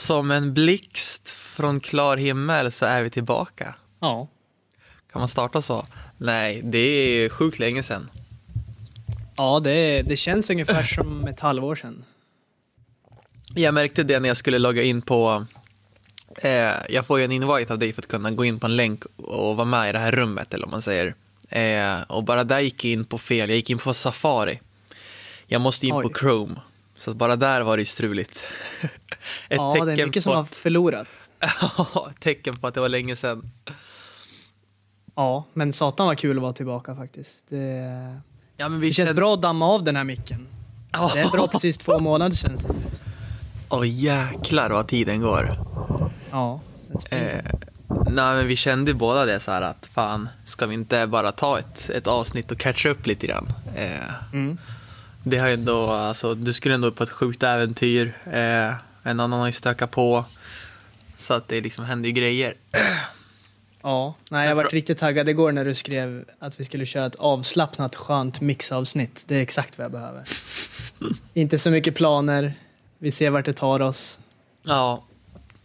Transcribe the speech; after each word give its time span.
Som 0.00 0.30
en 0.30 0.54
blixt 0.54 1.28
från 1.30 1.80
klar 1.80 2.16
himmel 2.16 2.72
så 2.72 2.86
är 2.86 3.02
vi 3.02 3.10
tillbaka. 3.10 3.74
Ja. 4.00 4.28
Kan 5.12 5.20
man 5.20 5.28
starta 5.28 5.62
så? 5.62 5.86
Nej, 6.18 6.62
det 6.64 6.78
är 6.78 7.28
sjukt 7.28 7.58
länge 7.58 7.82
sedan. 7.82 8.10
Ja, 9.36 9.60
det, 9.60 10.02
det 10.02 10.16
känns 10.16 10.50
ungefär 10.50 10.82
som 10.94 11.26
ett 11.26 11.40
halvår 11.40 11.74
sedan. 11.74 12.04
Jag 13.54 13.74
märkte 13.74 14.02
det 14.02 14.20
när 14.20 14.28
jag 14.28 14.36
skulle 14.36 14.58
logga 14.58 14.82
in 14.82 15.02
på... 15.02 15.46
Eh, 16.36 16.72
jag 16.88 17.06
får 17.06 17.18
ju 17.18 17.24
en 17.24 17.32
invite 17.32 17.72
av 17.72 17.78
dig 17.78 17.92
för 17.92 18.02
att 18.02 18.08
kunna 18.08 18.30
gå 18.30 18.44
in 18.44 18.60
på 18.60 18.66
en 18.66 18.76
länk 18.76 19.04
och 19.16 19.56
vara 19.56 19.64
med 19.64 19.88
i 19.88 19.92
det 19.92 19.98
här 19.98 20.12
rummet, 20.12 20.54
eller 20.54 20.64
om 20.64 20.70
man 20.70 20.82
säger. 20.82 21.14
Eh, 21.48 22.02
och 22.02 22.24
bara 22.24 22.44
där 22.44 22.60
gick 22.60 22.84
jag 22.84 22.92
in 22.92 23.04
på 23.04 23.18
fel. 23.18 23.48
Jag 23.48 23.56
gick 23.56 23.70
in 23.70 23.78
på 23.78 23.94
Safari. 23.94 24.60
Jag 25.46 25.60
måste 25.60 25.86
in 25.86 25.94
Oj. 25.94 26.02
på 26.02 26.18
Chrome. 26.18 26.60
Så 27.00 27.10
att 27.10 27.16
bara 27.16 27.36
där 27.36 27.60
var 27.60 27.76
det 27.76 27.80
ju 27.80 27.86
struligt. 27.86 28.46
Ett 28.82 28.90
ja, 29.48 29.84
det 29.84 29.92
är 30.02 30.06
mycket 30.06 30.22
som 30.24 30.30
på 30.32 30.36
har 30.36 30.44
förlorat. 30.50 31.08
att, 31.38 32.10
ett 32.10 32.20
tecken 32.20 32.56
på 32.56 32.66
att 32.66 32.74
det 32.74 32.80
var 32.80 32.88
länge 32.88 33.16
sedan. 33.16 33.50
Ja, 35.14 35.44
men 35.54 35.72
satan 35.72 36.06
var 36.06 36.14
kul 36.14 36.36
att 36.36 36.42
vara 36.42 36.52
tillbaka 36.52 36.96
faktiskt. 36.96 37.44
Det, 37.48 38.20
Ja, 38.56 38.68
men 38.68 38.80
vi 38.80 38.86
det 38.88 38.92
känns 38.92 39.08
kände- 39.08 39.20
bra 39.20 39.34
att 39.34 39.42
damma 39.42 39.66
av 39.66 39.84
den 39.84 39.96
här 39.96 40.04
micken. 40.04 40.46
Ja. 40.92 41.10
Det 41.14 41.20
är 41.20 41.28
bra 41.30 41.48
precis 41.48 41.78
två 41.78 41.98
månader 41.98 42.36
sedan. 42.36 42.58
Åh 43.68 43.88
jäklar 43.88 44.70
vad 44.70 44.88
tiden 44.88 45.20
går. 45.20 45.56
Ja. 46.30 46.60
Eh, 47.10 47.44
nej, 48.10 48.34
men 48.34 48.46
vi 48.46 48.56
kände 48.56 48.94
båda 48.94 49.24
det 49.24 49.40
så 49.40 49.50
här 49.50 49.62
att 49.62 49.86
fan, 49.86 50.28
ska 50.44 50.66
vi 50.66 50.74
inte 50.74 51.06
bara 51.06 51.32
ta 51.32 51.58
ett, 51.58 51.90
ett 51.90 52.06
avsnitt 52.06 52.50
och 52.50 52.58
catcha 52.58 52.88
upp 52.88 53.06
lite 53.06 53.26
grann? 53.26 53.52
Eh, 53.76 53.88
Mm. 54.32 54.58
Det 55.24 55.38
har 55.38 55.48
ändå, 55.48 55.90
alltså, 55.90 56.34
du 56.34 56.52
skulle 56.52 56.74
ändå 56.74 56.90
på 56.90 57.02
ett 57.02 57.10
sjukt 57.10 57.42
äventyr. 57.42 58.18
Eh, 58.24 58.74
en 59.02 59.20
annan 59.20 59.32
har 59.32 59.46
ju 59.46 59.52
stökat 59.52 59.90
på. 59.90 60.24
Så 61.16 61.34
att 61.34 61.48
det 61.48 61.60
liksom 61.60 61.84
händer 61.84 62.08
ju 62.08 62.12
grejer. 62.14 62.54
Ja, 63.82 64.14
nej, 64.30 64.48
jag 64.48 64.56
var 64.56 64.64
riktigt 64.64 64.98
taggad 64.98 65.28
igår 65.28 65.52
när 65.52 65.64
du 65.64 65.74
skrev 65.74 66.24
att 66.38 66.60
vi 66.60 66.64
skulle 66.64 66.86
köra 66.86 67.06
ett 67.06 67.14
avslappnat 67.14 67.96
skönt 67.96 68.40
mixavsnitt. 68.40 69.24
Det 69.26 69.36
är 69.36 69.42
exakt 69.42 69.78
vad 69.78 69.84
jag 69.84 69.92
behöver. 69.92 70.24
Inte 71.34 71.58
så 71.58 71.70
mycket 71.70 71.94
planer. 71.94 72.54
Vi 72.98 73.12
ser 73.12 73.30
vart 73.30 73.44
det 73.44 73.52
tar 73.52 73.82
oss. 73.82 74.18
Ja, 74.62 75.04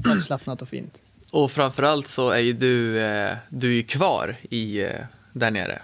Avslappnat 0.10 0.62
och 0.62 0.70
fint. 0.70 0.94
och 1.32 1.52
framförallt 1.52 2.08
så 2.08 2.30
är 2.30 2.40
ju 2.40 2.54
du, 2.54 3.00
eh, 3.00 3.32
du 3.50 3.78
är 3.78 3.82
kvar 3.82 4.38
i, 4.50 4.82
eh, 4.84 4.90
där 5.34 5.52
nere. 5.52 5.82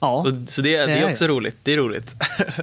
Ja, 0.00 0.26
så 0.46 0.62
det, 0.62 0.86
det 0.86 0.92
är 0.92 1.10
också 1.10 1.26
roligt. 1.26 1.56
Det 1.62 1.72
är 1.72 1.76
roligt. 1.76 2.14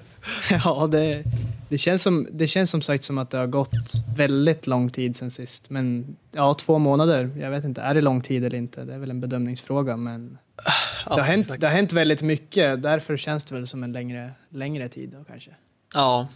ja 0.63 0.87
det, 0.91 1.23
det, 1.69 1.77
känns 1.77 2.01
som, 2.01 2.27
det 2.31 2.47
känns 2.47 2.69
som 2.69 2.81
sagt 2.81 3.03
som 3.03 3.17
att 3.17 3.29
det 3.29 3.37
har 3.37 3.47
gått 3.47 3.71
väldigt 4.17 4.67
lång 4.67 4.89
tid 4.89 5.15
sen 5.15 5.31
sist. 5.31 5.69
Men 5.69 6.15
ja, 6.31 6.53
två 6.53 6.77
månader. 6.79 7.29
Jag 7.39 7.51
vet 7.51 7.63
inte, 7.63 7.81
är 7.81 7.93
det 7.93 8.01
lång 8.01 8.21
tid 8.21 8.45
eller 8.45 8.57
inte? 8.57 8.83
Det 8.85 8.93
är 8.93 8.97
väl 8.97 9.09
en 9.09 9.21
bedömningsfråga. 9.21 9.97
Men 9.97 10.37
det, 11.05 11.11
har 11.13 11.21
hänt, 11.21 11.45
exakt. 11.45 11.61
det 11.61 11.67
har 11.67 11.73
hänt 11.75 11.93
väldigt 11.93 12.21
mycket. 12.21 12.81
Därför 12.83 13.17
känns 13.17 13.43
det 13.43 13.55
väl 13.55 13.67
som 13.67 13.83
en 13.83 13.91
längre, 13.91 14.31
längre 14.49 14.89
tid 14.89 15.09
då 15.09 15.23
kanske. 15.23 15.51
Ja. 15.95 16.27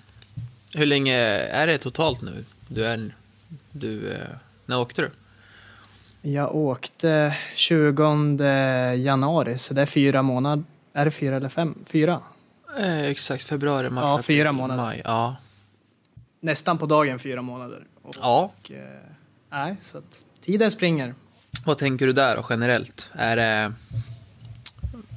Hur 0.74 0.86
länge 0.86 1.16
är 1.40 1.68
det 1.68 1.78
totalt 1.78 2.22
nu? 2.22 2.46
Du 2.68 2.86
är... 2.86 3.16
Du... 3.72 4.12
eh, 4.12 4.18
När 4.66 4.80
åkte 4.80 5.02
du? 5.02 5.12
Jag 6.30 6.56
åkte 6.56 7.38
20 7.56 8.94
januari, 8.96 9.58
så 9.58 9.74
det 9.74 9.82
är 9.82 9.86
fyra 9.86 10.22
månader. 10.22 10.64
Är 10.98 11.06
det 11.06 11.12
fyra 11.12 11.36
eller 11.36 11.50
fem? 11.50 11.76
Fyra? 11.86 12.22
Eh, 12.80 13.06
exakt, 13.06 13.44
februari, 13.44 13.90
mars, 13.90 14.04
Ja, 14.04 14.22
fyra 14.22 14.52
månader. 14.52 14.84
Maj. 14.84 15.02
Ja. 15.06 15.36
Nästan 16.40 16.78
på 16.78 16.86
dagen 16.86 17.20
fyra 17.20 17.42
månader. 17.42 17.84
Och, 18.02 18.16
ja. 18.22 18.52
eh, 18.70 18.76
nej, 19.52 19.76
så 19.82 19.98
att 19.98 20.26
tiden 20.42 20.72
springer. 20.72 21.16
Vad 21.66 21.78
tänker 21.78 22.08
du 22.08 22.14
där 22.14 22.36
då, 22.36 22.46
generellt? 22.50 23.12
Är 23.14 23.36
det... 23.36 23.74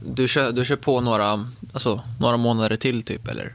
Du 0.04 0.28
kör, 0.28 0.52
du 0.52 0.64
kör 0.64 0.76
på 0.76 1.00
några, 1.00 1.50
alltså, 1.72 2.00
några 2.20 2.36
månader 2.36 2.76
till 2.76 3.02
typ, 3.02 3.28
eller? 3.28 3.54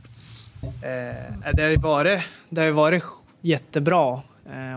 Eh, 0.61 1.51
det 1.53 1.63
har 1.63 1.69
ju 1.69 1.77
varit, 1.77 2.21
det 2.49 2.61
har 2.61 2.65
ju 2.65 2.73
varit 2.73 3.03
jättebra 3.41 4.21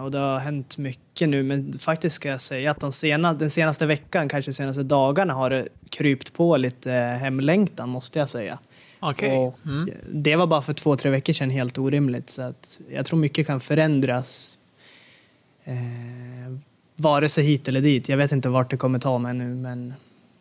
och 0.05 0.11
det 0.11 0.19
har 0.19 0.39
hänt 0.39 0.79
mycket 0.79 1.29
nu. 1.29 1.43
Men 1.43 1.79
faktiskt 1.79 2.17
ska 2.17 2.29
jag 2.29 2.41
säga 2.41 2.71
att 2.71 2.81
de 2.81 2.93
sena, 2.93 3.35
den 3.35 3.51
senaste 3.51 3.87
veckan, 3.87 4.29
kanske 4.29 4.51
de 4.51 4.55
senaste 4.55 4.83
dagarna, 4.83 5.35
har 5.35 5.51
det 5.51 5.69
krypt 5.91 6.33
på 6.33 6.57
lite 6.57 6.93
eh, 6.93 7.19
hemlängtan 7.19 7.89
måste 7.89 8.19
jag 8.19 8.29
säga. 8.29 8.59
Och 9.01 9.59
Mm. 9.65 9.91
Det 10.13 10.37
var 10.37 10.47
bara 10.47 10.63
för 10.63 10.73
två, 10.73 10.97
tre 10.97 11.11
veckor 11.11 11.33
sedan 11.33 11.51
helt 11.51 11.79
orimligt. 11.79 12.31
Så 12.31 12.43
att 12.43 12.81
jag 12.91 13.07
tror 13.07 13.19
mycket 13.19 13.47
kan 13.47 13.61
förändras. 13.61 14.59
Eh, 15.65 15.75
vare 16.97 17.29
sig 17.29 17.45
hit 17.45 17.69
eller 17.69 17.81
dit. 17.81 18.09
Jag 18.09 18.17
vet 18.17 18.33
inte 18.33 18.49
vart 18.49 18.71
det 18.71 18.77
kommer 18.77 18.99
ta 18.99 19.19
mig 19.19 19.35
nu, 19.35 19.55
men 19.55 19.95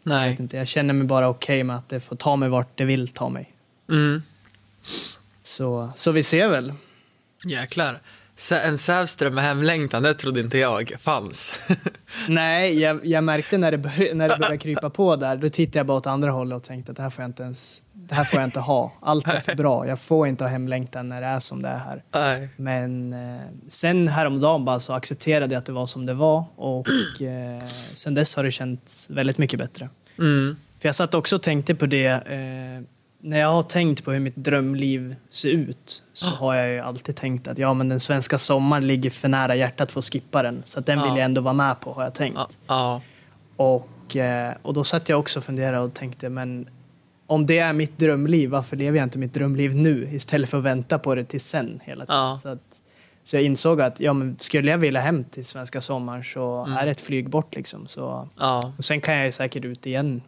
jag, 0.04 0.12
Nej. 0.12 0.30
vet 0.32 0.40
inte. 0.40 0.58
jag 0.58 0.68
känner 0.68 0.94
mig 0.94 1.08
bara 1.08 1.30
okej 1.30 1.64
med 1.64 1.76
att 1.76 1.90
det 1.90 2.00
får 2.00 2.16
ta 2.16 2.36
mig 2.36 2.50
vart 2.50 2.78
det 2.78 2.86
vill 2.86 3.08
ta 3.08 3.30
mig. 3.30 3.54
Mm. 3.90 4.22
Så, 5.44 5.90
så 5.96 6.12
vi 6.12 6.24
ser 6.24 6.48
väl. 6.48 6.74
Jäklar. 7.46 8.00
En 8.52 8.78
Sävström 8.78 9.36
med 9.36 9.44
hemlängtan, 9.44 10.04
det 10.04 10.14
trodde 10.14 10.40
inte 10.40 10.58
jag 10.58 10.94
fanns. 11.00 11.60
Nej, 12.28 12.80
jag, 12.80 13.06
jag 13.06 13.24
märkte 13.24 13.58
när 13.58 13.72
det, 13.72 13.78
bör, 13.78 14.14
när 14.14 14.30
det 14.30 14.38
började 14.38 14.58
krypa 14.58 14.90
på 14.90 15.16
där, 15.16 15.38
då 15.38 15.50
tittade 15.50 15.80
jag 15.80 15.86
bara 15.86 15.98
åt 15.98 16.08
andra 16.08 16.32
hållet 16.32 16.56
och 16.56 16.64
tänkte 16.64 16.92
att 16.92 16.98
det 16.98 17.04
här 17.04 17.10
får 17.10 17.22
jag 17.22 17.30
inte 17.30 17.44
ens, 17.44 17.82
det 17.94 18.16
här 18.16 18.24
får 18.24 18.40
jag 18.40 18.48
inte 18.48 18.60
ha. 18.60 18.94
Allt 19.00 19.28
är 19.28 19.40
för 19.40 19.56
bra. 19.56 19.88
Jag 19.88 20.00
får 20.00 20.28
inte 20.28 20.44
ha 20.44 20.52
hemlängtan 20.52 21.10
när 21.10 21.22
det 21.22 21.28
är 21.28 21.40
som 21.40 21.62
det 21.62 21.70
är 21.70 21.78
här. 21.78 22.04
Nej. 22.14 22.50
Men 22.56 23.14
eh, 23.14 23.42
sen 23.68 24.08
häromdagen 24.08 24.66
bara 24.66 24.80
så 24.80 24.94
accepterade 24.94 25.54
jag 25.54 25.60
att 25.60 25.66
det 25.66 25.72
var 25.72 25.86
som 25.86 26.06
det 26.06 26.14
var 26.14 26.46
och 26.56 27.22
eh, 27.22 27.64
sen 27.94 28.14
dess 28.14 28.36
har 28.36 28.44
det 28.44 28.52
känts 28.52 29.10
väldigt 29.10 29.38
mycket 29.38 29.60
bättre. 29.60 29.90
Mm. 30.20 30.56
För 30.80 30.88
jag 30.88 30.96
satt 30.96 31.16
också 31.16 31.36
och 31.36 31.42
tänkte 31.42 31.76
på 31.76 31.86
det, 31.86 32.08
eh, 32.08 32.84
när 33.20 33.40
jag 33.40 33.48
har 33.50 33.64
tänkt 33.64 34.04
på 34.06 34.12
hur 34.12 34.20
mitt 34.20 34.36
drömliv 34.36 35.16
ser 35.30 35.50
ut 35.50 36.04
så 36.14 36.32
har 36.32 36.56
jag 36.56 36.72
ju 36.74 36.80
alltid 36.80 37.16
tänkt 37.16 37.48
att 37.48 37.58
ja 37.58 37.74
men 37.74 37.90
den 37.90 38.00
svenska 38.00 38.38
sommaren 38.38 38.88
ligger 38.88 39.10
för 39.10 39.28
nära 39.28 39.56
hjärtat 39.56 39.92
för 39.92 40.00
att 40.00 40.06
skippa 40.06 40.44
den. 40.44 40.64
Så 40.66 40.80
den 40.80 40.98
vill 41.00 41.08
Ja. 41.10 41.18
jag 41.18 41.26
ändå 41.26 41.42
vara 41.42 41.54
med 41.54 41.80
på 41.80 41.94
har 41.94 42.04
jag 42.04 42.14
tänkt. 42.14 42.40
Ja. 42.68 43.02
Och, 43.56 44.16
eh, 44.16 44.54
och 44.62 44.74
då 44.74 44.84
satt 44.84 45.10
jag 45.10 45.20
också 45.20 45.40
och 45.40 45.44
funderade 45.46 45.80
och 45.84 45.94
tänkte, 45.94 46.30
men 46.30 46.70
om 47.28 47.46
det 47.46 47.60
är 47.60 47.74
mitt 47.74 47.98
drömliv, 47.98 48.50
varför 48.50 48.76
lever 48.78 48.98
jag 48.98 49.06
inte 49.06 49.18
mitt 49.20 49.34
drömliv 49.34 49.76
nu 49.76 50.10
istället 50.12 50.50
för 50.50 50.58
att 50.58 50.64
vänta 50.64 51.00
på 51.00 51.16
det 51.16 51.24
till 51.24 51.42
sen 51.42 51.80
hela 51.84 52.06
tiden? 52.06 52.40
Så, 52.40 52.50
att, 52.50 52.60
så 53.24 53.36
jag 53.36 53.44
insåg 53.44 53.82
att 53.82 54.00
ja, 54.00 54.14
men 54.14 54.38
skulle 54.40 54.72
jag 54.72 54.78
vilja 54.78 55.02
hem 55.02 55.24
till 55.24 55.46
svenska 55.46 55.82
sommaren 55.82 56.24
så 56.24 56.64
Mm. 56.66 56.78
är 56.78 56.86
det 56.86 56.92
ett 56.92 57.02
flyg 57.02 57.30
bort. 57.30 57.56
Liksom. 57.56 57.88
Så, 57.88 58.30
och 58.78 58.86
sen 58.86 59.02
kan 59.02 59.16
jag 59.16 59.26
ju 59.26 59.32
säkert 59.32 59.66
ut 59.66 59.86
igen 59.86 60.22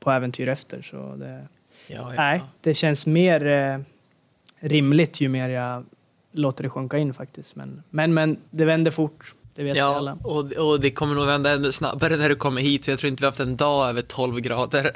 på 0.00 0.10
äventyr 0.10 0.48
efter. 0.48 0.82
Så 0.82 1.16
det, 1.16 1.46
Ja, 1.86 2.12
nej, 2.16 2.42
det 2.60 2.74
känns 2.74 3.06
mer 3.06 3.46
eh, 3.46 3.78
rimligt 4.68 5.20
ju 5.20 5.28
mer 5.28 5.48
jag 5.48 5.84
låter 6.32 6.62
det 6.62 6.70
sjunka 6.70 6.98
in 6.98 7.14
faktiskt. 7.14 7.56
Men, 7.56 7.82
men, 7.90 8.14
men 8.14 8.38
det 8.50 8.64
vänder 8.64 8.90
fort, 8.90 9.34
det 9.54 9.62
vet 9.62 9.76
Ja, 9.76 9.96
alla. 9.96 10.18
och, 10.24 10.52
och 10.52 10.80
det 10.80 10.90
kommer 10.90 11.14
nog 11.14 11.26
vända 11.26 11.50
ännu 11.50 11.72
snabbare 11.72 12.16
när 12.16 12.28
du 12.28 12.36
kommer 12.36 12.60
hit, 12.60 12.84
för 12.84 12.92
jag 12.92 12.98
tror 12.98 13.08
inte 13.10 13.20
vi 13.20 13.24
har 13.24 13.30
haft 13.32 13.40
en 13.40 13.56
dag 13.56 13.88
över 13.88 14.02
12 14.02 14.40
grader. 14.40 14.90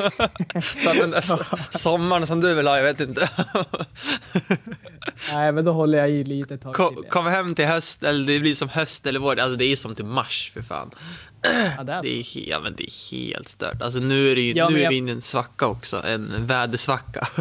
så 0.82 0.90
att 0.90 0.96
den 0.98 1.10
där 1.10 1.20
so- 1.20 1.78
sommaren 1.78 2.26
som 2.26 2.40
du 2.40 2.54
vill 2.54 2.66
ha, 2.66 2.76
jag 2.76 2.84
vet 2.84 3.00
inte. 3.00 3.30
Nej, 5.32 5.52
men 5.52 5.64
då 5.64 5.72
håller 5.72 5.98
jag 5.98 6.10
i 6.10 6.24
lite 6.24 6.58
tag 6.58 6.74
Kom, 6.74 6.94
till. 6.96 7.04
kom 7.10 7.26
hem 7.26 7.54
till 7.54 7.66
höst, 7.66 8.02
eller 8.02 8.26
det 8.26 8.40
blir 8.40 8.54
som 8.54 8.68
höst 8.68 9.06
eller 9.06 9.20
vår, 9.20 9.38
alltså 9.38 9.56
det 9.56 9.64
är 9.64 9.76
som 9.76 9.94
till 9.94 10.04
mars 10.04 10.50
för 10.54 10.62
fan. 10.62 10.90
Ja, 11.76 11.82
det 11.84 11.92
är 11.92 11.96
så. 11.96 12.02
Det 12.02 12.18
är, 12.18 12.22
he- 12.22 12.44
ja, 12.50 12.60
men 12.60 12.74
det 12.76 12.82
är 12.84 13.10
helt 13.10 13.48
stört. 13.48 13.82
Alltså 13.82 13.98
nu 13.98 14.30
är, 14.30 14.34
det 14.34 14.40
ju, 14.40 14.52
Ja, 14.52 14.68
nu 14.68 14.78
är 14.78 14.82
jag- 14.82 14.90
vi 14.90 14.96
inne 14.96 15.10
i 15.10 15.14
en 15.14 15.22
svacka 15.22 15.66
också, 15.66 16.02
en 16.06 16.46
vädersvacka. 16.46 17.28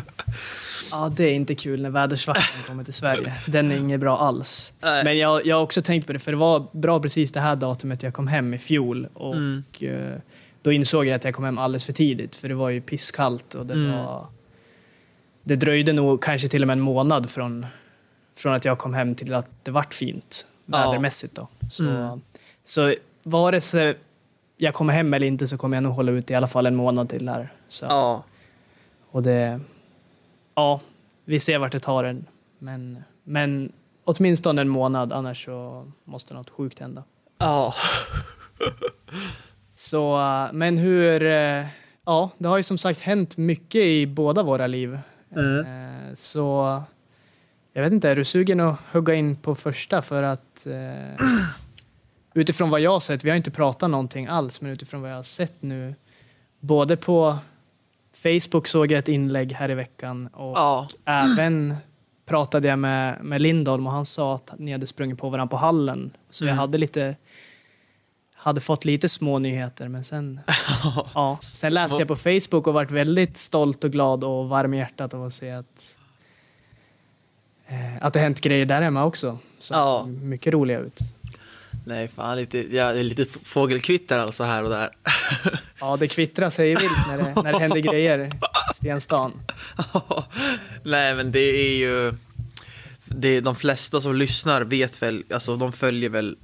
Ja, 0.91 1.11
det 1.17 1.23
är 1.23 1.33
inte 1.33 1.55
kul 1.55 1.81
när 1.81 1.89
vädersvackan 1.89 2.63
kommer 2.67 2.83
till 2.83 2.93
Sverige. 2.93 3.33
Den 3.47 3.71
är 3.71 3.75
inget 3.77 3.99
bra 3.99 4.17
alls. 4.19 4.73
Nej. 4.81 5.03
Men 5.03 5.17
jag, 5.17 5.45
jag 5.45 5.55
har 5.55 5.63
också 5.63 5.81
tänkt 5.81 6.07
på 6.07 6.13
det, 6.13 6.19
för 6.19 6.31
det 6.31 6.37
var 6.37 6.67
bra 6.71 6.99
precis 6.99 7.31
det 7.31 7.39
här 7.39 7.55
datumet 7.55 8.03
jag 8.03 8.13
kom 8.13 8.27
hem 8.27 8.53
i 8.53 8.57
fjol. 8.59 9.07
Och 9.13 9.35
Mm. 9.35 9.63
eh, 9.79 10.19
då 10.61 10.71
insåg 10.71 11.05
jag 11.05 11.15
att 11.15 11.23
jag 11.23 11.33
kom 11.35 11.43
hem 11.43 11.57
alldeles 11.57 11.85
för 11.85 11.93
tidigt, 11.93 12.35
för 12.35 12.47
det 12.49 12.55
var 12.55 12.69
ju 12.69 12.81
pisskallt 12.81 13.55
och 13.55 13.65
det 13.65 13.73
Mm. 13.73 13.91
var... 13.91 14.27
Det 15.43 15.55
dröjde 15.55 15.93
nog 15.93 16.23
kanske 16.23 16.47
till 16.47 16.61
och 16.63 16.67
med 16.67 16.73
en 16.73 16.79
månad 16.81 17.29
från, 17.29 17.65
från 18.37 18.53
att 18.53 18.65
jag 18.65 18.77
kom 18.77 18.93
hem 18.93 19.15
till 19.15 19.33
att 19.33 19.49
det 19.63 19.71
vart 19.71 19.93
fint 19.93 20.47
vädermässigt. 20.65 21.35
Då. 21.35 21.47
Så, 21.69 21.83
Mm. 21.83 22.21
så 22.63 22.95
vare 23.23 23.61
sig 23.61 23.97
jag 24.57 24.73
kommer 24.73 24.93
hem 24.93 25.13
eller 25.13 25.27
inte 25.27 25.47
så 25.47 25.57
kommer 25.57 25.77
jag 25.77 25.83
nog 25.83 25.93
hålla 25.93 26.11
ut 26.11 26.31
i 26.31 26.35
alla 26.35 26.47
fall 26.47 26.65
en 26.65 26.75
månad 26.75 27.09
till 27.09 27.29
här. 27.29 27.53
Så. 27.67 27.85
Ja. 27.85 28.23
Och 29.11 29.23
det... 29.23 29.59
Ja, 30.55 30.81
vi 31.25 31.39
ser 31.39 31.59
vart 31.59 31.71
det 31.71 31.79
tar 31.79 32.03
en. 32.03 32.25
Men, 32.59 33.03
men 33.23 33.71
åtminstone 34.03 34.61
en 34.61 34.69
månad, 34.69 35.13
annars 35.13 35.45
så 35.45 35.85
måste 36.03 36.33
något 36.33 36.49
sjukt 36.49 36.79
hända. 36.79 37.03
Ja. 37.37 37.73
Så, 39.75 40.17
men 40.53 40.77
hur... 40.77 41.23
eh, 41.23 41.65
Ja, 42.05 42.29
det 42.37 42.47
har 42.49 42.57
ju 42.57 42.63
som 42.63 42.77
sagt 42.77 42.99
hänt 42.99 43.37
mycket 43.37 43.81
i 43.81 44.05
båda 44.07 44.43
våra 44.43 44.67
liv. 44.67 44.99
Mm. 45.35 45.59
Eh, 45.59 46.13
Så 46.15 46.83
Jag 47.73 47.81
vet 47.83 47.93
inte, 47.93 48.09
är 48.09 48.15
du 48.15 48.25
sugen 48.25 48.59
att 48.59 48.75
hugga 48.91 49.13
in 49.13 49.35
på 49.35 49.55
första 49.55 50.01
för 50.01 50.23
att 50.23 50.67
eh, 50.67 51.25
utifrån 52.33 52.69
vad 52.69 52.81
jag 52.81 52.91
har 52.91 52.99
sett, 52.99 53.23
vi 53.23 53.29
har 53.29 53.37
inte 53.37 53.51
pratat 53.51 53.89
någonting 53.89 54.27
alls, 54.27 54.61
men 54.61 54.71
utifrån 54.71 55.01
vad 55.01 55.11
jag 55.11 55.15
har 55.15 55.23
sett 55.23 55.61
nu, 55.61 55.95
både 56.59 56.97
på 56.97 57.37
Facebook 58.13 58.67
såg 58.67 58.91
jag 58.91 58.99
ett 58.99 59.07
inlägg 59.07 59.53
här 59.53 59.71
i 59.71 59.73
veckan 59.75 60.27
och 60.27 60.57
Ja, 60.57 60.87
även 61.05 61.75
pratade 62.25 62.67
jag 62.67 62.79
med, 62.79 63.23
med 63.23 63.41
Lindholm 63.41 63.87
och 63.87 63.93
han 63.93 64.05
sa 64.05 64.35
att 64.35 64.53
ni 64.57 64.71
hade 64.71 64.87
sprungit 64.87 65.17
på 65.19 65.29
varandra 65.29 65.49
på 65.51 65.57
hallen. 65.57 66.11
Så 66.29 66.43
jag 66.45 66.49
Mm. 66.49 66.59
hade 66.59 66.77
lite 66.77 67.15
hade 68.33 68.61
fått 68.61 68.85
lite 68.85 69.09
små 69.09 69.39
nyheter 69.39 69.87
men 69.87 70.03
sen, 70.03 70.39
ja, 71.15 71.37
sen 71.41 71.73
läste 71.73 71.95
jag 71.97 72.07
på 72.07 72.15
Facebook 72.15 72.67
och 72.67 72.73
varit 72.73 72.91
väldigt 72.91 73.37
stolt 73.37 73.83
och 73.83 73.91
glad 73.91 74.23
och 74.23 74.49
varm 74.49 74.73
i 74.73 74.77
hjärtat 74.77 75.13
av 75.13 75.23
att 75.25 75.33
se 75.33 75.51
att 75.51 75.97
eh, 77.67 77.97
att 78.01 78.13
det 78.13 78.19
hänt 78.19 78.41
grejer 78.41 78.65
där 78.65 78.81
hemma 78.81 79.05
också. 79.05 79.37
Så 79.59 79.73
Ja. 79.73 80.05
mycket 80.05 80.53
roliga 80.53 80.79
ut. 80.79 80.99
Nej 81.85 82.07
fan, 82.07 82.37
lite, 82.37 82.75
ja, 82.75 82.93
det 82.93 82.99
är 82.99 83.03
lite 83.03 83.25
fågelkvitter 83.43 84.19
alltså 84.19 84.43
här 84.43 84.63
och 84.63 84.69
där. 84.69 84.89
Ja, 85.79 85.97
det 85.97 86.07
kvittrar 86.07 86.49
sig 86.49 86.75
vilt 86.75 87.07
när 87.07 87.17
det, 87.17 87.41
när 87.41 87.53
det 87.53 87.59
händer 87.59 87.79
grejer 87.79 88.19
i 88.19 88.31
Stenstan. 88.73 89.31
Nej, 90.83 91.15
men 91.15 91.31
det 91.31 91.39
är 91.39 91.75
ju... 91.75 92.13
Det 93.05 93.27
är 93.27 93.41
de 93.41 93.55
flesta 93.55 94.01
som 94.01 94.15
lyssnar 94.15 94.61
vet 94.61 95.01
väl, 95.01 95.23
alltså 95.33 95.55
de 95.55 95.71
följer 95.71 96.09
väl 96.09 96.37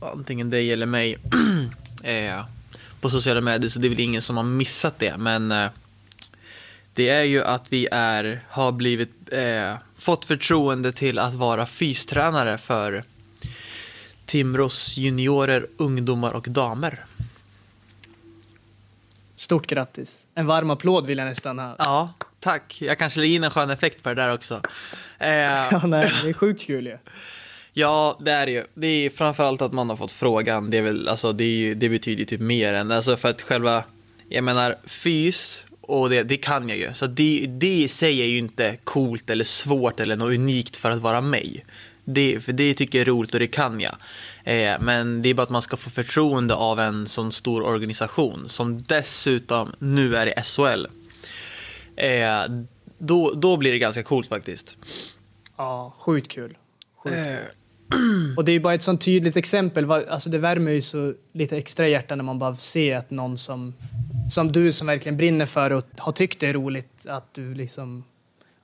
antingen 0.00 0.50
dig 0.50 0.72
eller 0.72 0.86
mig 0.86 1.18
eh, 2.02 2.44
på 3.00 3.10
sociala 3.10 3.40
medier, 3.40 3.70
så 3.70 3.78
det 3.78 3.86
är 3.86 3.90
väl 3.90 4.00
ingen 4.00 4.22
som 4.22 4.36
har 4.36 4.44
missat 4.44 4.98
det. 4.98 5.16
Men 5.16 5.52
eh, 5.52 5.70
det 6.94 7.08
är 7.08 7.22
ju 7.22 7.44
att 7.44 7.64
vi 7.68 7.88
är, 7.90 8.40
har 8.48 8.72
blivit, 8.72 9.32
eh, 9.32 9.76
fått 9.98 10.24
förtroende 10.24 10.92
till 10.92 11.18
att 11.18 11.34
vara 11.34 11.66
fystränare 11.66 12.58
för 12.58 13.04
Timrås 14.26 14.96
juniorer, 14.96 15.66
ungdomar 15.76 16.32
och 16.32 16.46
damer. 16.48 17.04
Stort 19.36 19.66
grattis. 19.66 20.26
En 20.34 20.46
varm 20.46 20.70
applåd 20.70 21.06
vill 21.06 21.18
jag 21.18 21.24
nästan 21.26 21.58
ha. 21.58 21.76
Ja, 21.78 22.12
tack. 22.40 22.78
Jag 22.80 22.98
kanske 22.98 23.20
lägger 23.20 23.34
in 23.34 23.44
en 23.44 23.50
skön 23.50 23.70
effekt 23.70 24.02
på 24.02 24.08
det 24.08 24.14
där 24.14 24.32
också. 24.32 24.60
Eh, 25.18 25.30
Ja, 25.30 25.82
nej, 25.86 26.12
det 26.22 26.28
är 26.28 26.32
sjukt 26.32 26.62
kul 26.62 26.86
ju. 26.86 26.98
Ja, 27.76 28.18
det 28.20 28.32
är 28.32 28.46
det 28.46 28.52
ju. 28.52 28.64
Det 28.74 28.86
är 28.86 29.10
framförallt 29.10 29.62
att 29.62 29.72
man 29.72 29.88
har 29.88 29.96
fått 29.96 30.12
frågan. 30.12 30.70
Det, 30.70 30.78
är 30.78 30.82
väl, 30.82 31.08
alltså, 31.08 31.32
det, 31.32 31.44
är 31.44 31.48
ju, 31.56 31.74
det 31.74 31.88
betyder 31.88 32.24
typ 32.24 32.40
mer 32.40 32.74
än, 32.74 32.90
alltså 32.92 33.16
för 33.16 33.30
att 33.30 33.42
själva, 33.42 33.84
jag 34.28 34.44
menar 34.44 34.76
fys 34.84 35.66
och 35.80 36.10
det, 36.10 36.22
det 36.22 36.36
kan 36.36 36.68
jag 36.68 36.78
ju. 36.78 36.94
Så 36.94 37.06
det, 37.06 37.46
det 37.48 37.74
i 37.74 37.88
sig 37.88 38.20
är 38.22 38.26
ju 38.26 38.38
inte 38.38 38.76
coolt 38.84 39.30
eller 39.30 39.44
svårt 39.44 40.00
eller 40.00 40.16
något 40.16 40.34
unikt 40.34 40.76
för 40.76 40.90
att 40.90 40.98
vara 40.98 41.20
mig. 41.20 41.64
Det, 42.04 42.40
för 42.44 42.52
det 42.52 42.74
tycker 42.74 42.98
jag 42.98 43.08
är 43.08 43.10
roligt 43.10 43.34
och 43.34 43.40
det 43.40 43.46
kan 43.46 43.80
jag. 43.80 43.94
Eh, 44.44 44.80
men 44.80 45.22
det 45.22 45.28
är 45.28 45.34
bara 45.34 45.42
att 45.42 45.50
man 45.50 45.62
ska 45.62 45.76
få 45.76 45.90
förtroende 45.90 46.54
av 46.54 46.80
en 46.80 47.06
sån 47.06 47.32
stor 47.32 47.62
organisation 47.62 48.48
som 48.48 48.82
dessutom 48.82 49.72
nu 49.78 50.16
är 50.16 50.26
i 50.38 50.42
SHL. 50.42 50.86
Eh, 51.96 52.42
då, 52.98 53.34
då 53.34 53.56
blir 53.56 53.72
det 53.72 53.78
ganska 53.78 54.02
coolt 54.02 54.28
faktiskt. 54.28 54.76
Ja, 55.56 55.94
sjukt 55.98 56.28
kul. 56.28 56.56
Sjukt. 57.04 57.16
Eh, 57.16 57.36
Och 58.36 58.44
det 58.44 58.50
är 58.50 58.54
ju 58.54 58.60
bara 58.60 58.74
ett 58.74 58.82
sånt 58.82 59.00
tydligt 59.00 59.36
exempel. 59.36 59.90
Alltså 59.90 60.30
det 60.30 60.38
värmer 60.38 60.72
ju 60.72 60.82
så 60.82 61.14
lite 61.32 61.56
extra 61.56 61.88
i 61.88 61.90
hjärtat 61.90 62.18
när 62.18 62.24
man 62.24 62.38
bara 62.38 62.56
ser 62.56 62.96
att 62.96 63.10
någon 63.10 63.38
som, 63.38 63.74
som 64.30 64.52
du 64.52 64.72
som 64.72 64.86
verkligen 64.86 65.16
brinner 65.16 65.46
för 65.46 65.70
och 65.70 65.84
har 65.98 66.12
tyckt 66.12 66.40
det 66.40 66.46
är 66.46 66.52
roligt 66.52 67.06
att 67.06 67.34
du 67.34 67.54
liksom 67.54 68.04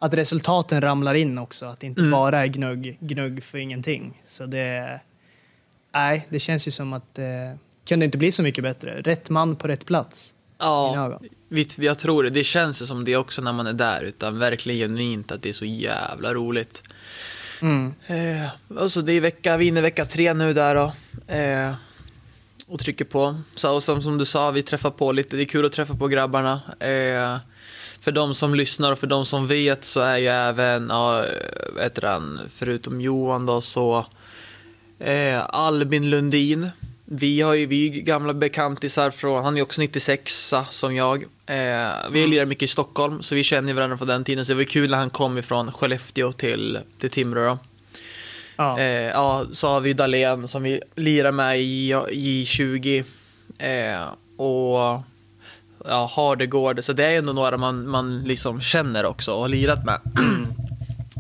att 0.03 0.15
resultaten 0.15 0.81
ramlar 0.81 1.15
in 1.15 1.39
också. 1.39 1.67
Att 1.67 1.81
det 1.81 1.87
inte 1.87 2.01
Mm. 2.01 2.11
bara 2.11 2.43
är 2.43 2.47
gnugg, 2.47 2.97
gnugg 3.01 3.45
för 3.45 3.59
ingenting. 3.59 4.23
Så 4.27 4.47
det... 4.47 5.01
Nej, 5.93 6.27
det 6.29 6.39
känns 6.39 6.67
ju 6.67 6.71
som 6.71 6.93
att 6.93 7.15
det 7.15 7.59
kunde 7.89 8.05
inte 8.05 8.19
bli 8.19 8.33
så 8.33 8.43
mycket 8.43 8.65
bättre. 8.65 9.01
Rätt 9.01 9.31
man 9.31 9.57
på 9.57 9.69
rätt 9.69 9.87
plats. 9.87 10.33
Ja, 10.59 11.21
jag 11.79 11.99
tror 11.99 12.23
det. 12.23 12.31
Det 12.31 12.45
känns 12.45 12.83
ju 12.83 12.87
som 12.87 13.05
det 13.05 13.17
också 13.17 13.43
när 13.43 13.53
man 13.53 13.67
är 13.67 13.73
där, 13.73 14.03
utan 14.03 14.39
verkligen 14.39 14.89
genuint 14.89 15.33
att 15.33 15.43
det 15.43 15.49
är 15.49 15.53
så 15.53 15.65
jävla 15.65 16.35
roligt. 16.35 16.83
Mm. 17.63 17.95
Eh, 18.07 18.49
alltså 18.79 19.03
det 19.03 19.13
är 19.13 19.21
vecka, 19.21 19.57
vi 19.57 19.65
är 19.65 19.69
inne 19.69 19.81
i 19.81 19.83
vecka 19.83 20.05
tre 20.05 20.35
nu 20.35 20.53
där 20.55 20.75
då. 20.75 20.93
Eh, 21.35 21.75
och 22.67 22.81
trycker 22.81 23.05
på. 23.05 23.41
Så, 23.55 23.75
och 23.75 23.83
som, 23.83 24.03
som 24.03 24.19
du 24.19 24.25
sa, 24.25 24.51
vi 24.51 24.63
träffar 24.63 24.91
på 24.91 25.13
lite. 25.13 25.37
Det 25.37 25.43
är 25.43 25.45
kul 25.45 25.67
att 25.67 25.73
träffa 25.73 25.95
på 25.95 26.09
grabbarna. 26.09 26.61
Eh, 26.81 27.39
för 28.01 28.13
de 28.13 28.35
som 28.35 28.55
lyssnar 28.55 28.93
och 28.93 28.99
för 28.99 29.07
de 29.07 29.27
som 29.27 29.47
vet 29.47 29.85
så 29.85 30.01
är 30.01 30.19
ju 30.19 30.27
även, 30.27 30.89
ja, 30.89 31.25
heter 31.81 32.03
han, 32.03 32.41
förutom 32.55 33.01
Johan 33.01 33.47
då 33.47 33.61
så 33.61 34.07
eh, 34.99 35.43
Albin 35.49 36.11
Lundin. 36.11 36.71
Vi 37.05 37.41
har 37.41 37.55
ju, 37.55 37.67
vi 37.67 37.87
är 37.87 38.01
gamla 38.01 38.35
bekantisar 38.35 39.11
från, 39.11 39.45
han 39.45 39.57
är 39.57 39.63
också 39.63 39.81
96 39.81 40.55
som 40.71 40.97
jag. 40.97 41.25
Eh, 41.47 41.91
vi 42.11 42.27
lirar 42.27 42.45
mycket 42.45 42.63
i 42.63 42.67
Stockholm 42.67 43.23
så 43.23 43.35
vi 43.35 43.45
känner 43.45 43.75
varandra 43.75 43.97
från 43.97 44.09
den 44.09 44.25
tiden. 44.25 44.47
Så 44.47 44.53
det 44.53 44.57
var 44.57 44.65
kul 44.65 44.91
när 44.91 44.99
han 44.99 45.11
kom 45.11 45.39
ifrån 45.39 45.73
Skellefteå 45.73 46.33
till, 46.33 46.79
till 46.99 47.11
Timrå 47.11 47.45
då. 47.45 47.59
Ja. 48.57 48.79
Eh, 48.79 48.85
ja, 48.87 49.45
så 49.53 49.69
har 49.69 49.81
vi 49.81 49.93
Dahlén 49.93 50.49
som 50.49 50.63
vi 50.63 50.81
lirar 50.95 51.33
med 51.33 51.61
i 51.61 51.95
J20. 51.95 53.05
Eh, 53.59 54.09
och 54.37 55.03
ja, 55.85 56.11
Hardegård. 56.17 56.85
Så 56.85 56.93
det 56.93 57.05
är 57.05 57.19
ändå 57.19 57.33
några 57.33 57.57
man, 57.57 57.89
man 57.89 58.23
liksom 58.23 58.61
känner 58.61 59.05
också 59.07 59.33
och 59.33 59.41
har 59.41 59.49
lirat 59.49 59.85
med. 59.85 60.01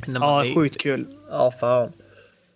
Ja, 0.07 0.45
är- 0.45 0.55
sjukt 0.55 0.81
kul. 0.81 1.07
Ja, 1.31 1.53
fan. 1.61 1.93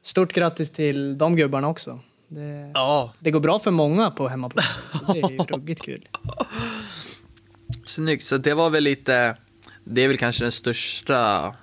Stort 0.03 0.33
grattis 0.33 0.71
till 0.71 1.19
de 1.19 1.37
gubbarna 1.37 1.69
också. 1.69 2.01
Det, 2.29 2.71
Ja, 2.75 3.13
det 3.19 3.31
går 3.31 3.41
bra 3.41 3.59
för 3.59 3.71
många 3.71 4.11
på 4.11 4.29
hemmaplan. 4.29 4.65
Det 5.13 5.21
är 5.21 5.31
ju 5.31 5.39
ruggigt 5.39 5.83
kul. 5.83 6.09
snyggt. 7.85 8.25
Så 8.25 8.37
det 8.37 8.55
var 8.55 8.71
väl 8.71 8.85
lite, 8.85 9.37
det 9.85 10.03
är 10.03 10.09
väl 10.09 10.17
kanske 10.19 10.45
den 10.45 10.53
största 10.53 11.55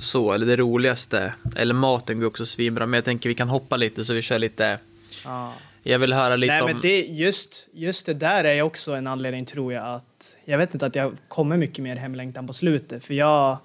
så, 0.00 0.32
eller 0.32 0.46
det 0.46 0.56
roligaste. 0.56 1.34
Eller 1.56 1.74
maten 1.74 2.20
går 2.20 2.26
också 2.26 2.46
svinbra, 2.46 2.86
men 2.86 2.98
jag 2.98 3.04
tänker 3.04 3.28
vi 3.28 3.34
kan 3.34 3.48
hoppa 3.48 3.76
lite 3.76 4.04
så 4.04 4.12
vi 4.14 4.22
kör 4.22 4.38
lite. 4.38 4.78
Ja. 5.24 5.52
Jag 5.82 5.98
vill 5.98 6.12
höra 6.12 6.36
lite 6.36 6.52
Nej, 6.52 6.62
om... 6.62 6.70
men 6.70 6.80
det, 6.80 7.00
just, 7.00 7.68
just 7.72 8.06
det 8.06 8.14
där 8.14 8.44
är 8.44 8.62
också 8.62 8.92
en 8.92 9.06
anledning 9.06 9.44
tror 9.44 9.72
jag 9.72 9.94
att 9.94 10.36
jag 10.44 10.58
vet 10.58 10.74
inte 10.74 10.86
att 10.86 10.94
jag 10.94 11.16
kommer 11.28 11.56
mycket 11.56 11.82
mer 11.82 11.96
hemlängtan 11.96 12.46
på 12.46 12.52
slutet 12.52 13.04
för 13.04 13.14
jag 13.14 13.58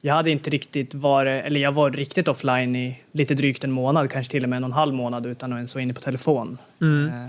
jag 0.00 0.14
hade 0.14 0.30
inte 0.30 0.50
riktigt 0.50 0.94
varit, 0.94 1.44
eller 1.44 1.60
jag 1.60 1.72
var 1.72 1.90
riktigt 1.90 2.28
offline 2.28 2.76
i 2.76 3.00
lite 3.12 3.34
drygt 3.34 3.64
en 3.64 3.70
månad, 3.70 4.10
kanske 4.10 4.30
till 4.30 4.42
och 4.42 4.48
med 4.48 4.56
en 4.56 4.64
och 4.64 4.68
en 4.68 4.72
halv 4.72 4.94
månad 4.94 5.26
utan 5.26 5.52
att 5.52 5.56
ens 5.56 5.74
vara 5.74 5.82
inne 5.82 5.94
på 5.94 6.00
telefon. 6.00 6.58
Mm. 6.80 7.08
Eh, 7.08 7.28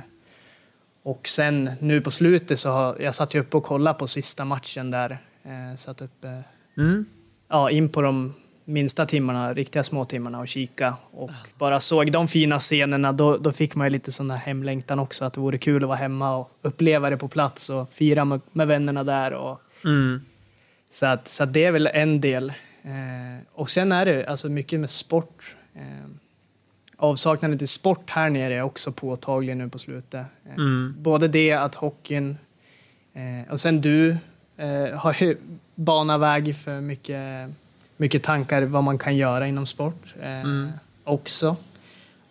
Och 1.03 1.27
sen 1.27 1.71
nu 1.79 2.01
på 2.01 2.11
slutet 2.11 2.59
så 2.59 2.69
har 2.69 2.97
jag 2.99 3.15
satt 3.15 3.33
ju 3.35 3.39
uppe 3.39 3.57
och 3.57 3.63
kollade 3.63 3.99
på 3.99 4.07
sista 4.07 4.45
matchen 4.45 4.91
där. 4.91 5.11
Eh, 5.43 5.75
satt 5.77 6.01
uppe, 6.01 6.43
Mm. 6.77 7.05
ja, 7.47 7.69
in 7.71 7.89
på 7.89 8.01
de 8.01 8.33
minsta 8.65 9.05
timmarna, 9.05 9.53
riktiga 9.53 9.83
små 9.83 10.05
timmarna 10.05 10.39
och 10.39 10.47
kika 10.47 10.95
och 11.11 11.31
bara 11.57 11.79
såg 11.79 12.11
de 12.11 12.27
fina 12.27 12.59
scenerna. 12.59 13.11
Då, 13.13 13.37
då 13.37 13.51
fick 13.51 13.75
man 13.75 13.87
ju 13.87 13.91
lite 13.91 14.11
sån 14.11 14.27
där 14.27 14.35
hemlängtan 14.35 14.99
också, 14.99 15.25
att 15.25 15.33
det 15.33 15.39
vore 15.39 15.57
kul 15.57 15.83
att 15.83 15.87
vara 15.87 15.97
hemma 15.97 16.35
och 16.35 16.51
uppleva 16.61 17.09
det 17.09 17.17
på 17.17 17.27
plats 17.27 17.69
och 17.69 17.89
fira 17.89 18.25
med, 18.25 18.41
med 18.51 18.67
vännerna 18.67 19.03
där. 19.03 19.31
Och, 19.33 19.61
Mm. 19.85 20.21
så 20.91 21.05
att, 21.05 21.27
så 21.27 21.43
att 21.43 21.53
det 21.53 21.63
är 21.63 21.71
väl 21.71 21.87
en 21.93 22.21
del. 22.21 22.49
Eh, 22.83 23.43
och 23.53 23.69
sen 23.69 23.91
är 23.91 24.05
det 24.05 24.25
alltså 24.27 24.49
mycket 24.49 24.79
med 24.79 24.89
sport. 24.89 25.55
Eh, 25.75 25.81
avsaknaden 26.97 27.57
till 27.57 27.67
sport 27.67 28.09
här 28.09 28.29
nere 28.29 28.53
är 28.55 28.61
också 28.61 28.91
påtaglig 28.91 29.57
nu 29.57 29.69
på 29.69 29.79
slutet. 29.79 30.25
Eh, 30.45 30.53
Mm. 30.55 30.95
Både 30.99 31.27
det 31.27 31.51
att 31.51 31.75
hockeyn 31.75 32.37
eh, 33.13 33.51
och 33.51 33.61
sen 33.61 33.81
du 33.81 34.17
eh, 34.57 34.97
har 34.97 35.15
ju 35.19 35.37
banat 35.75 36.21
väg 36.21 36.55
för 36.55 36.81
mycket, 36.81 37.49
mycket 37.97 38.23
tankar 38.23 38.61
vad 38.61 38.83
man 38.83 38.97
kan 38.97 39.15
göra 39.17 39.47
inom 39.47 39.65
sport 39.65 40.13
eh, 40.21 40.29
Mm. 40.41 40.71
också. 41.03 41.55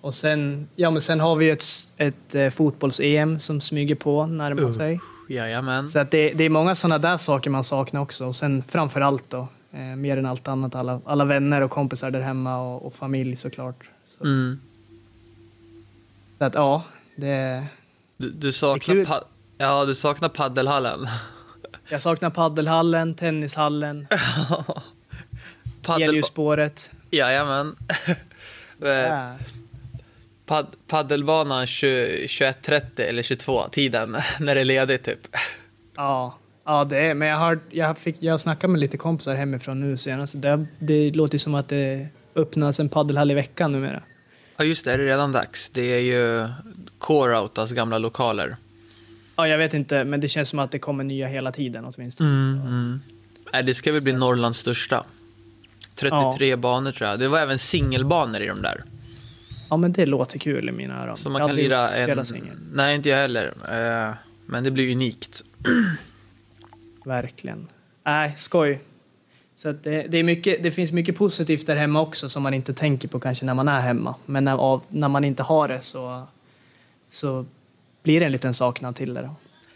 Och 0.00 0.14
sen, 0.14 0.68
ja, 0.76 0.90
men 0.90 1.02
sen 1.02 1.20
har 1.20 1.36
vi 1.36 1.44
ju 1.46 1.52
ett, 1.52 1.64
ett 1.96 2.34
eh, 2.34 2.50
fotbolls-EM 2.50 3.38
som 3.40 3.60
smyger 3.60 3.94
på, 3.94 4.26
närmar 4.26 4.62
Uh. 4.62 4.70
sig. 4.70 5.00
Jajamän. 5.28 5.88
Så 5.88 5.98
att 5.98 6.10
det, 6.10 6.32
det 6.32 6.44
är 6.44 6.50
många 6.50 6.74
sådana 6.74 6.98
där 6.98 7.16
saker 7.16 7.50
man 7.50 7.64
saknar 7.64 8.00
också. 8.00 8.26
Och 8.26 8.36
sen 8.36 8.62
framför 8.68 9.00
allt 9.00 9.24
då, 9.30 9.48
eh, 9.72 9.80
mer 9.80 10.16
än 10.16 10.26
allt 10.26 10.48
annat, 10.48 10.74
alla, 10.74 11.00
alla 11.04 11.24
vänner 11.24 11.60
och 11.62 11.70
kompisar 11.70 12.10
där 12.10 12.20
hemma 12.20 12.58
och, 12.58 12.86
och 12.86 12.94
familj 12.94 13.36
såklart. 13.36 13.84
Så, 14.06 14.24
Mm. 14.24 14.60
så 16.38 16.44
att 16.44 16.54
ja, 16.54 16.82
det, 17.16 17.64
Du, 18.16 18.30
du 18.30 18.52
saknar, 18.52 18.94
kul. 18.94 19.06
pa- 19.06 19.24
ja, 19.58 19.84
du 19.84 19.94
saknar 19.94 20.28
paddelhallen. 20.28 21.06
jag 21.88 22.02
saknar 22.02 22.30
paddelhallen, 22.30 23.14
tennishallen, 23.14 24.06
Paddel... 25.84 26.08
elljusspåret. 26.08 26.90
Jajamän. 27.10 27.76
Eh, 28.82 28.88
Ja. 28.88 29.36
Pad 30.46 30.66
paddelbanan 30.86 31.66
20 31.66 32.26
21.30 32.26 33.00
eller 33.00 33.22
22 33.22 33.68
tiden 33.68 34.16
när 34.40 34.54
det 34.54 34.60
är 34.60 34.64
ledigt 34.64 35.04
typ. 35.04 35.20
Ja, 35.96 36.38
Ja, 36.64 36.84
det 36.84 36.98
är, 36.98 37.14
men 37.14 37.28
jag 37.28 37.36
har, 37.36 37.58
jag 37.70 37.98
fick, 37.98 38.16
jag 38.22 38.40
snackade 38.40 38.72
med 38.72 38.80
lite 38.80 38.96
kompisar 38.96 39.34
hemifrån 39.34 39.80
nu 39.80 39.96
senast. 39.96 40.42
Det, 40.42 40.66
det 40.78 41.10
låter 41.10 41.38
som 41.38 41.54
att 41.54 41.68
det 41.68 42.08
öppnas 42.34 42.80
en 42.80 42.88
paddelhall 42.88 43.30
i 43.30 43.34
veckan 43.34 43.72
numera. 43.72 44.02
Ja, 44.56 44.64
just 44.64 44.84
det, 44.84 44.92
är 44.92 44.98
det 44.98 45.04
redan 45.04 45.32
dags? 45.32 45.68
Det 45.68 45.82
är 45.82 45.98
ju 45.98 46.48
Core-Outas 46.98 47.74
gamla 47.74 47.98
lokaler. 47.98 48.56
Ja, 49.36 49.48
jag 49.48 49.58
vet 49.58 49.74
inte, 49.74 50.04
men 50.04 50.20
det 50.20 50.28
känns 50.28 50.48
som 50.48 50.58
att 50.58 50.70
det 50.70 50.78
kommer 50.78 51.04
nya 51.04 51.26
hela 51.26 51.52
tiden 51.52 51.84
åtminstone. 51.96 52.30
Mm, 52.30 52.60
mm. 52.60 53.00
Nej, 53.52 53.62
det 53.62 53.74
ska 53.74 53.92
väl 53.92 54.02
bli 54.02 54.12
Norrlands 54.12 54.58
största. 54.58 55.04
33 55.94 56.48
ja. 56.48 56.56
banor 56.56 56.90
tror 56.90 57.10
jag. 57.10 57.18
Det 57.18 57.28
var 57.28 57.40
även 57.40 57.58
singelbanor 57.58 58.40
i 58.40 58.46
de 58.46 58.62
där. 58.62 58.84
Ja, 59.70 59.76
men 59.76 59.92
det 59.92 60.06
låter 60.06 60.38
kul 60.38 60.68
i 60.68 60.72
mina 60.72 61.02
öron. 61.02 61.16
Så 61.16 61.30
man 61.30 61.46
kan 61.46 61.56
lira 61.56 61.90
en... 61.90 62.24
Singel. 62.24 62.56
Nej, 62.72 62.96
inte 62.96 63.08
jag 63.08 63.16
heller. 63.16 63.46
Uh, 63.46 64.14
men 64.46 64.64
det 64.64 64.70
blir 64.70 64.92
unikt. 64.92 65.44
Verkligen. 67.04 67.68
Nej, 68.04 68.28
äh, 68.28 68.34
skoj. 68.34 68.80
Så 69.56 69.72
det, 69.72 70.02
det, 70.08 70.18
är 70.18 70.22
mycket, 70.22 70.62
det 70.62 70.70
finns 70.70 70.92
mycket 70.92 71.16
positivt 71.16 71.66
där 71.66 71.76
hemma 71.76 72.00
också 72.00 72.28
som 72.28 72.42
man 72.42 72.54
inte 72.54 72.74
tänker 72.74 73.08
på 73.08 73.20
kanske 73.20 73.44
när 73.44 73.54
man 73.54 73.68
är 73.68 73.80
hemma. 73.80 74.14
Men 74.26 74.44
när, 74.44 74.56
av, 74.56 74.82
när 74.88 75.08
man 75.08 75.24
inte 75.24 75.42
har 75.42 75.68
det 75.68 75.80
så, 75.80 76.22
så 77.08 77.44
blir 78.02 78.20
det 78.20 78.26
en 78.26 78.32
liten 78.32 78.54
saknad 78.54 78.96
till 78.96 79.14
det. 79.14 79.22
Då. 79.22 79.34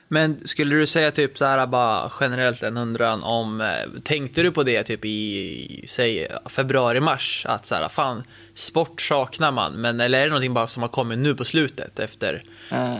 Men 0.08 0.48
skulle 0.48 0.76
du 0.76 0.86
säga 0.86 1.10
typ 1.10 1.38
så 1.38 1.44
här 1.44 1.66
bara 1.66 2.12
generellt 2.20 2.62
en 2.62 2.76
undran 2.76 3.22
om, 3.22 3.60
eh, 3.60 4.00
tänkte 4.02 4.42
du 4.42 4.52
på 4.52 4.62
det 4.62 4.82
typ 4.82 5.04
i, 5.04 5.84
säg 5.88 6.28
februari, 6.46 7.00
mars? 7.00 7.46
Att 7.48 7.66
så 7.66 7.74
här, 7.74 7.88
fan, 7.88 8.22
sport 8.54 9.00
saknar 9.00 9.52
man, 9.52 9.72
men 9.72 10.00
eller 10.00 10.18
är 10.18 10.22
det 10.22 10.28
någonting 10.28 10.54
bara 10.54 10.66
som 10.66 10.82
har 10.82 10.88
kommit 10.88 11.18
nu 11.18 11.34
på 11.34 11.44
slutet 11.44 11.98
efter? 11.98 12.44
Uh, 12.72 12.96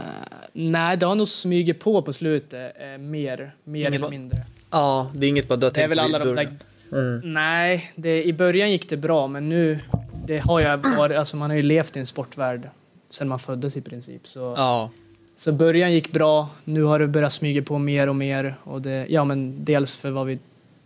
nej, 0.52 0.96
det 0.96 1.06
har 1.06 1.14
nog 1.14 1.28
smugit 1.28 1.80
på 1.80 2.02
på 2.02 2.12
slutet, 2.12 2.76
uh, 2.80 2.98
mer, 2.98 3.54
mer 3.64 3.86
eller 3.86 3.98
bara, 3.98 4.10
mindre. 4.10 4.38
Ja, 4.70 5.10
det 5.14 5.26
är 5.26 5.28
inget 5.28 5.48
bara 5.48 5.56
du 5.56 5.66
har 5.66 5.70
tänkt 5.70 5.80
det 5.80 5.84
är 5.84 5.88
väl 5.88 5.98
alla 5.98 6.18
de 6.18 6.34
där, 6.34 6.56
mm. 6.92 7.32
Nej, 7.32 7.92
det, 7.96 8.24
i 8.24 8.32
början 8.32 8.70
gick 8.70 8.88
det 8.88 8.96
bra, 8.96 9.26
men 9.26 9.48
nu, 9.48 9.78
det 10.26 10.38
har 10.38 10.60
jag 10.60 10.76
varit, 10.76 11.16
alltså 11.16 11.36
man 11.36 11.50
har 11.50 11.56
ju 11.56 11.62
levt 11.62 11.96
i 11.96 12.00
en 12.00 12.06
sportvärld 12.06 12.68
sedan 13.08 13.28
man 13.28 13.38
föddes 13.38 13.76
i 13.76 13.80
princip. 13.80 14.28
Så. 14.28 14.54
Ja. 14.56 14.90
Så 15.38 15.52
början 15.52 15.92
gick 15.92 16.12
bra, 16.12 16.48
nu 16.64 16.82
har 16.82 16.98
det 16.98 17.06
börjat 17.06 17.32
smyga 17.32 17.62
på 17.62 17.78
mer 17.78 18.08
och 18.08 18.16
mer. 18.16 18.54
Och 18.64 18.82
det, 18.82 19.06
ja, 19.08 19.24
men 19.24 19.64
dels 19.64 19.96
för 19.96 20.10
vad 20.10 20.26
vi 20.26 20.38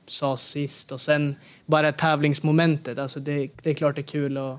sa 0.07 0.37
sist 0.37 0.93
och 0.93 1.01
sen 1.01 1.37
bara 1.67 1.93
tävlingsmomentet. 1.93 2.99
Alltså 2.99 3.21
det, 3.21 3.49
det 3.63 3.71
är 3.71 3.75
klart 3.75 3.95
det 3.95 4.01
är 4.01 4.07
kul 4.07 4.37
att, 4.37 4.59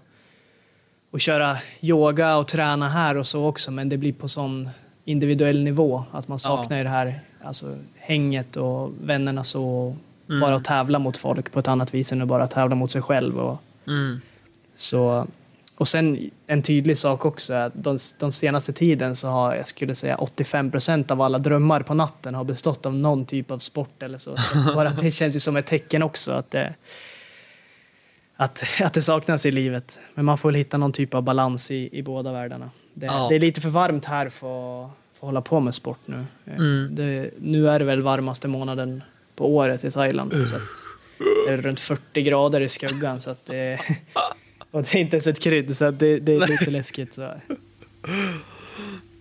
att 1.12 1.22
köra 1.22 1.58
yoga 1.82 2.38
och 2.38 2.48
träna 2.48 2.90
här 2.90 3.18
och 3.18 3.28
så 3.28 3.46
också, 3.46 3.72
men 3.72 3.90
det 3.90 3.98
blir 3.98 4.14
på 4.14 4.28
sån 4.28 4.70
individuell 5.06 5.64
nivå 5.64 6.04
att 6.12 6.28
man 6.28 6.40
saknar 6.40 6.78
ja. 6.78 6.84
det 6.84 6.90
här 6.90 7.20
alltså, 7.44 7.76
hänget 7.96 8.58
och 8.58 8.92
vännerna 9.04 9.44
så. 9.44 9.96
Mm. 10.30 10.42
Bara 10.42 10.56
att 10.56 10.66
tävla 10.66 11.00
mot 11.00 11.18
folk 11.18 11.52
på 11.52 11.60
ett 11.60 11.68
annat 11.68 11.94
vis 11.94 12.12
än 12.12 12.22
att 12.22 12.28
bara 12.28 12.48
tävla 12.48 12.76
mot 12.76 12.92
sig 12.92 13.02
själv. 13.02 13.40
Och, 13.40 13.58
mm. 13.88 14.22
Så 14.76 15.28
och 15.78 15.88
sen 15.88 16.32
en 16.48 16.62
tydlig 16.62 16.98
sak 16.98 17.26
också 17.26 17.54
är 17.54 17.66
att 17.66 17.74
de, 17.76 17.98
de 18.20 18.32
senaste 18.32 18.74
tiden 18.74 19.16
så 19.16 19.28
har 19.28 19.56
jag 19.56 19.68
skulle 19.68 19.96
säga 19.96 20.16
85 20.16 20.72
procent 20.72 21.12
av 21.12 21.22
alla 21.22 21.40
drömmar 21.40 21.82
på 21.82 21.94
natten 21.94 22.36
har 22.36 22.44
bestått 22.44 22.86
av 22.86 22.96
någon 22.96 23.26
typ 23.26 23.52
av 23.52 23.60
sport 23.60 24.04
eller 24.04 24.18
så. 24.18 24.38
så 24.38 24.74
bara 24.76 24.90
det 24.90 25.12
känns 25.12 25.36
ju 25.36 25.40
som 25.40 25.56
ett 25.56 25.66
tecken 25.66 26.04
också 26.04 26.32
att 26.32 26.52
det, 26.52 26.74
att, 28.36 28.64
att 28.82 28.94
det 28.94 29.02
saknas 29.02 29.46
i 29.46 29.52
livet. 29.52 30.00
Men 30.14 30.26
man 30.26 30.38
får 30.38 30.50
väl 30.50 30.56
hitta 30.56 30.78
någon 30.78 30.94
typ 30.94 31.14
av 31.14 31.24
balans 31.24 31.72
i, 31.72 31.90
i 31.92 32.04
båda 32.04 32.32
världarna. 32.32 32.72
Det, 32.94 33.06
ja. 33.06 33.28
det 33.30 33.36
är 33.36 33.40
lite 33.40 33.62
för 33.62 33.70
varmt 33.70 34.06
här 34.06 34.30
för 34.30 34.86
att, 34.86 34.92
för 35.14 35.28
att 35.28 35.28
hålla 35.28 35.42
på 35.42 35.60
med 35.60 35.76
sport 35.76 36.00
nu. 36.06 36.26
Mm. 36.46 36.96
Det, 36.96 37.32
nu 37.42 37.70
är 37.70 37.80
det 37.80 37.86
väl 37.86 38.02
varmaste 38.02 38.48
månaden 38.48 39.04
på 39.36 39.56
året 39.56 39.84
i 39.84 39.92
Thailand. 39.92 40.34
Uh. 40.34 40.46
Så 40.46 40.56
det 41.48 41.54
är 41.54 41.58
runt 41.58 41.80
40 41.80 42.22
grader 42.22 42.62
i 42.62 42.70
skuggan. 42.70 43.20
Så 43.20 43.32
att 43.32 43.46
det, 43.46 43.80
Och 44.74 44.84
det 44.84 44.96
är 44.96 45.00
inte 45.00 45.16
ens 45.16 45.28
ett 45.28 45.40
krydd, 45.40 45.78
så 45.78 45.92
det, 45.92 46.20
det 46.20 46.36
är 46.36 46.48
lite 46.48 46.72
läskigt. 46.72 47.18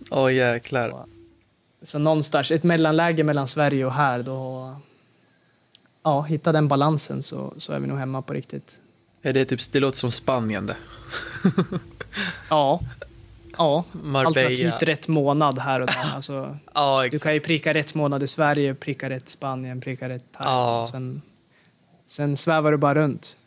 Åh 0.09 0.25
oh, 0.25 0.33
jäklar. 0.33 0.89
Så, 0.89 1.05
så 1.81 1.99
någonstans, 1.99 2.51
ett 2.51 2.63
mellanläge 2.63 3.23
mellan 3.23 3.47
Sverige 3.47 3.85
och 3.85 3.93
här, 3.93 4.23
då... 4.23 4.75
Ja, 6.03 6.21
hitta 6.21 6.51
den 6.51 6.67
balansen 6.67 7.23
så, 7.23 7.53
så 7.57 7.73
är 7.73 7.79
vi 7.79 7.87
nog 7.87 7.97
hemma 7.97 8.21
på 8.21 8.33
riktigt. 8.33 8.79
Är 9.21 9.33
det 9.33 9.45
typ, 9.45 9.71
det 9.71 9.79
låter 9.79 9.97
som 9.97 10.11
Spanien 10.11 10.65
det. 10.65 10.75
ja. 12.49 12.79
Ja, 13.57 13.83
Marbella. 13.91 14.27
alternativt 14.27 14.83
rätt 14.83 15.07
månad 15.07 15.59
här 15.59 15.79
och 15.79 15.87
där. 15.87 16.15
Alltså, 16.15 16.57
ja, 16.73 17.07
du 17.11 17.19
kan 17.19 17.33
ju 17.33 17.39
pricka 17.39 17.73
rätt 17.73 17.95
månad 17.95 18.23
i 18.23 18.27
Sverige, 18.27 18.75
pricka 18.75 19.09
rätt 19.09 19.29
Spanien, 19.29 19.81
pricka 19.81 20.09
rätt 20.09 20.25
här. 20.37 20.45
Ja. 20.45 20.87
Sen, 20.91 21.21
sen 22.07 22.37
svävar 22.37 22.71
du 22.71 22.77
bara 22.77 22.95
runt. 22.95 23.37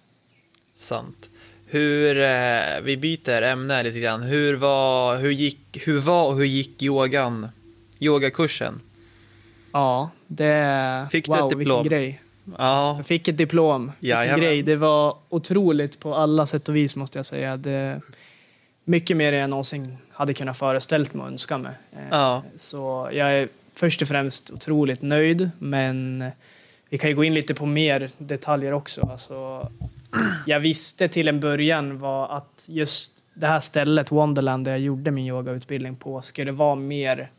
Sant. 0.75 1.29
Hur, 1.67 2.21
eh, 2.21 2.81
vi 2.83 2.97
byter 2.97 3.43
ämne 3.43 3.83
lite 3.83 4.01
grann. 4.01 4.23
Hur 4.23 4.57
var, 4.57 5.17
hur 5.17 5.31
gick, 5.31 5.87
hur 5.87 5.99
var 5.99 6.29
och 6.29 6.37
hur 6.37 6.45
gick 6.45 6.83
yogan, 6.83 7.49
yogakursen? 8.01 8.81
Ja, 9.73 10.11
det... 10.27 11.09
Fick 11.11 11.27
du 11.27 11.33
wow, 11.33 11.53
ett 11.53 11.59
diplom? 11.59 11.83
vilken 11.83 11.99
grej. 11.99 12.23
Ja. 12.59 12.97
Jag 12.97 13.07
fick 13.07 13.29
ett 13.29 13.37
diplom. 13.37 13.93
Vilken 14.01 14.41
grej. 14.41 14.63
Det 14.63 14.77
var 14.77 15.17
otroligt 15.29 16.01
på 16.01 16.15
alla 16.15 16.47
sätt 16.47 16.69
och 16.69 16.77
vis 16.77 16.97
måste 16.97 17.19
jag 17.19 17.27
säga. 17.27 17.57
Det, 17.57 18.01
mycket 18.85 19.17
mer 19.17 19.33
än 19.33 19.41
jag 19.41 19.51
någonsin 19.51 19.99
hade 20.13 20.35
kunnat 20.35 20.59
föreställt 20.59 21.15
mig 21.15 21.23
och 21.23 21.29
önska 21.29 21.59
mig. 21.59 21.73
Eh, 21.93 21.99
ja. 22.11 22.43
Så 22.57 23.11
jag 23.13 23.33
är 23.33 23.49
först 23.75 24.03
och 24.03 24.09
främst 24.09 24.51
otroligt 24.51 25.03
nöjd, 25.03 25.51
men 25.59 26.25
vi 26.89 26.99
kan 26.99 27.11
ju 27.11 27.17
gå 27.17 27.25
in 27.25 27.35
lite 27.35 27.55
på 27.55 27.67
mer 27.67 28.11
detaljer 28.19 28.73
också. 28.73 29.09
Alltså, 29.13 29.69
jag 30.47 30.61
visste 30.61 31.09
till 31.09 31.29
en 31.29 31.41
början 31.41 31.99
var 31.99 32.29
att 32.29 32.65
just 32.69 33.13
det 33.35 33.47
här 33.47 33.61
stället, 33.61 34.13
Wonderland, 34.13 34.65
där 34.65 34.73
jag 34.73 34.81
gjorde 34.81 35.11
min 35.11 35.27
yogautbildning 35.27 35.97
på, 35.97 36.23
skulle 36.23 36.53
vara 36.53 36.75
mer, 36.75 37.31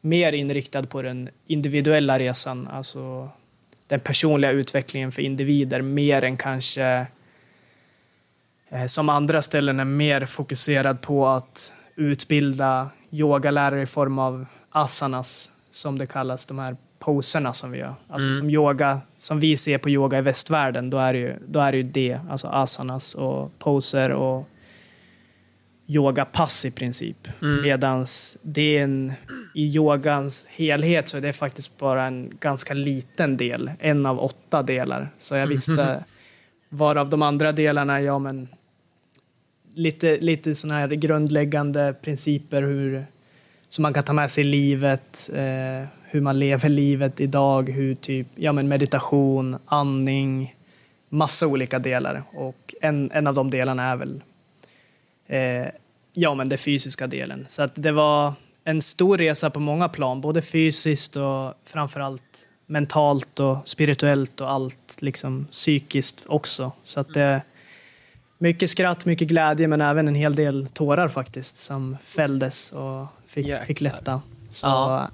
mer 0.00 0.32
inriktad 0.32 0.82
på 0.82 1.02
den 1.02 1.28
individuella 1.46 2.18
resan, 2.18 2.68
alltså 2.68 3.28
den 3.86 4.00
personliga 4.00 4.50
utvecklingen 4.50 5.12
för 5.12 5.22
individer, 5.22 5.82
mer 5.82 6.24
än 6.24 6.36
kanske 6.36 7.06
eh, 8.68 8.86
som 8.86 9.08
andra 9.08 9.42
ställen 9.42 9.80
är 9.80 9.84
mer 9.84 10.26
fokuserad 10.26 11.00
på 11.00 11.26
att 11.26 11.72
utbilda 11.96 12.90
yogalärare 13.10 13.82
i 13.82 13.86
form 13.86 14.18
av 14.18 14.46
asanas, 14.70 15.50
som 15.70 15.98
det 15.98 16.06
kallas, 16.06 16.46
de 16.46 16.58
här 16.58 16.76
poserna 17.02 17.52
som 17.52 17.70
vi 17.70 17.78
gör. 17.78 17.94
Alltså 18.08 18.28
mm. 18.28 18.38
som 18.38 18.50
yoga, 18.50 19.00
som 19.18 19.40
vi 19.40 19.56
ser 19.56 19.78
på 19.78 19.90
yoga 19.90 20.18
i 20.18 20.20
västvärlden, 20.20 20.90
då 20.90 20.98
är 20.98 21.12
det 21.12 21.18
ju, 21.18 21.36
då 21.46 21.60
är 21.60 21.72
det, 21.72 21.78
ju 21.78 21.82
det, 21.82 22.18
alltså 22.30 22.48
asanas 22.48 23.14
och 23.14 23.58
poser 23.58 24.10
och 24.10 24.48
yogapass 25.86 26.64
i 26.64 26.70
princip. 26.70 27.28
Mm. 27.42 27.62
Medan 27.62 28.06
det 28.42 28.78
är 28.78 28.82
en, 28.82 29.12
i 29.54 29.74
yogans 29.76 30.46
helhet 30.48 31.08
så 31.08 31.16
är 31.16 31.20
det 31.20 31.32
faktiskt 31.32 31.78
bara 31.78 32.06
en 32.06 32.32
ganska 32.40 32.74
liten 32.74 33.36
del, 33.36 33.70
en 33.78 34.06
av 34.06 34.20
åtta 34.20 34.62
delar. 34.62 35.10
Så 35.18 35.34
jag 35.34 35.46
visste 35.46 35.82
mm. 35.82 36.02
varav 36.68 37.10
de 37.10 37.22
andra 37.22 37.52
delarna, 37.52 38.00
ja 38.00 38.18
men 38.18 38.48
lite, 39.74 40.16
lite 40.16 40.54
sådana 40.54 40.80
här 40.80 40.88
grundläggande 40.88 41.94
principer 42.02 42.62
hur, 42.62 43.06
som 43.68 43.82
man 43.82 43.94
kan 43.94 44.04
ta 44.04 44.12
med 44.12 44.30
sig 44.30 44.44
i 44.44 44.46
livet, 44.46 45.30
eh, 45.34 45.88
hur 46.12 46.20
man 46.20 46.38
lever 46.38 46.68
livet 46.68 47.20
idag, 47.20 47.70
hur 47.70 47.94
typ, 47.94 48.26
ja 48.34 48.52
men 48.52 48.68
meditation, 48.68 49.58
andning, 49.66 50.56
massa 51.08 51.46
olika 51.46 51.78
delar. 51.78 52.22
Och 52.32 52.74
en, 52.80 53.10
en 53.10 53.26
av 53.26 53.34
de 53.34 53.50
delarna 53.50 53.84
är 53.84 53.96
väl 53.96 54.22
eh, 55.26 55.66
ja, 56.12 56.34
men 56.34 56.48
den 56.48 56.58
fysiska 56.58 57.06
delen. 57.06 57.46
Så 57.48 57.62
att 57.62 57.72
det 57.74 57.92
var 57.92 58.32
en 58.64 58.82
stor 58.82 59.18
resa 59.18 59.50
på 59.50 59.60
många 59.60 59.88
plan, 59.88 60.20
både 60.20 60.42
fysiskt 60.42 61.16
och 61.16 61.54
framförallt 61.64 62.46
mentalt 62.66 63.40
och 63.40 63.56
spirituellt 63.64 64.40
och 64.40 64.50
allt 64.50 65.02
liksom 65.02 65.46
psykiskt 65.50 66.22
också. 66.26 66.72
Så 66.84 67.00
att 67.00 67.14
det 67.14 67.42
mycket 68.38 68.70
skratt, 68.70 69.04
mycket 69.04 69.28
glädje, 69.28 69.68
men 69.68 69.80
även 69.80 70.08
en 70.08 70.14
hel 70.14 70.34
del 70.34 70.68
tårar 70.72 71.08
faktiskt 71.08 71.58
som 71.60 71.96
fälldes 72.04 72.72
och 72.72 73.06
fick, 73.26 73.64
fick 73.66 73.80
lätta. 73.80 74.22
Så 74.50 74.66
ja 74.66 75.10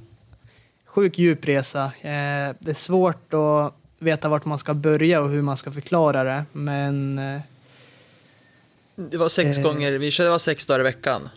sjuk 0.99 1.19
djupresa. 1.19 1.85
Eh, 1.85 2.55
det 2.59 2.71
är 2.71 2.75
svårt 2.75 3.35
att 3.35 3.75
veta 3.99 4.29
vart 4.29 4.45
man 4.45 4.59
ska 4.59 4.75
börja 4.75 5.21
och 5.21 5.31
hur 5.31 5.43
man 5.43 5.57
ska 5.57 5.71
förklara 5.71 6.25
det, 6.25 6.45
men... 6.53 7.19
Eh, 7.19 7.41
det 8.97 9.17
var 9.17 9.29
sex 9.29 9.59
eh, 9.59 9.65
gånger, 9.65 9.93
vi 9.93 10.11
körde 10.11 10.31
var 10.31 10.39
sex 10.39 10.67
dagar 10.67 10.81
i 10.81 10.83
veckan. 10.83 11.29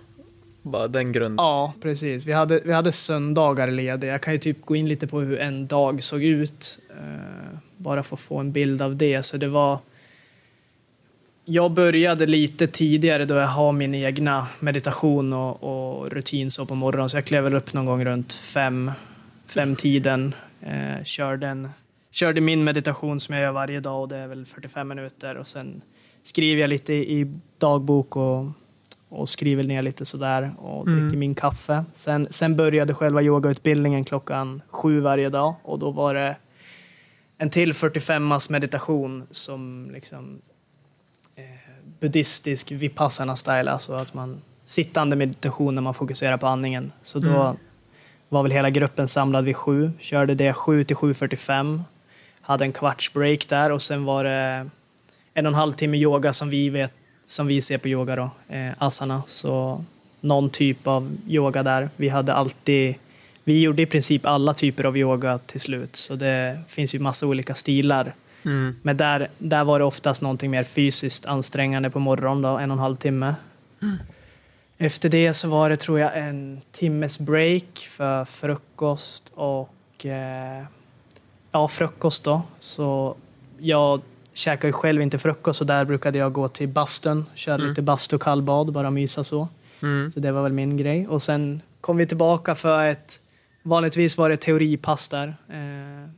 Bara 0.62 0.88
den 0.88 1.12
grunden. 1.12 1.46
Ja, 1.46 1.74
precis. 1.82 2.25
Vi 2.25 2.32
hade, 2.32 2.62
vi 2.65 2.74
hade 2.74 2.91
söndagar 2.91 3.72
lediga. 3.72 4.12
Jag 4.12 4.22
kan 4.22 4.34
ju 4.34 4.39
typ 4.39 4.65
gå 4.65 4.75
in 4.75 4.88
lite 4.88 5.08
på 5.08 5.22
hur 5.22 5.39
en 5.39 5.68
dag 5.68 6.03
såg 6.03 6.24
ut, 6.24 6.80
eh, 6.89 7.58
bara 7.77 8.03
för 8.03 8.15
att 8.15 8.22
få 8.22 8.38
en 8.38 8.51
bild 8.51 8.82
av 8.82 8.96
det. 8.96 9.24
Så 9.24 9.38
det 9.38 9.48
var... 9.48 9.80
Jag 11.46 11.72
började 11.72 12.25
lite 12.25 12.68
tidigare 12.68 13.25
då 13.25 13.36
jag 13.36 13.48
har 13.48 13.72
min 13.72 13.96
egna 13.96 14.48
meditation 14.60 15.34
och, 15.34 15.63
och 15.63 16.12
rutin 16.12 16.51
så 16.51 16.65
på 16.65 16.75
morgonen, 16.75 17.10
så 17.10 17.18
jag 17.18 17.25
klev 17.25 17.44
väl 17.44 17.56
upp 17.56 17.74
någon 17.74 17.86
gång 17.86 18.06
runt 18.06 18.34
fem, 18.34 18.91
femtiden. 19.53 20.36
Eh, 20.62 21.03
körde, 21.03 21.48
en, 21.48 21.70
körde 22.12 22.41
min 22.41 22.63
meditation 22.63 23.20
som 23.20 23.36
jag 23.36 23.43
gör 23.43 23.51
varje 23.51 23.79
dag 23.79 24.01
och 24.01 24.08
det 24.08 24.17
är 24.17 24.27
väl 24.27 24.46
45 24.46 24.88
minuter 24.88 25.36
och 25.38 25.48
sen 25.48 25.81
skriver 26.24 26.62
jag 26.62 26.70
lite 26.70 26.93
i 26.93 27.39
dagbok 27.58 28.15
och, 28.15 28.46
och 29.10 29.29
skriver 29.29 29.63
ner 29.63 29.81
lite 29.81 30.05
sådär 30.05 30.53
och 30.58 30.88
Mm. 30.88 31.00
dricker 31.01 31.17
min 31.17 31.36
kaffe. 31.36 31.86
Sen, 31.93 32.27
sen 32.29 32.55
började 32.55 32.93
själva 32.93 33.22
yogautbildningen 33.22 34.03
klockan 34.05 34.62
sju 34.70 35.00
varje 35.00 35.29
dag 35.29 35.55
och 35.63 35.79
då 35.79 35.91
var 35.91 36.13
det 36.13 36.36
en 37.38 37.50
till 37.50 37.74
45 37.74 38.34
meditation 38.50 39.24
som 39.31 39.89
liksom 39.93 40.41
eh, 41.36 41.43
buddhistisk 42.00 42.72
vipassana 42.72 43.36
style, 43.36 43.72
alltså 43.72 43.93
att 43.93 44.13
man 44.13 44.38
sittande 44.65 45.15
meditation 45.15 45.75
när 45.75 45.81
man 45.81 45.93
fokuserar 45.93 46.38
på 46.38 46.48
andningen. 46.48 46.91
Så 47.01 47.20
då 47.20 47.29
Mm. 47.41 47.58
Var 48.31 48.43
väl 48.43 48.51
hela 48.51 48.69
gruppen 48.69 49.07
samlad 49.07 49.45
vid 49.45 49.55
sju, 49.55 49.91
körde 50.00 50.35
det 50.35 50.53
7 50.53 50.83
till 50.83 50.95
7.45, 50.95 51.81
hade 52.41 52.65
en 52.65 52.71
kvarts 52.71 53.13
break 53.13 53.47
där 53.47 53.71
och 53.71 53.81
sen 53.81 54.05
var 54.05 54.23
det 54.23 54.69
en 55.33 55.45
och 55.45 55.51
en 55.51 55.53
halv 55.53 55.73
timme 55.73 55.97
yoga 55.97 56.33
som 56.33 56.50
vi 56.50 56.69
vet, 56.69 56.93
som 57.25 57.47
vi 57.47 57.61
ser 57.61 57.77
på 57.77 57.88
yoga 57.88 58.15
då, 58.15 58.55
eh, 58.55 58.71
asana. 58.77 59.23
Så 59.27 59.83
någon 60.21 60.50
typ 60.50 60.88
av 60.88 61.17
yoga 61.27 61.63
där. 61.63 61.89
Vi 61.95 62.09
hade 62.09 62.33
alltid, 62.33 62.95
vi 63.43 63.61
gjorde 63.61 63.81
i 63.81 63.85
princip 63.85 64.25
alla 64.25 64.53
typer 64.53 64.83
av 64.83 64.97
yoga 64.97 65.38
till 65.38 65.61
slut, 65.61 65.95
så 65.95 66.15
det 66.15 66.59
finns 66.67 66.95
ju 66.95 67.00
massa 67.00 67.27
olika 67.27 67.55
stilar. 67.55 68.13
Mm. 68.45 68.75
Men 68.81 68.97
där, 68.97 69.29
där 69.38 69.63
var 69.63 69.79
det 69.79 69.85
oftast 69.85 70.21
någonting 70.21 70.51
mer 70.51 70.63
fysiskt 70.63 71.25
ansträngande 71.25 71.89
på 71.89 72.00
morgonen, 72.00 72.41
då, 72.41 72.50
en 72.50 72.71
och 72.71 72.75
en 72.75 72.79
halv 72.79 72.95
timme. 72.95 73.35
Efter 74.83 75.09
det 75.09 75.33
så 75.33 75.47
var 75.47 75.69
det, 75.69 75.77
tror 75.77 76.00
jag, 76.00 76.17
en 76.17 76.61
timmes 76.71 77.19
break 77.19 77.77
för 77.79 78.25
frukost 78.25 79.31
och 79.35 80.05
eh, 80.05 80.63
ja, 81.51 81.67
frukost 81.67 82.23
då. 82.23 82.41
Så 82.59 83.15
jag 83.59 84.01
käkar 84.33 84.67
ju 84.67 84.71
själv 84.71 85.01
inte 85.01 85.17
frukost 85.19 85.57
så 85.59 85.63
där 85.65 85.85
brukade 85.85 86.17
jag 86.17 86.33
gå 86.33 86.47
till 86.47 86.67
bastun, 86.67 87.25
köra 87.35 87.55
Mm. 87.55 87.67
lite 87.69 87.81
bastu 87.81 88.15
och 88.15 88.21
kallbad, 88.21 88.71
bara 88.73 88.91
mysa 88.91 89.23
så. 89.23 89.47
Mm. 89.81 90.11
Så 90.11 90.19
det 90.19 90.31
var 90.31 90.43
väl 90.43 90.53
min 90.53 90.77
grej. 90.77 91.07
Och 91.07 91.23
sen 91.23 91.61
kom 91.81 91.97
vi 91.97 92.07
tillbaka 92.07 92.55
för 92.55 92.88
ett, 92.89 93.21
vanligtvis 93.63 94.17
var 94.17 94.29
det 94.29 94.38
teoripass 94.38 95.09
där. 95.09 95.27
Eh, 95.50 96.09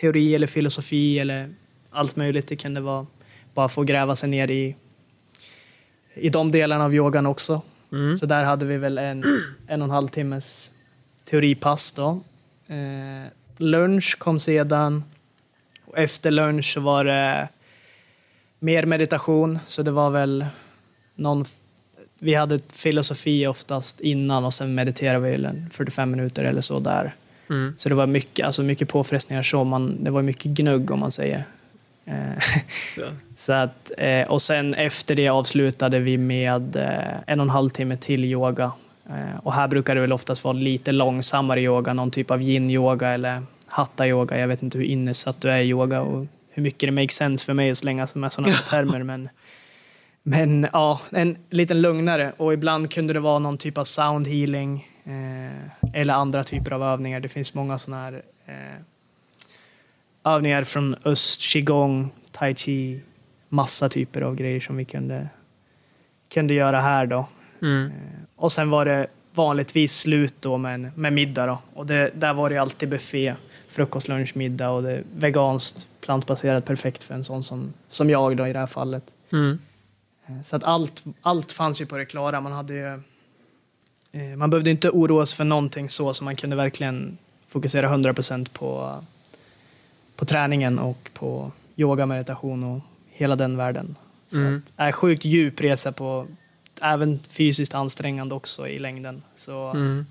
teori 0.00 0.34
eller 0.34 0.46
filosofi 0.46 1.18
eller 1.18 1.54
allt 1.90 2.16
möjligt. 2.16 2.48
Det 2.48 2.56
kunde 2.56 2.80
vara 2.80 3.06
bara 3.54 3.68
få 3.68 3.82
gräva 3.82 4.16
sig 4.16 4.28
ner 4.28 4.50
i, 4.50 4.76
i 6.14 6.28
de 6.28 6.50
delarna 6.52 6.84
av 6.84 6.94
yogan 6.94 7.26
också. 7.26 7.62
Mm. 7.94 8.18
Så 8.18 8.26
där 8.26 8.44
hade 8.44 8.64
vi 8.64 8.76
väl 8.76 8.98
en, 8.98 9.24
en 9.66 9.82
och 9.82 9.86
en 9.86 9.90
halv 9.90 10.08
timmes 10.08 10.70
teoripass 11.24 11.92
då. 11.92 12.20
Eh, 12.66 13.30
lunch 13.56 14.18
kom 14.18 14.40
sedan. 14.40 15.04
Och 15.86 15.98
efter 15.98 16.30
lunch 16.30 16.72
så 16.74 16.80
var 16.80 17.04
det 17.04 17.48
mer 18.58 18.86
meditation. 18.86 19.58
Så 19.66 19.82
det 19.82 19.90
var 19.90 20.10
väl 20.10 20.46
någon... 21.14 21.44
Vi 22.18 22.34
hade 22.34 22.58
filosofi 22.72 23.46
oftast 23.46 24.00
innan 24.00 24.44
och 24.44 24.54
sen 24.54 24.74
mediterade 24.74 25.18
vi 25.18 25.30
väl 25.30 25.44
en 25.44 25.70
45 25.72 26.10
minuter 26.10 26.44
eller 26.44 26.60
så 26.60 26.80
där. 26.80 27.14
Mm. 27.50 27.74
Så 27.76 27.88
det 27.88 27.94
var 27.94 28.06
mycket, 28.06 28.46
alltså 28.46 28.62
mycket 28.62 28.88
påfrestningar 28.88 29.42
så. 29.42 29.64
Man, 29.64 30.04
det 30.04 30.10
var 30.10 30.22
mycket 30.22 30.44
gnugg 30.52 30.90
om 30.90 31.00
man 31.00 31.10
säger. 31.10 31.44
Ja. 32.04 33.04
så 33.36 33.52
att, 33.52 33.92
eh, 33.98 34.28
och 34.28 34.42
sen 34.42 34.74
efter 34.74 35.14
det 35.14 35.28
avslutade 35.28 35.98
vi 35.98 36.18
med 36.18 36.76
eh, 36.76 37.22
en 37.26 37.40
och 37.40 37.44
en 37.44 37.50
halv 37.50 37.70
timme 37.70 37.96
till 37.96 38.24
yoga. 38.24 38.72
Eh, 39.08 39.38
och 39.42 39.52
här 39.52 39.68
brukar 39.68 39.94
det 39.94 40.00
väl 40.00 40.12
oftast 40.12 40.44
vara 40.44 40.54
lite 40.54 40.92
långsammare 40.92 41.60
yoga, 41.60 41.92
någon 41.92 42.10
typ 42.10 42.30
av 42.30 42.42
yin-yoga 42.42 43.08
eller 43.08 43.42
hatta-yoga. 43.66 44.38
Jag 44.38 44.48
vet 44.48 44.62
inte 44.62 44.78
hur 44.78 44.84
innesatt 44.84 45.40
du 45.40 45.50
är 45.50 45.58
i 45.58 45.68
yoga 45.68 46.00
och 46.02 46.26
hur 46.50 46.62
mycket 46.62 46.86
det 46.86 46.92
makes 46.92 47.16
sense 47.16 47.46
för 47.46 47.54
mig 47.54 47.70
att 47.70 47.78
slänga 47.78 48.08
med 48.14 48.32
sådana 48.32 48.56
termer. 48.70 49.02
Men, 49.02 49.28
men 50.22 50.68
ja, 50.72 51.00
en 51.10 51.36
lite 51.50 51.74
lugnare. 51.74 52.32
Och 52.36 52.52
ibland 52.52 52.92
kunde 52.92 53.12
det 53.12 53.20
vara 53.20 53.38
någon 53.38 53.58
typ 53.58 53.78
av 53.78 53.84
sound 53.84 54.26
healing 54.26 54.88
eh, 55.04 56.00
eller 56.00 56.14
andra 56.14 56.44
typer 56.44 56.70
av 56.70 56.82
övningar. 56.82 57.20
Det 57.20 57.28
finns 57.28 57.54
många 57.54 57.78
sådana 57.78 58.02
här 58.02 58.22
eh, 58.46 58.82
övningar 60.24 60.64
från 60.64 60.96
öst, 61.04 61.40
qigong, 61.40 62.10
tai 62.32 62.54
chi, 62.54 63.00
massa 63.48 63.88
typer 63.88 64.22
av 64.22 64.34
grejer 64.36 64.60
som 64.60 64.76
vi 64.76 64.84
kunde, 64.84 65.28
kunde 66.28 66.54
göra 66.54 66.80
här 66.80 67.06
då. 67.06 67.26
Mm. 67.62 67.90
Och 68.36 68.52
sen 68.52 68.70
var 68.70 68.84
det 68.84 69.06
vanligtvis 69.34 69.98
slut 69.98 70.34
då 70.40 70.56
med, 70.56 70.98
med 70.98 71.12
middag 71.12 71.46
då. 71.46 71.58
Och 71.74 71.86
det, 71.86 72.10
där 72.14 72.34
var 72.34 72.50
det 72.50 72.58
alltid 72.58 72.88
buffé, 72.88 73.34
frukost, 73.68 74.08
lunch, 74.08 74.36
middag 74.36 74.70
och 74.70 74.82
det 74.82 75.02
veganskt, 75.16 75.88
plantbaserat, 76.00 76.64
perfekt 76.64 77.02
för 77.02 77.14
en 77.14 77.24
sån 77.24 77.44
som, 77.44 77.72
som 77.88 78.10
jag 78.10 78.36
då 78.36 78.46
i 78.46 78.52
det 78.52 78.58
här 78.58 78.66
fallet. 78.66 79.04
Mm. 79.32 79.58
Eh, 80.26 80.42
Så 80.44 80.56
att 80.56 80.64
allt, 80.64 81.04
allt 81.22 81.52
fanns 81.52 81.80
ju 81.80 81.86
på 81.86 81.96
det 81.96 82.04
klara. 82.04 82.40
Man, 82.40 82.52
hade 82.52 82.74
ju, 82.74 82.86
eh, 84.12 84.36
man 84.36 84.50
behövde 84.50 84.70
inte 84.70 84.90
oroa 84.90 85.26
sig 85.26 85.36
för 85.36 85.44
någonting 85.44 85.88
så, 85.88 86.14
så 86.14 86.24
man 86.24 86.36
kunde 86.36 86.56
verkligen 86.56 87.18
fokusera 87.48 87.88
100% 87.88 88.48
på, 88.52 88.98
på 90.16 90.24
träningen 90.24 90.78
och 90.78 91.10
på 91.14 91.52
yoga, 91.76 92.06
meditation 92.06 92.64
och 92.64 92.80
hela 93.10 93.36
den 93.36 93.56
världen. 93.56 93.96
Så 94.28 94.38
Mm. 94.40 94.56
att, 94.66 94.72
är 94.76 94.92
sjukt 94.92 95.24
djup 95.24 95.60
resa 95.60 95.92
på, 95.92 96.26
även 96.82 97.20
fysiskt 97.28 97.74
ansträngande 97.74 98.34
också 98.34 98.68
i 98.68 98.78
längden. 98.78 99.22
Så, 99.36 99.68
Mm. 99.70 100.06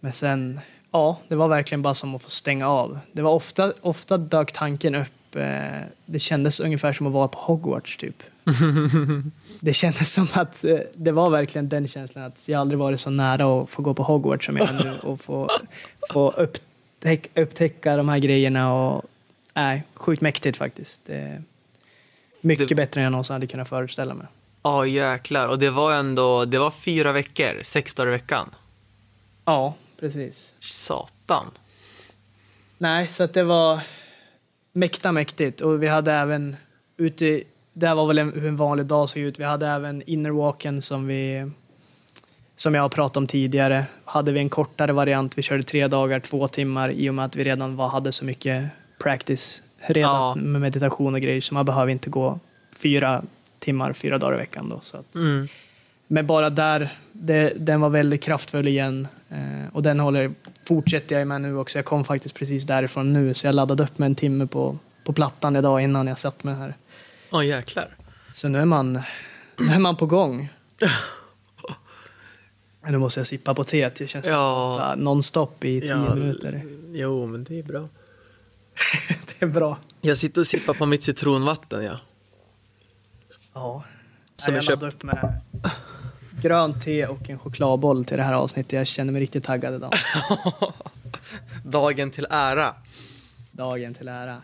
Men 0.00 0.12
sen, 0.12 0.60
ja, 0.90 1.18
det 1.28 1.34
var 1.34 1.48
verkligen 1.48 1.82
bara 1.82 1.94
som 1.94 2.14
att 2.14 2.22
få 2.22 2.30
stänga 2.30 2.68
av. 2.68 2.98
Det 3.12 3.22
var 3.22 3.32
ofta, 3.32 3.72
ofta 3.80 4.18
dök 4.18 4.52
tanken 4.52 4.94
upp, 4.94 5.36
eh, 5.36 5.80
det 6.06 6.18
kändes 6.18 6.60
ungefär 6.60 6.92
som 6.92 7.06
att 7.06 7.12
vara 7.12 7.28
på 7.28 7.38
Hogwarts 7.38 7.96
typ. 7.96 8.22
Det 9.60 9.72
kändes 9.72 10.12
som 10.12 10.28
att 10.32 10.64
eh, 10.64 10.78
det 10.96 11.12
var 11.12 11.30
verkligen 11.30 11.68
den 11.68 11.88
känslan 11.88 12.24
att 12.24 12.48
jag 12.48 12.60
aldrig 12.60 12.78
varit 12.78 13.00
så 13.00 13.10
nära 13.10 13.62
att 13.62 13.70
få 13.70 13.82
gå 13.82 13.94
på 13.94 14.02
Hogwarts 14.02 14.46
som 14.46 14.56
jag 14.56 14.68
är 14.68 14.84
nu 14.84 14.98
och 15.02 15.20
få, 15.20 15.50
få 16.12 16.30
upptäck, 16.30 16.62
upptäcka 17.34 17.96
de 17.96 18.08
här 18.08 18.18
grejerna 18.18 18.74
och 18.74 19.04
nej, 19.54 19.82
sjukt 19.94 20.22
mäktigt 20.22 20.56
faktiskt. 20.56 21.10
Mycket 22.40 22.68
Det- 22.68 22.74
bättre 22.74 23.00
än 23.00 23.02
jag 23.04 23.10
någonsin 23.10 23.32
hade 23.34 23.46
kunnat 23.46 23.68
föreställa 23.68 24.14
mig. 24.14 24.26
Ja, 24.62 24.86
jäklar. 24.86 25.48
Och 25.48 25.58
det 25.58 25.70
var 25.70 25.92
ändå, 25.92 26.44
det 26.44 26.58
var 26.58 26.70
fyra 26.70 27.12
veckor, 27.12 27.62
sex 27.62 27.94
dagar 27.94 28.08
i 28.08 28.10
veckan. 28.10 28.50
Ja, 29.44 29.74
precis. 30.00 30.54
Satan. 30.58 31.46
Nej, 32.78 33.06
så 33.08 33.26
det 33.26 33.42
var 33.42 33.80
mäkta 34.72 35.12
mäktigt 35.12 35.60
och 35.60 35.82
vi 35.82 35.86
hade 35.86 36.12
även 36.12 36.56
ute, 36.96 37.42
det 37.72 37.94
var 37.94 38.06
väl 38.06 38.18
en, 38.18 38.32
hur 38.32 38.48
en 38.48 38.56
vanlig 38.56 38.86
dag 38.86 39.08
såg 39.08 39.22
ut. 39.22 39.38
Vi 39.40 39.44
hade 39.44 39.66
även 39.68 40.02
innerwalken 40.06 40.82
som 40.82 41.06
vi 41.06 41.50
som 42.60 42.74
jag 42.74 42.82
har 42.82 42.88
pratat 42.88 43.16
om 43.16 43.26
tidigare. 43.26 43.84
Hade 44.04 44.32
vi 44.32 44.40
en 44.40 44.48
kortare 44.48 44.92
variant, 44.92 45.38
vi 45.38 45.42
körde 45.42 45.62
tre 45.62 45.86
dagar, 45.88 46.20
två 46.20 46.48
timmar 46.48 46.90
i 46.90 47.10
och 47.10 47.14
med 47.14 47.24
att 47.24 47.36
vi 47.36 47.44
redan 47.44 47.76
var, 47.76 47.88
hade 47.88 48.12
så 48.12 48.24
mycket 48.24 48.68
practice 49.02 49.62
redan 49.86 50.14
Ja. 50.14 50.34
med 50.34 50.60
meditation 50.60 51.14
och 51.14 51.20
grejer 51.20 51.40
så 51.40 51.54
man 51.54 51.64
behöver 51.66 51.92
inte 51.92 52.10
gå 52.10 52.38
fyra 52.76 53.22
timmar, 53.58 53.92
fyra 53.92 54.18
dagar 54.18 54.34
i 54.34 54.36
veckan 54.36 54.68
då. 54.68 54.80
Så 54.82 54.96
att, 54.96 55.14
Mm. 55.14 55.48
men 56.06 56.26
bara 56.26 56.50
där, 56.50 56.88
det, 57.12 57.52
den 57.56 57.80
var 57.80 57.88
väldigt 57.90 58.22
kraftfull 58.22 58.66
igen. 58.68 59.08
Eh, 59.30 59.36
och 59.72 59.82
den 59.82 60.00
håller, 60.00 60.30
fortsätter 60.64 61.18
jag 61.18 61.28
med 61.28 61.40
nu 61.40 61.56
också. 61.56 61.78
Jag 61.78 61.84
kom 61.84 62.04
faktiskt 62.04 62.34
precis 62.34 62.64
därifrån 62.64 63.12
nu, 63.12 63.34
så 63.34 63.46
jag 63.46 63.54
laddade 63.54 63.82
upp 63.82 63.98
med 63.98 64.06
en 64.06 64.14
timme 64.14 64.46
på, 64.46 64.78
på 65.04 65.12
plattan 65.12 65.56
idag 65.56 65.80
innan 65.82 66.06
jag 66.06 66.18
satt 66.18 66.44
mig 66.44 66.54
här. 66.54 66.74
Ja, 67.30 67.44
jäklar. 67.44 67.88
Så 68.32 68.48
nu 68.48 68.58
är 68.58 68.64
man, 68.64 68.92
nu 69.58 69.72
är 69.74 69.78
man 69.78 69.96
på 69.96 70.06
gång. 70.06 70.48
Nu 72.88 72.98
måste 72.98 73.20
jag 73.20 73.26
sippa 73.26 73.54
på 73.54 73.64
teet. 73.64 73.94
Det 73.94 74.06
känns 74.06 74.26
Ja. 74.26 74.94
nonstop 74.96 75.64
i 75.64 75.80
tio 75.80 75.90
Ja, 75.90 76.14
minuter. 76.14 76.62
Jo, 76.92 77.26
men 77.26 77.44
det 77.44 77.58
är 77.58 77.62
bra. 77.62 77.88
Det 79.38 79.44
är 79.44 79.46
bra. 79.50 79.78
Jag 80.00 80.18
sitter 80.18 80.40
och 80.40 80.46
sippar 80.46 80.74
på 80.74 80.86
mitt 80.86 81.02
citronvatten, 81.02 81.84
ja. 81.84 81.98
Ja. 83.54 83.84
Som 84.36 84.54
jag 84.54 84.62
jag 84.62 84.64
köpt- 84.80 84.82
upp 84.82 85.02
med 85.02 85.40
grönt 86.42 86.82
te 86.84 87.06
och 87.06 87.30
en 87.30 87.38
chokladboll 87.38 88.04
till 88.04 88.16
det 88.16 88.22
här 88.22 88.34
avsnittet. 88.34 88.72
Jag 88.72 88.86
känner 88.86 89.12
mig 89.12 89.22
riktigt 89.22 89.44
taggad 89.44 89.74
idag. 89.74 89.92
Dagen 91.64 92.10
till 92.10 92.26
ära. 92.30 92.74
Dagen 93.52 93.94
till 93.94 94.08
ära. 94.08 94.42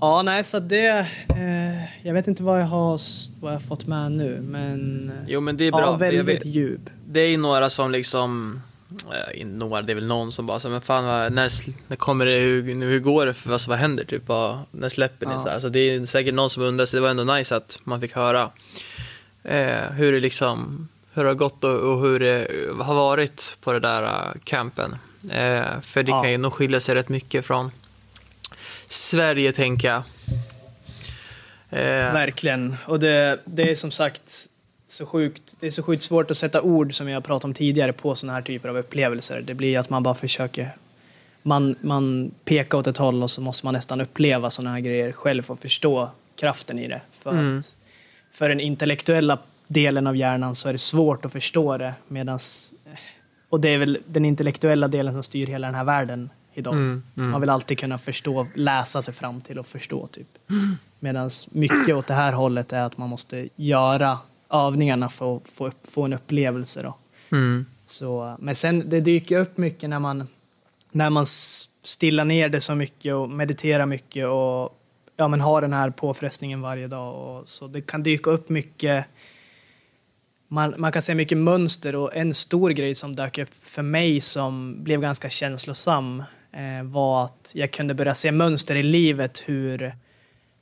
Ja, 0.00 0.22
nej, 0.22 0.44
så 0.44 0.60
det... 0.60 0.88
Eh, 1.28 2.06
jag 2.06 2.14
vet 2.14 2.28
inte 2.28 2.42
vad 2.42 2.60
jag 2.60 2.66
har, 2.66 3.00
vad 3.40 3.54
jag 3.54 3.62
fått 3.62 3.86
med 3.86 4.12
nu, 4.12 4.40
men... 4.40 5.12
Jo, 5.26 5.40
men 5.40 5.56
det 5.56 5.64
är 5.64 5.72
bra. 5.72 5.80
Ja, 5.80 5.96
väldigt 5.96 6.44
djup. 6.44 6.80
Det 7.06 7.20
är 7.20 7.28
ju 7.28 7.36
några 7.36 7.70
som 7.70 7.90
liksom, 7.90 8.60
eh, 9.40 9.46
några, 9.46 9.82
det 9.82 9.92
är 9.92 9.94
väl 9.94 10.06
någon 10.06 10.32
som 10.32 10.46
bara 10.46 10.58
så, 10.60 10.68
men 10.68 10.80
fan 10.80 11.04
vad, 11.04 11.32
när, 11.32 11.50
när 11.88 11.96
kommer 11.96 12.26
det, 12.26 12.38
hur, 12.38 12.62
hur 12.84 13.00
går 13.00 13.26
det, 13.26 13.34
för 13.34 13.50
vad, 13.50 13.60
vad 13.68 13.78
händer 13.78 14.04
typ, 14.04 14.28
vad, 14.28 14.58
när 14.70 14.88
släpper 14.88 15.26
ni 15.26 15.32
Ja. 15.32 15.38
så 15.40 15.48
här? 15.48 15.60
Så 15.60 15.68
det 15.68 15.78
är 15.80 16.06
säkert 16.06 16.34
någon 16.34 16.50
som 16.50 16.62
undrar, 16.62 16.86
så 16.86 16.96
det 16.96 17.00
var 17.02 17.08
ändå 17.08 17.24
nice 17.24 17.56
att 17.56 17.78
man 17.84 18.00
fick 18.00 18.12
höra 18.14 18.50
eh, 19.44 19.90
hur 19.92 20.12
det 20.12 20.20
liksom, 20.20 20.88
hur 21.12 21.22
det 21.22 21.28
har 21.30 21.34
gått 21.34 21.64
och, 21.64 21.76
och 21.92 22.00
hur 22.00 22.20
det 22.20 22.48
har 22.84 22.94
varit 22.94 23.56
på 23.60 23.72
det 23.72 23.80
där 23.80 24.02
eh, 24.02 24.40
campen. 24.44 24.96
Eh, 25.30 25.80
för 25.80 26.02
det 26.02 26.10
Ja. 26.10 26.22
kan 26.22 26.30
ju 26.30 26.38
nog 26.38 26.52
skilja 26.52 26.80
sig 26.80 26.94
rätt 26.94 27.08
mycket 27.08 27.44
från 27.46 27.70
Sverige, 28.88 29.52
tänker 29.52 29.88
jag. 29.88 30.02
Eh, 31.70 32.12
Verkligen. 32.12 32.76
Och 32.86 33.00
det, 33.00 33.38
det 33.44 33.70
är 33.70 33.74
som 33.74 33.90
sagt 33.90 34.48
så 34.86 35.06
sjukt, 35.06 35.54
det 35.60 35.66
är 35.66 35.70
så 35.70 35.82
sjukt 35.82 36.02
svårt 36.02 36.30
att 36.30 36.36
sätta 36.36 36.62
ord 36.62 36.94
som 36.94 37.08
jag 37.08 37.24
pratade 37.24 37.50
om 37.50 37.54
tidigare 37.54 37.92
på 37.92 38.14
sådana 38.14 38.34
här 38.34 38.42
typer 38.42 38.68
av 38.68 38.76
upplevelser. 38.76 39.40
Det 39.40 39.54
blir 39.54 39.78
att 39.78 39.90
man 39.90 40.02
bara 40.02 40.14
försöker 40.14 40.70
man, 41.42 41.76
man 41.80 42.30
pekar 42.44 42.78
åt 42.78 42.86
ett 42.86 42.96
håll 42.96 43.22
och 43.22 43.30
så 43.30 43.40
måste 43.40 43.66
man 43.66 43.74
nästan 43.74 44.00
uppleva 44.00 44.50
sådana 44.50 44.70
här 44.70 44.80
grejer 44.80 45.12
själv 45.12 45.42
för 45.42 45.54
att 45.54 45.60
förstå 45.60 46.10
kraften 46.36 46.78
i 46.78 46.88
det. 46.88 47.00
För, 47.12 47.30
Mm. 47.30 47.58
att, 47.58 47.74
för 48.32 48.48
den 48.48 48.60
intellektuella 48.60 49.38
delen 49.68 50.06
av 50.06 50.16
hjärnan 50.16 50.56
så 50.56 50.68
är 50.68 50.72
det 50.72 50.78
svårt 50.78 51.24
att 51.24 51.32
förstå 51.32 51.76
det. 51.78 51.94
Medans, 52.08 52.74
och 53.48 53.60
det 53.60 53.68
är 53.68 53.78
väl 53.78 53.98
den 54.06 54.24
intellektuella 54.24 54.88
delen 54.88 55.12
som 55.12 55.22
styr 55.22 55.46
hela 55.46 55.66
den 55.66 55.74
här 55.74 55.84
världen 55.84 56.30
idag. 56.54 56.74
Mm, 56.74 57.02
mm. 57.16 57.30
Man 57.30 57.40
vill 57.40 57.50
alltid 57.50 57.78
kunna 57.78 57.98
förstå, 57.98 58.46
läsa 58.54 59.02
sig 59.02 59.14
fram 59.14 59.40
till 59.40 59.58
och 59.58 59.66
förstå. 59.66 60.06
Typ. 60.06 60.26
Medan 61.00 61.30
mycket 61.50 61.94
åt 61.94 62.06
det 62.06 62.14
här 62.14 62.32
hållet 62.32 62.72
är 62.72 62.82
att 62.82 62.98
man 62.98 63.08
måste 63.08 63.48
göra 63.56 64.18
övningarna 64.50 65.08
för 65.08 65.36
att 65.36 65.48
få, 65.48 65.66
upp, 65.66 65.90
få 65.90 66.02
en 66.02 66.12
upplevelse. 66.12 66.82
Då. 66.82 66.94
mm, 67.36 67.66
Så, 67.86 68.36
men 68.38 68.56
sen 68.56 68.90
det 68.90 69.00
dyker 69.00 69.38
upp 69.38 69.58
mycket 69.58 69.90
när 69.90 69.98
man, 69.98 70.28
när 70.90 71.10
man 71.10 71.26
stillar 71.82 72.24
ner 72.24 72.48
det 72.48 72.60
så 72.60 72.74
mycket 72.74 73.14
och 73.14 73.30
mediterar 73.30 73.86
mycket 73.86 74.26
och 74.26 74.78
ja, 75.16 75.28
men 75.28 75.40
har 75.40 75.62
den 75.62 75.72
här 75.72 75.90
påfrestningen 75.90 76.60
varje 76.60 76.86
dag. 76.86 77.14
Och, 77.14 77.48
så 77.48 77.66
det 77.66 77.80
kan 77.80 78.02
dyka 78.02 78.30
upp 78.30 78.48
mycket 78.48 79.04
man, 80.48 80.74
man 80.78 80.92
kan 80.92 81.02
se 81.02 81.14
mycket 81.14 81.38
mönster 81.38 81.94
och 81.94 82.16
en 82.16 82.34
stor 82.34 82.70
grej 82.70 82.94
som 82.94 83.16
dök 83.16 83.38
upp 83.38 83.48
för 83.62 83.82
mig 83.82 84.20
som 84.20 84.84
blev 84.84 85.00
ganska 85.00 85.30
känslosam 85.30 86.22
var 86.84 87.24
att 87.24 87.52
jag 87.54 87.70
kunde 87.70 87.94
börja 87.94 88.14
se 88.14 88.32
mönster 88.32 88.76
i 88.76 88.82
livet 88.82 89.42
hur, 89.46 89.94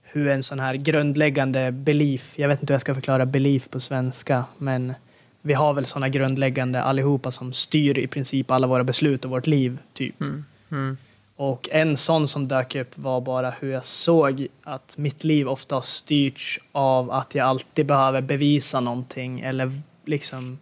hur 0.03 0.29
en 0.29 0.43
sån 0.43 0.61
här 0.61 0.75
grundläggande 0.75 1.73
belief, 1.73 2.33
jag 2.37 2.49
vet 2.49 2.61
inte 2.61 2.73
hur 2.73 2.75
jag 2.75 2.81
ska 2.81 2.95
förklara 2.95 3.27
belief 3.27 3.71
på 3.71 3.81
svenska, 3.81 4.45
men 4.59 4.95
vi 5.43 5.55
har 5.55 5.75
väl 5.75 5.87
såna 5.87 6.09
grundläggande 6.09 6.83
allihopa 6.83 7.31
som 7.31 7.53
styr 7.53 7.99
i 7.99 8.07
princip 8.07 8.51
alla 8.51 8.67
våra 8.67 8.85
beslut 8.85 9.25
och 9.25 9.31
vårt 9.31 9.47
liv, 9.47 9.79
typ. 9.93 10.21
mm, 10.21 10.45
mm, 10.71 10.97
Och 11.37 11.69
en 11.73 11.97
sån 11.97 12.29
som 12.29 12.49
dök 12.49 12.75
upp 12.75 12.99
var 12.99 13.21
bara 13.21 13.51
hur 13.51 13.73
jag 13.73 13.85
såg 13.85 14.47
att 14.63 14.99
mitt 14.99 15.25
liv 15.25 15.49
ofta 15.49 15.75
har 15.75 15.83
styrts 15.83 16.61
av 16.73 17.11
att 17.11 17.35
jag 17.35 17.47
alltid 17.47 17.87
behöver 17.87 18.21
bevisa 18.21 18.81
någonting 18.81 19.41
eller 19.41 19.81
liksom 20.05 20.59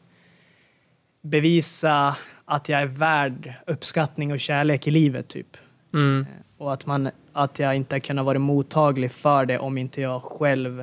bevisa 1.23 2.17
att 2.45 2.69
jag 2.69 2.83
är 2.83 2.87
värd 2.87 3.53
uppskattning 3.67 4.33
och 4.33 4.41
kärlek 4.41 4.87
i 4.87 4.91
livet 4.91 5.29
typ. 5.29 5.57
mm, 5.95 6.27
Och 6.59 6.73
att, 6.73 6.87
man, 6.87 7.11
att 7.33 7.59
jag 7.59 7.77
inte 7.77 8.01
kunnat 8.01 8.25
vara 8.25 8.39
mottaglig 8.39 9.13
för 9.13 9.47
det 9.47 9.59
om 9.59 9.79
inte 9.79 10.01
jag 10.01 10.23
själv 10.23 10.81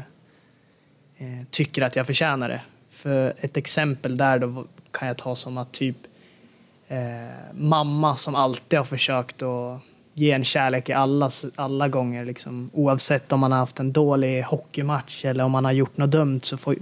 eh, 1.18 1.46
tycker 1.50 1.82
att 1.82 1.96
jag 1.96 2.08
förtjänar 2.08 2.50
det. 2.50 2.62
För 2.92 3.34
ett 3.42 3.58
exempel 3.58 4.18
där 4.18 4.40
då 4.40 4.66
kan 4.92 5.08
jag 5.08 5.18
ta 5.18 5.36
som 5.36 5.58
att 5.58 5.72
typ 5.72 5.98
eh, 6.88 6.98
mamma 7.54 8.16
som 8.16 8.36
alltid 8.36 8.80
har 8.80 8.86
försökt 8.86 9.42
att 9.42 9.80
ge 10.14 10.32
en 10.32 10.44
kärlek 10.44 10.90
i 10.90 10.94
alla, 10.94 11.30
alla 11.56 11.88
gånger. 11.88 12.26
Liksom. 12.26 12.70
Oavsett 12.74 13.32
om 13.32 13.40
man 13.40 13.52
har 13.52 13.60
haft 13.60 13.80
en 13.80 13.92
dålig 13.92 14.44
hockeymatch 14.44 15.26
eller 15.26 15.44
om 15.44 15.52
man 15.52 15.66
har 15.66 15.72
gjort 15.72 15.98
något 15.98 16.12
dumt 16.12 16.40
så 16.44 16.58
får, 16.58 16.76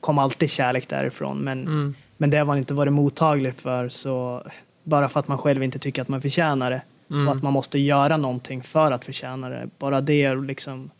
kommer 0.00 0.22
alltid 0.22 0.50
kärlek 0.50 0.88
därifrån. 0.88 1.38
Men, 1.38 1.62
mm, 1.62 1.94
men 2.20 2.30
det 2.30 2.36
har 2.36 2.44
man 2.44 2.58
inte 2.58 2.74
varit 2.74 2.92
mottaglig 2.92 3.54
för 3.54 3.88
så 3.88 4.42
bara 4.82 5.08
för 5.08 5.20
att 5.20 5.28
man 5.28 5.38
själv 5.38 5.62
inte 5.62 5.78
tycker 5.78 6.02
att 6.02 6.08
man 6.08 6.22
förtjänar 6.22 6.70
det 6.70 6.82
mm. 7.10 7.28
och 7.28 7.34
att 7.36 7.42
man 7.42 7.52
måste 7.52 7.78
göra 7.78 8.16
någonting 8.16 8.62
för 8.62 8.92
att 8.92 9.04
förtjäna 9.04 9.48
det. 9.48 9.68
Bara 9.78 10.00
det 10.00 10.24
är 10.24 10.36
liksom... 10.36 10.90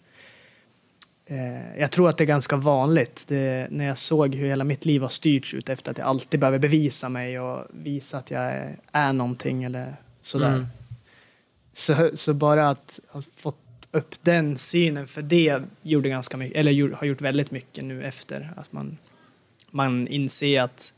Eh, 1.27 1.81
jag 1.81 1.91
tror 1.91 2.09
att 2.09 2.17
det 2.17 2.25
är 2.25 2.27
ganska 2.27 2.57
vanligt. 2.57 3.25
Det, 3.29 3.67
när 3.71 3.85
jag 3.85 3.99
såg 3.99 4.35
hur 4.35 4.49
hela 4.49 4.65
mitt 4.65 4.85
liv 4.85 5.03
har 5.03 5.09
styrts 5.09 5.55
ut 5.55 5.69
efter 5.69 5.91
att 5.91 5.99
jag 5.99 6.07
alltid 6.07 6.41
behöver 6.41 6.59
bevisa 6.59 7.09
mig 7.09 7.41
och 7.41 7.67
visa 7.71 8.19
att 8.19 8.31
jag 8.31 8.43
är, 8.43 8.77
är 8.93 9.13
någonting 9.13 9.65
eller 9.65 9.97
sådär. 10.21 10.55
Mm. 10.55 10.67
Så, 11.73 12.11
så 12.15 12.35
bara 12.35 12.71
att 12.71 13.01
ha 13.09 13.23
fått 13.37 13.89
upp 13.91 14.15
den 14.23 14.57
synen 14.57 15.09
för 15.09 15.23
det 15.23 15.63
gjorde 15.83 16.09
ganska 16.09 16.37
mycket, 16.37 16.57
eller 16.57 16.95
har 16.95 17.07
gjort 17.07 17.21
väldigt 17.21 17.51
mycket 17.51 17.85
nu 17.85 18.05
efter. 18.05 18.53
Att 18.57 18.73
man, 18.73 18.99
man 19.71 20.09
inser 20.09 20.63
att 20.63 20.93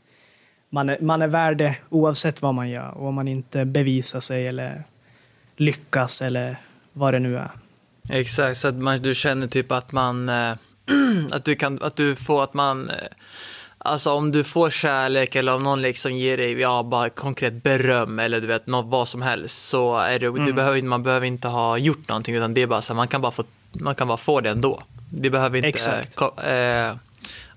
man 0.73 0.89
är, 0.89 0.97
man 1.01 1.21
är 1.21 1.27
värd 1.27 1.57
det 1.57 1.75
oavsett 1.89 2.41
vad 2.41 2.53
man 2.53 2.69
gör 2.69 2.91
och 2.97 3.07
om 3.07 3.15
man 3.15 3.27
inte 3.27 3.65
bevisar 3.65 4.19
sig 4.19 4.47
eller 4.47 4.83
lyckas 5.57 6.21
eller 6.21 6.57
vad 6.93 7.13
det 7.13 7.19
nu 7.19 7.37
är. 7.37 7.49
Exakt, 8.09 8.57
så 8.57 8.67
att 8.67 8.75
man, 8.75 8.97
du 9.01 9.15
känner 9.15 9.47
typ 9.47 9.71
att 9.71 9.91
man, 9.91 10.29
eh, 10.29 10.51
att 11.31 11.45
du 11.45 11.55
kan, 11.55 11.79
att 11.83 11.95
du 11.95 12.15
får 12.15 12.43
att 12.43 12.53
man, 12.53 12.89
eh, 12.89 12.95
alltså 13.77 14.11
om 14.11 14.31
du 14.31 14.43
får 14.43 14.69
kärlek 14.69 15.35
eller 15.35 15.55
om 15.55 15.63
någon 15.63 15.81
liksom 15.81 16.11
ger 16.11 16.37
dig, 16.37 16.59
ja 16.59 16.83
bara 16.83 17.09
konkret 17.09 17.63
beröm 17.63 18.19
eller 18.19 18.41
du 18.41 18.47
vet, 18.47 18.67
något, 18.67 18.85
vad 18.85 19.07
som 19.07 19.21
helst 19.21 19.67
så 19.69 19.97
är 19.97 20.11
det, 20.19 20.19
du 20.19 20.27
Mm. 20.27 20.55
behöver, 20.55 20.77
inte- 20.77 20.87
man 20.87 21.03
behöver 21.03 21.27
inte 21.27 21.47
ha 21.47 21.77
gjort 21.77 22.07
någonting 22.07 22.35
utan 22.35 22.53
det 22.53 22.61
är 22.61 22.67
bara 22.67 22.81
så 22.81 22.93
man 22.93 23.07
kan 23.07 23.21
bara 23.21 23.31
få, 23.31 23.43
man 23.71 23.95
kan 23.95 24.07
bara 24.07 24.17
få 24.17 24.41
det 24.41 24.49
ändå. 24.49 24.81
Det 25.09 25.29
behöver 25.29 25.57
inte 25.57 25.67
Exakt. 25.69 26.15
ko- 26.15 26.41
eh, 26.41 26.95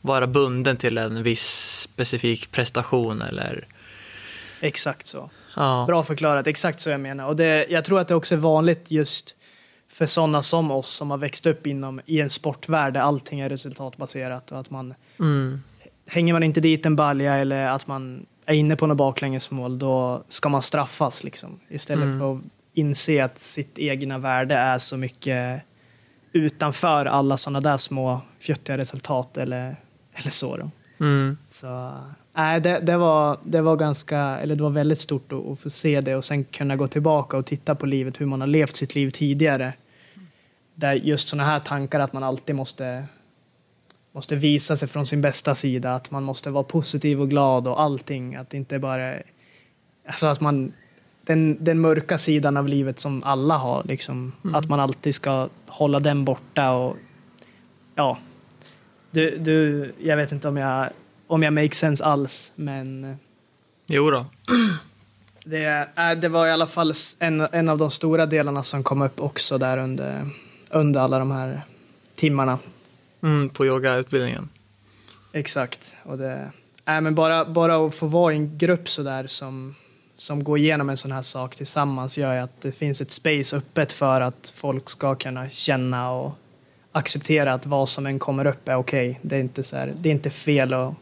vara 0.01 0.27
bunden 0.27 0.77
till 0.77 0.99
en 0.99 1.23
viss 1.23 1.81
specifik 1.81 2.51
prestation 2.53 3.23
eller, 3.23 3.67
Exakt 4.61 5.07
så. 5.07 5.31
ja. 5.57 5.85
Bra 5.87 6.03
förklarat, 6.03 6.47
exakt 6.47 6.81
så 6.81 6.91
jag 6.91 7.01
menar. 7.01 7.27
Och 7.27 7.37
det, 7.37 7.67
jag 7.71 7.85
tror 7.85 8.01
att 8.01 8.09
det 8.09 8.15
också 8.15 8.35
är 8.35 8.39
vanligt 8.39 8.91
just 8.91 9.35
för 9.89 10.07
sådana 10.07 10.43
som 10.43 10.71
oss 10.71 10.89
som 10.91 11.11
har 11.11 11.19
växt 11.19 11.47
upp 11.47 11.67
inom, 11.67 12.01
i 12.07 12.21
en 12.21 12.31
sportvärld 12.31 12.93
där 12.95 13.01
allting 13.01 13.41
är 13.41 13.49
resultatbaserat 13.49 14.53
och 14.53 14.59
att 14.61 14.71
man 14.71 14.95
Mm, 15.19 15.63
hänger 16.07 16.33
man 16.33 16.43
inte 16.43 16.61
dit 16.61 16.87
en 16.87 16.97
balja 16.97 17.35
eller 17.35 17.67
att 17.67 17.87
man 17.87 18.27
är 18.47 18.55
inne 18.55 18.77
på 18.77 18.87
något 18.87 18.97
baklängesmål, 18.97 19.79
då 19.79 20.23
ska 20.29 20.49
man 20.49 20.63
straffas 20.63 21.25
liksom. 21.25 21.61
Istället 21.69 22.05
Mm. 22.05 22.19
för 22.21 22.33
att 22.37 22.43
inse 22.75 23.25
att 23.25 23.39
sitt 23.39 23.79
egna 23.79 24.19
värde 24.19 24.55
är 24.55 24.79
så 24.79 24.97
mycket 24.97 25.63
utanför 26.33 27.07
alla 27.07 27.37
sådana 27.37 27.61
där 27.61 27.77
små 27.77 28.21
fjuttiga 28.41 28.79
resultat 28.79 29.37
eller, 29.39 29.77
eller 30.17 30.31
så. 30.31 30.57
Då. 30.57 30.71
mm, 31.05 31.37
Så 31.51 32.01
nej, 32.33 32.61
det, 32.61 32.81
det, 32.81 32.97
var, 32.97 33.39
det 33.43 33.61
var 33.61 33.77
ganska, 33.77 34.19
eller 34.19 34.57
det 34.57 34.63
var 34.63 34.71
väldigt 34.71 35.01
stort 35.01 35.33
att, 35.33 35.47
att 35.47 35.59
få 35.59 35.71
se 35.71 36.01
det 36.01 36.17
och 36.17 36.25
sen 36.25 36.45
kunna 36.45 36.77
gå 36.77 36.89
tillbaka 36.89 37.37
och 37.37 37.47
titta 37.47 37.75
på 37.75 37.87
livet, 37.87 38.21
hur 38.21 38.27
man 38.27 38.41
har 38.41 38.49
levt 38.49 38.77
sitt 38.77 38.95
liv 38.95 39.11
tidigare. 39.11 39.73
Där 40.75 40.95
just 40.95 41.29
sådana 41.29 41.49
här 41.49 41.61
tankar 41.61 42.01
att 42.01 42.13
man 42.13 42.23
alltid 42.23 42.55
måste, 42.55 43.05
måste 44.13 44.37
visa 44.37 44.77
sig 44.77 44.89
från 44.89 45.07
sin 45.07 45.23
bästa 45.23 45.55
sida, 45.55 45.93
att 45.93 46.11
man 46.11 46.23
måste 46.23 46.51
vara 46.51 46.65
positiv 46.65 47.21
och 47.21 47.31
glad 47.31 47.69
och 47.69 47.81
allting, 47.81 48.35
att 48.35 48.55
inte 48.55 48.79
bara 48.79 49.15
alltså 50.07 50.27
att 50.27 50.41
man 50.41 50.73
den, 51.27 51.65
den 51.65 51.81
mörka 51.81 52.19
sidan 52.19 52.57
av 52.57 52.69
livet 52.69 53.01
som 53.01 53.23
alla 53.25 53.57
har, 53.57 53.85
liksom, 53.85 54.33
att 54.53 54.69
man 54.69 54.81
alltid 54.81 55.15
ska 55.15 55.49
hålla 55.67 56.01
den 56.01 56.25
borta 56.25 56.71
och 56.71 56.97
ja, 57.95 58.19
du, 59.17 59.39
du, 59.39 59.93
jag 59.99 60.17
vet 60.17 60.33
inte 60.33 60.49
om 60.49 60.57
jag, 60.57 60.91
om 61.27 61.43
jag 61.43 61.53
make 61.53 61.75
sense 61.75 62.05
alls, 62.05 62.53
men 62.55 63.17
jo 63.87 64.11
då. 64.11 64.27
det, 65.45 65.65
är, 65.65 66.15
det 66.15 66.29
var 66.29 66.47
i 66.47 66.51
alla 66.51 66.67
fall 66.67 66.93
en, 67.19 67.41
en 67.41 67.69
av 67.69 67.79
de 67.79 67.91
stora 67.91 68.27
delarna 68.27 68.63
som 68.63 68.83
kom 68.83 69.03
upp 69.03 69.21
också 69.21 69.59
där 69.59 69.79
under, 69.79 70.29
under 70.71 71.01
alla 71.01 71.19
de 71.19 71.31
här 71.31 71.63
timmarna. 72.15 72.59
Mm, 73.23 73.49
på 73.49 73.67
yogautbildningen. 73.67 74.49
Exakt. 75.33 75.97
Och 76.03 76.19
det, 76.19 76.51
äh, 76.87 77.01
men 77.01 77.15
bara, 77.15 77.45
bara 77.45 77.87
att 77.87 77.95
få 77.95 78.07
vara 78.07 78.33
i 78.33 78.37
en 78.37 78.59
grupp 78.59 78.89
så 78.89 79.03
där 79.03 79.27
som, 79.27 79.75
som 80.17 80.45
går 80.45 80.59
igenom 80.59 80.91
en 80.91 80.97
sån 80.97 81.13
här 81.13 81.23
sak 81.23 81.57
tillsammans 81.57 82.19
gör 82.19 82.35
ju 82.35 82.41
att 82.41 82.61
det 82.61 82.73
finns 82.73 83.01
ett 83.01 83.11
space 83.11 83.57
öppet 83.57 83.93
för 83.93 84.21
att 84.21 84.53
folk 84.57 84.91
ska 84.91 85.15
kunna 85.15 85.49
känna 85.49 86.11
och 86.11 86.39
acceptera 86.97 87.53
att 87.53 87.67
vad 87.67 87.89
som 87.89 88.07
än 88.07 88.19
kommer 88.19 88.47
upp 88.47 88.69
är 88.69 88.77
okej. 88.77 89.19
Det, 89.23 89.37
är 89.37 89.41
inte 89.41 89.63
så 89.63 89.77
här, 89.77 89.93
det 89.97 90.09
är 90.09 90.13
inte 90.13 90.31
fel 90.31 90.73
att, 90.73 90.95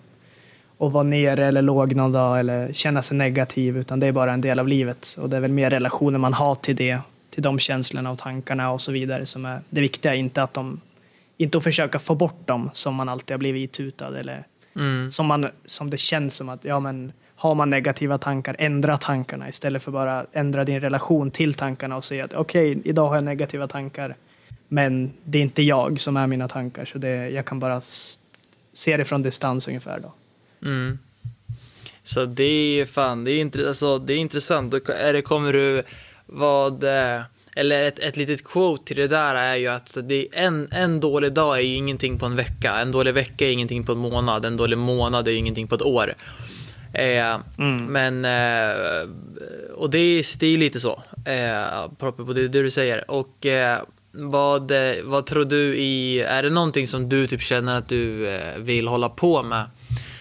att 0.79 0.93
vara 0.93 1.03
nere 1.03 1.47
eller 1.47 1.63
låg 1.63 1.95
någon 1.95 2.13
dag 2.13 2.41
eller 2.41 2.73
känna 2.73 3.03
sig 3.03 3.17
negativ 3.17 3.77
utan 3.77 4.01
det 4.01 4.07
är 4.07 4.13
bara 4.13 4.33
en 4.33 4.41
del 4.41 4.59
av 4.59 4.69
livet. 4.69 5.17
Och 5.21 5.31
det 5.31 5.37
är 5.37 5.41
väl 5.41 5.53
mer 5.53 5.71
relationer 5.71 6.19
man 6.19 6.33
har 6.33 6.55
till 6.55 6.77
det, 6.77 6.99
till 7.31 7.43
de 7.43 7.59
känslorna 7.59 8.11
och 8.11 8.19
tankarna 8.19 8.71
och 8.71 8.81
så 8.81 8.93
vidare 8.93 9.27
som 9.27 9.45
är 9.45 9.61
det 9.69 9.81
viktiga. 9.81 10.15
Inte 10.15 10.43
att 10.43 10.55
de 10.55 10.81
inte 11.37 11.59
att 11.59 11.65
försöka 11.65 11.99
få 11.99 12.15
bort 12.15 12.47
dem 12.47 12.71
som 12.73 12.95
man 12.95 13.09
alltid 13.09 13.35
har 13.35 13.39
blivit 13.39 13.71
itutad 13.71 14.17
eller 14.19 14.45
Mm, 14.77 15.11
som, 15.11 15.27
man, 15.27 15.49
som 15.65 15.91
det 15.91 15.99
känns 15.99 16.35
som 16.35 16.49
att 16.49 16.65
ja, 16.65 16.81
men, 16.81 17.13
har 17.37 17.55
man 17.55 17.71
negativa 17.71 18.19
tankar, 18.19 18.57
ändra 18.59 18.97
tankarna 18.97 19.49
istället 19.49 19.83
för 19.83 19.91
bara 19.91 20.27
ändra 20.33 20.65
din 20.65 20.81
relation 20.81 21.31
till 21.31 21.55
tankarna 21.55 21.97
och 21.97 22.05
säga 22.05 22.25
att 22.25 22.35
okej, 22.35 22.79
idag 22.85 23.09
har 23.09 23.15
jag 23.15 23.25
negativa 23.25 23.67
tankar, 23.67 24.17
men 24.75 25.13
det 25.25 25.39
är 25.39 25.43
inte 25.43 25.63
jag 25.63 26.01
som 26.01 26.17
är 26.17 26.27
mina 26.27 26.49
tankar, 26.49 26.85
så 26.85 26.99
det, 26.99 27.31
jag 27.31 27.45
kan 27.45 27.61
bara 27.61 27.83
se 28.73 28.97
det 28.97 29.05
från 29.05 29.23
distans 29.23 29.69
ungefär. 29.69 30.01
Då. 30.01 30.13
mm. 30.69 30.99
Så 32.03 32.25
det 32.25 32.81
är 32.81 32.87
fan, 32.87 33.25
det 33.25 33.31
är, 33.31 33.41
intressant. 33.41 33.69
Alltså, 33.69 33.99
det 33.99 34.13
är 34.13 34.17
intressant. 34.17 34.71
Då 34.71 34.81
är 34.93 35.13
det, 35.13 35.23
kommer 35.23 35.53
du, 35.53 35.83
vad, 36.27 36.85
eh, 36.85 37.23
eller 37.57 37.83
ett, 37.83 37.99
ett 37.99 38.17
litet 38.17 38.45
quote 38.45 38.85
till 38.85 38.97
det 38.97 39.09
där 39.09 39.35
är 39.35 39.57
ju 39.57 39.69
att 39.69 39.99
det 40.03 40.15
är 40.15 40.29
en, 40.33 40.69
en 40.71 41.01
dålig 41.01 41.33
dag 41.33 41.57
är 41.57 41.63
ju 41.63 41.75
ingenting 41.75 42.19
på 42.19 42.27
en 42.27 42.37
vecka. 42.37 42.75
En 42.75 42.93
dålig 42.93 43.15
vecka 43.15 43.47
är 43.47 43.51
ingenting 43.51 43.85
på 43.85 43.93
en 43.93 43.99
månad. 43.99 44.45
En 44.45 44.57
dålig 44.57 44.79
månad 44.79 45.29
är 45.29 45.33
ingenting 45.33 45.69
på 45.69 45.75
ett 45.75 45.83
år. 45.83 46.15
Eh, 46.93 47.41
mm. 47.59 47.87
Men, 47.87 48.25
eh, 48.25 49.09
och 49.75 49.91
det 49.91 49.99
är, 49.99 50.39
det 50.39 50.47
är 50.47 50.59
lite 50.59 50.81
så, 50.81 51.03
eh, 51.25 51.89
på 51.99 52.33
det, 52.33 52.49
det 52.49 52.63
du 52.63 52.71
säger. 52.71 53.11
Och 53.11 53.47
eh, 53.47 53.79
vad, 54.15 54.73
vad 55.05 55.27
tror 55.27 55.45
du 55.45 55.77
i, 55.77 56.21
är 56.21 56.43
det 56.43 56.51
någonting 56.51 56.87
som 56.87 57.09
du 57.09 57.27
typ 57.27 57.43
känner 57.43 57.79
att 57.79 57.89
du 57.89 58.29
eh, 58.29 58.59
vill 58.59 58.89
hålla 58.89 59.09
på 59.09 59.43
med? 59.43 59.65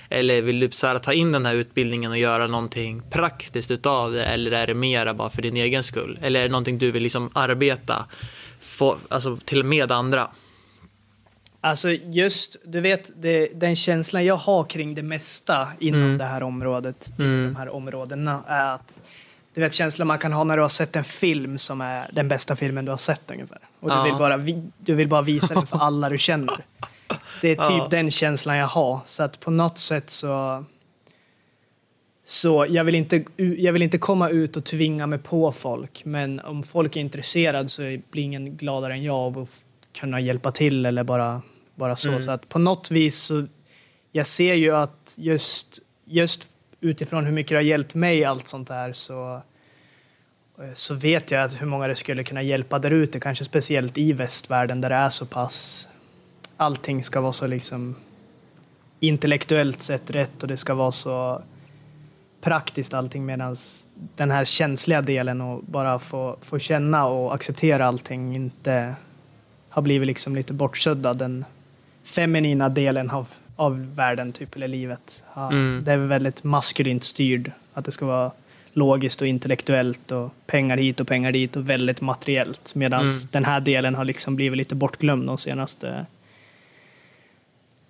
Eller 0.10 0.42
vill 0.42 0.60
du 0.60 0.72
så 0.72 0.88
här, 0.88 0.98
ta 0.98 1.14
in 1.14 1.32
den 1.32 1.46
här 1.46 1.56
utbildningen 1.56 2.12
och 2.12 2.18
göra 2.18 2.48
någonting 2.48 3.02
praktiskt 3.10 3.72
utav 3.72 4.14
det? 4.14 4.26
Eller 4.26 4.52
är 4.52 4.68
det 4.68 4.74
mera 4.74 5.14
bara 5.14 5.30
för 5.30 5.42
din 5.42 5.58
egen 5.58 5.84
skull? 5.84 6.20
Eller 6.22 6.40
är 6.40 6.44
det 6.44 6.52
någonting 6.52 6.78
du 6.78 6.92
vill 6.92 7.04
liksom 7.04 7.30
arbeta 7.34 8.06
för, 8.60 8.98
alltså, 9.10 9.38
till 9.46 9.64
med 9.64 9.92
andra? 9.92 10.30
Alltså 11.62 11.90
just, 11.90 12.56
du 12.66 12.82
vet, 12.82 13.12
det, 13.16 13.48
den 13.56 13.76
känslan 13.76 14.26
jag 14.26 14.36
har 14.36 14.64
kring 14.64 14.96
det 14.96 15.04
mesta 15.04 15.68
inom 15.80 16.02
mm. 16.02 16.18
det 16.18 16.26
här 16.26 16.44
området, 16.44 17.12
mm. 17.20 17.44
de 17.44 17.56
här 17.56 17.70
områdena, 17.70 18.44
är 18.48 18.66
att 18.66 19.00
du 19.54 19.62
vet 19.62 19.74
känslan 19.74 20.08
man 20.08 20.20
kan 20.20 20.34
ha 20.34 20.44
när 20.44 20.58
du 20.58 20.62
har 20.62 20.70
sett 20.70 20.96
en 20.96 21.04
film 21.04 21.58
som 21.58 21.82
är 21.82 22.10
den 22.14 22.28
bästa 22.28 22.56
filmen 22.56 22.86
du 22.86 22.92
har 22.92 22.98
sett 22.98 23.32
ungefär. 23.32 23.60
Och 23.84 23.90
du, 23.90 23.96
ja. 23.96 24.04
vill, 24.04 24.16
bara, 24.16 24.38
du 24.78 24.96
vill 24.96 25.08
bara 25.08 25.22
visa 25.22 25.54
den 25.54 25.68
för 25.68 25.78
alla 25.82 26.10
du 26.10 26.18
känner. 26.18 26.66
Det 27.42 27.50
är 27.50 27.56
typ 27.56 27.78
ja. 27.78 27.88
den 27.90 28.12
känslan 28.12 28.58
jag 28.58 28.68
har. 28.68 29.00
Så 29.06 29.24
att 29.24 29.40
på 29.40 29.52
något 29.52 29.80
sätt 29.80 30.10
så... 30.10 30.64
Så 32.26 32.66
jag 32.70 32.84
vill, 32.84 32.96
inte, 32.96 33.26
jag 33.38 33.74
vill 33.74 33.82
inte 33.82 33.98
komma 33.98 34.30
ut 34.30 34.58
och 34.58 34.64
tvinga 34.64 35.08
mig 35.08 35.20
på 35.20 35.52
folk. 35.52 36.06
Men 36.06 36.40
om 36.40 36.64
folk 36.64 36.96
är 36.96 37.02
intresserade 37.02 37.68
så 37.68 37.82
blir 37.82 38.24
ingen 38.24 38.58
gladare 38.58 38.94
än 38.94 39.04
jag 39.04 39.16
av 39.16 39.40
att 39.40 39.50
kunna 40.00 40.20
hjälpa 40.20 40.52
till 40.52 40.86
eller 40.86 41.04
bara, 41.04 41.42
bara 41.76 41.96
så. 41.96 42.10
Mm. 42.10 42.22
Så 42.22 42.32
att 42.32 42.50
på 42.50 42.60
något 42.60 42.92
vis 42.92 43.18
så... 43.20 43.48
Jag 44.12 44.28
ser 44.28 44.54
ju 44.54 44.76
att 44.76 45.14
just, 45.18 45.80
just 46.06 46.48
utifrån 46.82 47.26
hur 47.26 47.32
mycket 47.32 47.50
det 47.50 47.56
har 47.56 47.62
hjälpt 47.62 47.94
mig 47.94 48.26
allt 48.26 48.48
sånt 48.48 48.68
där 48.68 48.94
så 48.94 49.42
så 50.74 50.94
vet 50.94 51.32
jag 51.32 51.44
att 51.44 51.62
hur 51.62 51.68
många 51.68 51.88
det 51.88 51.96
skulle 51.96 52.24
kunna 52.24 52.42
hjälpa 52.42 52.80
där 52.80 52.92
ute, 52.92 53.20
kanske 53.20 53.46
speciellt 53.46 53.98
i 53.98 54.14
västvärlden 54.14 54.82
där 54.82 54.90
det 54.90 54.96
är 54.96 55.10
så 55.10 55.26
pass 55.26 55.90
allting 56.58 57.04
ska 57.04 57.22
vara 57.22 57.34
så 57.34 57.48
liksom 57.48 57.96
intellektuellt 59.00 59.82
sett 59.82 60.12
rätt 60.12 60.42
och 60.44 60.48
det 60.48 60.58
ska 60.58 60.74
vara 60.74 60.92
så 60.92 61.42
praktiskt 62.42 62.94
allting 62.94 63.26
medan 63.26 63.56
den 64.16 64.32
här 64.32 64.46
känsliga 64.46 65.02
delen 65.02 65.42
och 65.42 65.64
bara 65.64 66.00
få, 66.00 66.38
få 66.42 66.60
känna 66.60 67.06
och 67.06 67.34
acceptera 67.36 67.86
allting 67.86 68.36
inte 68.36 68.96
har 69.70 69.82
blivit 69.82 70.08
liksom 70.08 70.36
lite 70.36 70.54
bortsuddad. 70.54 71.18
Den 71.18 71.46
feminina 72.04 72.70
delen 72.70 73.10
av, 73.10 73.28
av 73.56 73.96
världen, 73.96 74.32
typ, 74.32 74.56
eller 74.56 74.68
livet. 74.68 75.24
Ja, 75.36 75.52
mm. 75.52 75.84
Det 75.84 75.92
är 75.92 75.98
väldigt 75.98 76.44
maskulint 76.44 77.04
styrd. 77.04 77.52
Att 77.74 77.86
det 77.86 77.92
ska 77.92 78.06
vara 78.06 78.32
logiskt 78.74 79.22
och 79.22 79.28
intellektuellt 79.28 80.12
och 80.12 80.34
pengar 80.46 80.78
hit 80.78 81.00
och 81.00 81.08
pengar 81.08 81.32
dit 81.32 81.56
och 81.56 81.70
väldigt 81.70 82.02
materiellt. 82.02 82.76
Medan 82.76 83.02
mm. 83.02 83.14
den 83.32 83.46
här 83.46 83.60
delen 83.60 83.96
har 83.96 84.06
liksom 84.06 84.36
blivit 84.36 84.58
lite 84.58 84.76
bortglömd 84.76 85.28
de 85.28 85.38
senaste 85.38 86.06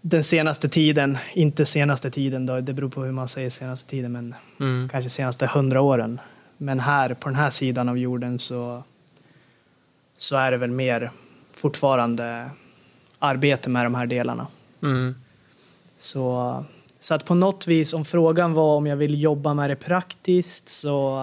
den 0.05 0.23
senaste 0.23 0.69
tiden, 0.69 1.17
inte 1.33 1.65
senaste 1.65 2.11
tiden 2.11 2.45
då, 2.45 2.61
det 2.61 2.73
beror 2.73 2.89
på 2.89 3.03
hur 3.03 3.11
man 3.11 3.27
säger 3.27 3.49
senaste 3.49 3.89
tiden, 3.89 4.11
men 4.11 4.35
mm. 4.59 4.89
kanske 4.89 5.09
senaste 5.09 5.47
hundra 5.47 5.81
åren. 5.81 6.19
Men 6.57 6.79
här, 6.79 7.13
på 7.13 7.29
den 7.29 7.35
här 7.35 7.49
sidan 7.49 7.89
av 7.89 7.97
jorden 7.97 8.39
så, 8.39 8.83
så 10.17 10.35
är 10.35 10.51
det 10.51 10.57
väl 10.57 10.71
mer 10.71 11.11
fortfarande 11.53 12.49
arbete 13.19 13.69
med 13.69 13.85
de 13.85 13.95
här 13.95 14.05
delarna. 14.05 14.47
Mm. 14.81 15.15
Så, 15.97 16.65
så 17.03 17.15
att 17.15 17.25
på 17.25 17.35
något 17.35 17.67
vis, 17.67 17.93
om 17.93 18.05
frågan 18.05 18.53
var 18.53 18.75
om 18.75 18.87
jag 18.87 18.95
vill 18.95 19.21
jobba 19.21 19.53
med 19.53 19.69
det 19.69 19.75
praktiskt 19.75 20.69
så 20.69 21.19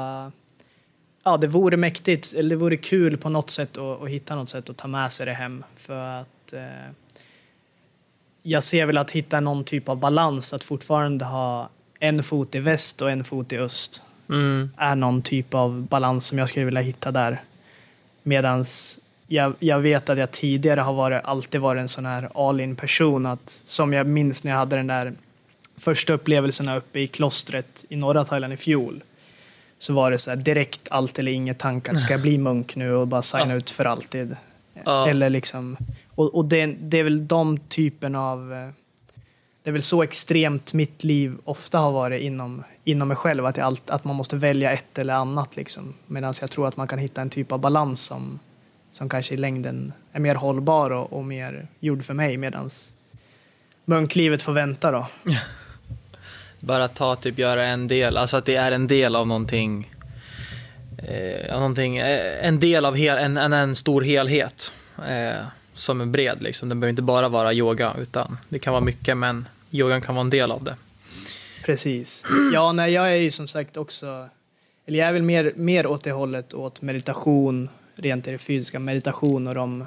ja, 1.25 1.37
det 1.37 1.47
vore 1.47 1.77
mäktigt, 1.77 2.35
eller 2.37 2.51
det 2.51 2.57
vore 2.57 2.77
kul 2.77 3.17
på 3.17 3.29
något 3.29 3.51
sätt 3.51 3.79
att, 3.79 4.03
att 4.03 4.09
hitta 4.09 4.37
något 4.37 4.49
sätt 4.49 4.71
att 4.71 4.77
ta 4.77 4.89
med 4.89 5.13
sig 5.13 5.27
det 5.27 5.33
hem. 5.33 5.65
För 5.77 6.21
att 6.21 6.53
eh, 6.53 6.93
jag 8.43 8.63
ser 8.63 8.87
väl 8.87 8.99
att 8.99 9.11
hitta 9.11 9.41
någon 9.41 9.65
typ 9.65 9.89
av 9.89 9.97
balans, 9.97 10.53
att 10.53 10.65
fortfarande 10.65 11.25
ha 11.25 11.69
en 11.99 12.23
fot 12.23 12.55
i 12.55 12.59
väst 12.59 13.03
och 13.03 13.11
en 13.11 13.25
fot 13.25 13.53
i 13.53 13.59
öst. 13.59 14.03
Mm. 14.29 14.71
är 14.77 14.95
någon 14.95 15.23
typ 15.23 15.55
av 15.55 15.83
balans 15.83 16.27
som 16.27 16.39
jag 16.39 16.49
skulle 16.49 16.65
vilja 16.65 16.81
hitta 16.81 17.11
där. 17.11 17.43
Medan 18.23 18.65
jag, 19.27 19.55
jag 19.59 19.81
vet 19.81 20.09
att 20.09 20.19
jag 20.19 20.31
tidigare 20.31 20.81
har 20.81 20.93
varit, 20.93 21.25
alltid 21.25 21.61
varit 21.61 21.81
en 21.81 21.89
sån 21.89 22.07
här 22.07 22.49
all 22.49 22.61
in 22.61 22.77
person. 22.77 23.27
Att, 23.27 23.61
som 23.65 23.93
jag 23.93 24.07
minns 24.07 24.45
när 24.45 24.51
jag 24.51 24.59
hade 24.59 24.77
den 24.77 24.87
där 24.87 25.13
första 25.81 26.13
upplevelserna 26.13 26.77
uppe 26.77 27.01
i 27.01 27.07
klostret 27.07 27.85
i 27.89 27.97
norra 27.97 28.25
Thailand 28.25 28.53
i 28.53 28.57
fjol. 28.57 29.03
Så 29.79 29.93
var 29.93 30.11
det 30.11 30.19
så 30.19 30.31
här, 30.31 30.37
direkt 30.37 30.89
allt 30.91 31.19
eller 31.19 31.33
inget 31.33 31.59
tankar. 31.59 31.95
Ska 31.95 32.13
jag 32.13 32.23
bli 32.23 32.39
munk 32.39 32.77
nu 32.77 32.93
och 32.93 33.09
bara 33.09 33.23
signa 33.23 33.49
ja. 33.49 33.55
ut 33.55 33.71
för 33.71 33.85
alltid? 33.85 34.37
Ja. 34.85 35.09
Eller 35.09 35.31
liksom 35.31 35.77
och, 36.21 36.35
och 36.35 36.45
det, 36.45 36.67
det, 36.67 36.99
är 36.99 37.03
väl 37.03 37.29
de 37.29 37.59
typen 37.59 38.15
av... 38.15 38.53
Eh, 38.53 38.69
det 39.63 39.71
är 39.71 39.73
väl 39.73 39.83
så 39.83 40.03
extremt 40.03 40.73
mitt 40.73 41.05
liv 41.05 41.39
ofta 41.45 41.79
har 41.79 41.93
varit 41.93 42.23
inom, 42.23 42.65
inom 42.85 43.09
mig 43.09 43.17
själv, 43.17 43.47
att, 43.47 43.59
allt, 43.59 43.91
att 43.91 44.05
man 44.05 44.17
måste 44.17 44.37
välja 44.37 44.73
ett 44.73 44.99
eller 44.99 45.15
annat. 45.15 45.57
Liksom. 45.57 45.95
Medan 46.07 46.35
jag 46.41 46.51
tror 46.51 46.69
att 46.69 46.77
man 46.77 46.89
kan 46.89 46.99
hitta 46.99 47.23
en 47.23 47.31
typ 47.31 47.53
av 47.53 47.59
balans 47.59 48.05
som, 48.05 48.39
som 48.93 49.09
kanske 49.09 49.35
i 49.35 49.37
längden 49.37 49.93
är 50.13 50.21
mer 50.21 50.35
hållbar 50.35 50.91
och, 50.91 51.13
och 51.13 51.25
mer 51.25 51.69
gjord 51.81 52.05
för 52.05 52.15
mig. 52.15 52.37
Medan 52.37 52.71
munklivet 53.85 54.43
får 54.43 54.53
vänta 54.53 54.91
då. 54.91 55.07
Bara 56.61 56.89
ta 56.89 57.17
typ 57.17 57.39
göra 57.39 57.65
en 57.65 57.89
del, 57.89 58.17
alltså 58.17 58.37
att 58.37 58.45
det 58.45 58.57
är 58.57 58.73
en 58.73 58.87
del 58.87 59.17
av 59.17 59.27
någonting, 59.27 59.91
eh, 60.99 61.53
någonting 61.59 61.97
eh, 61.97 62.47
en 62.47 62.61
del 62.61 62.85
av 62.85 62.97
hel, 62.97 63.19
en, 63.19 63.37
en, 63.37 63.53
en 63.53 63.77
stor 63.77 64.03
helhet. 64.03 64.73
Eh, 65.09 65.47
som 65.81 66.01
är 66.01 66.07
bred. 66.07 66.43
Liksom. 66.43 66.69
Den 66.69 66.81
behöver 66.81 66.91
inte 66.91 67.03
bara 67.03 67.29
vara 67.29 67.53
yoga, 67.53 67.95
utan 67.99 68.39
det 68.49 68.59
kan 68.59 68.73
vara 68.73 68.85
mycket, 68.85 69.17
men 69.17 69.49
yogan 69.71 70.01
kan 70.03 70.15
vara 70.15 70.25
en 70.25 70.31
del 70.31 70.51
av 70.51 70.65
det. 70.65 70.77
Precis. 71.65 72.27
Ja, 72.53 72.73
nej, 72.73 72.93
jag 72.93 73.13
är 73.13 73.17
ju 73.17 73.31
som 73.31 73.49
sagt 73.49 73.77
också, 73.77 74.29
eller 74.87 74.99
jag 74.99 75.09
är 75.09 75.13
väl 75.13 75.23
mer, 75.23 75.53
mer 75.57 75.87
åt 75.87 76.05
det 76.05 76.13
hållet, 76.13 76.55
åt 76.55 76.83
meditation, 76.83 77.69
rent 77.95 78.29
i 78.29 78.31
det 78.31 78.39
fysiska, 78.39 78.79
meditation 78.79 79.47
och 79.47 79.55
de 79.55 79.87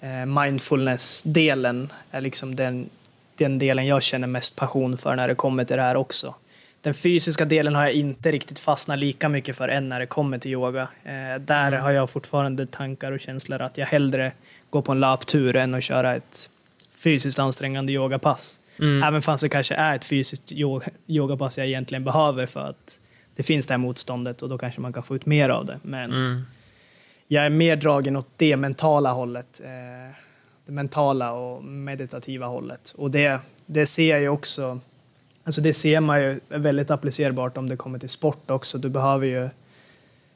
eh, 0.00 0.26
mindfulness-delen 0.26 1.92
är 2.10 2.20
liksom 2.20 2.56
den, 2.56 2.90
den 3.38 3.58
delen 3.58 3.86
jag 3.86 4.02
känner 4.02 4.26
mest 4.26 4.56
passion 4.56 4.98
för 4.98 5.16
när 5.16 5.28
det 5.28 5.34
kommer 5.34 5.64
till 5.64 5.76
det 5.76 5.82
här 5.82 5.96
också. 5.96 6.34
Den 6.80 6.94
fysiska 6.94 7.44
delen 7.44 7.74
har 7.74 7.84
jag 7.84 7.92
inte 7.92 8.32
riktigt 8.32 8.58
fastnat 8.58 8.98
lika 8.98 9.28
mycket 9.28 9.56
för 9.56 9.68
än 9.68 9.88
när 9.88 10.00
det 10.00 10.06
kommer 10.06 10.38
till 10.38 10.50
yoga. 10.50 10.82
Eh, 11.04 11.40
där 11.40 11.68
mm. 11.68 11.80
har 11.80 11.90
jag 11.90 12.10
fortfarande 12.10 12.66
tankar 12.66 13.12
och 13.12 13.20
känslor 13.20 13.62
att 13.62 13.78
jag 13.78 13.86
hellre 13.86 14.32
gå 14.70 14.82
på 14.82 14.92
en 14.92 15.00
löptur 15.00 15.56
än 15.56 15.74
att 15.74 15.84
köra 15.84 16.16
ett 16.16 16.50
fysiskt 16.96 17.38
ansträngande 17.38 17.92
yogapass. 17.92 18.60
Mm. 18.78 19.02
Även 19.02 19.22
fast 19.22 19.42
det 19.42 19.48
kanske 19.48 19.74
är 19.74 19.96
ett 19.96 20.04
fysiskt 20.04 20.52
yogapass 21.06 21.58
jag 21.58 21.66
egentligen 21.66 22.04
behöver 22.04 22.46
för 22.46 22.60
att 22.60 23.00
det 23.36 23.42
finns 23.42 23.66
det 23.66 23.72
här 23.72 23.78
motståndet 23.78 24.42
och 24.42 24.48
då 24.48 24.58
kanske 24.58 24.80
man 24.80 24.92
kan 24.92 25.02
få 25.02 25.16
ut 25.16 25.26
mer 25.26 25.48
av 25.48 25.66
det. 25.66 25.80
Men 25.82 26.10
mm. 26.10 26.42
jag 27.28 27.46
är 27.46 27.50
mer 27.50 27.76
dragen 27.76 28.16
åt 28.16 28.28
det 28.36 28.56
mentala 28.56 29.12
hållet. 29.12 29.60
Eh, 29.64 30.14
det 30.68 30.72
mentala 30.72 31.32
och 31.32 31.64
meditativa 31.64 32.46
hållet. 32.46 32.94
Och 32.98 33.10
det, 33.10 33.40
det 33.66 33.86
ser 33.86 34.10
jag 34.10 34.20
ju 34.20 34.28
också, 34.28 34.80
alltså 35.44 35.60
det 35.60 35.74
ser 35.74 36.00
man 36.00 36.20
ju 36.20 36.40
väldigt 36.48 36.90
applicerbart 36.90 37.56
om 37.56 37.68
det 37.68 37.76
kommer 37.76 37.98
till 37.98 38.08
sport 38.08 38.50
också. 38.50 38.78
Du 38.78 38.88
behöver 38.88 39.26
ju 39.26 39.48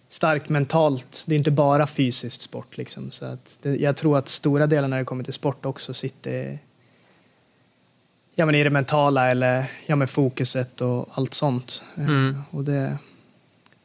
starkt 0.08 0.48
mentalt. 0.48 1.24
Det 1.26 1.34
är 1.34 1.38
inte 1.38 1.50
bara 1.50 1.86
fysiskt 1.86 2.42
sport. 2.42 2.76
Liksom. 2.76 3.10
Så 3.10 3.24
att 3.24 3.58
det, 3.62 3.76
jag 3.76 3.96
tror 3.96 4.18
att 4.18 4.28
stora 4.28 4.66
delar 4.66 4.88
när 4.88 4.98
det 4.98 5.04
kommer 5.04 5.24
till 5.24 5.32
sport 5.32 5.66
också 5.66 5.94
sitter 5.94 6.58
ja, 8.34 8.46
men 8.46 8.54
i 8.54 8.64
det 8.64 8.70
mentala 8.70 9.30
eller 9.30 9.64
ja, 9.86 9.96
med 9.96 10.10
fokuset 10.10 10.80
och 10.80 11.08
allt 11.10 11.34
sånt. 11.34 11.84
Mm. 11.96 12.42
Och 12.50 12.64
det, 12.64 12.98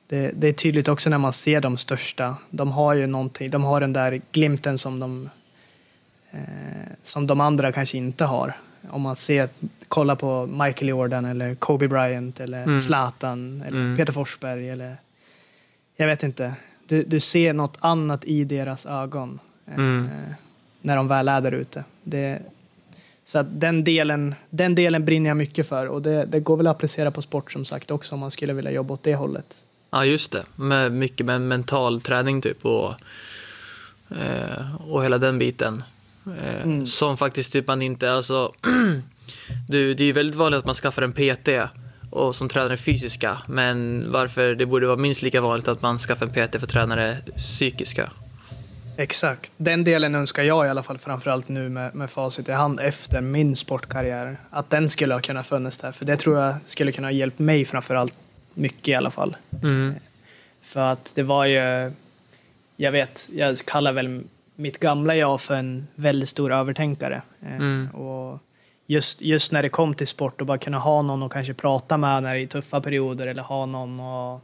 det, 0.07 0.31
det, 0.35 0.47
är 0.47 0.53
tydligt 0.53 0.87
också 0.87 1.09
när 1.09 1.17
man 1.17 1.33
ser 1.33 1.61
de 1.61 1.77
största. 1.77 2.35
De 2.49 2.71
har 2.71 2.93
ju 2.93 3.07
någonting, 3.07 3.51
de 3.51 3.63
har 3.63 3.81
den 3.81 3.93
där 3.93 4.21
glimten 4.31 4.77
som 4.77 4.99
de, 4.99 5.25
eh, 5.25 5.29
som 7.03 7.27
de 7.27 7.41
andra 7.41 7.71
kanske 7.71 7.97
inte 7.97 8.25
har. 8.25 8.53
Om 8.89 9.01
man 9.01 9.15
ser, 9.15 9.49
kollar 9.87 10.15
på 10.15 10.45
Michael 10.45 10.89
Jordan 10.89 11.25
eller 11.25 11.55
Kobe 11.55 11.87
Bryant 11.87 12.39
eller 12.39 12.63
mm. 12.63 12.79
Zlatan 12.79 13.61
eller 13.67 13.79
mm. 13.79 13.97
Peter 13.97 14.13
Forsberg 14.13 14.69
eller 14.69 14.97
jag 15.95 16.07
vet 16.07 16.23
inte. 16.23 16.53
Du, 16.87 17.03
du 17.03 17.19
ser 17.19 17.53
något 17.53 17.77
annat 17.79 18.25
i 18.25 18.43
deras 18.43 18.85
ögon 18.85 19.39
eh, 19.65 19.73
mm. 19.73 20.09
när 20.81 20.95
de 20.95 21.07
väl 21.07 21.27
är 21.27 21.41
där 21.41 21.51
ute. 21.51 21.83
Det, 22.03 22.39
Så 23.25 23.43
den, 23.43 23.83
delen, 23.83 24.35
den 24.49 24.75
delen 24.75 25.05
brinner 25.05 25.29
jag 25.29 25.37
mycket 25.37 25.69
för 25.69 25.85
och 25.85 26.01
det, 26.01 26.25
det 26.25 26.39
går 26.39 26.57
väl 26.57 26.67
att 26.67 26.75
applicera 26.75 27.11
på 27.11 27.21
sport 27.21 27.51
som 27.51 27.65
sagt 27.65 27.91
också 27.91 28.15
om 28.15 28.19
man 28.19 28.31
skulle 28.31 28.53
vilja 28.53 28.71
jobba 28.71 28.93
åt 28.93 29.03
det 29.03 29.15
hållet. 29.15 29.57
Ja, 29.89 30.05
just 30.05 30.31
det. 30.31 30.43
Med 30.55 30.91
mycket 30.91 31.25
med 31.25 31.41
mental 31.41 32.01
träning 32.01 32.41
typ 32.41 32.65
och, 32.65 32.93
eh, 34.09 34.91
och 34.91 35.03
hela 35.03 35.17
den 35.17 35.37
biten. 35.37 35.83
Eh, 36.27 36.63
mm. 36.63 36.85
Som 36.85 37.17
faktiskt 37.17 37.51
typ 37.51 37.67
man 37.67 37.81
inte, 37.81 38.11
alltså, 38.11 38.53
du, 39.67 39.93
det 39.93 40.03
är 40.03 40.13
väldigt 40.13 40.35
vanligt 40.35 40.59
att 40.59 40.65
man 40.65 40.75
skaffar 40.75 41.01
en 41.01 41.13
PT 41.13 41.49
och 42.09 42.35
som 42.35 42.49
tränare 42.49 42.77
fysiska, 42.77 43.37
men 43.47 44.05
varför 44.11 44.55
det 44.55 44.65
borde 44.65 44.87
vara 44.87 44.97
minst 44.97 45.21
lika 45.21 45.41
vanligt 45.41 45.67
att 45.67 45.81
man 45.81 45.99
skaffar 45.99 46.25
en 46.25 46.31
PT 46.47 46.59
för 46.59 46.67
tränare 46.67 47.17
psykiska. 47.37 48.09
Exakt. 48.97 49.51
Den 49.57 49.83
delen 49.83 50.15
önskar 50.15 50.43
jag 50.43 50.65
i 50.65 50.69
alla 50.69 50.83
fall 50.83 50.97
framförallt 50.97 51.49
nu 51.49 51.69
med, 51.69 51.95
med 51.95 52.09
facit 52.09 52.49
i 52.49 52.51
hand 52.51 52.79
efter 52.79 53.21
min 53.21 53.55
sportkarriär. 53.55 54.37
Att 54.49 54.69
den 54.69 54.89
skulle 54.89 55.13
ha 55.13 55.21
kunnat 55.21 55.47
funnits 55.47 55.77
där. 55.77 55.91
För 55.91 56.05
det 56.05 56.17
tror 56.17 56.39
jag 56.39 56.55
skulle 56.65 56.91
kunna 56.91 57.07
ha 57.07 57.11
hjälpt 57.11 57.39
mig 57.39 57.65
framförallt 57.65 58.13
mycket 58.53 58.87
i 58.87 58.93
alla 58.95 59.11
fall. 59.11 59.35
Mm. 59.63 59.93
För 60.61 60.79
att 60.79 61.11
det 61.15 61.23
var 61.23 61.45
ju, 61.45 61.91
jag 62.75 62.91
vet, 62.91 63.29
jag 63.33 63.57
kallar 63.57 63.93
väl 63.93 64.23
mitt 64.57 64.79
gamla 64.79 65.15
jag 65.15 65.41
för 65.41 65.55
en 65.55 65.87
väldigt 65.95 66.29
stor 66.29 66.51
övertänkare. 66.51 67.21
Eh, 67.41 67.55
mm. 67.55 67.89
Och 67.89 68.39
just, 68.87 69.21
just 69.21 69.51
när 69.51 69.63
det 69.63 69.69
kom 69.69 69.93
till 69.93 70.07
sport 70.07 70.41
och 70.41 70.47
bara 70.47 70.57
kunna 70.57 70.79
ha 70.79 71.01
någon 71.01 71.23
att 71.23 71.31
kanske 71.31 71.53
prata 71.53 71.97
med 71.97 72.23
när 72.23 72.35
det 72.35 72.41
är 72.41 72.47
tuffa 72.47 72.81
perioder 72.81 73.27
eller 73.27 73.43
ha 73.43 73.65
någon 73.65 73.99
och 73.99 74.41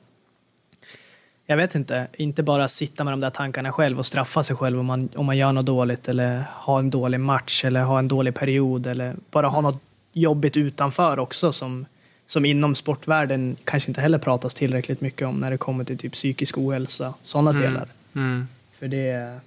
jag 1.45 1.57
vet 1.57 1.75
inte, 1.75 2.07
inte 2.13 2.43
bara 2.43 2.67
sitta 2.67 3.03
med 3.03 3.13
de 3.13 3.19
där 3.19 3.29
tankarna 3.29 3.71
själv 3.71 3.99
och 3.99 4.05
straffa 4.05 4.43
sig 4.43 4.55
själv 4.55 4.79
om 4.79 4.85
man, 4.85 5.09
om 5.15 5.25
man 5.25 5.37
gör 5.37 5.51
något 5.51 5.65
dåligt 5.65 6.07
eller 6.07 6.43
ha 6.53 6.79
en 6.79 6.89
dålig 6.89 7.19
match 7.19 7.65
eller 7.65 7.83
ha 7.83 7.99
en 7.99 8.07
dålig 8.07 8.35
period 8.35 8.87
eller 8.87 9.15
bara 9.31 9.47
ha 9.47 9.61
något 9.61 9.81
jobbigt 10.13 10.57
utanför 10.57 11.19
också 11.19 11.51
som, 11.51 11.85
som 12.25 12.45
inom 12.45 12.75
sportvärlden 12.75 13.55
kanske 13.63 13.89
inte 13.89 14.01
heller 14.01 14.17
pratas 14.17 14.53
tillräckligt 14.53 15.01
mycket 15.01 15.27
om 15.27 15.39
när 15.39 15.51
det 15.51 15.57
kommer 15.57 15.83
till 15.83 15.97
typ 15.97 16.13
psykisk 16.13 16.57
ohälsa, 16.57 17.13
sådana 17.21 17.49
mm. 17.49 17.61
delar. 17.61 17.87
Mm. 18.15 18.47
För 18.79 18.87
det, 18.87 19.39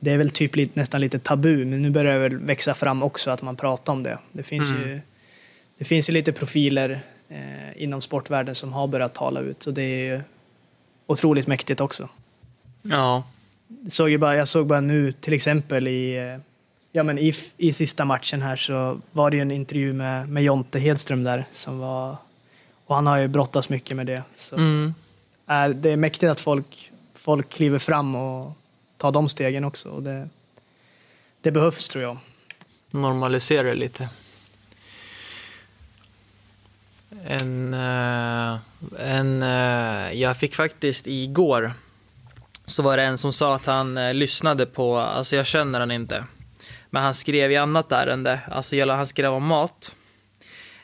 det 0.00 0.12
är 0.12 0.18
väl 0.18 0.30
typ 0.30 0.56
lite, 0.56 0.80
nästan 0.80 1.00
lite 1.00 1.18
tabu, 1.18 1.64
men 1.64 1.82
nu 1.82 1.90
börjar 1.90 2.12
det 2.12 2.18
väl 2.18 2.36
växa 2.36 2.74
fram 2.74 3.02
också 3.02 3.30
att 3.30 3.42
man 3.42 3.56
pratar 3.56 3.92
om 3.92 4.02
det. 4.02 4.18
Det 4.32 4.42
finns 4.42 4.70
mm. 4.70 4.88
ju 4.88 5.00
det 5.80 5.84
finns 5.84 6.08
ju 6.08 6.12
lite 6.12 6.32
profiler 6.32 7.00
eh, 7.28 7.82
inom 7.82 8.00
sportvärlden 8.00 8.54
som 8.54 8.72
har 8.72 8.86
börjat 8.86 9.14
tala 9.14 9.40
ut 9.40 9.66
och 9.66 9.74
det 9.74 10.08
är 10.08 10.22
otroligt 11.06 11.46
mäktigt 11.46 11.80
också. 11.80 12.08
Ja. 12.82 13.22
Såg 13.88 14.10
ju 14.10 14.18
bara, 14.18 14.36
jag 14.36 14.48
såg 14.48 14.66
bara 14.66 14.80
nu 14.80 15.12
till 15.12 15.32
exempel 15.32 15.88
i, 15.88 16.16
eh, 16.16 16.40
ja, 16.92 17.02
men 17.02 17.18
i, 17.18 17.34
i 17.56 17.72
sista 17.72 18.04
matchen 18.04 18.42
här 18.42 18.56
så 18.56 19.00
var 19.12 19.30
det 19.30 19.36
ju 19.36 19.42
en 19.42 19.50
intervju 19.50 19.92
med, 19.92 20.28
med 20.28 20.42
Jonte 20.42 20.78
Hedström 20.78 21.24
där 21.24 21.44
som 21.52 21.78
var, 21.78 22.16
och 22.86 22.94
han 22.94 23.06
har 23.06 23.18
ju 23.18 23.28
brottats 23.28 23.68
mycket 23.68 23.96
med 23.96 24.06
det. 24.06 24.22
Så 24.36 24.56
mm. 24.56 24.94
är, 25.46 25.68
det 25.68 25.90
är 25.90 25.96
mäktigt 25.96 26.30
att 26.30 26.40
folk, 26.40 26.90
folk 27.14 27.48
kliver 27.48 27.78
fram 27.78 28.14
och 28.14 28.52
ta 29.00 29.10
de 29.10 29.28
stegen 29.28 29.64
också. 29.64 29.88
Och 29.88 30.02
det, 30.02 30.28
det 31.40 31.50
behövs 31.50 31.88
tror 31.88 32.04
jag. 32.04 32.16
Normalisera 32.90 33.62
det 33.62 33.74
lite. 33.74 34.08
En, 37.24 37.74
eh, 37.74 38.56
en, 38.98 39.42
eh, 39.42 40.12
jag 40.12 40.36
fick 40.36 40.54
faktiskt 40.54 41.06
igår 41.06 41.72
så 42.64 42.82
var 42.82 42.96
det 42.96 43.02
en 43.02 43.18
som 43.18 43.32
sa 43.32 43.54
att 43.54 43.66
han 43.66 43.98
eh, 43.98 44.14
lyssnade 44.14 44.66
på, 44.66 44.98
alltså 44.98 45.36
jag 45.36 45.46
känner 45.46 45.80
han 45.80 45.90
inte, 45.90 46.24
men 46.90 47.02
han 47.02 47.14
skrev 47.14 47.52
i 47.52 47.56
annat 47.56 47.92
ärende, 47.92 48.40
alltså 48.50 48.90
han 48.90 49.06
skrev 49.06 49.32
om 49.32 49.46
mat. 49.46 49.94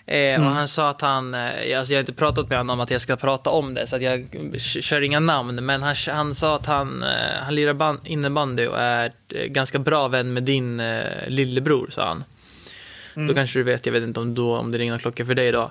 Mm. 0.09 0.47
Och 0.47 0.53
han 0.53 0.69
sa 0.69 0.91
att 0.91 1.01
han, 1.01 1.35
alltså 1.35 1.93
jag 1.93 1.97
har 1.97 2.01
inte 2.01 2.13
pratat 2.13 2.49
med 2.49 2.59
honom 2.59 2.79
om 2.79 2.81
att 2.81 2.91
jag 2.91 3.01
ska 3.01 3.17
prata 3.17 3.51
om 3.51 3.75
det, 3.75 3.87
så 3.87 3.97
att 3.97 4.03
jag 4.03 4.27
kör 4.61 5.03
inga 5.03 5.21
namn, 5.21 5.67
men 5.67 5.83
han, 5.83 5.95
han 6.09 6.35
sa 6.35 6.57
att 6.57 6.67
han, 6.67 7.05
han 7.41 7.55
lirar 7.55 7.97
innebandy 8.05 8.67
och 8.67 8.81
är 8.81 9.11
ganska 9.47 9.79
bra 9.79 10.09
vän 10.09 10.33
med 10.33 10.43
din 10.43 10.83
lillebror, 11.27 11.87
sa 11.91 12.09
han. 12.09 12.25
Mm. 13.17 13.29
Då 13.29 13.35
kanske 13.35 13.59
du 13.59 13.63
vet, 13.63 13.87
jag 13.87 13.93
vet 13.93 14.03
inte 14.03 14.21
om, 14.21 14.35
då, 14.35 14.57
om 14.57 14.73
det 14.73 14.79
ringer 14.79 14.99
klockor 14.99 15.25
för 15.25 15.35
dig 15.35 15.53
då. 15.53 15.71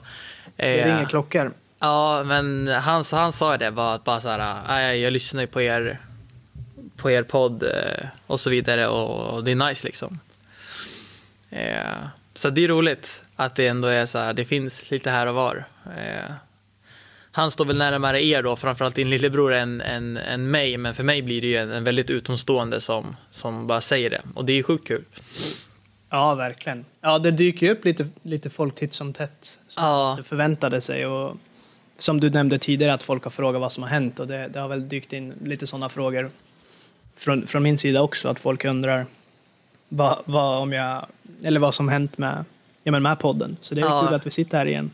Det 0.55 0.85
ringer 0.85 1.01
eh, 1.01 1.07
klockor. 1.07 1.53
Ja, 1.79 2.23
men 2.23 2.67
han, 2.67 3.03
han 3.11 3.33
sa 3.33 3.57
det 3.57 3.71
bara, 3.71 3.97
bara 3.97 4.19
så 4.19 4.29
här, 4.29 4.93
jag 4.93 5.13
lyssnar 5.13 5.41
ju 5.41 5.47
på 5.47 5.61
er, 5.61 5.99
på 6.97 7.11
er 7.11 7.23
podd 7.23 7.63
eh, 7.63 8.07
och 8.27 8.39
så 8.39 8.49
vidare 8.49 8.87
och, 8.87 9.43
det 9.43 9.51
är 9.51 9.55
nice 9.55 9.87
liksom. 9.87 10.19
Eh, 11.49 11.93
så 12.33 12.49
det 12.49 12.63
är 12.63 12.67
roligt 12.67 13.23
att 13.35 13.55
det 13.55 13.67
ändå 13.67 13.87
är 13.87 14.05
så 14.05 14.17
här, 14.17 14.33
det 14.33 14.45
finns 14.45 14.91
lite 14.91 15.09
här 15.09 15.27
och 15.27 15.35
var. 15.35 15.65
Han 17.31 17.51
står 17.51 17.65
väl 17.65 17.77
närmare 17.77 18.23
er 18.23 18.43
då, 18.43 18.55
framförallt 18.55 18.95
din 18.95 19.09
lillebror, 19.09 19.53
än, 19.53 19.81
än, 19.81 20.17
än 20.17 20.51
mig, 20.51 20.77
men 20.77 20.93
för 20.93 21.03
mig 21.03 21.21
blir 21.21 21.41
det 21.41 21.47
ju 21.47 21.55
en, 21.55 21.71
en 21.71 21.83
väldigt 21.83 22.09
utomstående 22.09 22.81
som, 22.81 23.15
som 23.31 23.67
bara 23.67 23.81
säger 23.81 24.09
det 24.09 24.21
och 24.33 24.45
det 24.45 24.53
är 24.53 24.63
sjukt 24.63 24.87
kul. 24.87 25.03
Ja, 26.09 26.35
verkligen. 26.35 26.85
Ja, 27.01 27.19
det 27.19 27.31
dyker 27.31 27.65
ju 27.65 27.71
upp 27.71 27.85
lite, 27.85 28.07
lite 28.23 28.49
folk 28.49 28.75
titt 28.75 28.93
som 28.93 29.13
tätt 29.13 29.59
som 29.67 29.83
ja. 29.83 30.17
förväntade 30.23 30.81
sig. 30.81 31.05
Och 31.05 31.37
som 31.97 32.19
du 32.19 32.29
nämnde 32.29 32.59
tidigare, 32.59 32.93
att 32.93 33.03
folk 33.03 33.23
har 33.23 33.31
frågat 33.31 33.61
vad 33.61 33.71
som 33.71 33.83
har 33.83 33.89
hänt 33.89 34.19
och 34.19 34.27
det, 34.27 34.47
det 34.47 34.59
har 34.59 34.67
väl 34.67 34.89
dykt 34.89 35.13
in 35.13 35.33
lite 35.43 35.67
sådana 35.67 35.89
frågor 35.89 36.31
från, 37.15 37.47
från 37.47 37.63
min 37.63 37.77
sida 37.77 38.01
också, 38.01 38.27
att 38.27 38.39
folk 38.39 38.65
undrar 38.65 39.05
vad, 39.89 40.21
vad, 40.25 40.61
om 40.61 40.73
jag, 40.73 41.05
eller 41.43 41.59
vad 41.59 41.73
som 41.73 41.89
hänt 41.89 42.17
med, 42.17 42.45
ja, 42.85 42.91
men 42.91 43.03
med 43.03 43.19
podden. 43.19 43.57
Så 43.61 43.75
det 43.75 43.81
är 43.81 43.85
ja. 43.85 44.05
kul 44.05 44.15
att 44.15 44.25
vi 44.25 44.31
sitter 44.31 44.57
här 44.57 44.65
igen. 44.65 44.91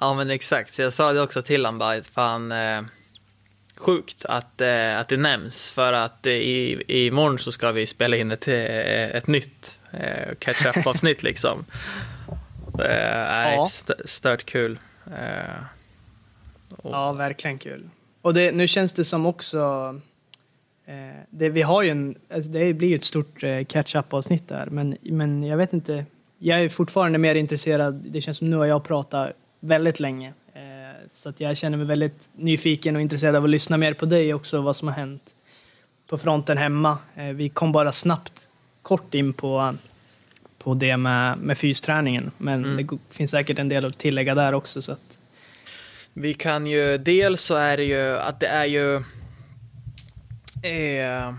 Ja, 0.00 0.14
men 0.14 0.30
exakt. 0.30 0.74
Så 0.74 0.82
jag 0.82 0.92
sa 0.92 1.12
det 1.12 1.22
också 1.22 1.42
till 1.42 1.64
honom, 1.66 1.78
bara, 1.78 2.02
fan, 2.02 2.52
eh, 2.52 2.82
sjukt 3.76 4.24
att, 4.24 4.60
eh, 4.60 4.98
att 4.98 5.08
det 5.08 5.16
nämns, 5.16 5.72
för 5.72 5.92
att 5.92 6.26
eh, 6.26 6.32
i, 6.32 6.82
imorgon 7.06 7.38
så 7.38 7.52
ska 7.52 7.72
vi 7.72 7.86
spela 7.86 8.16
in 8.16 8.30
ett, 8.30 8.48
eh, 8.48 9.16
ett 9.16 9.26
nytt 9.26 9.78
eh, 9.90 10.34
catch-up-avsnitt 10.38 11.22
liksom. 11.30 11.64
Det 12.76 12.88
är 12.88 13.54
ja. 13.54 13.68
stört 14.04 14.44
kul. 14.44 14.78
Eh, 15.06 15.64
och... 16.76 16.92
Ja, 16.92 17.12
verkligen 17.12 17.58
kul. 17.58 17.90
Och 18.22 18.34
det, 18.34 18.52
nu 18.52 18.66
känns 18.66 18.92
det 18.92 19.04
som 19.04 19.26
också 19.26 19.60
eh, 20.86 21.20
det, 21.30 21.48
vi 21.48 21.62
har 21.62 21.82
ju 21.82 21.90
en, 21.90 22.18
alltså 22.34 22.50
det 22.50 22.72
blir 22.72 22.88
ju 22.88 22.96
ett 22.96 23.04
stort 23.04 23.42
eh, 23.42 23.64
catch-up-avsnitt 23.64 24.48
där, 24.48 24.66
men, 24.66 24.96
men 25.02 25.42
jag 25.42 25.56
vet 25.56 25.72
inte. 25.72 26.04
Jag 26.38 26.60
är 26.60 26.68
fortfarande 26.68 27.18
mer 27.18 27.34
intresserad. 27.34 27.94
Det 27.94 28.20
känns 28.20 28.38
som 28.38 28.50
nu 28.50 28.56
har 28.56 28.64
jag 28.64 28.84
pratat 28.84 29.32
väldigt 29.60 30.00
länge. 30.00 30.32
Eh, 30.54 30.62
så 31.14 31.28
att 31.28 31.40
jag 31.40 31.56
känner 31.56 31.78
mig 31.78 31.86
väldigt 31.86 32.28
nyfiken 32.36 32.96
och 32.96 33.02
intresserad 33.02 33.36
av 33.36 33.44
att 33.44 33.50
lyssna 33.50 33.76
mer 33.76 33.94
på 33.94 34.06
dig 34.06 34.34
också, 34.34 34.60
vad 34.60 34.76
som 34.76 34.88
har 34.88 34.94
hänt 34.94 35.22
på 36.08 36.18
fronten 36.18 36.58
hemma. 36.58 36.98
Eh, 37.14 37.24
vi 37.24 37.48
kom 37.48 37.72
bara 37.72 37.92
snabbt 37.92 38.48
kort 38.82 39.14
in 39.14 39.32
på, 39.32 39.74
på 40.58 40.74
det 40.74 40.96
med, 40.96 41.38
med 41.38 41.58
fysträningen. 41.58 42.30
Men 42.38 42.64
mm. 42.64 42.86
det 42.86 42.98
finns 43.10 43.30
säkert 43.30 43.58
en 43.58 43.68
del 43.68 43.84
att 43.84 43.98
tillägga 43.98 44.34
där 44.34 44.54
också. 44.54 44.82
Så 44.82 44.92
att... 44.92 45.18
Vi 46.16 46.34
kan 46.34 46.66
ju, 46.66 46.98
dels 46.98 47.40
så 47.40 47.54
är 47.54 47.76
det 47.76 47.84
ju 47.84 48.16
att 48.16 48.40
det 48.40 48.46
är 48.46 48.64
ju 48.64 48.96
eh, 50.62 51.34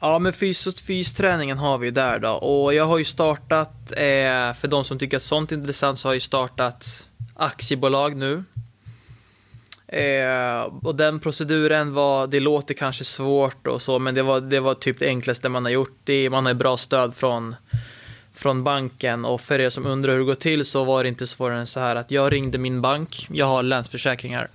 Ja, 0.00 0.18
men 0.18 0.32
fys 0.32 0.82
fysträningen 0.82 1.58
har 1.58 1.78
vi 1.78 1.90
där 1.90 2.18
då. 2.18 2.30
Och 2.30 2.74
jag 2.74 2.84
har 2.84 2.98
ju 2.98 3.04
startat, 3.04 3.92
eh, 3.92 4.52
för 4.52 4.68
de 4.68 4.84
som 4.84 4.98
tycker 4.98 5.16
att 5.16 5.22
sånt 5.22 5.52
är 5.52 5.56
intressant, 5.56 5.98
så 5.98 6.08
har 6.08 6.14
jag 6.14 6.22
startat 6.22 7.08
aktiebolag 7.34 8.16
nu. 8.16 8.44
Eh, 9.88 10.60
och 10.60 10.94
den 10.94 11.20
proceduren 11.20 11.94
var, 11.94 12.26
det 12.26 12.40
låter 12.40 12.74
kanske 12.74 13.04
svårt 13.04 13.66
och 13.66 13.82
så, 13.82 13.98
men 13.98 14.14
det 14.14 14.22
var, 14.22 14.40
det 14.40 14.60
var 14.60 14.74
typ 14.74 14.98
det 14.98 15.06
enklaste 15.06 15.48
man 15.48 15.64
har 15.64 15.72
gjort. 15.72 15.98
Det, 16.04 16.30
man 16.30 16.46
har 16.46 16.54
bra 16.54 16.76
stöd 16.76 17.14
från, 17.14 17.56
från 18.32 18.64
banken 18.64 19.24
och 19.24 19.40
för 19.40 19.60
er 19.60 19.70
som 19.70 19.86
undrar 19.86 20.12
hur 20.12 20.18
det 20.18 20.24
går 20.24 20.34
till 20.34 20.64
så 20.64 20.84
var 20.84 21.02
det 21.02 21.08
inte 21.08 21.26
svårare 21.26 21.58
än 21.58 21.66
så 21.66 21.80
här 21.80 21.96
att 21.96 22.10
jag 22.10 22.32
ringde 22.32 22.58
min 22.58 22.82
bank, 22.82 23.26
jag 23.32 23.46
har 23.46 23.62
Länsförsäkringar. 23.62 24.48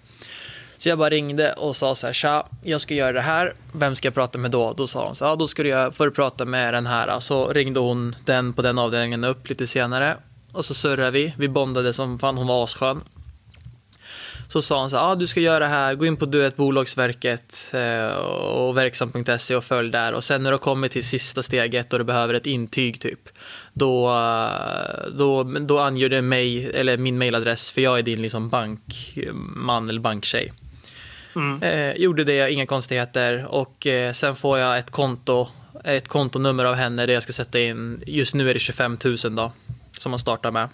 Så 0.84 0.89
jag 0.89 0.97
bara 0.97 1.09
ringde 1.09 1.53
och 1.53 1.75
sa 1.75 1.95
så 1.95 2.07
här, 2.07 2.13
tja, 2.13 2.45
jag 2.63 2.81
ska 2.81 2.93
göra 2.93 3.11
det 3.11 3.21
här, 3.21 3.53
vem 3.71 3.95
ska 3.95 4.07
jag 4.07 4.13
prata 4.13 4.38
med 4.38 4.51
då? 4.51 4.73
Då 4.73 4.88
sa 4.88 5.05
hon 5.05 5.15
så 5.15 5.25
ja 5.25 5.36
då 5.36 5.47
ska 5.47 5.63
du, 5.63 5.91
får 5.93 6.05
du 6.05 6.11
prata 6.11 6.45
med 6.45 6.73
den 6.73 6.86
här. 6.86 7.19
Så 7.19 7.47
ringde 7.47 7.79
hon 7.79 8.15
den 8.25 8.53
på 8.53 8.61
den 8.61 8.79
avdelningen 8.79 9.23
upp 9.23 9.49
lite 9.49 9.67
senare 9.67 10.17
och 10.51 10.65
så 10.65 10.73
surrade 10.73 11.11
vi, 11.11 11.34
vi 11.38 11.49
bondade 11.49 11.93
som 11.93 12.19
fan, 12.19 12.38
hon 12.38 12.47
var 12.47 12.63
asskön. 12.63 13.01
Så 14.47 14.61
sa 14.61 14.79
hon 14.79 14.89
så 14.89 14.97
här, 14.97 15.11
ah, 15.11 15.15
du 15.15 15.27
ska 15.27 15.39
göra 15.39 15.59
det 15.59 15.67
här, 15.67 15.95
gå 15.95 16.05
in 16.05 16.17
på 16.17 16.25
Duett 16.25 16.55
Bolagsverket 16.55 17.71
eh, 17.73 18.15
och 18.15 18.77
verksam.se 18.77 19.55
och 19.55 19.63
följ 19.63 19.91
där. 19.91 20.13
Och 20.13 20.23
sen 20.23 20.43
när 20.43 20.51
du 20.51 20.57
kommer 20.57 20.88
till 20.88 21.03
sista 21.03 21.43
steget 21.43 21.93
och 21.93 21.99
du 21.99 22.05
behöver 22.05 22.34
ett 22.34 22.45
intyg 22.45 23.01
typ, 23.01 23.29
då, 23.73 24.09
eh, 24.09 25.09
då, 25.17 25.43
då 25.43 25.79
anger 25.79 26.09
du 26.09 26.21
mig, 26.21 26.71
eller 26.73 26.97
min 26.97 27.17
mailadress, 27.17 27.71
för 27.71 27.81
jag 27.81 27.99
är 27.99 28.03
din 28.03 28.21
liksom 28.21 28.49
bankman 28.49 29.89
eller 29.89 29.99
banktjej. 29.99 30.51
Mm. 31.36 31.63
Eh, 31.63 31.95
gjorde 32.01 32.23
det, 32.23 32.51
inga 32.51 32.65
konstigheter. 32.65 33.45
Och 33.49 33.88
eh, 33.88 34.13
sen 34.13 34.36
får 34.36 34.59
jag 34.59 34.77
ett 34.77 34.91
konto, 34.91 35.47
ett 35.84 36.07
kontonummer 36.07 36.65
av 36.65 36.75
henne 36.75 37.05
där 37.05 37.13
jag 37.13 37.23
ska 37.23 37.34
sätta 37.34 37.59
in, 37.59 38.03
just 38.07 38.36
nu 38.36 38.49
är 38.49 38.53
det 38.53 38.59
25 38.59 38.97
000 39.03 39.15
då. 39.36 39.51
som 39.91 40.09
man 40.09 40.19
startar 40.19 40.51
med. 40.51 40.69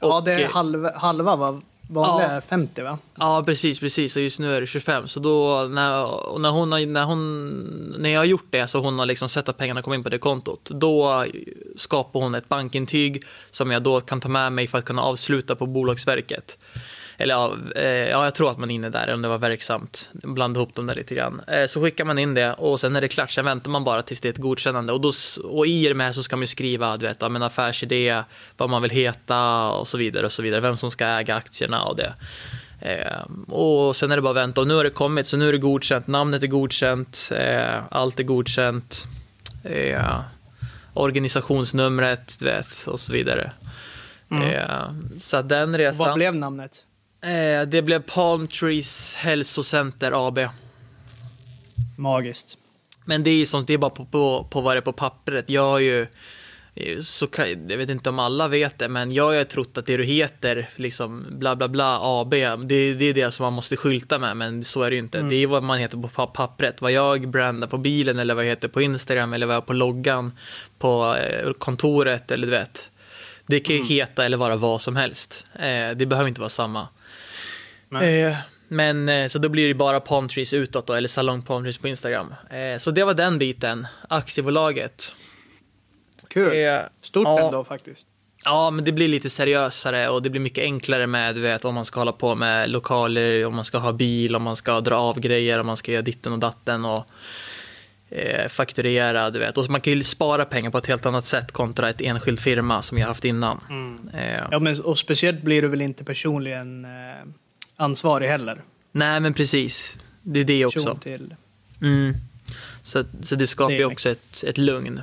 Ja, 0.00 0.18
Och, 0.18 0.24
det 0.24 0.32
är 0.32 0.40
eh, 0.40 0.50
halva, 0.50 0.92
halva 0.98 1.36
va? 1.36 1.60
Vanliga 1.88 2.28
är 2.28 2.40
50 2.40 2.82
va? 2.82 2.98
Ja, 3.18 3.42
precis, 3.46 3.80
precis. 3.80 4.16
Och 4.16 4.22
just 4.22 4.38
nu 4.38 4.56
är 4.56 4.60
det 4.60 4.66
25. 4.66 5.08
Så 5.08 5.20
då, 5.20 5.62
när, 5.70 6.38
när, 6.38 6.50
hon, 6.50 6.72
har- 6.72 6.86
när, 6.86 7.04
hon, 7.04 7.50
när 7.98 8.10
jag 8.10 8.20
har 8.20 8.24
gjort 8.24 8.46
det, 8.50 8.66
så 8.66 8.78
hon 8.80 8.98
har 8.98 9.06
liksom 9.06 9.28
sett 9.28 9.48
att 9.48 9.56
pengarna 9.58 9.82
kommer 9.82 9.96
in 9.96 10.02
på 10.02 10.08
det 10.08 10.18
kontot, 10.18 10.70
då 10.74 11.26
skapar 11.76 12.20
hon 12.20 12.34
ett 12.34 12.48
bankintyg 12.48 13.22
som 13.50 13.70
jag 13.70 13.82
då 13.82 14.00
kan 14.00 14.20
ta 14.20 14.28
med 14.28 14.52
mig 14.52 14.66
för 14.66 14.78
att 14.78 14.84
kunna 14.84 15.02
avsluta 15.02 15.54
på 15.56 15.66
Bolagsverket. 15.66 16.58
Eller 17.18 17.34
ja, 17.34 17.56
eh, 17.76 17.84
ja, 17.84 18.24
jag 18.24 18.34
tror 18.34 18.50
att 18.50 18.58
man 18.58 18.70
är 18.70 18.74
inne 18.74 18.90
där, 18.90 19.14
om 19.14 19.22
det 19.22 19.28
var 19.28 19.38
verksamt. 19.38 20.08
Blanda 20.12 20.60
ihop 20.60 20.74
dem 20.74 20.86
där 20.86 20.94
lite 20.94 21.14
grann. 21.14 21.40
Eh, 21.48 21.66
Så 21.66 21.82
skickar 21.82 22.04
man 22.04 22.18
in 22.18 22.34
det 22.34 22.52
och 22.52 22.80
sen 22.80 22.96
är 22.96 23.00
det 23.00 23.08
klart, 23.08 23.30
sen 23.30 23.44
väntar 23.44 23.70
man 23.70 23.84
bara 23.84 24.02
tills 24.02 24.20
det 24.20 24.28
är 24.28 24.32
ett 24.32 24.38
godkännande. 24.38 24.92
Och, 24.92 25.00
då, 25.00 25.12
och 25.44 25.66
i 25.66 25.88
det 25.88 25.94
med 25.94 26.14
så 26.14 26.22
ska 26.22 26.36
man 26.36 26.42
ju 26.42 26.46
skriva, 26.46 26.96
du 26.96 27.06
vet, 27.06 27.16
ja, 27.20 27.28
men 27.28 27.42
affärsidé, 27.42 28.22
vad 28.56 28.70
man 28.70 28.82
vill 28.82 28.90
heta 28.90 29.68
och 29.70 29.88
så 29.88 29.98
vidare 29.98 30.26
och 30.26 30.32
så 30.32 30.42
vidare. 30.42 30.60
Vem 30.60 30.76
som 30.76 30.90
ska 30.90 31.06
äga 31.06 31.34
aktierna 31.34 31.82
och 31.84 31.96
det. 31.96 32.14
Eh, 32.80 33.52
och 33.54 33.96
sen 33.96 34.10
är 34.12 34.16
det 34.16 34.22
bara 34.22 34.30
att 34.30 34.36
vänta 34.36 34.60
och 34.60 34.66
nu 34.66 34.74
har 34.74 34.84
det 34.84 34.90
kommit 34.90 35.26
så 35.26 35.36
nu 35.36 35.48
är 35.48 35.52
det 35.52 35.58
godkänt, 35.58 36.06
namnet 36.06 36.42
är 36.42 36.46
godkänt, 36.46 37.32
allt 37.88 38.20
är 38.20 38.24
godkänt, 38.24 39.06
organisationsnumret 40.94 42.36
du 42.38 42.44
vet, 42.44 42.86
och 42.86 43.00
så 43.00 43.12
vidare. 43.12 43.52
Eh, 44.30 44.92
så 45.20 45.42
den 45.42 45.78
resan, 45.78 46.06
Vad 46.06 46.14
blev 46.14 46.34
namnet? 46.34 46.84
Eh, 47.24 47.62
det 47.68 47.82
blev 47.82 48.02
Palm 48.02 48.48
Trees 48.48 49.14
Hälsocenter 49.14 50.28
AB. 50.28 50.38
Magiskt. 51.96 52.58
Men 53.04 53.22
det 53.22 53.30
är 53.30 53.46
sånt, 53.46 53.66
det 53.66 53.74
är 53.74 53.78
bara 53.78 53.90
på, 53.90 54.04
på, 54.04 54.46
på 54.50 54.60
vad 54.60 54.74
det 54.74 54.78
är 54.78 54.82
på 54.82 54.92
pappret. 54.92 55.48
Jag 55.50 55.62
har 55.66 55.78
ju, 55.78 56.06
så 57.02 57.26
kan, 57.26 57.68
jag 57.68 57.76
vet 57.76 57.90
inte 57.90 58.08
om 58.10 58.18
alla 58.18 58.48
vet 58.48 58.78
det, 58.78 58.88
men 58.88 59.12
jag 59.12 59.24
har 59.34 59.44
trott 59.44 59.78
att 59.78 59.86
det 59.86 59.96
du 59.96 60.04
heter, 60.04 60.70
liksom 60.76 61.26
bla 61.30 61.56
bla 61.56 61.68
bla 61.68 61.98
AB, 62.02 62.30
det, 62.30 62.94
det 62.94 63.04
är 63.04 63.14
det 63.14 63.30
som 63.30 63.44
man 63.44 63.52
måste 63.52 63.76
skylta 63.76 64.18
med, 64.18 64.36
men 64.36 64.64
så 64.64 64.82
är 64.82 64.90
det 64.90 64.96
ju 64.96 65.02
inte. 65.02 65.20
Det 65.22 65.34
är 65.36 65.46
vad 65.46 65.62
man 65.62 65.78
heter 65.78 65.98
på 65.98 66.08
pa- 66.08 66.26
pappret. 66.26 66.80
Vad 66.80 66.92
jag 66.92 67.28
brandar 67.28 67.68
på 67.68 67.78
bilen 67.78 68.18
eller 68.18 68.34
vad 68.34 68.44
jag 68.44 68.48
heter 68.50 68.68
på 68.68 68.82
Instagram 68.82 69.32
eller 69.32 69.46
vad 69.46 69.54
jag 69.56 69.60
har 69.60 69.66
på 69.66 69.72
loggan 69.72 70.32
på 70.78 71.16
eh, 71.16 71.52
kontoret 71.52 72.30
eller 72.30 72.46
du 72.46 72.50
vet. 72.50 72.88
Det 73.46 73.60
kan 73.60 73.76
ju 73.76 73.84
heta 73.84 74.24
eller 74.24 74.36
vara 74.36 74.56
vad 74.56 74.80
som 74.80 74.96
helst. 74.96 75.44
Eh, 75.54 75.90
det 75.96 76.06
behöver 76.06 76.28
inte 76.28 76.40
vara 76.40 76.48
samma. 76.50 76.88
Nej. 78.00 78.22
Eh, 78.22 78.36
men 78.68 79.08
eh, 79.08 79.26
så 79.26 79.38
då 79.38 79.48
blir 79.48 79.68
det 79.68 79.74
bara 79.74 80.00
Palm 80.00 80.28
Trees 80.28 80.52
utåt 80.52 80.86
då, 80.86 80.94
eller 80.94 81.08
Salong 81.08 81.42
Palm 81.42 81.62
Trees 81.62 81.78
på 81.78 81.88
Instagram. 81.88 82.34
Eh, 82.50 82.78
så 82.78 82.90
det 82.90 83.04
var 83.04 83.14
den 83.14 83.38
biten, 83.38 83.86
aktiebolaget. 84.08 85.12
Kul. 86.28 86.64
Eh, 86.66 86.80
Stort 87.00 87.24
ja. 87.24 87.46
ändå 87.46 87.64
faktiskt. 87.64 88.06
Ja, 88.44 88.70
men 88.70 88.84
det 88.84 88.92
blir 88.92 89.08
lite 89.08 89.30
seriösare 89.30 90.08
och 90.08 90.22
det 90.22 90.30
blir 90.30 90.40
mycket 90.40 90.64
enklare 90.64 91.06
med, 91.06 91.34
du 91.34 91.40
vet, 91.40 91.64
om 91.64 91.74
man 91.74 91.84
ska 91.84 92.00
hålla 92.00 92.12
på 92.12 92.34
med 92.34 92.70
lokaler, 92.70 93.46
om 93.46 93.54
man 93.54 93.64
ska 93.64 93.78
ha 93.78 93.92
bil, 93.92 94.36
om 94.36 94.42
man 94.42 94.56
ska 94.56 94.80
dra 94.80 94.96
av 94.96 95.20
grejer, 95.20 95.60
om 95.60 95.66
man 95.66 95.76
ska 95.76 95.92
göra 95.92 96.02
ditten 96.02 96.32
och 96.32 96.38
datten 96.38 96.84
och 96.84 97.04
eh, 98.10 98.48
fakturera, 98.48 99.30
du 99.30 99.38
vet. 99.38 99.58
Och 99.58 99.70
man 99.70 99.80
kan 99.80 99.92
ju 99.92 100.04
spara 100.04 100.44
pengar 100.44 100.70
på 100.70 100.78
ett 100.78 100.86
helt 100.86 101.06
annat 101.06 101.24
sätt 101.24 101.52
kontra 101.52 101.90
ett 101.90 102.00
enskild 102.00 102.40
firma 102.40 102.82
som 102.82 102.98
jag 102.98 103.06
haft 103.06 103.24
innan. 103.24 103.60
Eh, 104.14 104.42
Ja, 104.50 104.58
men, 104.58 104.80
och 104.80 104.98
speciellt 104.98 105.42
blir 105.42 105.62
du 105.62 105.68
väl 105.68 105.82
inte 105.82 106.04
personligen 106.04 106.84
eh, 106.84 106.90
ansvarig 107.76 108.28
heller? 108.28 108.62
Nej, 108.92 109.20
men 109.20 109.34
precis. 109.34 109.98
Det 110.22 110.40
är 110.40 110.44
det 110.44 110.64
också. 110.66 110.98
Mm. 111.80 112.14
Så, 112.82 113.04
så 113.22 113.34
det 113.34 113.46
skapar 113.46 113.72
ju 113.74 113.84
också 113.84 114.10
ett, 114.10 114.44
ett 114.44 114.58
lugn. 114.58 115.00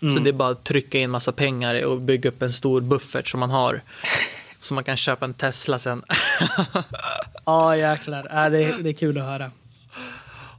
Så 0.00 0.06
Mm. 0.06 0.24
det 0.24 0.30
är 0.30 0.32
bara 0.32 0.48
att 0.50 0.64
trycka 0.64 0.98
in 0.98 1.10
massa 1.10 1.32
pengar 1.32 1.84
och 1.84 2.00
bygga 2.00 2.28
upp 2.30 2.42
en 2.42 2.52
stor 2.52 2.80
buffert 2.80 3.28
som 3.28 3.40
man 3.40 3.50
har. 3.50 3.82
Så 4.60 4.74
man 4.74 4.84
kan 4.84 4.96
köpa 4.96 5.24
en 5.24 5.34
Tesla 5.34 5.78
sen. 5.78 6.02
Ja, 7.44 7.76
jäklar. 7.76 8.44
Äh, 8.44 8.50
det, 8.50 8.64
är- 8.64 8.78
det 8.82 8.88
är 8.90 8.92
kul 8.94 9.18
att 9.18 9.24
höra. 9.24 9.50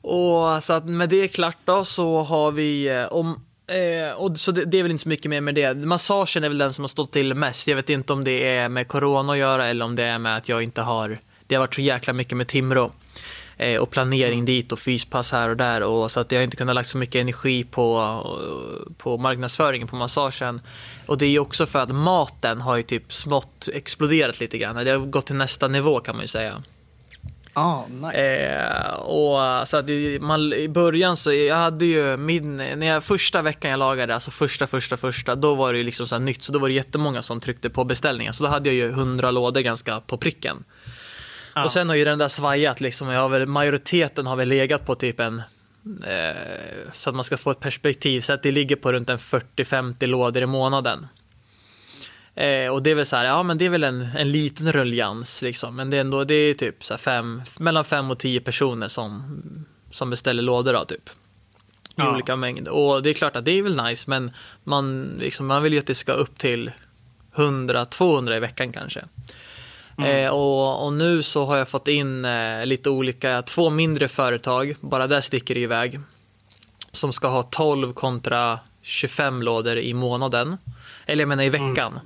och 0.02 0.64
så 0.64 0.74
att 0.74 0.86
med 0.86 1.10
det 1.10 1.28
klart 1.28 1.58
då 1.66 1.86
så 1.86 2.22
har 2.24 2.52
vi 2.52 2.88
eh, 2.88 3.06
om 3.06 3.46
Eh, 3.68 4.14
och 4.16 4.38
så 4.38 4.52
det, 4.52 4.66
det 4.66 4.80
är 4.80 4.84
väl 4.84 4.92
inte 4.92 5.04
så 5.04 5.10
mycket 5.10 5.30
mer 5.30 5.42
med 5.42 5.56
det. 5.56 5.74
Massagen 5.74 6.44
är 6.44 6.50
väl 6.50 6.58
den 6.58 6.74
som 6.74 6.84
har 6.84 6.88
stått 6.88 7.12
till 7.12 7.34
mest. 7.34 7.68
Jag 7.68 7.76
vet 7.76 7.90
inte 7.90 8.14
om 8.14 8.24
det 8.24 8.48
är 8.48 8.70
med 8.70 8.88
corona 8.88 9.34
att 9.34 9.40
göra 9.40 9.66
eller 9.66 9.86
om 9.86 9.96
det 9.96 10.04
är 10.04 10.20
med 10.20 10.38
att 10.38 10.50
jag 10.50 10.64
inte 10.64 10.82
har... 10.82 11.20
Det 11.48 11.56
har 11.56 11.60
varit 11.60 11.76
så 11.76 11.82
jäkla 11.82 12.14
mycket 12.14 12.38
med 12.38 12.48
Timrå. 12.48 12.92
Eh, 13.58 13.82
och 13.82 13.92
planering 13.92 14.46
dit 14.46 14.72
och 14.72 14.80
fyspass 14.80 15.32
här 15.32 15.50
och 15.50 15.58
där. 15.58 15.84
Och 15.84 16.12
så 16.12 16.20
att 16.20 16.32
jag 16.32 16.40
har 16.40 16.44
inte 16.44 16.58
kunnat 16.58 16.76
lagt 16.76 16.90
så 16.90 16.98
mycket 16.98 17.22
energi 17.22 17.64
på, 17.64 17.98
på 18.98 19.18
marknadsföringen 19.18 19.88
på 19.88 19.96
massagen. 19.96 20.62
Och 21.06 21.18
det 21.18 21.26
är 21.26 21.30
ju 21.30 21.40
också 21.40 21.66
för 21.66 21.80
att 21.80 21.96
maten 21.96 22.62
har 22.62 22.78
ju 22.78 22.84
typ 22.84 23.14
smått 23.14 23.68
exploderat 23.74 24.40
lite 24.40 24.58
grann. 24.58 24.86
Det 24.86 24.92
har 24.92 24.98
gått 24.98 25.26
till 25.26 25.36
nästa 25.36 25.68
nivå 25.68 26.00
kan 26.00 26.16
man 26.16 26.24
ju 26.24 26.28
säga. 26.28 26.64
Ja, 27.56 27.88
nice. 27.90 28.18
Eh, 28.18 28.94
och 28.94 29.68
så 29.68 29.78
att 29.78 29.88
det, 29.88 30.20
man, 30.22 30.54
i 30.54 30.70
början 30.70 31.18
så, 31.18 31.34
jag 31.34 31.56
hade 31.56 31.86
ju 31.86 32.18
min, 32.18 32.56
när 32.56 32.86
jag, 32.88 33.04
första 33.04 33.42
veckan 33.42 33.72
jag 33.72 33.78
lagade, 33.78 34.14
alltså 34.14 34.32
första, 34.32 34.68
första, 34.68 34.98
första, 34.98 35.36
då 35.36 35.56
var 35.56 35.74
det 35.74 35.84
liksom 35.84 36.08
så 36.08 36.20
nytt, 36.20 36.44
så 36.44 36.52
då 36.52 36.60
var 36.60 36.68
det 36.68 36.74
jättemånga 36.74 37.22
som 37.22 37.40
tryckte 37.40 37.70
på 37.70 37.84
beställningar, 37.84 38.32
så 38.32 38.44
då 38.44 38.50
hade 38.50 38.70
jag 38.70 38.76
ju 38.76 38.92
hundra 38.92 39.32
lådor 39.32 39.62
ganska 39.62 40.00
på 40.00 40.18
pricken. 40.18 40.64
Ja. 41.54 41.64
Och 41.64 41.72
sen 41.72 41.90
har 41.90 41.96
ju 41.96 42.06
den 42.06 42.20
där 42.20 42.28
svajat 42.28 42.82
liksom, 42.82 43.08
jag 43.08 43.22
har 43.22 43.30
väl, 43.30 43.46
majoriteten 43.46 44.28
har 44.28 44.36
väl 44.36 44.50
legat 44.50 44.86
på 44.86 44.96
typ 44.96 45.20
en, 45.20 45.42
eh, 46.06 46.36
så 46.92 47.10
att 47.10 47.16
man 47.16 47.24
ska 47.24 47.38
få 47.38 47.52
ett 47.52 47.60
perspektiv, 47.60 48.22
så 48.22 48.34
att 48.34 48.44
det 48.44 48.52
ligger 48.52 48.76
på 48.76 48.92
runt 48.92 49.10
en 49.10 49.18
40-50 49.18 50.08
lådor 50.08 50.44
i 50.44 50.46
månaden. 50.46 51.08
Eh, 52.36 52.70
och 52.70 52.84
det 52.84 52.92
är 52.92 52.96
väl 52.96 53.06
så 53.06 53.16
här, 53.16 53.26
ja 53.26 53.44
men 53.44 53.58
det 53.58 53.66
är 53.66 53.70
väl 53.70 53.84
en, 53.84 54.02
en 54.18 54.32
liten 54.32 54.72
ruljans 54.72 55.42
liksom. 55.42 55.76
Men 55.76 55.90
det 55.90 55.98
är 55.98 56.02
ändå, 56.02 56.24
det 56.24 56.34
är 56.36 56.54
typ 56.54 56.84
så 56.84 56.94
här 56.94 56.98
fem, 57.00 57.42
mellan 57.60 57.86
fem 57.86 58.12
och 58.12 58.20
tio 58.20 58.40
personer 58.42 58.88
som, 58.88 59.40
som 59.92 60.10
beställer 60.10 60.44
lådor 60.44 60.74
då 60.74 60.86
typ. 60.86 61.10
I 61.10 61.12
Ja. 61.96 62.14
olika 62.14 62.36
mängder. 62.36 62.72
Och 62.74 63.04
det 63.04 63.10
är 63.10 63.14
klart 63.14 63.36
att 63.36 63.46
det 63.46 63.52
är 63.52 63.62
väl 63.64 63.84
nice, 63.84 64.10
men 64.10 64.32
man, 64.64 65.04
liksom, 65.20 65.46
man 65.48 65.64
vill 65.64 65.74
ju 65.74 65.80
att 65.80 65.88
det 65.88 65.96
ska 65.96 66.14
upp 66.14 66.38
till 66.38 66.72
100-200 67.36 68.36
i 68.36 68.40
veckan 68.40 68.72
kanske. 68.72 69.06
Eh, 70.06 70.30
och, 70.30 70.86
och 70.86 70.94
nu 70.94 71.24
så 71.24 71.46
har 71.46 71.58
jag 71.58 71.70
fått 71.70 71.88
in 71.88 72.26
eh, 72.26 72.66
lite 72.66 72.90
olika, 72.90 73.42
två 73.42 73.70
mindre 73.70 74.08
företag, 74.08 74.76
bara 74.82 75.08
där 75.08 75.22
sticker 75.22 75.56
det 75.56 75.62
iväg. 75.62 76.00
Som 76.92 77.14
ska 77.14 77.28
ha 77.28 77.44
12 77.44 77.94
kontra 77.94 78.60
25 78.82 79.42
lådor 79.42 79.78
i 79.78 79.94
månaden. 79.94 80.58
Eller 81.06 81.22
jag 81.22 81.30
menar 81.30 81.44
i 81.44 81.50
veckan. 81.50 82.00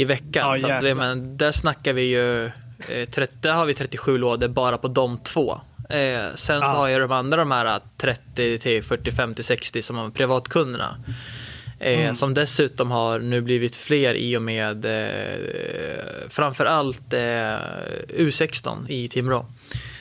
I 0.00 0.04
veckan. 0.04 0.52
Ja, 0.52 0.58
så 0.58 0.72
att, 0.72 0.82
menar, 0.82 1.14
där 1.16 1.52
snackar 1.52 1.92
vi 1.92 2.02
ju, 2.02 2.44
eh, 2.88 3.08
30, 3.10 3.34
där 3.40 3.52
har 3.52 3.66
vi 3.66 3.74
37 3.74 4.18
lådor 4.18 4.48
bara 4.48 4.78
på 4.78 4.88
de 4.88 5.18
två. 5.18 5.60
Eh, 5.90 6.20
sen 6.34 6.60
så 6.60 6.66
Ja. 6.66 6.72
har 6.72 6.88
jag 6.88 7.00
de 7.00 7.12
andra, 7.12 7.36
de 7.36 7.50
här 7.50 7.80
30 7.96 8.58
till 8.58 8.82
40, 8.82 9.12
50, 9.12 9.42
60 9.42 9.82
som 9.82 9.96
har 9.96 10.10
privatkunderna. 10.10 10.96
Eh, 11.80 12.00
Mm. 12.00 12.14
Som 12.14 12.34
dessutom 12.34 12.90
har 12.90 13.18
nu 13.18 13.40
blivit 13.40 13.76
fler 13.76 14.14
i 14.14 14.36
och 14.36 14.42
med 14.42 14.84
eh, 14.84 16.28
framförallt 16.28 17.12
eh, 17.12 17.18
U16 18.18 18.90
i 18.90 19.08
Timrå. 19.08 19.46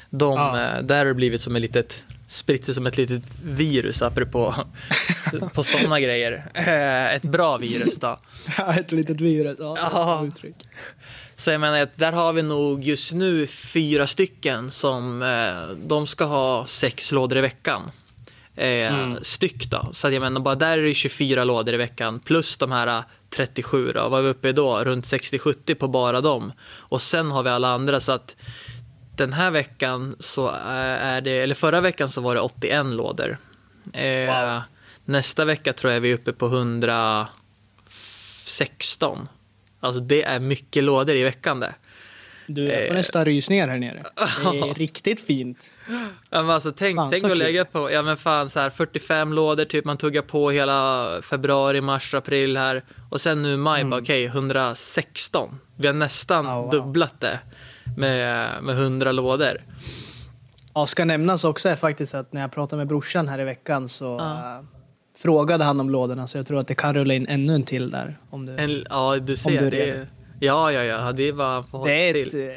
De, 0.09 0.33
Ja. 0.33 0.61
eh, 0.61 0.81
där 0.83 0.97
har 0.97 1.05
det 1.05 1.13
blivit 1.13 1.41
som 1.41 1.55
ett 1.55 1.61
litet 1.61 2.03
spritt 2.28 2.65
sig 2.65 2.73
som 2.73 2.88
ett 2.88 2.97
litet 2.97 3.23
virus 3.43 4.01
apropå 4.01 4.55
på 5.53 5.63
sådana 5.63 5.99
grejer. 5.99 6.51
Eh, 6.53 7.13
ett 7.15 7.23
bra 7.23 7.57
virus 7.57 7.95
då. 7.97 8.19
Ett 8.80 8.91
litet 8.91 9.21
virus. 9.21 9.55
Ja, 9.59 9.78
Ja. 9.91 10.25
uttryck. 10.28 10.55
Så 11.36 11.51
jag 11.51 11.61
menar 11.61 11.80
att 11.82 11.97
där 11.97 12.11
har 12.11 12.34
vi 12.34 12.41
nog 12.41 12.84
just 12.84 13.13
nu 13.13 13.47
fyra 13.47 14.07
stycken 14.07 14.71
som 14.71 15.21
eh, 15.23 15.75
de 15.88 16.07
ska 16.07 16.25
ha 16.25 16.65
sex 16.65 17.11
lådor 17.11 17.38
i 17.38 17.41
veckan. 17.41 17.91
Eh, 18.55 18.67
Mm. 18.93 19.17
Styck 19.21 19.69
då. 19.69 19.89
Så 19.93 20.09
jag 20.09 20.21
menar 20.21 20.41
bara 20.41 20.55
där 20.55 20.78
är 20.78 20.84
det 20.84 20.93
24 20.93 21.43
lådor 21.43 21.73
i 21.73 21.78
veckan 21.78 22.19
plus 22.19 22.57
de 22.57 22.71
här 22.71 22.88
eh, 22.88 23.01
37 23.30 23.91
då. 23.91 24.09
Vad 24.09 24.19
är 24.19 24.23
vi 24.23 24.30
uppe 24.30 24.49
i 24.49 24.51
då? 24.51 24.84
Runt 24.84 25.05
60-70 25.05 25.75
på 25.75 25.88
bara 25.88 26.21
dem. 26.21 26.51
Och 26.69 27.01
sen 27.01 27.32
har 27.32 27.43
vi 27.43 27.49
alla 27.49 27.67
andra 27.69 27.99
så 27.99 28.11
att 28.11 28.36
den 29.18 29.34
här 29.34 29.51
veckan 29.51 30.15
så 30.20 30.47
är 30.99 31.22
det, 31.22 31.32
eller 31.32 31.55
förra 31.55 31.82
veckan 31.82 32.09
så 32.09 32.22
var 32.22 32.36
det 32.36 32.41
81 32.41 32.86
lådor. 32.86 33.38
Eh, 33.93 34.28
Wow. 34.43 34.61
Nästa 35.05 35.45
vecka 35.45 35.74
tror 35.74 35.93
jag 35.93 35.99
vi 36.01 36.09
är 36.11 36.15
uppe 36.15 36.34
på 36.34 36.45
116. 36.45 39.28
Alltså 39.80 40.01
det 40.01 40.24
är 40.24 40.39
mycket 40.39 40.84
lådor 40.84 41.15
i 41.15 41.24
veckan 41.24 41.59
det. 41.59 41.74
Du, 42.49 42.63
jag 42.63 42.88
får 42.88 42.93
Eh. 42.93 42.97
nästan 42.97 43.26
rysningar 43.26 43.68
här 43.68 43.78
nere. 43.78 44.03
Det 44.15 44.22
är 44.59 44.74
riktigt 44.74 45.26
fint. 45.26 45.72
Ja, 46.30 46.41
men 46.43 46.49
alltså, 46.49 46.72
tänk 46.72 46.95
Fan, 46.97 47.11
tänk 47.11 47.24
att 47.24 47.38
lägga 47.38 47.65
på 47.65 47.91
ja, 47.91 48.01
men 48.01 48.18
fan, 48.18 48.49
så 48.49 48.59
här, 48.59 48.70
45 48.70 49.34
lådor, 49.34 49.65
typ 49.65 49.86
man 49.86 49.97
tuggar 49.97 50.22
på 50.22 50.51
hela 50.51 51.07
februari, 51.22 51.82
mars, 51.82 52.13
april 52.13 52.57
här. 52.57 52.84
Och 53.09 53.22
sen 53.22 53.41
nu 53.41 53.57
maj, 53.57 53.84
bara 53.84 54.01
okej, 54.01 54.26
116. 54.26 55.59
Vi 55.76 55.88
har 55.88 55.93
nästan 55.93 56.45
Mm. 56.45 56.51
Ja, 56.57 56.61
wow. 56.61 56.72
dubblat 56.72 57.22
det 57.22 57.39
med, 57.97 58.49
med 58.63 58.75
100 58.75 59.11
lådor. 59.11 59.61
Ja, 60.73 60.85
ska 60.85 61.05
nämnas 61.05 61.43
också 61.43 61.69
är 61.69 61.75
faktiskt 61.75 62.15
att 62.15 62.33
när 62.33 62.41
jag 62.41 62.51
pratade 62.51 62.77
med 62.77 62.87
brorsan 62.87 63.27
här 63.27 63.39
i 63.39 63.43
veckan 63.43 63.89
så 63.89 64.05
Ja. 64.19 64.57
eh, 64.57 64.63
frågade 65.17 65.63
han 65.63 65.79
om 65.79 65.89
lådorna 65.89 66.27
så 66.27 66.37
jag 66.37 66.47
tror 66.47 66.59
att 66.59 66.67
det 66.67 66.75
kan 66.75 66.93
rulla 66.93 67.13
in 67.13 67.27
ännu 67.27 67.55
en 67.55 67.63
till 67.63 67.89
där. 67.89 68.17
Om 68.29 68.45
du, 68.45 68.57
En, 68.57 68.85
ja, 68.89 69.17
du 69.17 69.35
ser. 69.35 69.61
du 69.61 69.69
det 69.69 69.89
är, 69.89 70.07
ja, 70.39 70.71
ja, 70.71 70.83
ja. 70.83 71.11
Det 71.11 71.23
är 71.27 71.33
bara 71.33 71.57
att 71.57 71.69
hålla 71.69 71.85
det 71.85 72.09
är 72.09 72.25
ett, 72.25 72.29
till. 72.31 72.47
eh, 72.49 72.53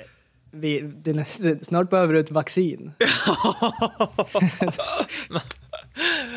vi, 0.51 0.81
det 0.81 1.11
är 1.11 1.15
näst, 1.15 1.41
snart 1.67 1.91
behöver 1.91 2.15
du 2.15 2.21
ett 2.21 2.31
vaccin. 2.31 2.93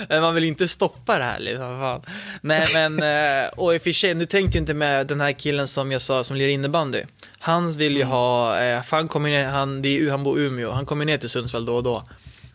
Man 0.10 0.36
vill 0.36 0.44
inte 0.44 0.68
stoppa 0.68 1.18
det 1.18 1.24
här 1.24 1.40
liksom. 1.40 1.80
Fan. 1.80 2.02
Nej 2.42 2.68
men, 2.74 3.04
eh, 3.04 3.50
och 3.50 3.76
i 3.76 3.78
och 3.78 3.82
för 3.82 3.92
sig, 3.92 4.14
nu 4.14 4.26
tänkte 4.26 4.58
jag 4.58 4.62
inte 4.62 4.74
med 4.74 5.08
den 5.08 5.22
här 5.22 5.32
killen 5.32 5.68
som 5.68 5.92
jag 5.92 6.02
sa 6.02 6.24
som 6.24 6.38
lirar 6.38 6.50
innebandy. 6.50 7.04
Han 7.40 7.72
vill 7.72 7.98
ju 7.98 8.04
ha, 8.04 8.60
eh, 8.62 8.84
för 8.84 8.98
han 8.98 9.08
kommer 9.08 9.30
ner, 9.30 9.48
han, 9.48 9.82
det 9.82 10.00
är, 10.00 10.12
han 10.12 10.24
bor 10.24 10.40
i 10.40 10.44
Umeå, 10.44 10.72
han 10.72 10.86
kommer 10.86 11.06
ner 11.06 11.18
till 11.18 11.30
Sundsvall 11.30 11.66
då 11.66 11.76
och 11.76 11.84
då. 11.84 12.04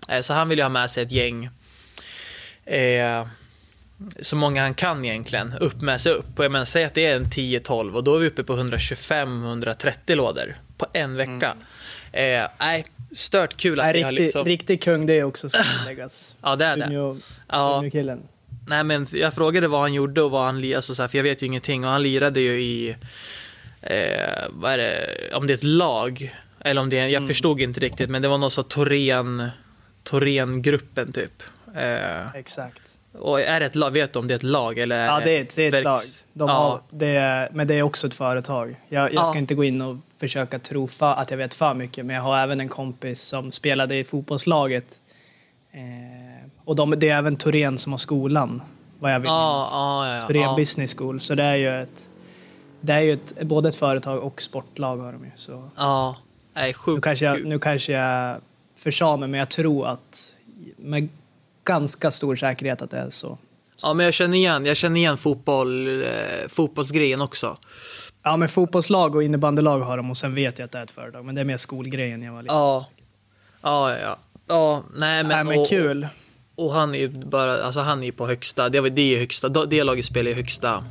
Eh, 0.08 0.20
så 0.20 0.34
han 0.34 0.48
vill 0.48 0.58
ju 0.58 0.64
ha 0.64 0.68
med 0.68 0.90
sig 0.90 1.02
ett 1.02 1.12
gäng. 1.12 1.50
Eh, 2.64 3.26
så 4.20 4.36
många 4.36 4.62
han 4.62 4.74
kan 4.74 5.04
egentligen, 5.04 5.54
upp 5.60 5.80
med 5.80 6.00
sig 6.00 6.12
upp. 6.12 6.38
Och 6.38 6.44
jag 6.44 6.52
menar, 6.52 6.64
säg 6.64 6.84
att 6.84 6.94
det 6.94 7.06
är 7.06 7.16
en 7.16 7.26
10-12 7.26 7.94
och 7.94 8.04
då 8.04 8.16
är 8.16 8.18
vi 8.18 8.26
uppe 8.26 8.44
på 8.44 8.56
125-130 8.56 10.14
lådor 10.14 10.56
på 10.76 10.86
en 10.92 11.16
vecka. 11.16 11.46
Eh, 11.46 11.77
nej, 12.58 12.84
stört 13.12 13.56
kul 13.56 13.80
att 13.80 13.86
Nej, 13.86 13.92
vi 13.92 14.02
har 14.02 14.10
riktig, 14.12 14.24
liksom... 14.24 14.44
riktig 14.44 14.82
kung 14.82 15.06
det 15.06 15.22
också 15.24 15.48
ska 15.48 15.62
tilläggas. 15.78 16.36
Ja, 16.42 16.56
det 16.56 16.64
är 16.64 16.76
det. 16.76 16.84
Umeå, 16.84 17.16
Ja. 17.48 17.78
Umeå-killen. 17.78 18.22
Nej 18.66 18.84
men 18.84 19.06
jag 19.12 19.34
frågade 19.34 19.68
vad 19.68 19.80
han 19.80 19.94
gjorde 19.94 20.22
och 20.22 20.30
vad 20.30 20.44
han 20.44 20.74
alltså, 20.74 20.94
så 20.94 21.02
här, 21.02 21.08
för 21.08 21.18
jag 21.18 21.22
vet 21.22 21.42
ju 21.42 21.46
ingenting. 21.46 21.84
Och 21.84 21.90
han 21.90 22.02
lirade 22.02 22.40
ju 22.40 22.60
i, 22.62 22.96
eh, 23.82 24.44
vad 24.50 24.72
är 24.72 24.78
det, 24.78 25.06
om 25.34 25.46
det 25.46 25.52
är 25.52 25.54
ett 25.54 25.64
lag. 25.64 26.34
Eller 26.60 26.80
om 26.80 26.88
det 26.88 26.98
är, 26.98 27.02
jag 27.08 27.14
Mm. 27.16 27.28
förstod 27.28 27.60
inte 27.60 27.80
riktigt, 27.80 28.10
men 28.10 28.22
det 28.22 28.28
var 28.28 28.38
någon 28.38 28.50
så 28.50 28.62
Torén, 28.62 29.48
Torén-gruppen 30.04 31.12
typ. 31.12 31.42
Eh, 31.76 32.34
Exakt. 32.34 32.80
Och 33.20 33.40
är 33.40 33.60
det 33.60 33.66
ett 33.66 33.74
lag, 33.76 33.90
vet 33.90 34.12
du 34.12 34.18
om 34.18 34.28
det 34.28 34.34
är 34.34 34.36
ett 34.36 34.42
lag 34.42 34.78
eller? 34.78 35.06
Ja, 35.06 35.20
det 35.24 35.30
är 35.36 35.42
ett, 35.42 35.56
det 35.56 35.66
är 35.66 35.74
ett 35.74 35.84
lag. 35.84 36.00
De 36.32 36.48
ja. 36.48 36.54
har, 36.54 36.80
det 36.90 37.06
är, 37.06 37.48
men 37.52 37.66
det 37.66 37.74
är 37.74 37.82
också 37.82 38.06
ett 38.06 38.14
företag. 38.14 38.76
Jag, 38.88 39.14
jag 39.14 39.26
ska 39.26 39.36
Ja. 39.36 39.38
inte 39.38 39.54
gå 39.54 39.64
in 39.64 39.82
och 39.82 39.96
försöka 40.18 40.58
tro 40.58 40.88
att 40.98 41.30
jag 41.30 41.38
vet 41.38 41.54
för 41.54 41.74
mycket, 41.74 42.06
men 42.06 42.16
jag 42.16 42.22
har 42.22 42.38
även 42.38 42.60
en 42.60 42.68
kompis 42.68 43.20
som 43.22 43.52
spelade 43.52 43.96
i 43.96 44.04
fotbollslaget. 44.04 45.00
Eh, 45.72 46.48
och 46.64 46.76
de, 46.76 46.90
det 46.98 47.08
är 47.08 47.18
även 47.18 47.36
Torén 47.36 47.78
som 47.78 47.92
har 47.92 47.98
skolan, 47.98 48.62
vad 48.98 49.12
jag 49.14 49.20
vill 49.20 49.28
Ja, 49.28 49.68
ja, 49.72 50.14
ja, 50.14 50.22
Torén. 50.22 50.56
Business 50.56 50.94
School. 50.98 51.20
Så 51.20 51.34
det 51.34 51.42
är 51.44 51.54
ju 51.56 51.82
ett, 51.82 52.08
det 52.80 52.92
är 52.92 53.00
ju 53.00 53.12
ett, 53.12 53.34
både 53.42 53.68
ett 53.68 53.76
företag 53.76 54.22
och 54.22 54.42
sportlag 54.42 54.96
har 54.96 55.12
de 55.12 55.24
ju. 55.24 55.30
Så 55.34 55.70
Ja, 55.76 56.16
nej 56.54 56.66
nu 56.68 56.72
sjukt 56.74 57.04
kanske 57.04 57.24
jag, 57.24 57.44
nu 57.44 57.58
kanske 57.58 57.92
jag 57.92 58.36
försa 58.76 59.16
mig, 59.16 59.28
men 59.28 59.38
jag 59.40 59.48
tror 59.48 59.86
att 59.86 60.34
med 60.76 61.08
ganska 61.68 62.10
stor 62.10 62.36
säkerhet 62.36 62.82
att 62.82 62.90
det 62.90 62.96
är 62.98 63.10
så. 63.10 63.38
Ja, 63.82 63.94
men 63.94 64.04
jag 64.04 64.14
känner 64.14 64.36
igen, 64.36 64.66
jag 64.66 64.76
känner 64.76 65.00
igen 65.00 65.16
fotboll, 65.16 66.02
eh, 66.02 66.08
fotbollsgrejen 66.48 67.20
också. 67.20 67.56
Ja, 68.22 68.36
men 68.36 68.48
fotbollslag 68.48 69.14
och 69.14 69.22
innebandylag 69.22 69.80
har 69.80 69.96
de 69.96 70.10
och 70.10 70.16
sen 70.16 70.34
vet 70.34 70.58
jag 70.58 70.64
att 70.66 70.72
det 70.72 70.78
är 70.78 70.82
ett 70.82 70.90
företag. 70.90 71.24
Men 71.24 71.34
det 71.34 71.40
är 71.40 71.44
mer 71.44 71.56
skolgrejen 71.56 72.22
jag 72.22 72.32
var 72.32 72.42
lite 72.42 72.54
Ja. 72.54 72.88
Ja, 73.62 73.96
ja, 73.98 74.16
ja. 74.48 74.82
Nej 74.96 75.22
men, 75.24 75.28
Nej, 75.28 75.44
men 75.44 75.58
och- 75.60 75.68
kul. 75.68 76.08
Och 76.54 76.72
han 76.72 76.94
är 76.94 76.98
ju 76.98 77.08
bara, 77.08 77.62
alltså 77.64 77.80
han 77.80 78.02
är 78.02 78.06
ju 78.06 78.12
på 78.12 78.26
högsta, 78.26 78.68
det, 78.68 78.90
det 78.90 79.14
är 79.14 79.18
högsta, 79.18 79.48
det 79.48 79.84
laget 79.84 80.04
spelar 80.04 80.28
ju 80.30 80.34
högsta, 80.34 80.84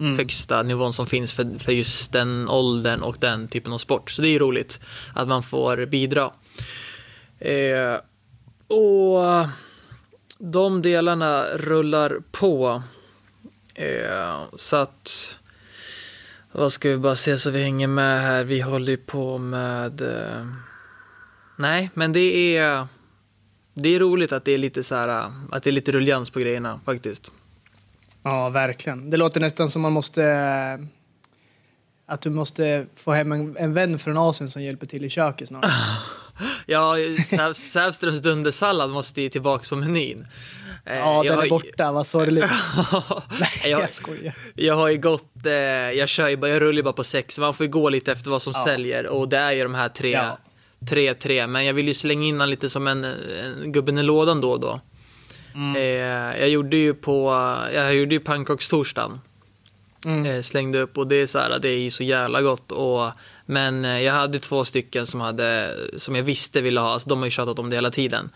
Mm. 0.00 0.16
högsta 0.18 0.62
nivån 0.62 0.92
som 0.92 1.06
finns 1.06 1.32
för, 1.32 1.58
för 1.58 1.72
just 1.72 2.12
den 2.12 2.48
åldern 2.48 3.00
och 3.02 3.16
den 3.20 3.48
typen 3.48 3.72
av 3.72 3.78
sport. 3.78 4.10
Så 4.10 4.22
det 4.22 4.28
är 4.28 4.30
ju 4.30 4.38
roligt 4.38 4.80
att 5.14 5.28
man 5.28 5.42
får 5.42 5.86
bidra. 5.86 6.30
Eh, 7.38 7.94
och 8.68 9.46
de 10.38 10.82
delarna 10.82 11.44
rullar 11.44 12.18
på. 12.32 12.82
Eh, 13.74 14.42
så 14.56 14.76
att, 14.76 15.38
vad 16.52 16.72
ska 16.72 16.88
vi 16.88 16.98
bara 16.98 17.16
se 17.16 17.38
så 17.38 17.50
vi 17.50 17.62
hänger 17.62 17.86
med 17.86 18.22
här. 18.22 18.44
Vi 18.44 18.60
håller 18.60 18.92
ju 18.92 18.96
på 18.96 19.38
med, 19.38 20.00
eh, 20.00 20.46
nej 21.58 21.90
men 21.94 22.12
det 22.12 22.56
är, 22.56 22.86
det 23.74 23.88
är 23.88 24.00
roligt 24.00 24.32
att 24.32 24.44
det 24.44 24.52
är 24.52 24.58
lite 24.58 24.82
så 24.82 24.94
här, 24.94 25.32
att 25.50 25.62
det 25.62 25.70
är 25.70 25.72
lite 25.72 25.92
rullians 25.92 26.30
på 26.30 26.40
grejerna 26.40 26.80
faktiskt. 26.84 27.30
Ja, 28.22 28.48
verkligen. 28.48 29.10
Det 29.10 29.16
låter 29.16 29.40
nästan 29.40 29.68
som 29.68 29.82
man 29.82 29.92
måste... 29.92 30.88
Att 32.06 32.20
du 32.20 32.30
måste 32.30 32.86
få 32.94 33.12
hem 33.12 33.32
en, 33.32 33.56
en 33.56 33.74
vän 33.74 33.98
från 33.98 34.16
Asien 34.16 34.50
som 34.50 34.62
hjälper 34.62 34.86
till 34.86 35.04
i 35.04 35.10
köket 35.10 35.48
snart. 35.48 35.64
Ja, 36.66 36.94
Säv- 37.24 37.52
Sävströms 37.52 38.20
dundersallad 38.20 38.90
måste 38.90 39.22
ju 39.22 39.28
tillbaks 39.28 39.68
på 39.68 39.76
menyn. 39.76 40.26
Eh, 40.86 40.96
Ja, 40.98 41.24
jag 41.24 41.36
den 41.36 41.44
är 41.44 41.48
borta. 41.50 41.92
Vad 41.92 42.06
sorgligt. 42.06 42.44
Nej, 43.40 43.50
jag, 43.70 43.80
jag 43.82 43.92
skojar. 43.92 44.34
jag 44.54 44.74
har 44.74 44.88
ju 44.88 44.98
gått, 44.98 45.46
eh, 45.46 45.52
jag 45.92 46.08
kör 46.08 46.28
ju 46.28 46.36
bara, 46.36 46.50
jag 46.50 46.62
rullar 46.62 46.76
ju 46.76 46.82
bara 46.82 46.92
på 46.92 47.04
sex, 47.04 47.38
man 47.38 47.54
får 47.54 47.66
ju 47.66 47.72
gå 47.72 47.88
lite 47.88 48.12
efter 48.12 48.30
vad 48.30 48.42
som 48.42 48.52
Ja. 48.56 48.64
säljer 48.64 49.06
och 49.06 49.28
det 49.28 49.36
är 49.36 49.52
ju 49.52 49.62
de 49.62 49.74
här 49.74 49.88
tre, 49.88 50.10
Ja. 50.10 50.38
tre, 50.88 51.14
tre, 51.14 51.46
men 51.46 51.64
jag 51.64 51.74
vill 51.74 51.88
ju 51.88 51.94
slänga 51.94 52.26
in 52.26 52.50
lite 52.50 52.70
som 52.70 52.86
en, 52.86 53.04
en 53.04 53.72
gubben 53.72 53.98
i 53.98 54.02
lådan 54.02 54.40
då 54.40 54.50
och 54.52 54.60
då. 54.60 54.80
Mm. 55.54 55.76
Eh, 55.76 56.40
jag 56.40 56.48
gjorde 56.48 56.76
ju 56.76 56.94
på, 56.94 57.30
jag 57.74 57.94
gjorde 57.94 58.14
ju 58.14 58.20
pannkakstorsdagen. 58.20 59.20
Mm. 60.06 60.26
eh, 60.26 60.42
slängde 60.42 60.80
upp 60.80 60.98
och 60.98 61.06
det 61.06 61.16
är 61.16 61.26
så 61.26 61.38
här, 61.38 61.58
det 61.58 61.68
är 61.68 61.78
ju 61.78 61.90
så 61.90 62.04
jävla 62.04 62.42
gott. 62.42 62.72
Och, 62.72 63.10
men 63.46 63.84
eh, 63.84 64.00
jag 64.00 64.12
hade 64.12 64.38
två 64.38 64.64
stycken 64.64 65.06
som, 65.06 65.20
hade, 65.20 65.76
som 65.96 66.14
jag 66.14 66.22
visste 66.22 66.60
ville 66.60 66.80
ha, 66.80 66.98
så 66.98 67.08
de 67.08 67.18
har 67.18 67.26
ju 67.26 67.30
tjatat 67.30 67.58
om 67.58 67.70
det 67.70 67.76
hela 67.76 67.90
tiden. 67.90 68.30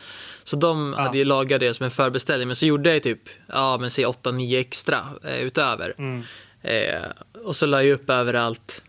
Så 0.45 0.57
de 0.57 0.95
Ja. 0.97 1.03
hade 1.05 1.19
ju 1.19 1.25
lagat 1.25 1.61
det 1.61 1.75
som 1.75 1.85
en 1.85 1.91
förbeställning, 1.91 2.49
men 2.49 2.57
så 2.57 2.67
gjorde 2.67 2.93
jag 2.93 3.03
typ, 3.03 3.23
ja 3.47 3.79
men 3.79 3.91
säg 3.91 4.05
8-9 4.07 4.61
extra 4.61 5.05
eh, 5.25 5.39
utöver. 5.41 5.95
Mm. 5.99 6.23
Eh, 6.63 7.03
och 7.45 7.57
så 7.57 7.67
la 7.67 7.83
jag 7.83 7.93
upp 7.95 8.11
överallt. 8.11 8.83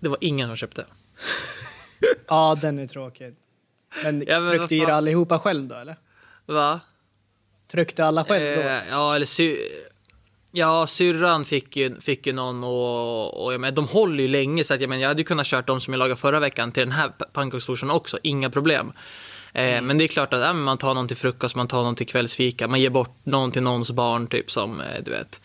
Det 0.00 0.08
var 0.08 0.18
ingen 0.20 0.48
som 0.48 0.56
köpte. 0.56 0.84
Ja, 2.28 2.58
den 2.60 2.78
är 2.78 2.86
tråkig. 2.86 3.34
Men 4.04 4.24
Ja, 4.26 4.40
men 4.40 4.50
tryckte 4.58 4.74
i 4.74 4.78
det 4.80 4.94
allihopa 4.94 5.38
själv 5.38 5.66
då, 5.68 5.74
eller? 5.74 5.96
Va? 6.46 6.80
Tryckte 7.72 8.04
alla 8.04 8.24
själv 8.24 8.56
då? 8.56 8.62
Eh, 8.68 8.78
ja, 8.90 9.14
eller 9.16 9.26
sy- 9.26 9.58
Ja, 10.52 10.86
syrran 10.86 11.44
fick 11.44 11.76
ju, 11.76 12.00
fick 12.00 12.26
ju 12.26 12.32
någon 12.32 12.64
och, 12.64 13.44
och 13.44 13.52
jag 13.54 13.60
menar, 13.60 13.76
de 13.76 13.88
håller 13.88 14.22
ju 14.22 14.28
länge 14.28 14.64
så 14.64 14.74
att 14.74 14.80
jag, 14.80 14.88
menar, 14.90 15.02
jag 15.02 15.08
hade 15.08 15.20
ju 15.20 15.24
kunnat 15.26 15.46
kört 15.46 15.66
dem 15.66 15.80
som 15.80 15.92
jag 15.94 15.98
lagade 15.98 16.20
förra 16.20 16.40
veckan 16.40 16.72
till 16.72 16.82
den 16.82 16.92
här 16.92 17.08
p- 17.08 17.24
pannkakstorsdagen 17.32 17.90
också, 17.96 18.18
inga 18.22 18.50
problem. 18.50 18.92
Eh, 19.54 19.82
Men 19.82 19.98
det 19.98 20.04
är 20.04 20.08
klart 20.08 20.34
att 20.34 20.40
men 20.40 20.60
man 20.62 20.78
tar 20.78 20.94
någon 20.94 21.08
till 21.08 21.16
frukost, 21.16 21.56
man 21.56 21.68
tar 21.68 21.82
någon 21.84 21.94
till 21.94 22.06
kvällsfika, 22.06 22.68
man 22.68 22.80
ger 22.80 22.90
bort 22.90 23.16
någon 23.24 23.52
till 23.52 23.62
någons 23.62 23.90
barn 23.90 24.26
typ 24.26 24.50
som, 24.50 24.80
eh, 24.80 24.86
du 25.04 25.10
vet. 25.10 25.40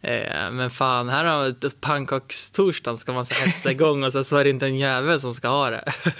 Eh, 0.00 0.50
men 0.50 0.70
fan, 0.70 1.08
här 1.08 1.24
har 1.24 1.70
pannkakstorsdagen 1.80 2.98
ska 2.98 3.12
man 3.12 3.26
så 3.26 3.34
hetsa 3.34 3.70
igång 3.70 4.04
och 4.04 4.12
så, 4.12 4.24
så 4.24 4.36
är 4.36 4.44
det 4.44 4.50
inte 4.50 4.66
en 4.66 4.76
jävel 4.78 5.20
som 5.20 5.34
ska 5.34 5.48
ha 5.48 5.70
det. 5.70 5.84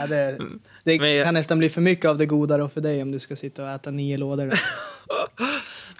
Ja, 0.00 0.06
det 0.06 0.38
det 0.84 0.98
Men 1.00 1.24
kan 1.24 1.34
nästan 1.34 1.58
bli 1.58 1.70
för 1.70 1.80
mycket 1.80 2.04
av 2.04 2.18
det 2.18 2.26
goda 2.26 2.56
då 2.58 2.68
för 2.68 2.80
dig 2.80 3.02
om 3.02 3.12
du 3.12 3.18
ska 3.18 3.36
sitta 3.36 3.62
och 3.64 3.70
äta 3.70 3.90
nio 3.90 4.16
lådor. 4.16 4.50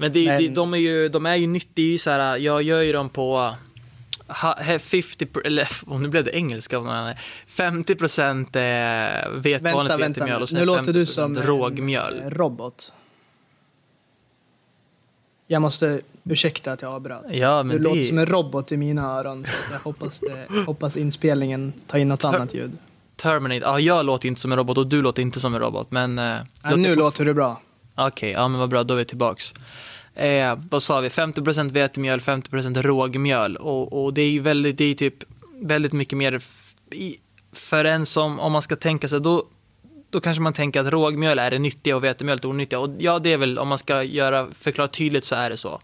Men, 0.00 0.12
det, 0.12 0.26
Men- 0.26 0.42
det, 0.42 0.48
de 0.48 0.74
är 0.74 0.78
ju, 0.78 1.08
de 1.08 1.26
är 1.26 1.36
ju 1.36 1.46
nyttiga, 1.46 1.98
så 1.98 2.10
här, 2.10 2.36
jag 2.38 2.62
gör 2.62 2.82
ju 2.82 2.92
dem 2.92 3.08
på 3.08 3.54
ha- 4.28 4.54
he- 4.60 4.78
50, 4.78 5.24
pr- 5.24 5.46
eller 5.46 5.98
nu 5.98 6.08
blev 6.08 6.24
det 6.24 6.30
engelska, 6.36 6.76
av 6.78 6.84
någon 6.84 6.94
annan. 6.94 7.14
50 7.46 7.94
procent 7.94 8.56
eh, 8.56 8.62
vet, 8.62 9.62
Vänta, 9.62 9.72
vanligt 9.72 10.00
vetemjöl 10.00 10.42
och 10.42 10.48
sen 10.48 10.58
Nu 10.58 10.64
låter 10.64 10.82
50% 10.82 10.92
du 10.92 11.06
som 11.06 11.36
rågmjöl. 11.36 12.20
eh, 12.24 12.30
robot. 12.30 12.92
Jag 15.46 15.62
måste, 15.62 16.00
ursäkta 16.24 16.72
att 16.72 16.82
jag 16.82 16.92
avbröt. 16.92 17.24
Ja, 17.30 17.62
men 17.62 17.76
Du 17.76 17.82
låter 17.82 17.98
det, 18.00 18.06
som 18.06 18.18
en 18.18 18.26
robot 18.26 18.72
i 18.72 18.76
mina 18.76 19.02
öron 19.18 19.46
så 19.46 19.52
jag 19.72 19.78
hoppas, 19.78 20.20
det, 20.20 20.46
hoppas 20.66 20.96
inspelningen 20.96 21.72
tar 21.86 21.98
in 21.98 22.08
något 22.08 22.24
annat 22.24 22.54
ljud. 22.54 22.72
Terminate, 23.16 23.60
ja 23.66 23.80
jag 23.80 24.06
låter 24.06 24.28
inte 24.28 24.40
som 24.40 24.52
en 24.52 24.58
robot 24.58 24.78
och 24.78 24.86
du 24.86 25.02
låter 25.02 25.22
inte 25.22 25.40
som 25.40 25.54
en 25.54 25.60
robot, 25.60 25.90
men... 25.90 26.18
Eh, 26.18 26.36
Ja, 26.62 26.76
nu 26.76 26.96
låter 26.96 27.24
du 27.24 27.34
bra. 27.34 27.60
Okej, 27.94 28.30
ja 28.30 28.48
men 28.48 28.60
vad 28.60 28.68
bra, 28.68 28.82
då 28.84 28.94
är 28.94 28.98
vi 28.98 29.04
tillbaks. 29.04 29.54
Eh, 30.14 30.58
vad 30.70 30.82
sa 30.82 31.00
vi? 31.00 31.08
50% 31.08 31.72
vetemjöl, 31.72 32.20
50% 32.20 32.82
rågmjöl. 32.82 33.56
Och, 33.56 34.04
och 34.04 34.14
det 34.14 34.22
är 34.22 34.30
ju 34.30 34.40
väldigt, 34.40 34.78
det 34.78 34.84
är 34.84 34.94
typ 34.94 35.24
väldigt 35.60 35.92
mycket 35.92 36.18
mer 36.18 36.40
i, 36.90 37.16
för 37.52 37.84
en 37.84 38.06
som, 38.06 38.40
om 38.40 38.52
man 38.52 38.62
ska 38.62 38.76
tänka 38.76 39.08
sig, 39.08 39.20
då, 39.20 39.44
då 40.10 40.20
kanske 40.20 40.42
man 40.42 40.52
tänker 40.52 40.80
att 40.80 40.86
rågmjöl 40.86 41.38
är 41.38 41.50
det 41.50 41.58
nyttiga 41.58 41.96
och 41.96 42.04
vetemjöl 42.04 42.38
är 42.38 42.42
det 42.42 42.48
onyttiga. 42.48 42.78
Och 42.78 42.90
ja, 42.98 43.18
det 43.18 43.32
är 43.32 43.36
väl, 43.36 43.58
om 43.58 43.68
man 43.68 43.78
ska 43.78 44.02
göra, 44.02 44.46
förklara 44.52 44.88
tydligt 44.88 45.24
så 45.24 45.34
är 45.34 45.50
det 45.50 45.56
så. 45.56 45.80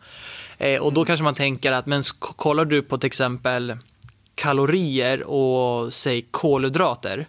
Eh, 0.59 0.81
och 0.81 0.93
då 0.93 1.05
kanske 1.05 1.25
man 1.25 1.35
tänker 1.35 1.73
att, 1.73 1.87
men 1.87 2.03
kollar 2.19 2.65
du 2.65 2.83
på 2.83 2.99
till 2.99 3.07
exempel 3.07 3.77
kalorier 4.35 5.23
och 5.23 5.93
säg 5.93 6.23
kolhydrater, 6.31 7.27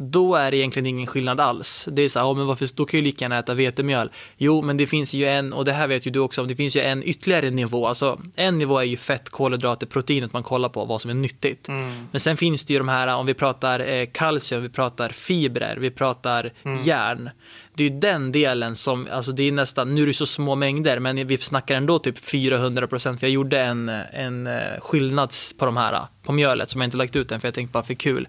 då 0.00 0.34
är 0.34 0.50
det 0.50 0.56
egentligen 0.56 0.86
ingen 0.86 1.06
skillnad 1.06 1.40
alls. 1.40 1.88
Det 1.92 2.02
är 2.02 2.08
så 2.08 2.18
här, 2.18 2.26
ja, 2.26 2.34
men 2.34 2.46
varför, 2.46 2.68
då 2.74 2.84
kan 2.84 3.00
ju 3.00 3.04
lika 3.04 3.24
gärna 3.24 3.38
äta 3.38 3.54
vetemjöl. 3.54 4.10
Jo, 4.36 4.62
men 4.62 4.76
det 4.76 4.86
finns 4.86 5.14
ju 5.14 5.26
en, 5.26 5.52
och 5.52 5.64
det 5.64 5.72
här 5.72 5.88
vet 5.88 6.06
ju 6.06 6.10
du 6.10 6.18
också 6.18 6.40
om, 6.40 6.48
det 6.48 6.56
finns 6.56 6.76
ju 6.76 6.80
en 6.80 7.02
ytterligare 7.08 7.50
nivå. 7.50 7.86
Alltså, 7.86 8.20
en 8.36 8.58
nivå 8.58 8.78
är 8.78 8.84
ju 8.84 8.96
fett, 8.96 9.30
kolhydrater, 9.30 9.86
proteinet 9.86 10.32
man 10.32 10.42
kollar 10.42 10.68
på, 10.68 10.84
vad 10.84 11.00
som 11.00 11.10
är 11.10 11.14
nyttigt. 11.14 11.68
Men 12.10 12.20
sen 12.20 12.36
finns 12.36 12.64
det 12.64 12.72
ju 12.72 12.78
de 12.78 12.88
här, 12.88 13.16
om 13.16 13.26
vi 13.26 13.34
pratar 13.34 13.80
eh, 13.80 14.06
kalcium, 14.12 14.62
vi 14.62 14.68
pratar 14.68 15.08
fibrer, 15.08 15.76
vi 15.76 15.90
pratar 15.90 16.52
järn. 16.84 17.30
det 17.74 17.84
är 17.84 17.90
den 17.90 18.32
delen 18.32 18.76
som, 18.76 19.08
alltså 19.12 19.32
det 19.32 19.42
är 19.42 19.52
nästan, 19.52 19.94
nu 19.94 20.02
är 20.02 20.06
det 20.06 20.12
så 20.12 20.26
små 20.26 20.54
mängder, 20.54 20.98
men 20.98 21.26
vi 21.26 21.38
snackar 21.38 21.76
ändå 21.76 21.98
typ 21.98 22.18
400 22.18 22.86
procent. 22.86 23.22
Jag 23.22 23.30
gjorde 23.30 23.60
en, 23.60 23.88
en 24.12 24.46
eh, 24.46 24.80
skillnad 24.80 25.32
på 25.58 25.64
de 25.66 25.76
här, 25.76 26.00
på 26.22 26.32
mjölet 26.32 26.70
som 26.70 26.80
jag 26.80 26.86
inte 26.86 26.96
lagt 26.96 27.16
ut 27.16 27.32
än 27.32 27.40
för 27.40 27.48
jag 27.48 27.54
tänkte 27.54 27.72
bara 27.72 27.84
för 27.84 27.94
kul. 27.94 28.28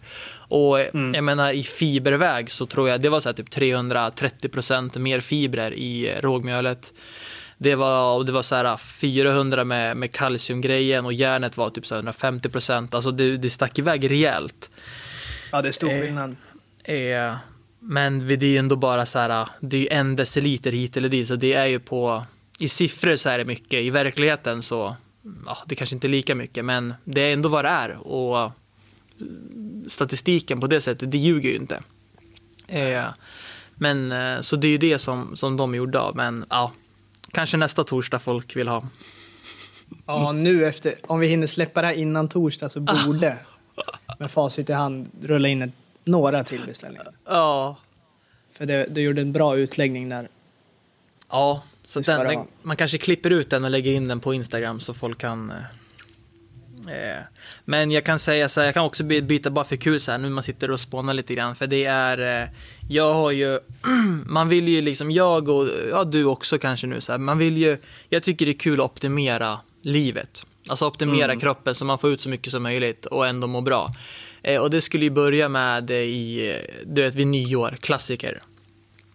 Och 0.50 0.80
mm. 0.80 1.14
jag 1.14 1.24
menar 1.24 1.52
i 1.52 1.64
fiberväg 1.64 2.52
så 2.52 2.66
tror 2.66 2.90
jag 2.90 3.02
det 3.02 3.10
var 3.10 3.20
så 3.20 3.34
typ 3.34 3.50
330 3.50 4.50
procent 4.50 4.98
mer 4.98 5.20
fibrer 5.20 5.74
i 5.74 6.16
rågmjölet. 6.22 6.94
Det 7.58 7.76
var, 7.76 8.24
det 8.24 8.32
var 8.32 8.42
så 8.42 8.56
här 8.56 8.78
400 8.78 9.64
med, 9.64 9.98
med 9.98 10.12
kalciumgrejen 10.12 11.06
och 11.06 11.14
järnet 11.14 11.58
var 11.58 11.70
typ 11.70 11.86
så 11.86 11.96
150 11.96 12.50
procent. 12.50 12.94
Alltså 12.94 13.12
det, 13.12 13.38
det 13.38 13.50
stack 13.50 13.80
iväg 13.80 14.12
rejält. 14.12 14.72
Ja, 15.52 15.62
det 15.62 15.68
är 15.68 15.72
stor 15.72 15.90
skillnad. 15.90 16.36
Eh, 16.84 16.96
eh, 16.96 17.36
men 17.80 18.28
det 18.28 18.34
är 18.34 18.44
ju 18.44 18.58
ändå 18.58 18.76
bara 18.76 19.06
så 19.06 19.20
här, 19.20 19.48
det 19.60 19.78
är 19.78 19.82
ju 19.82 19.88
en 19.88 20.16
deciliter 20.16 20.72
hit 20.72 20.98
eller 20.98 21.10
dit, 21.10 21.28
så 21.28 21.36
det 21.36 21.54
är 21.54 21.66
ju 21.66 21.80
på, 21.80 22.26
i 22.60 22.68
siffror 22.68 23.16
så 23.16 23.30
är 23.30 23.38
det 23.38 23.46
mycket, 23.46 23.74
i 23.74 23.90
verkligheten 23.90 24.62
så, 24.62 24.96
ja, 25.46 25.58
det 25.66 25.76
kanske 25.76 25.96
inte 25.96 26.08
är 26.08 26.10
lika 26.10 26.36
mycket, 26.36 26.66
men 26.66 26.94
det 27.04 27.22
är 27.22 27.34
ändå 27.34 27.50
vad 27.50 27.66
det 27.66 27.70
är 27.70 28.08
och 28.08 28.52
statistiken 29.88 30.60
på 30.60 30.68
det 30.68 30.82
sättet, 30.82 31.12
det 31.12 31.18
ljuger 31.18 31.50
ju 31.50 31.56
inte. 31.56 31.82
Eh, 32.68 33.06
men 33.76 34.12
eh, 34.12 34.42
så 34.42 34.56
det 34.56 34.68
är 34.68 34.72
ju 34.72 34.78
det 34.78 35.00
som, 35.00 35.36
som 35.36 35.58
de 35.58 35.76
gjorde 35.76 36.00
av, 36.00 36.16
men 36.16 36.46
ja, 36.50 36.72
kanske 37.32 37.58
nästa 37.58 37.84
torsdag 37.84 38.20
folk 38.20 38.56
vill 38.56 38.68
ha. 38.68 38.88
Ja, 40.06 40.32
nu 40.32 40.66
efter, 40.66 40.96
om 41.08 41.20
vi 41.20 41.28
hinner 41.28 41.48
släppa 41.48 41.82
det 41.82 41.88
här 41.88 41.94
innan 41.94 42.30
torsdag 42.30 42.70
så 42.70 42.80
borde 42.80 43.38
med 44.20 44.32
facit 44.32 44.70
i 44.70 44.74
hand 44.74 45.10
rulla 45.22 45.48
in 45.48 45.62
ett 45.62 45.72
några 46.04 46.44
till 46.44 46.62
beställningar. 46.66 47.08
Ja. 47.26 47.78
För 48.54 48.66
det, 48.66 48.88
du 48.90 49.02
gjorde 49.02 49.22
en 49.22 49.34
bra 49.34 49.58
utläggning 49.58 50.10
där. 50.10 50.30
Ja, 51.30 51.64
så 51.84 52.00
den, 52.00 52.28
den, 52.28 52.48
man 52.62 52.78
kanske 52.78 52.98
klipper 52.98 53.30
ut 53.30 53.50
den 53.50 53.64
och 53.64 53.72
lägger 53.72 53.92
in 53.92 54.08
den 54.08 54.20
på 54.20 54.34
Instagram 54.34 54.80
så 54.80 54.94
folk 54.94 55.18
kan... 55.18 55.54
Eh, 56.88 57.24
men 57.66 57.92
jag 57.92 58.04
kan 58.04 58.20
säga 58.20 58.50
så 58.50 58.60
här, 58.60 58.68
jag 58.68 58.74
kan 58.74 58.86
också 58.86 59.04
byta 59.04 59.50
bara 59.50 59.66
för 59.66 59.76
kul 59.76 60.00
så 60.00 60.12
här, 60.12 60.18
nu 60.18 60.30
man 60.30 60.44
sitter 60.44 60.72
och 60.72 60.80
spånar 60.80 61.14
lite 61.14 61.34
grann, 61.34 61.56
för 61.56 61.68
det 61.68 61.86
är... 61.86 62.42
Eh, 62.42 62.50
jag 62.90 63.14
har 63.14 63.32
ju... 63.32 63.60
man 64.26 64.50
vill 64.50 64.68
ju 64.68 64.82
liksom, 64.82 65.12
jag 65.12 65.50
och 65.50 65.68
ja, 65.92 66.04
du 66.04 66.26
också 66.26 66.58
kanske 66.58 66.88
nu 66.88 67.02
så 67.02 67.12
här, 67.12 67.20
man 67.20 67.38
vill 67.38 67.58
ju... 67.58 67.78
Jag 68.10 68.24
tycker 68.24 68.46
det 68.46 68.52
är 68.52 68.60
kul 68.60 68.80
att 68.80 68.86
optimera 68.86 69.60
livet. 69.82 70.46
Alltså 70.70 70.88
optimera 70.88 71.26
mm. 71.26 71.40
kroppen 71.40 71.76
så 71.76 71.86
man 71.86 72.00
får 72.00 72.12
ut 72.12 72.22
så 72.22 72.30
mycket 72.30 72.52
som 72.52 72.64
möjligt 72.64 73.06
och 73.06 73.28
ändå 73.28 73.48
må 73.48 73.62
bra. 73.62 73.94
Eh, 74.42 74.62
och 74.62 74.70
det 74.70 74.82
skulle 74.82 75.04
ju 75.04 75.12
börja 75.12 75.50
med 75.50 75.92
i, 75.92 76.56
du 76.86 77.02
vet, 77.02 77.16
vid 77.16 77.28
nyår, 77.28 77.78
klassiker. 77.82 78.42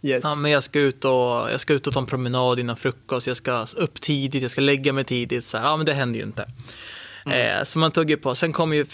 Yes. 0.05 0.21
Ja, 0.25 0.35
men 0.35 0.51
jag 0.51 0.63
ska, 0.63 0.79
ut 0.79 1.05
och, 1.05 1.13
jag 1.53 1.61
ska 1.61 1.73
ut 1.73 1.87
och 1.87 1.93
ta 1.93 2.01
en 2.01 2.07
promenad 2.07 2.59
innan 2.59 2.77
frukost, 2.77 3.27
jag 3.27 3.37
ska 3.37 3.67
upp 3.77 4.01
tidigt, 4.01 4.43
jag 4.43 4.51
ska 4.51 4.61
lägga 4.61 4.93
mig 4.93 5.05
tidigt. 5.05 5.45
Så 5.45 5.59
här, 5.59 5.65
ja, 5.65 5.77
men 5.77 5.87
det 5.87 5.93
händer 5.93 6.19
ju 6.19 6.25
inte. 6.27 6.47
Mm. 7.27 7.59
Eh, 7.59 7.65
så 7.65 7.79
man 7.79 7.93
ju 8.07 8.17
på. 8.17 8.35
Sen 8.35 8.53
kom 8.53 8.73
ju 8.73 8.81
eh, 8.81 8.85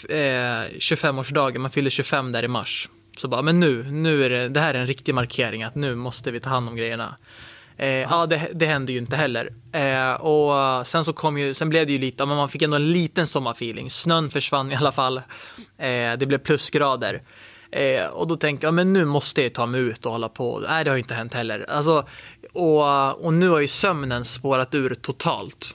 25-årsdagen, 0.79 1.59
man 1.59 1.71
fyller 1.71 1.91
25 1.91 2.33
där 2.33 2.43
i 2.43 2.49
mars. 2.49 2.89
Så 3.19 3.29
bara, 3.29 3.43
men 3.43 3.61
nu, 3.61 3.85
nu 3.91 4.25
är 4.25 4.31
det, 4.31 4.49
det 4.49 4.61
här 4.61 4.75
är 4.75 4.79
en 4.79 4.87
riktig 4.87 5.15
markering 5.15 5.63
att 5.63 5.75
nu 5.75 5.95
måste 5.95 6.31
vi 6.31 6.41
ta 6.41 6.51
hand 6.51 6.69
om 6.69 6.77
grejerna. 6.77 7.17
Eh, 7.77 7.89
ja, 7.89 8.27
det, 8.27 8.49
det, 8.53 8.67
hände 8.67 8.93
ju 8.93 8.99
inte 8.99 9.17
heller. 9.17 9.53
Eh, 9.73 10.13
och 10.13 10.87
sen 10.87 11.05
så 11.05 11.13
kom 11.13 11.39
ju, 11.39 11.55
sen 11.55 11.69
blev 11.69 11.87
det 11.87 11.93
ju 11.93 11.99
lite, 11.99 12.27
men 12.27 12.37
man 12.37 12.49
fick 12.49 12.63
ändå 12.63 12.77
en 12.77 12.93
liten 12.93 13.27
sommarfeeling. 13.27 13.91
Snön 13.91 14.31
försvann 14.31 14.73
i 14.73 14.77
alla 14.77 14.93
fall. 14.93 15.19
Eh, 15.79 16.13
det 16.19 16.27
blev 16.27 16.39
plusgrader. 16.39 17.23
Eh, 17.71 18.07
och 18.07 18.27
då 18.27 18.37
tänkte 18.37 18.67
jag, 18.67 18.75
men 18.75 18.93
nu 18.93 19.05
måste 19.05 19.43
jag 19.43 19.53
ta 19.53 19.67
mig 19.67 19.81
ut 19.81 20.07
och 20.07 20.13
hålla 20.13 20.29
på. 20.29 20.63
Nej, 20.69 20.85
det 20.85 20.91
har 20.91 20.97
ju 20.97 21.03
inte 21.03 21.15
hänt 21.15 21.35
heller. 21.35 21.67
Alltså, 21.71 22.07
och, 22.53 23.25
och 23.25 23.35
nu 23.35 23.49
har 23.49 23.61
ju 23.61 23.69
sömnen 23.69 24.25
spårat 24.25 24.75
ur 24.75 24.95
totalt. 24.95 25.75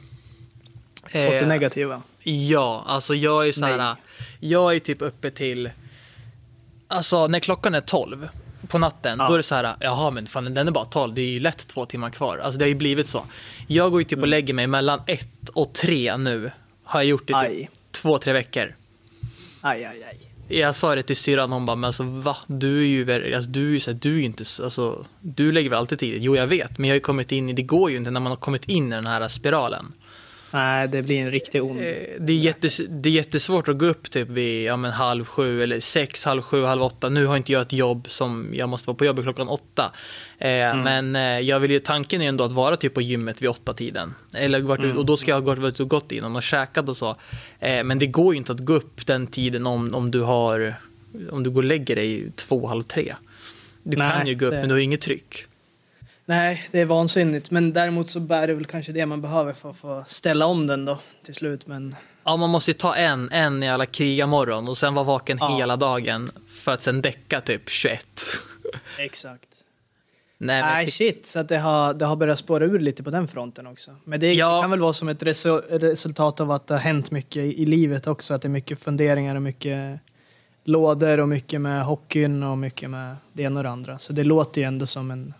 Eh, 1.11 1.33
Åt 1.33 1.39
det 1.39 1.45
negativa? 1.45 2.01
Ja, 2.27 2.83
alltså 2.87 3.15
jag 3.15 3.47
är 3.47 3.51
så 3.51 3.65
här, 3.65 3.95
jag 4.39 4.75
är 4.75 4.79
typ 4.79 5.01
uppe 5.01 5.31
till, 5.31 5.69
alltså 6.87 7.27
när 7.27 7.39
klockan 7.39 7.75
är 7.75 7.81
12 7.81 8.29
på 8.67 8.77
natten, 8.77 9.17
ja. 9.19 9.27
då 9.27 9.33
är 9.33 9.37
det 9.37 9.43
så 9.43 9.55
här, 9.55 9.75
jaha 9.79 10.11
men 10.11 10.27
fan 10.27 10.53
den 10.53 10.67
är 10.67 10.71
bara 10.71 10.85
12, 10.85 11.13
det 11.13 11.21
är 11.21 11.25
ju 11.25 11.39
lätt 11.39 11.67
två 11.67 11.85
timmar 11.85 12.09
kvar. 12.09 12.37
Alltså 12.37 12.59
det 12.59 12.65
har 12.65 12.69
ju 12.69 12.75
blivit 12.75 13.09
så. 13.09 13.25
Jag 13.67 13.91
går 13.91 14.01
ju 14.01 14.05
typ 14.05 14.17
och 14.17 14.17
mm. 14.17 14.29
lägger 14.29 14.53
mig 14.53 14.67
mellan 14.67 15.01
ett 15.07 15.49
och 15.53 15.73
tre 15.73 16.17
nu. 16.17 16.51
Har 16.83 16.99
jag 16.99 17.07
gjort 17.07 17.27
det 17.27 17.49
typ 17.49 17.69
två, 17.91 18.17
tre 18.17 18.33
veckor. 18.33 18.75
Aj, 19.61 19.85
aj, 19.85 20.03
aj. 20.03 20.57
Jag 20.57 20.75
sa 20.75 20.95
det 20.95 21.03
till 21.03 21.15
syrran, 21.15 21.51
hon 21.51 21.65
bara, 21.65 21.75
men 21.75 21.87
alltså 21.87 22.03
va? 22.03 22.37
Du 22.47 22.79
är 22.81 22.85
ju, 22.85 23.33
alltså, 23.35 23.51
du 23.51 23.67
är 23.67 23.71
ju 23.71 23.79
så 23.79 23.91
här, 23.91 23.99
du 24.01 24.19
är 24.19 24.25
inte, 24.25 24.43
alltså, 24.63 25.05
du 25.21 25.51
lägger 25.51 25.69
väl 25.69 25.79
alltid 25.79 25.99
tid? 25.99 26.23
Jo, 26.23 26.35
jag 26.35 26.47
vet, 26.47 26.77
men 26.77 26.87
jag 26.87 26.93
har 26.93 26.97
ju 26.97 27.01
kommit 27.01 27.31
in 27.31 27.49
i, 27.49 27.53
det 27.53 27.61
går 27.61 27.91
ju 27.91 27.97
inte 27.97 28.11
när 28.11 28.19
man 28.19 28.31
har 28.31 28.37
kommit 28.37 28.65
in 28.65 28.91
i 28.91 28.95
den 28.95 29.07
här 29.07 29.27
spiralen. 29.27 29.93
Nej, 30.55 30.87
det 30.87 31.01
blir 31.01 31.19
en 31.19 31.31
riktig 31.31 31.63
ond. 31.63 31.79
Eh, 31.79 31.85
det 32.19 32.33
är, 32.33 32.37
jättes, 32.37 32.81
det 32.89 33.09
är 33.09 33.13
jättesvårt 33.13 33.67
att 33.67 33.77
gå 33.77 33.85
upp 33.85 34.09
typ 34.09 34.29
vid 34.29 34.63
ja, 34.63 34.77
men 34.77 34.91
halv 34.91 35.25
sju 35.25 35.63
eller 35.63 35.79
sex, 35.79 36.25
halv 36.25 36.41
sju, 36.41 36.63
halv 36.63 36.83
åtta. 36.83 37.09
Nu 37.09 37.25
har 37.25 37.37
inte 37.37 37.51
jag 37.51 37.61
ett 37.61 37.73
jobb 37.73 38.05
som 38.09 38.49
jag 38.53 38.69
måste 38.69 38.89
vara 38.89 38.97
på 38.97 39.05
jobbet 39.05 39.25
klockan 39.25 39.47
åtta. 39.47 39.91
Eh, 40.37 40.49
mm. 40.49 40.81
Men 40.81 41.15
eh, 41.15 41.47
jag 41.47 41.59
vill 41.59 41.71
ju, 41.71 41.79
tanken 41.79 42.21
är 42.21 42.29
ändå 42.29 42.43
att 42.43 42.51
vara 42.51 42.77
typ 42.77 42.93
på 42.93 43.01
gymmet 43.01 43.41
vid 43.41 43.49
åtta 43.49 43.73
tiden. 43.73 44.13
Eller 44.33 44.61
varit, 44.61 44.83
mm. 44.83 44.97
Och 44.97 45.05
då 45.05 45.17
ska 45.17 45.31
jag 45.31 45.41
ha 45.41 45.55
varit 45.55 45.79
och 45.79 45.87
gått 45.87 46.11
innan 46.11 46.35
och 46.35 46.43
käkat 46.43 46.89
och 46.89 46.97
så. 46.97 47.15
men 47.59 47.99
det 47.99 48.07
går 48.07 48.33
ju 48.33 48.37
inte 48.37 48.51
att 48.51 48.59
gå 48.59 48.73
upp 48.73 49.05
den 49.05 49.27
tiden 49.27 49.67
om, 49.67 49.95
om 49.95 50.11
du 50.11 50.21
har 50.21 50.75
om 51.31 51.43
du 51.43 51.49
går 51.49 51.61
och 51.61 51.67
lägger 51.67 51.95
dig 51.95 52.31
två, 52.35 52.67
halv 52.67 52.83
tre. 52.83 53.15
Du 53.83 53.97
Nej, 53.97 54.11
kan 54.11 54.27
ju 54.27 54.35
gå 54.35 54.45
upp 54.45 54.51
det... 54.51 54.59
men 54.59 54.69
du 54.69 54.75
har 54.75 54.79
inget 54.79 55.01
tryck. 55.01 55.45
Nej, 56.25 56.67
det 56.71 56.79
är 56.79 56.85
vansinnigt. 56.85 57.51
Men 57.51 57.73
däremot 57.73 58.09
så 58.09 58.19
bär 58.19 58.47
det 58.47 58.53
väl 58.53 58.65
kanske 58.65 58.91
det 58.91 59.05
man 59.05 59.21
behöver 59.21 59.53
för 59.53 59.69
att 59.69 59.77
få 59.77 60.03
ställa 60.07 60.45
om 60.45 60.67
den 60.67 60.85
då 60.85 60.99
till 61.23 61.35
slut. 61.35 61.67
Men... 61.67 61.95
Ja, 62.23 62.37
man 62.37 62.49
måste 62.49 62.71
ju 62.71 62.75
ta 62.77 62.95
en, 62.95 63.31
en 63.31 63.63
i 63.63 63.69
alla 63.69 63.85
krigarmorgon 63.85 64.67
och 64.67 64.77
sen 64.77 64.93
vara 64.93 65.05
vaken 65.05 65.37
ja. 65.41 65.57
hela 65.57 65.77
dagen 65.77 66.31
för 66.47 66.71
att 66.71 66.81
sen 66.81 67.01
däcka 67.01 67.41
typ 67.41 67.69
21. 67.69 68.05
Exakt. 68.99 69.49
Nej, 70.37 70.61
Nej 70.61 70.91
shit, 70.91 71.25
så 71.27 71.39
att 71.39 71.49
det 71.49 71.57
har, 71.57 71.93
det 71.93 72.05
har 72.05 72.15
börjat 72.15 72.39
spåra 72.39 72.65
ur 72.65 72.79
lite 72.79 73.03
på 73.03 73.09
den 73.09 73.27
fronten 73.27 73.67
också. 73.67 73.95
Men 74.03 74.19
det 74.19 74.33
ja. 74.33 74.61
kan 74.61 74.71
väl 74.71 74.79
vara 74.79 74.93
som 74.93 75.09
ett 75.09 75.23
resu 75.23 75.51
resultat 75.69 76.39
av 76.39 76.51
att 76.51 76.67
det 76.67 76.73
har 76.73 76.81
hänt 76.81 77.11
mycket 77.11 77.37
i, 77.43 77.61
i 77.61 77.65
livet 77.65 78.07
också. 78.07 78.33
Att 78.33 78.41
det 78.41 78.47
är 78.47 78.49
mycket 78.49 78.79
funderingar 78.79 79.35
och 79.35 79.41
mycket 79.41 79.99
lådor 80.63 81.19
och 81.19 81.29
mycket 81.29 81.61
med 81.61 81.85
hockeyn 81.85 82.43
och 82.43 82.57
mycket 82.57 82.89
med 82.89 83.15
det 83.33 83.43
ena 83.43 83.59
och 83.59 83.63
det 83.63 83.69
andra. 83.69 83.99
Så 83.99 84.13
det 84.13 84.23
låter 84.23 84.61
ju 84.61 84.67
ändå 84.67 84.85
som 84.85 85.11
en 85.11 85.33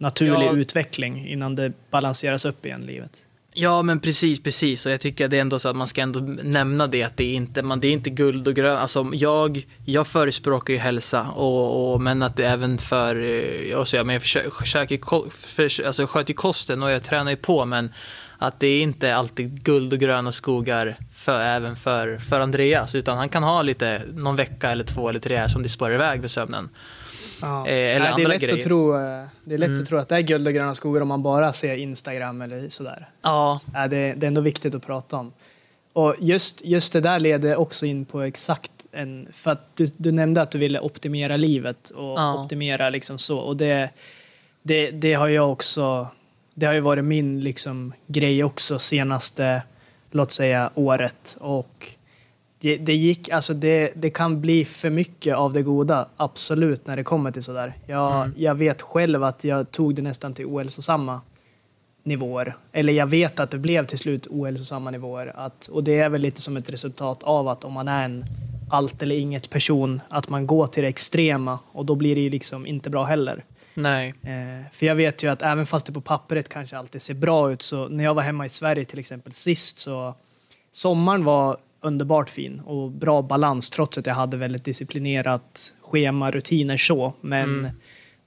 naturlig 0.00 0.46
ja. 0.46 0.52
utveckling 0.52 1.28
innan 1.28 1.54
det 1.54 1.72
balanseras 1.90 2.44
upp 2.44 2.66
igen, 2.66 2.80
livet. 2.80 3.22
Ja, 3.52 3.82
men 3.82 4.00
precis, 4.00 4.42
precis. 4.42 4.86
Och 4.86 4.92
jag 4.92 5.00
tycker 5.00 5.28
det 5.28 5.36
är 5.36 5.40
ändå 5.40 5.58
så 5.58 5.68
att 5.68 5.76
man 5.76 5.86
ska 5.86 6.00
ändå 6.00 6.20
nämna 6.42 6.86
det 6.86 7.02
att 7.02 7.16
det 7.16 7.24
är 7.24 7.34
inte, 7.34 7.62
man, 7.62 7.80
det 7.80 7.88
är 7.88 7.92
inte 7.92 8.10
guld 8.10 8.48
och 8.48 8.54
grönt. 8.54 8.80
Alltså, 8.80 9.10
jag, 9.12 9.66
jag 9.84 10.06
förespråkar 10.06 10.74
ju 10.74 10.80
hälsa, 10.80 11.22
och, 11.30 11.92
och, 11.92 12.00
men 12.00 12.22
att 12.22 12.36
det 12.36 12.46
även 12.46 12.78
för, 12.78 13.14
alltså, 13.76 13.96
ja, 13.96 14.04
men 14.04 14.12
jag 14.12 14.22
försöker, 14.52 15.30
för, 15.30 15.86
alltså, 15.86 16.02
jag 16.02 16.10
sköter 16.10 16.34
kosten 16.34 16.82
och 16.82 16.90
jag 16.90 17.02
tränar 17.02 17.30
ju 17.30 17.36
på, 17.36 17.64
men 17.64 17.92
att 18.38 18.60
det 18.60 18.66
är 18.66 18.82
inte 18.82 19.14
alltid 19.14 19.64
guld 19.64 19.92
och 19.92 19.98
gröna 19.98 20.32
skogar 20.32 20.96
för, 21.14 21.40
även 21.40 21.76
för, 21.76 22.18
för 22.18 22.40
Andreas, 22.40 22.94
utan 22.94 23.16
han 23.18 23.28
kan 23.28 23.42
ha 23.42 23.62
lite, 23.62 24.02
någon 24.14 24.36
vecka 24.36 24.70
eller 24.70 24.84
två 24.84 25.08
eller 25.08 25.20
tre 25.20 25.48
som 25.48 25.62
det 25.62 25.68
spårar 25.68 25.94
iväg 25.94 26.20
med 26.20 26.30
sömnen. 26.30 26.68
Ja. 27.42 27.66
Eh, 27.66 27.72
eller 27.72 27.98
Nej, 27.98 28.08
andra 28.08 28.16
det 28.16 28.22
är 28.22 28.28
lätt 28.28 28.40
grejer. 28.40 28.58
Att 28.58 28.64
tro, 28.64 28.94
eh, 28.94 29.24
det 29.44 29.54
är 29.54 29.58
lätt 29.58 29.68
mm. 29.68 29.82
att 29.82 29.88
tro 29.88 29.98
att 29.98 30.08
det 30.08 30.16
är 30.16 30.20
guld 30.20 30.46
och 30.46 30.54
gröna 30.54 30.74
skogar 30.74 31.00
om 31.00 31.08
man 31.08 31.22
bara 31.22 31.52
ser 31.52 31.76
Instagram 31.76 32.42
eller 32.42 32.68
sådär. 32.68 33.08
Ja. 33.22 33.60
Så, 33.64 33.70
det, 33.72 33.86
det 33.86 34.26
är 34.26 34.28
ändå 34.28 34.40
viktigt 34.40 34.74
att 34.74 34.86
prata 34.86 35.16
om. 35.16 35.32
Och 35.92 36.14
just, 36.18 36.64
just 36.64 36.92
det 36.92 37.00
där 37.00 37.20
leder 37.20 37.56
också 37.56 37.86
in 37.86 38.04
på 38.04 38.20
exakt 38.20 38.72
en... 38.92 39.28
För 39.32 39.50
att 39.50 39.76
du, 39.76 39.90
du 39.96 40.12
nämnde 40.12 40.42
att 40.42 40.50
du 40.50 40.58
ville 40.58 40.80
optimera 40.80 41.36
livet 41.36 41.90
och 41.90 42.18
ja. 42.18 42.44
optimera 42.44 42.90
liksom 42.90 43.18
så. 43.18 43.38
Och 43.38 43.56
det, 43.56 43.90
det, 44.62 44.90
det 44.90 45.14
har 45.14 45.28
jag 45.28 45.52
också... 45.52 46.08
Det 46.54 46.66
har 46.66 46.74
ju 46.74 46.80
varit 46.80 47.04
min 47.04 47.40
liksom 47.40 47.92
grej 48.06 48.44
också 48.44 48.78
senaste, 48.78 49.62
låt 50.10 50.30
säga, 50.30 50.70
året. 50.74 51.36
Och 51.40 51.86
det, 52.60 52.76
det, 52.76 52.94
gick, 52.94 53.28
alltså 53.28 53.54
det, 53.54 53.92
det 53.96 54.10
kan 54.10 54.40
bli 54.40 54.64
för 54.64 54.90
mycket 54.90 55.36
av 55.36 55.52
det 55.52 55.62
goda, 55.62 56.08
absolut, 56.16 56.86
när 56.86 56.96
det 56.96 57.04
kommer 57.04 57.30
till 57.30 57.42
sådär. 57.42 57.74
Jag, 57.86 58.16
mm. 58.16 58.34
jag 58.36 58.54
vet 58.54 58.82
själv 58.82 59.24
att 59.24 59.44
jag 59.44 59.70
tog 59.70 59.94
det 59.94 60.02
nästan 60.02 60.34
till 60.34 60.46
ohälsosamma 60.46 61.20
nivåer. 62.02 62.56
Eller 62.72 62.92
jag 62.92 63.06
vet 63.06 63.40
att 63.40 63.50
det 63.50 63.58
blev 63.58 63.86
till 63.86 63.98
slut 63.98 64.26
ohälsosamma 64.26 64.90
nivåer. 64.90 65.32
Att, 65.36 65.66
och 65.66 65.84
det 65.84 65.98
är 65.98 66.08
väl 66.08 66.20
lite 66.20 66.40
som 66.40 66.56
ett 66.56 66.70
resultat 66.70 67.22
av 67.22 67.48
att 67.48 67.64
om 67.64 67.72
man 67.72 67.88
är 67.88 68.04
en 68.04 68.24
allt 68.70 69.02
eller 69.02 69.16
inget 69.16 69.50
person, 69.50 70.00
att 70.08 70.28
man 70.28 70.46
går 70.46 70.66
till 70.66 70.82
det 70.82 70.88
extrema 70.88 71.58
och 71.72 71.86
då 71.86 71.94
blir 71.94 72.14
det 72.14 72.20
ju 72.20 72.30
liksom 72.30 72.66
inte 72.66 72.90
bra 72.90 73.04
heller. 73.04 73.44
Nej. 73.74 74.14
Eh, 74.22 74.72
för 74.72 74.86
jag 74.86 74.94
vet 74.94 75.22
ju 75.22 75.30
att 75.30 75.42
även 75.42 75.66
fast 75.66 75.86
det 75.86 75.92
på 75.92 76.00
pappret 76.00 76.48
kanske 76.48 76.78
alltid 76.78 77.02
ser 77.02 77.14
bra 77.14 77.52
ut, 77.52 77.62
så 77.62 77.88
när 77.88 78.04
jag 78.04 78.14
var 78.14 78.22
hemma 78.22 78.46
i 78.46 78.48
Sverige 78.48 78.84
till 78.84 78.98
exempel 78.98 79.32
sist 79.32 79.78
så 79.78 80.14
sommaren 80.72 81.24
var 81.24 81.56
underbart 81.80 82.30
fin 82.30 82.60
och 82.60 82.90
bra 82.90 83.22
balans 83.22 83.70
trots 83.70 83.98
att 83.98 84.06
jag 84.06 84.14
hade 84.14 84.36
väldigt 84.36 84.64
disciplinerat 84.64 85.74
schema, 85.80 86.30
rutiner 86.30 86.76
så. 86.76 87.12
Men 87.20 87.58
mm. 87.58 87.70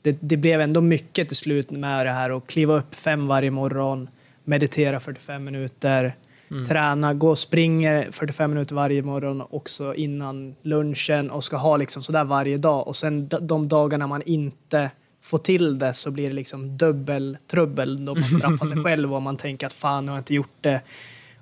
det, 0.01 0.17
det 0.21 0.37
blev 0.37 0.61
ändå 0.61 0.81
mycket 0.81 1.27
till 1.27 1.37
slut 1.37 1.71
med 1.71 2.05
det 2.05 2.11
här 2.11 2.37
att 2.37 2.47
kliva 2.47 2.77
upp 2.77 2.95
fem 2.95 3.27
varje 3.27 3.51
morgon, 3.51 4.09
meditera 4.43 4.99
45 4.99 5.43
minuter, 5.43 6.15
mm. 6.51 6.65
träna, 6.65 7.13
gå 7.13 7.29
och 7.29 7.37
springa 7.37 8.05
45 8.11 8.51
minuter 8.51 8.75
varje 8.75 9.01
morgon 9.01 9.43
också 9.49 9.95
innan 9.95 10.55
lunchen 10.61 11.31
och 11.31 11.43
ska 11.43 11.57
ha 11.57 11.77
liksom 11.77 12.03
sådär 12.03 12.23
varje 12.23 12.57
dag. 12.57 12.87
Och 12.87 12.95
sen 12.95 13.29
de 13.41 13.67
dagarna 13.67 14.07
man 14.07 14.21
inte 14.21 14.91
får 15.21 15.37
till 15.37 15.79
det 15.79 15.93
så 15.93 16.11
blir 16.11 16.27
det 16.27 16.35
liksom 16.35 16.77
dubbel 16.77 17.37
trubbel 17.47 18.05
då 18.05 18.15
man 18.15 18.23
straffar 18.23 18.67
sig 18.67 18.77
själv 18.83 19.13
och 19.13 19.21
man 19.21 19.37
tänker 19.37 19.67
att 19.67 19.73
fan, 19.73 20.05
nu 20.05 20.11
har 20.11 20.17
jag 20.17 20.21
inte 20.21 20.33
gjort 20.33 20.57
det. 20.61 20.81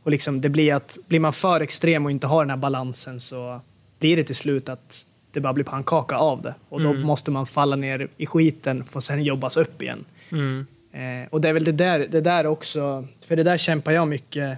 Och 0.03 0.11
liksom 0.11 0.41
det 0.41 0.49
blir 0.49 0.73
att 0.73 0.97
blir 1.07 1.19
man 1.19 1.33
för 1.33 1.61
extrem 1.61 2.05
och 2.05 2.11
inte 2.11 2.27
har 2.27 2.43
den 2.43 2.49
här 2.49 2.57
balansen 2.57 3.19
så 3.19 3.61
blir 3.99 4.17
det 4.17 4.23
till 4.23 4.35
slut 4.35 4.69
att 4.69 5.07
det 5.31 5.39
bara 5.39 5.53
blir 5.53 5.65
pannkaka 5.65 6.15
av 6.15 6.41
det. 6.41 6.55
Och 6.69 6.81
då 6.81 6.89
mm. 6.89 7.01
måste 7.01 7.31
man 7.31 7.45
falla 7.45 7.75
ner 7.75 8.07
i 8.17 8.25
skiten 8.25 8.85
för 8.85 8.97
att 8.97 9.03
sen 9.03 9.23
jobbas 9.23 9.57
upp 9.57 9.81
igen. 9.81 10.05
Mm. 10.31 10.65
Eh, 10.93 11.27
och 11.29 11.41
det 11.41 11.49
är 11.49 11.53
väl 11.53 11.63
det 11.63 11.71
där, 11.71 11.99
det 11.99 12.21
där 12.21 12.45
också, 12.45 13.07
för 13.25 13.35
det 13.35 13.43
där 13.43 13.57
kämpar 13.57 13.91
jag 13.91 14.07
mycket, 14.07 14.57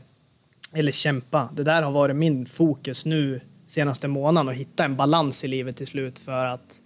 eller 0.73 0.91
kämpa, 0.91 1.49
det 1.53 1.63
där 1.63 1.81
har 1.81 1.91
varit 1.91 2.15
min 2.15 2.45
fokus 2.45 3.05
nu 3.05 3.41
senaste 3.67 4.07
månaden 4.07 4.49
att 4.49 4.55
hitta 4.55 4.85
en 4.85 4.95
balans 4.95 5.43
i 5.43 5.47
livet 5.47 5.77
till 5.77 5.87
slut 5.87 6.19
för 6.19 6.45
att 6.45 6.79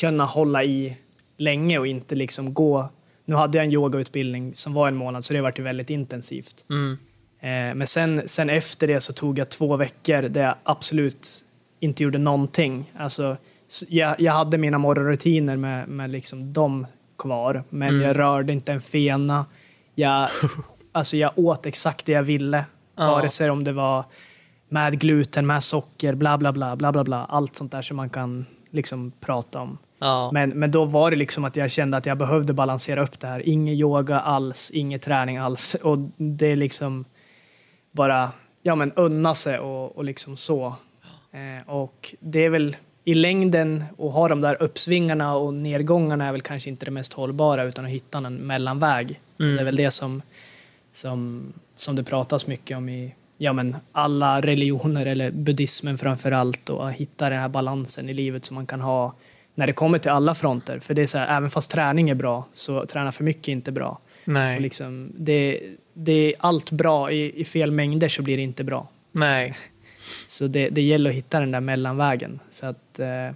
kunna 0.00 0.24
hålla 0.24 0.64
i 0.64 0.96
länge 1.36 1.78
och 1.78 1.86
inte 1.86 2.14
liksom 2.14 2.54
gå. 2.54 2.88
Nu 3.24 3.34
hade 3.34 3.58
jag 3.58 3.64
en 3.64 3.72
yogautbildning 3.72 4.54
som 4.54 4.74
var 4.74 4.88
en 4.88 4.96
månad 4.96 5.24
så 5.24 5.32
det 5.32 5.38
har 5.38 5.42
varit 5.42 5.58
väldigt 5.58 5.90
intensivt. 5.90 6.64
Mm. 6.70 6.98
Eh, 7.44 7.74
men 7.74 7.86
sen, 7.86 8.22
sen 8.26 8.50
efter 8.50 8.86
det 8.86 9.00
så 9.00 9.12
tog 9.12 9.38
jag 9.38 9.50
två 9.50 9.76
veckor 9.76 10.22
där 10.22 10.42
jag 10.42 10.54
absolut 10.62 11.42
inte 11.80 12.02
gjorde 12.02 12.18
någonting. 12.18 12.92
Alltså, 12.98 13.36
jag, 13.88 14.20
jag 14.20 14.32
hade 14.32 14.58
mina 14.58 14.78
morgonrutiner 14.78 15.56
med, 15.56 15.88
med 15.88 16.10
liksom 16.10 16.52
dem 16.52 16.86
kvar, 17.18 17.64
men 17.68 17.88
mm. 17.88 18.02
jag 18.02 18.18
rörde 18.18 18.52
inte 18.52 18.72
en 18.72 18.80
fena. 18.80 19.46
Jag, 19.94 20.28
alltså 20.92 21.16
jag 21.16 21.38
åt 21.38 21.66
exakt 21.66 22.06
det 22.06 22.12
jag 22.12 22.22
ville, 22.22 22.64
ja. 22.96 23.10
vare 23.10 23.30
sig 23.30 23.50
om 23.50 23.64
det 23.64 23.72
var 23.72 24.04
med 24.68 25.00
gluten, 25.00 25.46
med 25.46 25.62
socker, 25.62 26.14
bla 26.14 26.38
bla 26.38 26.52
bla, 26.52 26.76
bla 26.76 26.92
bla 26.92 27.04
bla. 27.04 27.24
Allt 27.24 27.56
sånt 27.56 27.72
där 27.72 27.82
som 27.82 27.96
man 27.96 28.10
kan 28.10 28.46
liksom 28.70 29.12
prata 29.20 29.60
om. 29.60 29.78
Ja. 29.98 30.30
Men, 30.32 30.50
men 30.50 30.70
då 30.70 30.84
var 30.84 31.10
det 31.10 31.16
liksom 31.16 31.44
att 31.44 31.56
jag 31.56 31.70
kände 31.70 31.96
att 31.96 32.06
jag 32.06 32.18
behövde 32.18 32.52
balansera 32.52 33.02
upp 33.02 33.20
det 33.20 33.26
här. 33.26 33.48
Ingen 33.48 33.74
yoga 33.74 34.20
alls, 34.20 34.70
ingen 34.74 35.00
träning 35.00 35.36
alls. 35.36 35.74
Och 35.74 35.98
det 36.16 36.46
är 36.46 36.56
liksom 36.56 37.04
bara 37.94 38.30
ja, 38.62 38.74
men 38.74 38.92
unna 38.92 39.34
sig 39.34 39.58
och, 39.58 39.96
och 39.96 40.04
liksom 40.04 40.36
så. 40.36 40.66
Eh, 41.32 41.68
och 41.68 42.14
det 42.20 42.44
är 42.44 42.50
väl 42.50 42.76
i 43.04 43.14
längden 43.14 43.84
att 43.98 44.12
ha 44.12 44.28
de 44.28 44.40
där 44.40 44.62
uppsvingarna 44.62 45.36
och 45.36 45.54
nedgångarna 45.54 46.26
är 46.26 46.32
väl 46.32 46.40
kanske 46.40 46.70
inte 46.70 46.84
det 46.84 46.90
mest 46.90 47.12
hållbara 47.12 47.64
utan 47.64 47.84
att 47.84 47.90
hitta 47.90 48.18
en 48.18 48.34
mellanväg. 48.34 49.20
Mm. 49.40 49.54
Det 49.54 49.60
är 49.60 49.64
väl 49.64 49.76
det 49.76 49.90
som, 49.90 50.22
som, 50.92 51.42
som 51.74 51.96
det 51.96 52.04
pratas 52.04 52.46
mycket 52.46 52.76
om 52.76 52.88
i 52.88 53.14
ja, 53.38 53.52
men 53.52 53.76
alla 53.92 54.40
religioner 54.40 55.06
eller 55.06 55.30
buddhismen 55.30 55.98
framför 55.98 56.32
allt 56.32 56.70
och 56.70 56.88
att 56.88 56.94
hitta 56.94 57.30
den 57.30 57.40
här 57.40 57.48
balansen 57.48 58.08
i 58.08 58.14
livet 58.14 58.44
som 58.44 58.54
man 58.54 58.66
kan 58.66 58.80
ha 58.80 59.14
när 59.54 59.66
det 59.66 59.72
kommer 59.72 59.98
till 59.98 60.10
alla 60.10 60.34
fronter. 60.34 60.78
För 60.78 60.94
det 60.94 61.02
är 61.02 61.06
så 61.06 61.18
här, 61.18 61.36
även 61.36 61.50
fast 61.50 61.70
träning 61.70 62.10
är 62.10 62.14
bra 62.14 62.44
så 62.52 62.86
träna 62.86 63.12
för 63.12 63.24
mycket 63.24 63.48
är 63.48 63.52
inte 63.52 63.72
bra. 63.72 63.98
Nej. 64.24 64.56
Och 64.56 64.62
liksom, 64.62 65.12
det, 65.18 65.60
det 65.94 66.12
är 66.12 66.34
allt 66.38 66.70
bra 66.70 67.10
i, 67.10 67.40
i 67.40 67.44
fel 67.44 67.70
mängder 67.70 68.08
så 68.08 68.22
blir 68.22 68.36
det 68.36 68.42
inte 68.42 68.64
bra. 68.64 68.88
Nej. 69.12 69.56
Så 70.26 70.46
det, 70.46 70.68
det 70.68 70.82
gäller 70.82 71.10
att 71.10 71.16
hitta 71.16 71.40
den 71.40 71.50
där 71.50 71.60
mellanvägen. 71.60 72.40
Så, 72.50 72.66
att, 72.66 72.98
eh, 72.98 73.30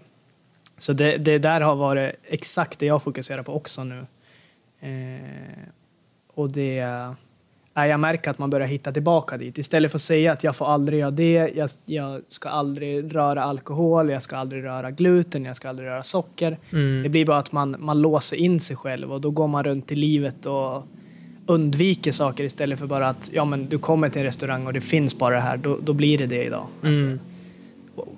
så 0.77 0.93
det, 0.93 1.17
det 1.17 1.39
där 1.39 1.61
har 1.61 1.77
varit 1.77 2.15
exakt 2.25 2.79
det 2.79 2.87
jag 2.87 3.03
fokuserar 3.03 3.43
på 3.43 3.55
också 3.55 3.85
nu. 3.85 4.07
Eh, 4.81 5.69
och 6.35 6.51
det, 6.53 6.75
jag 7.75 8.01
märker 8.01 8.31
att 8.31 8.39
man 8.39 8.51
börjar 8.51 8.67
hitta 8.67 8.93
tillbaka 8.93 9.37
dit. 9.37 9.59
Istället 9.59 9.91
för 9.91 9.99
att 9.99 10.03
säga 10.03 10.33
att 10.33 10.45
jag 10.45 10.57
får 10.57 10.67
aldrig 10.67 11.01
göra 11.01 11.11
det, 11.11 11.53
jag, 11.55 11.71
jag 11.85 12.23
ska 12.29 12.49
aldrig 12.49 13.15
röra 13.15 13.43
alkohol, 13.43 14.11
jag 14.11 14.23
ska 14.23 14.37
aldrig 14.37 14.65
röra 14.65 14.91
gluten, 14.91 15.45
jag 15.45 15.57
ska 15.57 15.69
aldrig 15.69 15.89
röra 15.89 16.03
socker. 16.03 16.59
Mm. 16.73 17.03
Det 17.03 17.09
blir 17.09 17.27
bara 17.27 17.39
att 17.39 17.53
man, 17.53 17.77
man 17.79 18.03
låser 18.03 18.37
in 18.37 18.61
sig 18.61 18.77
själv 18.77 19.13
och 19.13 19.21
då 19.21 19.31
går 19.31 19.49
man 19.49 19.65
runt 19.65 19.93
i 19.93 19.97
livet 19.97 20.47
och 20.47 20.87
undviker 21.49 22.13
saker 22.13 22.45
istället 22.45 22.79
för 22.79 22.87
bara 22.87 23.09
att 23.09 23.31
ja, 23.33 23.45
men 23.45 23.69
du 23.69 23.79
kommer 23.79 24.09
till 24.09 24.19
en 24.19 24.25
restaurang 24.25 24.67
och 24.67 24.73
det 24.73 24.81
finns 24.81 25.19
bara 25.19 25.35
det 25.35 25.41
här, 25.41 25.57
då, 25.57 25.79
då 25.83 25.93
blir 25.93 26.19
det 26.19 26.27
det 26.27 26.45
idag. 26.45 26.67
Alltså, 26.83 27.03
mm. 27.03 27.21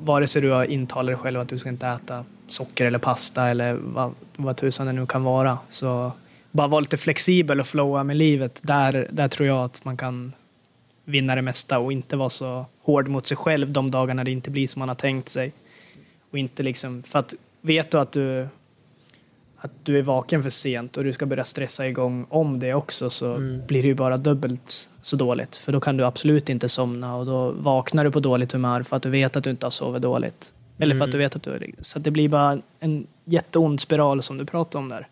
vare 0.01 0.27
sig 0.27 0.43
du 0.43 0.51
har 0.51 0.65
intalat 0.65 1.07
dig 1.07 1.17
själv 1.17 1.41
att 1.41 1.49
du 1.49 1.59
ska 1.59 1.69
inte 1.69 1.87
äta 1.87 2.25
socker 2.47 2.87
eller 2.87 2.99
pasta 2.99 3.49
eller 3.49 3.75
vad, 3.75 4.15
vad 4.37 4.57
tusan 4.57 4.87
det 4.87 4.93
nu 4.93 5.07
kan 5.07 5.25
vara. 5.25 5.59
Så 5.69 6.13
bara 6.51 6.69
vara 6.69 6.81
lite 6.81 6.97
flexibel 6.97 7.61
och 7.61 7.67
flowa 7.67 8.05
med 8.05 8.17
livet. 8.17 8.61
Där, 8.63 9.09
där 9.13 9.29
tror 9.29 9.49
jag 9.49 9.65
att 9.65 9.85
man 9.85 9.97
kan 9.97 10.33
vinna 11.05 11.35
det 11.35 11.43
mesta 11.43 11.79
och 11.79 11.93
inte 11.93 12.17
vara 12.17 12.31
så 12.31 12.67
hård 12.83 13.09
mot 13.09 13.27
sig 13.27 13.37
själv 13.37 13.73
de 13.73 13.91
dagarna 13.91 14.25
det 14.25 14.31
inte 14.31 14.51
blir 14.51 14.69
som 14.69 14.81
man 14.81 14.89
har 14.89 14.97
tänkt 14.97 15.29
sig. 15.29 15.53
Och 16.31 16.39
inte 16.39 16.63
liksom, 16.63 17.03
för 17.03 17.19
att 17.19 17.35
vet 17.61 17.91
du 17.91 17.99
att 17.99 18.13
du 18.13 18.49
att 19.63 19.71
du 19.83 19.99
är 19.99 20.03
vaken 20.03 20.43
för 20.43 20.51
sent 20.51 20.97
och 20.97 21.05
du 21.05 21.13
ska 21.13 21.27
börja 21.27 21.45
stressa 21.45 21.89
igång 21.89 22.27
om 22.29 22.61
det 22.61 22.75
också 22.75 23.11
så 23.11 23.35
mm. 23.35 23.63
blir 23.67 23.83
det 23.83 23.89
ju 23.89 23.95
bara 23.95 24.17
dubbelt 24.17 24.89
så 25.03 25.17
dåligt. 25.17 25.57
För 25.57 25.73
då 25.73 25.81
kan 25.81 25.97
du 25.97 26.05
absolut 26.05 26.49
inte 26.49 26.69
somna 26.69 27.17
och 27.17 27.27
då 27.27 27.51
vaknar 27.51 28.05
du 28.05 28.11
på 28.11 28.21
dåligt 28.21 28.53
humör 28.53 28.83
för 28.83 28.97
att 28.97 29.03
du 29.03 29.11
vet 29.11 29.37
att 29.37 29.45
du 29.45 29.51
inte 29.51 29.67
har 29.67 29.71
sovit 29.71 30.03
dåligt. 30.03 30.55
Eller 30.79 30.95
för 30.95 31.05
att 31.05 31.11
du 31.11 31.19
mm. 31.19 31.25
vet 31.25 31.37
att 31.37 31.43
du... 31.43 31.73
Så 31.81 31.99
det 31.99 32.11
blir 32.11 32.29
bara 32.29 32.59
en 32.81 33.07
jätteond 33.25 33.81
spiral 33.81 34.23
som 34.23 34.39
du 34.39 34.45
pratar 34.45 34.79
om 34.79 34.89
där. 34.89 35.09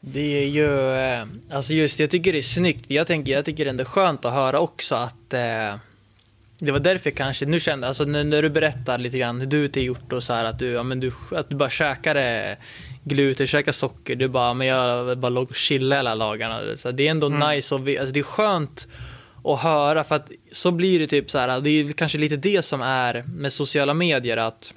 Det 0.00 0.42
är 0.42 0.48
ju, 0.48 0.94
eh, 0.94 1.26
alltså 1.56 1.72
just 1.72 2.00
jag 2.00 2.10
tycker 2.10 2.32
det 2.32 2.38
är 2.38 2.42
snyggt. 2.42 2.90
Jag, 2.90 3.06
tänker, 3.06 3.32
jag 3.32 3.44
tycker 3.44 3.72
det 3.72 3.82
är 3.82 3.84
skönt 3.84 4.24
att 4.24 4.32
höra 4.32 4.60
också 4.60 4.94
att 4.94 5.34
eh, 5.34 5.74
det 6.66 6.72
var 6.72 6.80
därför 6.80 7.10
jag 7.10 7.16
kanske, 7.16 7.46
nu 7.46 7.60
kände, 7.60 7.88
alltså 7.88 8.04
när, 8.04 8.24
när 8.24 8.42
du 8.42 8.50
berättar 8.50 8.98
lite 8.98 9.18
grann 9.18 9.40
hur 9.40 9.46
du 9.46 9.68
till 9.68 9.84
gjort 9.84 10.12
och 10.12 10.22
så 10.22 10.32
här 10.32 10.44
att 10.44 10.58
du, 10.58 10.66
ja, 10.66 10.82
men 10.82 11.00
du, 11.00 11.12
att 11.30 11.48
du 11.48 11.56
bara 11.56 11.70
käkade 11.70 12.56
gluten, 13.04 13.46
käkade 13.46 13.72
socker, 13.72 14.16
du 14.16 14.28
bara, 14.28 14.54
men 14.54 14.66
jag 14.66 15.18
bara 15.18 15.28
låg 15.28 15.50
och 15.50 15.56
chillade 15.56 15.98
hela 15.98 16.16
dagarna. 16.16 16.76
Så 16.76 16.90
det 16.90 17.06
är 17.06 17.10
ändå 17.10 17.26
mm. 17.26 17.50
nice 17.50 17.74
och 17.74 17.80
alltså 17.80 18.12
det 18.12 18.20
är 18.20 18.24
skönt 18.24 18.88
att 19.44 19.60
höra 19.60 20.04
för 20.04 20.16
att 20.16 20.30
så 20.52 20.70
blir 20.70 20.98
det 20.98 21.06
typ 21.06 21.30
så 21.30 21.38
här, 21.38 21.60
det 21.60 21.70
är 21.70 21.92
kanske 21.92 22.18
lite 22.18 22.36
det 22.36 22.62
som 22.62 22.82
är 22.82 23.24
med 23.26 23.52
sociala 23.52 23.94
medier 23.94 24.36
att 24.36 24.74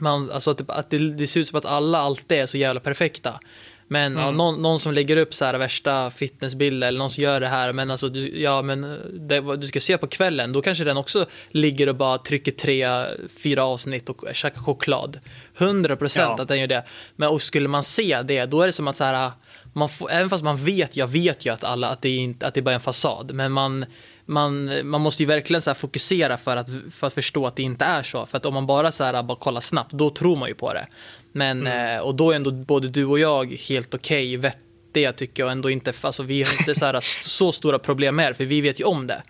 man, 0.00 0.30
alltså 0.30 0.50
att, 0.50 0.70
att 0.70 0.90
det, 0.90 1.10
det 1.10 1.26
ser 1.26 1.40
ut 1.40 1.48
som 1.48 1.58
att 1.58 1.66
alla 1.66 1.98
alltid 1.98 2.38
är 2.38 2.46
så 2.46 2.58
jävla 2.58 2.80
perfekta. 2.80 3.40
Men 3.88 4.12
mm. 4.12 4.24
ja, 4.24 4.30
någon, 4.30 4.62
någon, 4.62 4.80
som 4.80 4.92
lägger 4.92 5.16
upp 5.16 5.34
så 5.34 5.44
här 5.44 5.54
värsta 5.54 6.10
fitnessbilder 6.10 6.88
eller 6.88 6.98
någon 6.98 7.10
som 7.10 7.22
gör 7.22 7.40
det 7.40 7.46
här, 7.46 7.72
men 7.72 7.90
alltså 7.90 8.08
du, 8.08 8.40
ja, 8.40 8.62
men 8.62 8.80
det, 9.28 9.56
du 9.56 9.66
ska 9.66 9.80
se 9.80 9.98
på 9.98 10.06
kvällen, 10.06 10.52
då 10.52 10.62
kanske 10.62 10.84
den 10.84 10.96
också 10.96 11.26
ligger 11.50 11.88
och 11.88 11.96
bara 11.96 12.18
trycker 12.18 12.52
tre, 12.52 13.06
fyra 13.42 13.64
avsnitt 13.64 14.08
och 14.08 14.24
käkar 14.32 14.60
choklad. 14.60 15.20
100 15.58 15.96
procent 15.96 16.34
ja. 16.36 16.42
att 16.42 16.48
den 16.48 16.60
gör 16.60 16.66
det. 16.66 16.84
Men 17.16 17.28
och 17.28 17.42
skulle 17.42 17.68
man 17.68 17.84
se 17.84 18.22
det, 18.22 18.46
då 18.46 18.62
är 18.62 18.66
det 18.66 18.72
som 18.72 18.88
att 18.88 18.96
så 18.96 19.04
här, 19.04 19.30
man 19.72 19.88
får, 19.88 20.12
även 20.12 20.30
fast 20.30 20.44
man 20.44 20.56
vet, 20.56 20.96
jag 20.96 21.06
vet 21.06 21.46
ju 21.46 21.52
att 21.52 21.64
alla, 21.64 21.88
att 21.88 22.02
det, 22.02 22.16
inte, 22.16 22.46
att 22.46 22.54
det 22.54 22.60
är 22.60 22.62
bara 22.62 22.70
är 22.70 22.74
en 22.74 22.80
fasad, 22.80 23.34
men 23.34 23.52
man 23.52 23.86
man, 24.28 24.70
man 24.88 25.00
måste 25.00 25.22
ju 25.22 25.26
verkligen 25.26 25.62
så 25.62 25.74
fokusera 25.74 26.36
för 26.36 26.56
att, 26.56 26.68
för 26.90 27.06
att 27.06 27.14
förstå 27.14 27.46
att 27.46 27.56
det 27.56 27.62
inte 27.62 27.84
är 27.84 28.02
så. 28.02 28.26
För 28.26 28.36
att 28.36 28.46
om 28.46 28.54
man 28.54 28.66
bara, 28.66 28.92
så 28.92 29.04
här, 29.04 29.22
bara 29.22 29.38
kollar 29.38 29.60
snabbt, 29.60 29.92
då 29.92 30.10
tror 30.10 30.36
man 30.36 30.48
ju 30.48 30.54
på 30.54 30.72
det. 30.72 30.86
Men, 31.32 31.60
mm. 31.60 31.96
eh, 31.96 32.00
och 32.00 32.14
då 32.14 32.30
är 32.30 32.36
ändå 32.36 32.50
både 32.50 32.88
du 32.88 33.04
och 33.04 33.18
jag 33.18 33.52
helt 33.52 33.94
okej, 33.94 34.38
okay, 34.38 34.50
vettiga 34.50 35.12
tycker 35.12 35.42
jag 35.42 35.52
ändå 35.52 35.70
inte, 35.70 35.92
alltså 36.00 36.22
vi 36.22 36.42
har 36.42 36.52
inte 36.52 36.74
så, 36.74 36.84
här, 36.84 37.00
så 37.22 37.52
stora 37.52 37.78
problem 37.78 38.16
med 38.16 38.30
det, 38.30 38.34
för 38.34 38.44
vi 38.44 38.60
vet 38.60 38.80
ju 38.80 38.84
om 38.84 39.06
det. 39.06 39.22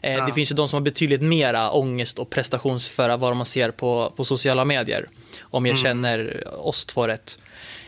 Eh, 0.00 0.12
ja. 0.12 0.26
Det 0.26 0.32
finns 0.32 0.50
ju 0.50 0.54
de 0.54 0.68
som 0.68 0.76
har 0.76 0.84
betydligt 0.84 1.22
mera 1.22 1.70
ångest 1.70 2.18
och 2.18 2.30
prestationsföra 2.30 3.16
vad 3.16 3.36
man 3.36 3.46
ser 3.46 3.70
på, 3.70 4.12
på 4.16 4.24
sociala 4.24 4.64
medier. 4.64 5.06
Om 5.40 5.66
jag 5.66 5.72
mm. 5.72 5.82
känner 5.82 6.44
oss 6.66 6.86
två 6.86 7.06
rätt. 7.06 7.38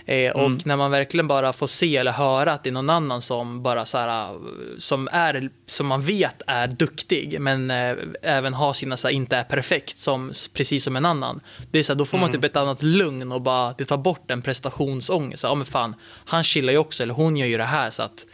Eh, 0.07 0.33
och 0.33 0.47
mm. 0.47 0.59
när 0.65 0.77
man 0.77 0.91
verkligen 0.91 1.29
bara 1.29 1.53
får 1.53 1.67
se 1.67 1.97
eller 1.97 2.13
höra 2.13 2.53
att 2.53 2.65
det 2.65 2.71
är 2.71 2.75
någon 2.75 2.91
annan 2.91 3.23
som 3.23 3.63
bara 3.63 3.85
så 3.85 3.99
här, 3.99 4.39
som 4.79 5.09
är, 5.13 5.51
som 5.67 5.87
man 5.87 6.03
vet 6.03 6.43
är 6.47 6.67
duktig, 6.67 7.41
men 7.41 7.71
eh, 7.71 7.97
även 8.23 8.55
har 8.55 8.73
sina, 8.73 8.97
så 8.97 9.09
här, 9.09 9.15
inte 9.15 9.37
är 9.37 9.45
perfekt, 9.45 9.99
som, 9.99 10.33
precis 10.55 10.85
som 10.85 10.97
en 10.97 11.07
annan. 11.07 11.41
Det 11.71 11.79
är 11.79 11.83
så 11.83 11.93
här, 11.93 11.99
då 11.99 12.05
får 12.05 12.19
man 12.19 12.29
mm. 12.29 12.41
typ 12.41 12.51
ett 12.51 12.57
annat 12.57 12.83
lugn 12.83 13.33
och 13.33 13.41
bara, 13.41 13.75
det 13.79 13.85
tar 13.85 13.97
bort 13.97 14.31
en 14.31 14.43
prestationsångest. 14.43 15.43
Ja 15.43 15.55
men 15.55 15.67
fan, 15.67 15.95
han 16.25 16.45
chillar 16.45 16.73
ju 16.73 16.79
också, 16.79 17.03
eller 17.03 17.15
hon 17.15 17.37
gör 17.37 17.47
ju 17.47 17.59
det 17.59 17.65
här 17.65 17.91
så 17.91 18.03
att 18.03 18.27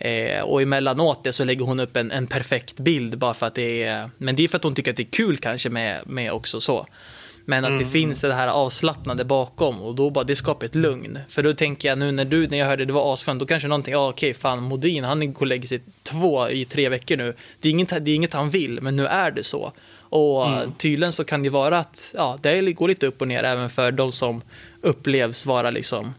Eh, 0.00 0.40
och 0.40 0.62
emellanåt 0.62 1.24
det 1.24 1.32
så 1.32 1.44
lägger 1.44 1.64
hon 1.64 1.80
upp 1.80 1.96
en, 1.96 2.10
en 2.10 2.26
perfekt 2.26 2.76
bild 2.76 3.18
bara 3.18 3.34
för 3.34 3.46
att 3.46 3.54
det 3.54 3.82
är, 3.82 4.10
men 4.18 4.36
det 4.36 4.44
är 4.44 4.48
för 4.48 4.56
att 4.56 4.64
hon 4.64 4.74
tycker 4.74 4.90
att 4.90 4.96
det 4.96 5.02
är 5.02 5.12
kul 5.12 5.36
kanske 5.36 5.70
med, 5.70 6.02
med 6.06 6.32
också 6.32 6.60
så. 6.60 6.86
Men 7.50 7.64
att 7.64 7.68
mm. 7.68 7.82
det 7.82 7.90
finns 7.90 8.20
det 8.20 8.34
här 8.34 8.48
avslappnade 8.48 9.24
bakom 9.24 9.82
och 9.82 9.94
då 9.94 10.10
bara 10.10 10.24
det 10.24 10.36
skapar 10.36 10.66
ett 10.66 10.74
lugn. 10.74 11.18
För 11.28 11.42
då 11.42 11.52
tänker 11.52 11.88
jag 11.88 11.98
nu 11.98 12.12
när 12.12 12.24
du, 12.24 12.48
när 12.48 12.58
jag 12.58 12.66
hörde 12.66 12.84
det 12.84 12.92
var 12.92 13.14
asskönt, 13.14 13.40
då 13.40 13.46
kanske 13.46 13.68
någonting, 13.68 13.92
ja 13.92 14.08
okej 14.08 14.34
fan 14.34 14.62
Modin 14.62 15.04
han 15.04 15.32
går 15.32 15.40
och 15.40 15.46
lägger 15.46 15.68
sig 15.68 15.80
två 16.02 16.48
i 16.48 16.64
tre 16.64 16.88
veckor 16.88 17.16
nu. 17.16 17.34
Det 17.60 17.68
är, 17.68 17.70
inget, 17.70 18.04
det 18.04 18.10
är 18.10 18.14
inget 18.14 18.32
han 18.32 18.50
vill, 18.50 18.78
men 18.82 18.96
nu 18.96 19.06
är 19.06 19.30
det 19.30 19.44
så. 19.44 19.72
Och 19.98 20.48
mm. 20.48 20.72
tydligen 20.78 21.12
så 21.12 21.24
kan 21.24 21.42
det 21.42 21.50
vara 21.50 21.78
att 21.78 22.14
ja, 22.14 22.38
det 22.42 22.72
går 22.72 22.88
lite 22.88 23.06
upp 23.06 23.20
och 23.20 23.28
ner 23.28 23.42
även 23.42 23.70
för 23.70 23.92
de 23.92 24.12
som 24.12 24.42
upplevs 24.80 25.46
vara 25.46 25.70
liksom 25.70 26.14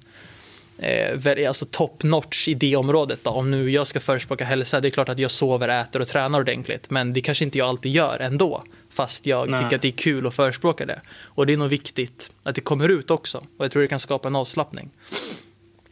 eh, 0.81 1.47
alltså 1.47 1.65
top 1.65 2.03
notch 2.03 2.47
i 2.47 2.53
det 2.53 2.75
området. 2.75 3.19
Då. 3.23 3.29
Om 3.29 3.51
nu 3.51 3.69
jag 3.69 3.87
ska 3.87 3.99
förespråka 3.99 4.45
hälsa, 4.45 4.81
det 4.81 4.87
är 4.87 4.89
klart 4.89 5.09
att 5.09 5.19
jag 5.19 5.31
sover, 5.31 5.81
äter 5.81 6.01
och 6.01 6.07
tränar 6.07 6.39
ordentligt. 6.39 6.89
Men 6.89 7.13
det 7.13 7.21
kanske 7.21 7.45
inte 7.45 7.57
jag 7.57 7.67
alltid 7.67 7.91
gör 7.91 8.19
ändå. 8.19 8.63
Fast 8.89 9.25
jag 9.25 9.49
Nej. 9.49 9.63
tycker 9.63 9.75
att 9.75 9.81
det 9.81 9.87
är 9.87 9.91
kul 9.91 10.27
att 10.27 10.33
förespråka 10.33 10.85
det. 10.85 11.01
Och 11.23 11.45
det 11.45 11.53
är 11.53 11.57
nog 11.57 11.69
viktigt 11.69 12.31
att 12.43 12.55
det 12.55 12.61
kommer 12.61 12.89
ut 12.89 13.11
också. 13.11 13.37
Och 13.37 13.65
jag 13.65 13.71
tror 13.71 13.81
det 13.81 13.87
kan 13.87 13.99
skapa 13.99 14.27
en 14.27 14.35
avslappning. 14.35 14.89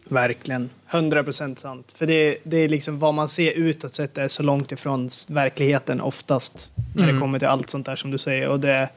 Verkligen. 0.04 0.70
100% 0.90 1.56
sant. 1.56 1.88
För 1.96 2.08
det, 2.08 2.38
det 2.44 2.58
är 2.58 2.70
liksom 2.70 3.00
vad 3.00 3.14
man 3.14 3.30
ser 3.30 3.52
utåt 3.52 3.96
sett 3.96 4.18
är 4.18 4.28
så 4.28 4.44
långt 4.44 4.72
ifrån 4.72 5.10
verkligheten 5.30 6.02
oftast. 6.02 6.72
När 6.96 7.04
mm. 7.04 7.16
det 7.16 7.22
kommer 7.22 7.40
till 7.40 7.48
allt 7.48 7.70
sånt 7.70 7.86
där 7.86 7.96
som 7.96 8.12
du 8.12 8.18
säger. 8.18 8.48
Och 8.48 8.60
det, 8.60 8.90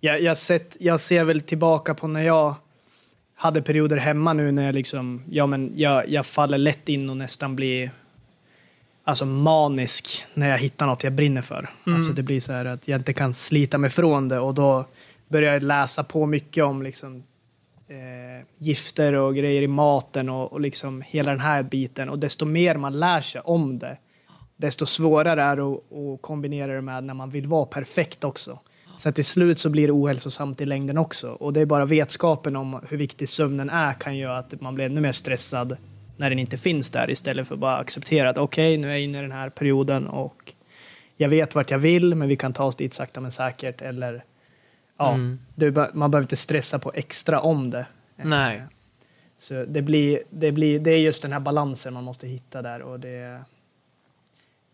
jag, 0.00 0.22
jag, 0.22 0.38
sett, 0.38 0.76
jag 0.80 1.00
ser 1.00 1.24
väl 1.24 1.40
tillbaka 1.40 1.94
på 1.94 2.06
när 2.08 2.22
jag 2.22 2.54
hade 3.36 3.62
perioder 3.62 3.96
hemma 3.96 4.32
nu 4.32 4.52
när 4.52 4.66
jag 4.66 4.74
liksom, 4.74 5.22
ja 5.30 5.46
men 5.46 5.72
jag, 5.76 6.08
jag 6.08 6.26
faller 6.26 6.58
lätt 6.58 6.88
in 6.88 7.10
och 7.10 7.16
nästan 7.16 7.56
blir 7.56 7.90
alltså 9.04 9.26
manisk 9.26 10.24
när 10.34 10.48
jag 10.48 10.58
hittar 10.58 10.86
något 10.86 11.04
jag 11.04 11.12
brinner 11.12 11.42
för. 11.42 11.70
Mm. 11.86 11.96
Alltså 11.96 12.12
det 12.12 12.22
blir 12.22 12.40
så 12.40 12.52
här 12.52 12.64
att 12.64 12.88
jag 12.88 13.00
inte 13.00 13.12
kan 13.12 13.34
slita 13.34 13.78
mig 13.78 13.90
från 13.90 14.28
det 14.28 14.38
och 14.38 14.54
då 14.54 14.84
börjar 15.28 15.52
jag 15.52 15.62
läsa 15.62 16.04
på 16.04 16.26
mycket 16.26 16.64
om 16.64 16.82
liksom 16.82 17.22
eh, 17.88 18.46
gifter 18.58 19.12
och 19.12 19.36
grejer 19.36 19.62
i 19.62 19.66
maten 19.66 20.28
och, 20.28 20.52
och 20.52 20.60
liksom 20.60 21.02
hela 21.02 21.30
den 21.30 21.40
här 21.40 21.62
biten. 21.62 22.08
Och 22.08 22.18
desto 22.18 22.44
mer 22.44 22.76
man 22.76 22.98
lär 22.98 23.20
sig 23.20 23.40
om 23.40 23.78
det, 23.78 23.96
desto 24.56 24.86
svårare 24.86 25.42
är 25.42 25.56
det 25.56 25.62
att, 25.62 25.92
att 25.92 26.22
kombinera 26.22 26.74
det 26.74 26.80
med 26.80 27.04
när 27.04 27.14
man 27.14 27.30
vill 27.30 27.46
vara 27.46 27.66
perfekt 27.66 28.24
också. 28.24 28.58
Så 28.96 29.12
till 29.12 29.24
slut 29.24 29.58
så 29.58 29.70
blir 29.70 29.86
det 29.86 29.92
ohälsosamt 29.92 30.60
i 30.60 30.66
längden 30.66 30.98
också. 30.98 31.30
Och 31.30 31.52
det 31.52 31.60
är 31.60 31.66
bara 31.66 31.84
vetskapen 31.84 32.56
om 32.56 32.80
hur 32.88 32.96
viktig 32.96 33.28
sömnen 33.28 33.70
är 33.70 33.92
kan 33.92 34.16
göra 34.16 34.38
att 34.38 34.60
man 34.60 34.74
blir 34.74 34.86
ännu 34.86 35.00
mer 35.00 35.12
stressad 35.12 35.76
när 36.16 36.30
den 36.30 36.38
inte 36.38 36.58
finns 36.58 36.90
där 36.90 37.10
istället 37.10 37.48
för 37.48 37.54
att 37.54 37.60
bara 37.60 37.76
acceptera 37.76 38.30
att 38.30 38.38
okej, 38.38 38.72
okay, 38.72 38.82
nu 38.82 38.86
är 38.88 38.92
jag 38.92 39.00
inne 39.00 39.18
i 39.18 39.22
den 39.22 39.32
här 39.32 39.50
perioden 39.50 40.06
och 40.06 40.52
jag 41.16 41.28
vet 41.28 41.54
vart 41.54 41.70
jag 41.70 41.78
vill, 41.78 42.14
men 42.14 42.28
vi 42.28 42.36
kan 42.36 42.52
ta 42.52 42.64
oss 42.64 42.76
dit 42.76 42.94
sakta 42.94 43.20
men 43.20 43.32
säkert. 43.32 43.82
Eller 43.82 44.24
ja, 44.98 45.14
mm. 45.14 45.38
det, 45.54 45.94
man 45.94 46.10
behöver 46.10 46.24
inte 46.24 46.36
stressa 46.36 46.78
på 46.78 46.92
extra 46.94 47.40
om 47.40 47.70
det. 47.70 47.86
Nej. 48.16 48.62
Så 49.38 49.64
det 49.64 49.82
blir, 49.82 50.22
det 50.30 50.52
blir, 50.52 50.80
det 50.80 50.90
är 50.90 50.98
just 50.98 51.22
den 51.22 51.32
här 51.32 51.40
balansen 51.40 51.94
man 51.94 52.04
måste 52.04 52.26
hitta 52.26 52.62
där 52.62 52.82
och 52.82 53.00
det. 53.00 53.44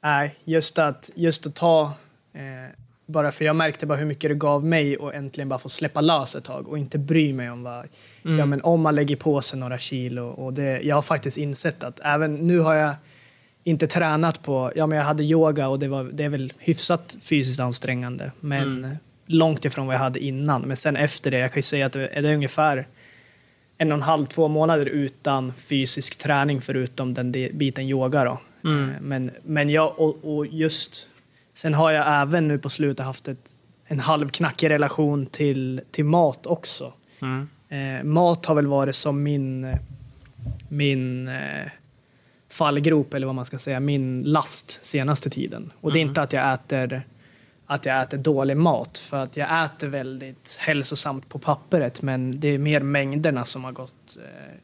Nej, 0.03 0.35
just 0.45 0.79
att, 0.79 1.11
just 1.15 1.47
att 1.47 1.55
ta 1.55 1.93
eh, 2.33 2.82
bara 3.13 3.33
för 3.33 3.45
jag 3.45 3.57
märkte 3.57 3.87
bara 3.87 3.99
hur 3.99 4.07
mycket 4.07 4.31
det 4.31 4.35
gav 4.35 4.65
mig 4.65 4.97
och 4.97 5.15
äntligen 5.15 5.49
bara 5.49 5.59
få 5.59 5.69
släppa 5.69 6.01
lös 6.01 6.37
ett 6.37 6.45
tag 6.45 6.69
och 6.69 6.79
inte 6.79 6.99
bry 6.99 7.33
mig 7.33 7.51
om 7.51 7.63
vad, 7.63 7.87
mm. 8.25 8.39
ja 8.39 8.47
men 8.47 8.63
om 8.63 8.81
man 8.81 8.95
lägger 8.95 9.17
på 9.17 9.41
sig 9.41 9.59
några 9.59 9.79
kilo 9.79 10.27
och 10.27 10.53
det, 10.53 10.81
jag 10.81 10.95
har 10.95 11.03
faktiskt 11.03 11.39
insett 11.39 11.83
att 11.83 12.01
även 12.05 12.35
nu 12.35 12.59
har 12.59 12.75
jag 12.75 12.95
inte 13.65 13.87
tränat 13.87 14.43
på, 14.43 14.73
ja 14.77 14.87
men 14.87 14.99
jag 14.99 15.05
hade 15.05 15.23
yoga 15.23 15.69
och 15.69 15.79
det, 15.79 15.89
var, 15.89 16.05
det 16.05 16.25
är 16.25 16.29
väl 16.29 16.53
hyfsat 16.59 17.17
fysiskt 17.23 17.61
ansträngande 17.61 18.33
men 18.41 18.63
mm. 18.63 18.97
långt 19.27 19.65
ifrån 19.65 19.87
vad 19.87 19.95
jag 19.95 20.01
hade 20.01 20.21
innan. 20.21 20.63
Men 20.63 20.77
sen 20.77 20.97
efter 20.97 21.31
det, 21.31 21.39
jag 21.39 21.53
kan 21.53 21.59
ju 21.59 21.63
säga 21.63 21.87
att 21.87 21.93
det 21.93 22.09
är 22.09 22.25
ungefär 22.25 22.87
en 23.79 23.93
och 23.93 23.99
en 23.99 24.03
halv, 24.03 24.27
två 24.27 24.49
månader 24.49 24.87
utan 24.87 25.53
fysisk 25.53 26.19
träning 26.19 26.61
förutom 26.61 27.15
den 27.15 27.33
biten 27.33 27.85
yoga 27.85 28.25
då. 28.25 28.39
Mm. 28.65 28.91
Eh, 28.91 28.97
men, 29.01 29.31
men 29.43 29.71
jag, 29.71 30.01
och, 30.01 30.37
och 30.37 30.47
just 30.47 31.09
Sen 31.55 31.75
har 31.75 31.91
jag 31.91 32.23
även 32.23 32.49
nu 32.49 32.59
på 32.59 32.71
slutet 32.71 33.07
haft 33.07 33.29
ett, 33.29 33.57
en 33.85 34.01
halvknackig 34.01 34.71
relation 34.71 35.27
till, 35.27 35.81
till 35.91 36.05
mat 36.05 36.47
också. 36.47 36.93
Mm. 37.23 37.49
Eh, 37.69 38.05
mat 38.05 38.47
har 38.47 38.55
väl 38.55 38.67
varit 38.67 38.95
som 38.95 39.23
min, 39.23 39.77
min 40.69 41.29
eh, 41.29 41.69
fallgrop, 42.49 43.15
eller 43.15 43.27
vad 43.27 43.35
man 43.35 43.45
ska 43.45 43.59
säga, 43.59 43.81
min 43.81 44.23
last 44.23 44.85
senaste 44.85 45.31
tiden. 45.31 45.73
Och 45.81 45.93
det 45.93 45.99
är 45.99 46.03
mm. 46.03 46.11
inte 46.11 46.23
att 46.23 46.33
jag 46.33 46.55
äter 46.55 47.03
att 47.67 47.87
jag 47.87 48.03
äter 48.03 48.19
dålig 48.19 48.57
mat, 48.57 48.99
för 48.99 49.23
att 49.23 49.37
jag 49.37 49.65
äter 49.65 49.89
väldigt 49.89 50.59
hälsosamt 50.61 51.29
på 51.29 51.39
pappret, 51.39 52.03
men 52.03 52.41
det 52.41 52.49
är 52.49 52.59
mer 52.59 52.81
mängderna 52.81 53.45
som 53.45 53.65
har 53.65 53.73
gått 53.73 54.19
eh, 54.19 54.57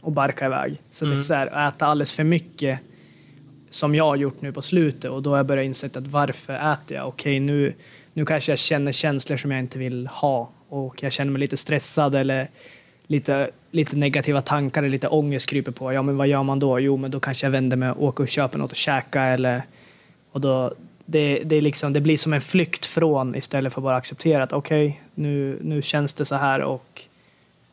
och 0.00 0.12
barka 0.12 0.46
iväg. 0.46 0.80
Så 0.90 1.04
mm. 1.04 1.16
det 1.16 1.20
är 1.20 1.22
så 1.22 1.34
här, 1.34 1.46
att 1.46 1.74
äta 1.74 1.86
alldeles 1.86 2.12
för 2.14 2.24
mycket 2.24 2.78
som 3.74 3.94
jag 3.94 4.04
har 4.04 4.16
gjort 4.16 4.42
nu 4.42 4.52
på 4.52 4.62
slutet 4.62 5.10
och 5.10 5.22
då 5.22 5.30
har 5.30 5.36
jag 5.36 5.46
börjat 5.46 5.64
inse 5.64 5.86
att 5.86 6.06
varför 6.06 6.72
äter 6.72 6.96
jag? 6.96 7.08
Okej, 7.08 7.40
nu, 7.40 7.74
nu 8.12 8.26
kanske 8.26 8.52
jag 8.52 8.58
känner 8.58 8.92
känslor 8.92 9.36
som 9.36 9.50
jag 9.50 9.60
inte 9.60 9.78
vill 9.78 10.06
ha 10.06 10.50
och 10.68 11.02
jag 11.02 11.12
känner 11.12 11.32
mig 11.32 11.40
lite 11.40 11.56
stressad 11.56 12.14
eller 12.14 12.48
lite, 13.06 13.50
lite 13.70 13.96
negativa 13.96 14.42
tankar 14.42 14.82
eller 14.82 14.90
lite 14.90 15.08
ångest 15.08 15.48
kryper 15.48 15.72
på. 15.72 15.92
Ja, 15.92 16.02
men 16.02 16.16
vad 16.16 16.28
gör 16.28 16.42
man 16.42 16.58
då? 16.58 16.80
Jo, 16.80 16.96
men 16.96 17.10
då 17.10 17.20
kanske 17.20 17.46
jag 17.46 17.50
vänder 17.50 17.76
mig 17.76 17.90
och 17.90 18.02
åker 18.02 18.22
och 18.22 18.28
köper 18.28 18.58
något 18.58 18.70
att 18.70 18.76
käka 18.76 19.22
eller 19.22 19.62
och 20.32 20.40
då 20.40 20.74
det, 21.06 21.42
det, 21.44 21.56
är 21.56 21.60
liksom, 21.60 21.92
det 21.92 22.00
blir 22.00 22.16
som 22.16 22.32
en 22.32 22.40
flykt 22.40 22.86
från 22.86 23.34
istället 23.34 23.72
för 23.72 23.80
att 23.80 23.84
bara 23.84 23.96
acceptera 23.96 24.42
att 24.42 24.52
okej, 24.52 24.86
okay, 24.86 25.00
nu, 25.14 25.58
nu 25.62 25.82
känns 25.82 26.14
det 26.14 26.24
så 26.24 26.36
här 26.36 26.62
och 26.62 27.02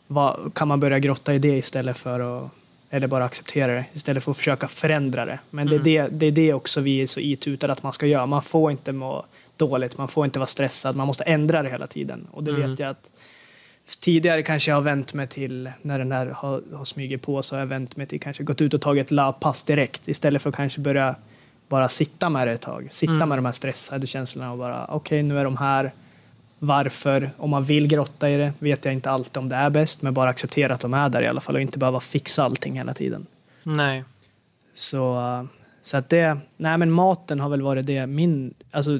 vad, 0.07 0.53
kan 0.53 0.67
man 0.67 0.79
börja 0.79 0.99
grotta 0.99 1.33
i 1.33 1.39
det 1.39 1.57
istället 1.57 1.97
för 1.97 2.19
att 2.19 2.51
eller 2.89 3.07
bara 3.07 3.25
acceptera 3.25 3.73
det 3.73 3.85
istället 3.93 4.23
för 4.23 4.31
att 4.31 4.37
försöka 4.37 4.67
förändra 4.67 5.25
det. 5.25 5.39
Men 5.49 5.67
mm. 5.67 5.83
det, 5.83 5.97
är 5.97 6.05
mm. 6.05 6.19
det, 6.19 6.31
det 6.31 6.41
är 6.41 6.47
det 6.47 6.53
också 6.53 6.81
vi 6.81 7.01
är 7.01 7.07
så 7.07 7.19
itutade 7.19 7.73
att 7.73 7.83
man 7.83 7.93
ska 7.93 8.05
göra. 8.05 8.25
Man 8.25 8.43
får 8.43 8.71
inte 8.71 8.91
må 8.91 9.25
dåligt, 9.57 9.97
man 9.97 10.07
får 10.07 10.25
inte 10.25 10.39
vara 10.39 10.47
stressad, 10.47 10.95
man 10.95 11.07
måste 11.07 11.23
ändra 11.23 11.63
det 11.63 11.69
hela 11.69 11.87
tiden. 11.87 12.27
Och 12.31 12.43
det 12.43 12.51
mm. 12.51 12.69
vet 12.69 12.79
jag 12.79 12.89
att 12.89 13.09
tidigare 13.99 14.43
kanske 14.43 14.71
jag 14.71 14.75
har 14.75 14.81
vänt 14.81 15.13
mig 15.13 15.27
till, 15.27 15.71
när 15.81 15.99
den 15.99 16.11
här 16.11 16.25
har, 16.25 16.61
har 16.73 16.85
smugit 16.85 17.21
på, 17.21 17.41
så 17.41 17.55
har 17.55 17.59
jag 17.59 17.67
vänt 17.67 17.97
mig 17.97 18.05
till 18.05 18.19
kanske 18.19 18.43
gått 18.43 18.61
ut 18.61 18.73
och 18.73 18.81
tagit 18.81 19.05
ett 19.05 19.11
löppass 19.11 19.63
direkt 19.63 20.07
istället 20.07 20.41
för 20.41 20.49
att 20.49 20.55
kanske 20.55 20.81
börja 20.81 21.15
bara 21.67 21.89
sitta 21.89 22.29
med 22.29 22.47
det 22.47 22.53
ett 22.53 22.61
tag. 22.61 22.87
Sitta 22.89 23.13
mm. 23.13 23.29
med 23.29 23.37
de 23.37 23.45
här 23.45 23.51
stressade 23.51 24.07
känslorna 24.07 24.51
och 24.51 24.57
bara 24.57 24.85
okej, 24.85 24.95
okay, 24.95 25.23
nu 25.23 25.39
är 25.39 25.43
de 25.43 25.57
här 25.57 25.91
varför, 26.59 27.31
om 27.37 27.49
man 27.49 27.63
vill 27.63 27.87
grotta 27.87 28.29
i 28.29 28.37
det, 28.37 28.53
vet 28.59 28.85
jag 28.85 28.93
inte 28.93 29.11
alltid 29.11 29.37
om 29.37 29.49
det 29.49 29.55
är 29.55 29.69
bäst, 29.69 30.01
men 30.01 30.13
bara 30.13 30.29
acceptera 30.29 30.73
att 30.73 30.81
de 30.81 30.93
är 30.93 31.09
där 31.09 31.21
i 31.21 31.27
alla 31.27 31.41
fall 31.41 31.55
och 31.55 31.61
inte 31.61 31.79
behöva 31.79 31.99
fixa 31.99 32.43
allting 32.43 32.77
hela 32.77 32.93
tiden. 32.93 33.25
Nej. 33.63 34.03
Så, 34.73 35.47
så 35.81 35.97
att 35.97 36.09
det, 36.09 36.37
nej 36.57 36.77
men 36.77 36.91
maten 36.91 37.39
har 37.39 37.49
väl 37.49 37.61
varit 37.61 37.85
det, 37.85 38.07
min, 38.07 38.53
alltså 38.71 38.99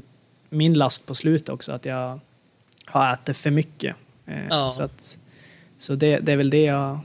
min 0.49 0.73
last 0.73 1.07
på 1.07 1.15
slutet 1.15 1.49
också, 1.49 1.71
att 1.71 1.85
jag 1.85 2.19
har 2.85 3.13
ätit 3.13 3.37
för 3.37 3.51
mycket. 3.51 3.95
Eh, 4.25 4.47
ja. 4.49 4.71
Så, 4.71 4.83
att, 4.83 5.17
så 5.77 5.95
det, 5.95 6.19
det 6.19 6.31
är 6.31 6.37
väl 6.37 6.49
det 6.49 6.63
jag, 6.63 6.99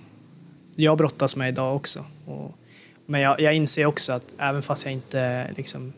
jag 0.76 0.98
brottas 0.98 1.36
med 1.36 1.48
idag 1.48 1.76
också. 1.76 2.04
Och, 2.26 2.54
men 3.06 3.20
jag, 3.20 3.40
jag 3.40 3.54
inser 3.54 3.86
också 3.86 4.12
att 4.12 4.34
även 4.38 4.62
fast 4.62 4.84
jag 4.84 4.92
inte 4.92 5.50
liksom 5.56 5.92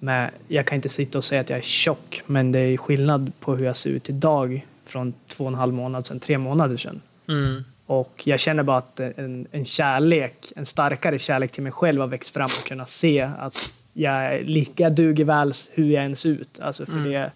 med, 0.00 0.30
jag 0.48 0.66
kan 0.66 0.76
inte 0.76 0.88
sitta 0.88 1.18
och 1.18 1.24
säga 1.24 1.40
att 1.40 1.50
jag 1.50 1.58
är 1.58 1.62
tjock, 1.62 2.22
men 2.26 2.52
det 2.52 2.58
är 2.58 2.76
skillnad 2.76 3.32
på 3.40 3.56
hur 3.56 3.64
jag 3.64 3.76
ser 3.76 3.90
ut 3.90 4.08
idag 4.08 4.66
från 4.84 5.14
två 5.28 5.44
och 5.44 5.50
en 5.50 5.54
halv 5.54 5.74
månad 5.74 6.06
sedan, 6.06 6.20
tre 6.20 6.38
månader 6.38 6.76
sedan. 6.76 7.00
Mm. 7.28 7.64
Och 7.86 8.22
jag 8.24 8.40
känner 8.40 8.62
bara 8.62 8.76
att 8.76 9.00
en, 9.00 9.46
en 9.50 9.64
kärlek, 9.64 10.52
en 10.56 10.66
starkare 10.66 11.18
kärlek 11.18 11.52
till 11.52 11.62
mig 11.62 11.72
själv 11.72 12.00
har 12.00 12.08
växt 12.08 12.34
fram 12.34 12.50
och 12.60 12.68
kunna 12.68 12.86
se 12.86 13.20
att 13.38 13.56
jag 13.92 14.12
är 14.12 14.44
lika 14.44 14.90
duger 14.90 15.24
väl 15.24 15.52
hur 15.72 15.90
jag 15.90 16.04
än 16.04 16.16
ser 16.16 16.28
ut. 16.28 16.60
Alltså 16.60 16.86
för 16.86 16.92
mm. 16.92 17.10
det, 17.10 17.30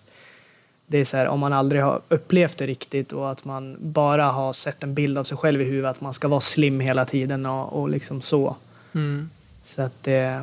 det 0.87 0.99
är 0.99 1.05
så 1.05 1.17
här, 1.17 1.29
om 1.29 1.41
man 1.41 1.53
aldrig 1.53 1.83
har 1.83 2.01
upplevt 2.09 2.59
det 2.59 2.67
riktigt 2.67 3.13
och 3.13 3.31
att 3.31 3.45
man 3.45 3.77
bara 3.81 4.25
har 4.25 4.53
sett 4.53 4.83
en 4.83 4.95
bild 4.95 5.19
av 5.19 5.25
sig 5.25 5.39
själv 5.39 5.63
i 5.63 5.65
huvudet, 5.65 5.91
att 5.91 6.01
man 6.01 6.15
ska 6.15 6.29
vara 6.29 6.41
slim 6.41 6.81
hela 6.81 7.05
tiden 7.05 7.47
och, 7.47 7.83
och 7.83 7.89
liksom 7.89 8.21
så. 8.21 8.57
Mm. 8.95 9.31
Så 9.65 9.83
att 9.83 10.03
det, 10.03 10.43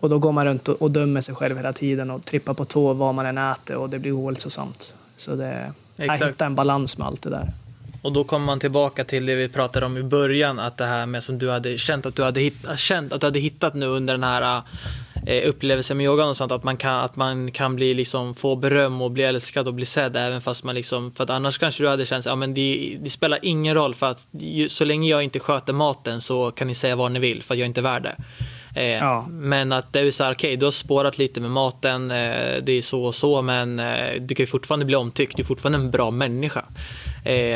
och 0.00 0.10
då 0.10 0.18
går 0.18 0.32
man 0.32 0.44
runt 0.44 0.68
och, 0.68 0.90
dömer 0.90 1.20
sig 1.20 1.34
själv 1.34 1.56
hela 1.56 1.72
tiden 1.72 2.10
och 2.10 2.26
trippar 2.26 2.54
på 2.54 2.64
tå 2.64 2.92
vad 2.92 3.14
man 3.14 3.26
än 3.26 3.38
äter 3.38 3.76
och 3.76 3.90
det 3.90 3.98
blir 3.98 4.16
ohälsosamt. 4.16 4.94
Så 5.16 5.34
det, 5.34 5.72
Exakt. 5.96 6.24
hitta 6.24 6.46
en 6.46 6.54
balans 6.54 6.98
med 6.98 7.06
allt 7.06 7.22
det 7.22 7.30
där. 7.30 7.52
Och 8.02 8.12
då 8.12 8.24
kommer 8.24 8.46
man 8.46 8.60
tillbaka 8.60 9.04
till 9.04 9.26
det 9.26 9.34
vi 9.34 9.48
pratade 9.48 9.86
om 9.86 9.96
i 9.96 10.02
början, 10.02 10.58
att 10.58 10.76
det 10.76 10.84
här 10.84 11.06
med 11.06 11.22
som 11.22 11.38
du 11.38 11.50
hade 11.50 11.78
känt 11.78 12.06
att 12.06 12.16
du 12.16 12.22
hade, 12.22 12.40
hitt, 12.40 12.66
känt 12.76 13.12
att 13.12 13.20
du 13.20 13.26
hade 13.26 13.38
hittat 13.40 13.74
nu 13.74 13.86
under 13.86 14.14
den 14.14 14.24
här 14.24 14.62
eh, 15.26 15.48
upplevelsen 15.48 15.96
med 15.96 16.04
yogan 16.04 16.28
och 16.28 16.36
sånt, 16.36 16.52
att 16.52 16.64
man 16.64 16.76
kan, 16.76 16.94
att 16.94 17.16
man 17.16 17.50
kan 17.50 17.76
bli 17.76 17.94
liksom, 17.94 18.34
få 18.34 18.56
beröm 18.56 19.02
och 19.02 19.10
bli 19.10 19.22
älskad 19.22 19.68
och 19.68 19.74
bli 19.74 19.86
sedd 19.86 20.16
även 20.16 20.40
fast 20.40 20.64
man 20.64 20.74
liksom, 20.74 21.12
för 21.12 21.24
att 21.24 21.30
annars 21.30 21.58
kanske 21.58 21.82
du 21.82 21.88
hade 21.88 22.06
känt, 22.06 22.26
ja 22.26 22.36
men 22.36 22.54
det, 22.54 22.98
det 23.00 23.10
spelar 23.10 23.38
ingen 23.42 23.74
roll 23.74 23.94
för 23.94 24.06
att 24.06 24.26
så 24.68 24.84
länge 24.84 25.10
jag 25.10 25.22
inte 25.22 25.38
sköter 25.38 25.72
maten 25.72 26.20
så 26.20 26.50
kan 26.50 26.66
ni 26.66 26.74
säga 26.74 26.96
vad 26.96 27.12
ni 27.12 27.18
vill 27.18 27.42
för 27.42 27.54
att 27.54 27.58
jag 27.58 27.64
är 27.64 27.68
inte 27.68 27.82
värd 27.82 28.02
det. 28.02 28.16
Eh, 28.74 28.84
ja. 28.84 29.26
Men 29.30 29.72
att 29.72 29.92
det 29.92 30.00
är 30.00 30.10
så 30.10 30.24
här, 30.24 30.32
okej, 30.32 30.48
okay, 30.48 30.56
du 30.56 30.66
har 30.66 30.70
spårat 30.70 31.18
lite 31.18 31.40
med 31.40 31.50
maten, 31.50 32.10
eh, 32.10 32.62
det 32.62 32.72
är 32.72 32.82
så 32.82 33.04
och 33.04 33.14
så, 33.14 33.42
men 33.42 33.78
eh, 33.78 34.20
du 34.20 34.34
kan 34.34 34.42
ju 34.42 34.46
fortfarande 34.46 34.84
bli 34.84 34.96
omtyckt, 34.96 35.36
du 35.36 35.42
är 35.42 35.46
fortfarande 35.46 35.78
en 35.78 35.90
bra 35.90 36.10
människa. 36.10 36.64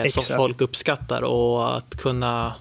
som 0.08 0.36
folk 0.36 0.60
uppskattar 0.60 1.22
och 1.22 1.76
att 1.76 1.96
kunna 1.96 2.54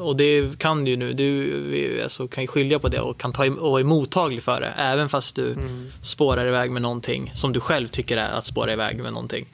och 0.00 0.16
det 0.16 0.58
kan 0.58 0.84
du 0.84 0.90
ju 0.90 0.96
nu. 0.96 1.12
Du 1.12 2.02
alltså, 2.02 2.28
kan 2.28 2.44
ju 2.44 2.48
skilja 2.48 2.78
på 2.78 2.88
det 2.88 3.00
och 3.00 3.20
kan 3.20 3.32
ta 3.32 3.46
och 3.50 3.80
är 3.80 3.84
mottaglig 3.84 4.42
för 4.42 4.60
det. 4.60 4.72
Även 4.76 5.08
fast 5.08 5.34
du 5.36 5.52
Mm. 5.52 5.90
spårar 6.02 6.46
iväg 6.46 6.70
med 6.70 6.82
någonting 6.82 7.32
som 7.34 7.52
du 7.52 7.60
själv 7.60 7.88
tycker 7.88 8.16
är 8.16 8.28
att 8.28 8.46
spåra 8.46 8.72
iväg 8.72 9.02
med 9.02 9.12
någonting. 9.12 9.46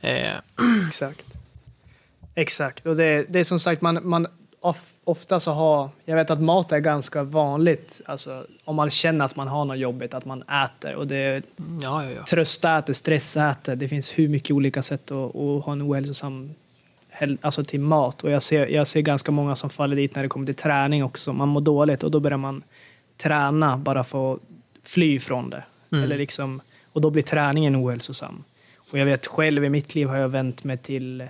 Eh, 0.00 0.32
Exakt. 0.88 1.26
Exakt. 2.34 2.86
Och 2.86 2.96
det, 2.96 3.26
det 3.28 3.40
är 3.40 3.44
som 3.44 3.58
sagt, 3.60 3.82
man, 3.82 4.08
man 4.08 4.26
of, 4.62 4.92
ofta 5.04 5.40
så 5.40 5.50
har... 5.50 5.90
Jag 6.04 6.16
vet 6.16 6.30
att 6.30 6.40
mat 6.40 6.72
är 6.72 6.78
ganska 6.78 7.22
vanligt. 7.22 8.00
Alltså, 8.06 8.46
om 8.64 8.76
man 8.76 8.90
känner 8.90 9.24
att 9.24 9.36
man 9.36 9.48
har 9.48 9.64
något 9.64 9.78
jobbigt, 9.78 10.14
att 10.14 10.24
man 10.24 10.42
äter. 10.42 10.94
Och 10.94 11.06
det 11.06 11.16
är 11.16 11.42
ja, 11.82 12.04
ja, 12.04 12.10
ja. 12.10 12.24
tröstäter, 12.24 12.92
stressäter. 12.92 13.76
Det 13.76 13.88
finns 13.88 14.18
hur 14.18 14.28
mycket 14.28 14.50
olika 14.50 14.82
sätt 14.82 15.10
att, 15.10 15.36
att 15.36 15.64
ha 15.64 15.72
en 15.72 15.82
ohälsosam 15.82 16.54
häl- 17.10 17.38
alltså 17.40 17.64
till 17.64 17.80
mat. 17.80 18.24
Och 18.24 18.30
jag 18.30 18.42
ser, 18.42 18.66
jag 18.66 18.86
ser 18.86 19.00
ganska 19.00 19.32
många 19.32 19.54
som 19.54 19.70
faller 19.70 19.96
dit 19.96 20.14
när 20.14 20.22
det 20.22 20.28
kommer 20.28 20.46
till 20.46 20.54
träning 20.54 21.04
också. 21.04 21.32
Man 21.32 21.48
mår 21.48 21.60
dåligt 21.60 22.02
och 22.02 22.10
då 22.10 22.20
börjar 22.20 22.38
man 22.38 22.62
träna 23.16 23.76
bara 23.76 24.04
för 24.04 24.34
att 24.34 24.40
fly 24.84 25.18
från 25.18 25.50
det. 25.50 25.64
Mm. 25.92 26.04
Eller 26.04 26.18
liksom, 26.18 26.60
och 26.92 27.00
då 27.00 27.10
blir 27.10 27.22
träningen 27.22 27.76
ohälsosam. 27.76 28.44
Och 28.76 28.98
jag 28.98 29.06
vet 29.06 29.26
själv 29.26 29.64
i 29.64 29.68
mitt 29.68 29.94
liv 29.94 30.08
har 30.08 30.16
jag 30.16 30.28
vänt 30.28 30.64
mig 30.64 30.78
till 30.78 31.28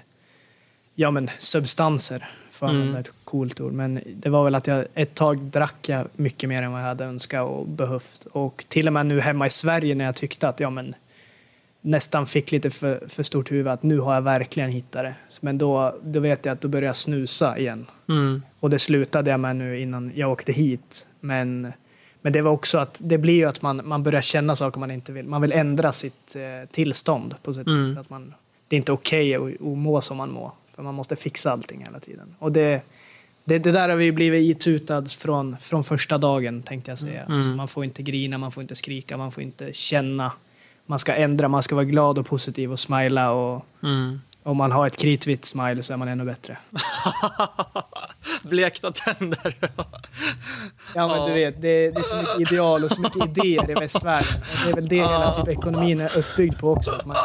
ja, 0.94 1.10
men 1.10 1.30
substanser. 1.38 2.28
Att 2.66 2.72
Mm. 2.74 2.96
ett 2.96 3.12
coolt 3.24 3.60
ord. 3.60 3.72
Men 3.72 4.00
det 4.14 4.28
var 4.28 4.44
väl 4.44 4.54
att 4.54 4.66
jag 4.66 4.84
ett 4.94 5.14
tag 5.14 5.38
drack 5.38 5.88
jag 5.88 6.06
mycket 6.16 6.48
mer 6.48 6.62
än 6.62 6.72
vad 6.72 6.80
jag 6.80 6.86
hade 6.86 7.04
önskat 7.04 7.46
och 7.48 7.68
behövt. 7.68 8.26
Och 8.32 8.64
till 8.68 8.86
och 8.86 8.92
med 8.92 9.06
nu 9.06 9.20
hemma 9.20 9.46
i 9.46 9.50
Sverige 9.50 9.94
när 9.94 10.04
jag 10.04 10.14
tyckte 10.16 10.48
att 10.48 10.60
ja, 10.60 10.70
men 10.70 10.94
nästan 11.80 12.26
fick 12.26 12.52
lite 12.52 12.70
för, 12.70 13.08
för 13.08 13.22
stort 13.22 13.52
huvud 13.52 13.66
att 13.68 13.82
nu 13.82 13.98
har 13.98 14.14
jag 14.14 14.22
verkligen 14.22 14.70
hittat 14.70 15.02
det. 15.02 15.14
Men 15.40 15.58
då, 15.58 15.94
då 16.02 16.20
vet 16.20 16.44
jag 16.44 16.52
att 16.52 16.60
då 16.60 16.68
börjar 16.68 16.86
jag 16.86 16.96
snusa 16.96 17.58
igen. 17.58 17.86
Mm. 18.08 18.42
Och 18.60 18.70
det 18.70 18.78
slutade 18.78 19.30
jag 19.30 19.40
med 19.40 19.56
nu 19.56 19.80
innan 19.80 20.12
jag 20.14 20.30
åkte 20.30 20.52
hit. 20.52 21.06
Men, 21.20 21.72
men 22.20 22.32
det 22.32 22.42
var 22.42 22.50
också 22.50 22.78
att 22.78 23.00
det 23.04 23.18
blir 23.18 23.34
ju 23.34 23.44
att 23.44 23.62
man, 23.62 23.80
man 23.84 24.02
börjar 24.02 24.22
känna 24.22 24.56
saker 24.56 24.80
man 24.80 24.90
inte 24.90 25.12
vill. 25.12 25.26
Man 25.28 25.42
vill 25.42 25.52
ändra 25.52 25.92
sitt 25.92 26.36
eh, 26.36 26.68
tillstånd 26.70 27.34
på 27.42 27.54
sätt 27.54 27.66
Mm. 27.66 27.94
så 27.94 28.00
att 28.00 28.10
man 28.10 28.34
Det 28.68 28.76
är 28.76 28.78
inte 28.78 28.92
okej 28.92 29.34
att, 29.34 29.42
att 29.42 29.60
må 29.60 30.00
som 30.00 30.16
man 30.16 30.30
mår. 30.30 30.50
För 30.82 30.84
man 30.84 30.94
måste 30.94 31.16
fixa 31.16 31.52
allting 31.52 31.84
hela 31.84 32.00
tiden. 32.00 32.34
Och 32.38 32.52
det, 32.52 32.82
det, 33.44 33.58
det 33.58 33.72
där 33.72 33.88
har 33.88 33.96
vi 33.96 34.12
blivit 34.12 34.56
itutad 34.56 35.06
från, 35.06 35.56
från 35.58 35.84
första 35.84 36.18
dagen 36.18 36.62
tänkte 36.62 36.90
jag 36.90 36.98
säga. 36.98 37.22
Mm. 37.22 37.36
Alltså, 37.36 37.50
man 37.50 37.68
får 37.68 37.84
inte 37.84 38.02
grina, 38.02 38.38
man 38.38 38.52
får 38.52 38.62
inte 38.62 38.74
skrika, 38.74 39.16
man 39.16 39.32
får 39.32 39.42
inte 39.42 39.72
känna. 39.72 40.32
Man 40.86 40.98
ska 40.98 41.14
ändra, 41.14 41.48
man 41.48 41.62
ska 41.62 41.74
vara 41.74 41.84
glad 41.84 42.18
och 42.18 42.26
positiv 42.26 42.72
och 42.72 42.78
smila 42.78 43.30
och 43.30 43.66
Mm. 43.82 44.20
Om 44.42 44.56
man 44.56 44.72
har 44.72 44.86
ett 44.86 44.96
kritvitt 44.96 45.44
smile 45.44 45.82
så 45.82 45.92
är 45.92 45.96
man 45.96 46.08
ännu 46.08 46.24
bättre. 46.24 46.56
Blekta 48.42 48.92
tänder. 48.92 49.56
Ja, 50.94 51.08
men 51.08 51.28
du 51.28 51.34
vet, 51.34 51.62
det, 51.62 51.90
det 51.90 52.00
är 52.00 52.02
så 52.02 52.16
mycket 52.16 52.52
ideal 52.52 52.84
och 52.84 52.90
så 52.90 53.00
mycket 53.00 53.28
idéer 53.28 53.70
i 53.70 53.74
västvärlden. 53.74 54.28
Och 54.40 54.66
det 54.66 54.70
är 54.70 54.74
väl 54.74 54.88
det 54.88 54.96
hela 54.96 55.34
typ, 55.34 55.48
ekonomin 55.48 56.00
är 56.00 56.18
uppbyggd 56.18 56.58
på 56.58 56.72
också. 56.72 56.92
Att 56.92 57.06
man 57.06 57.16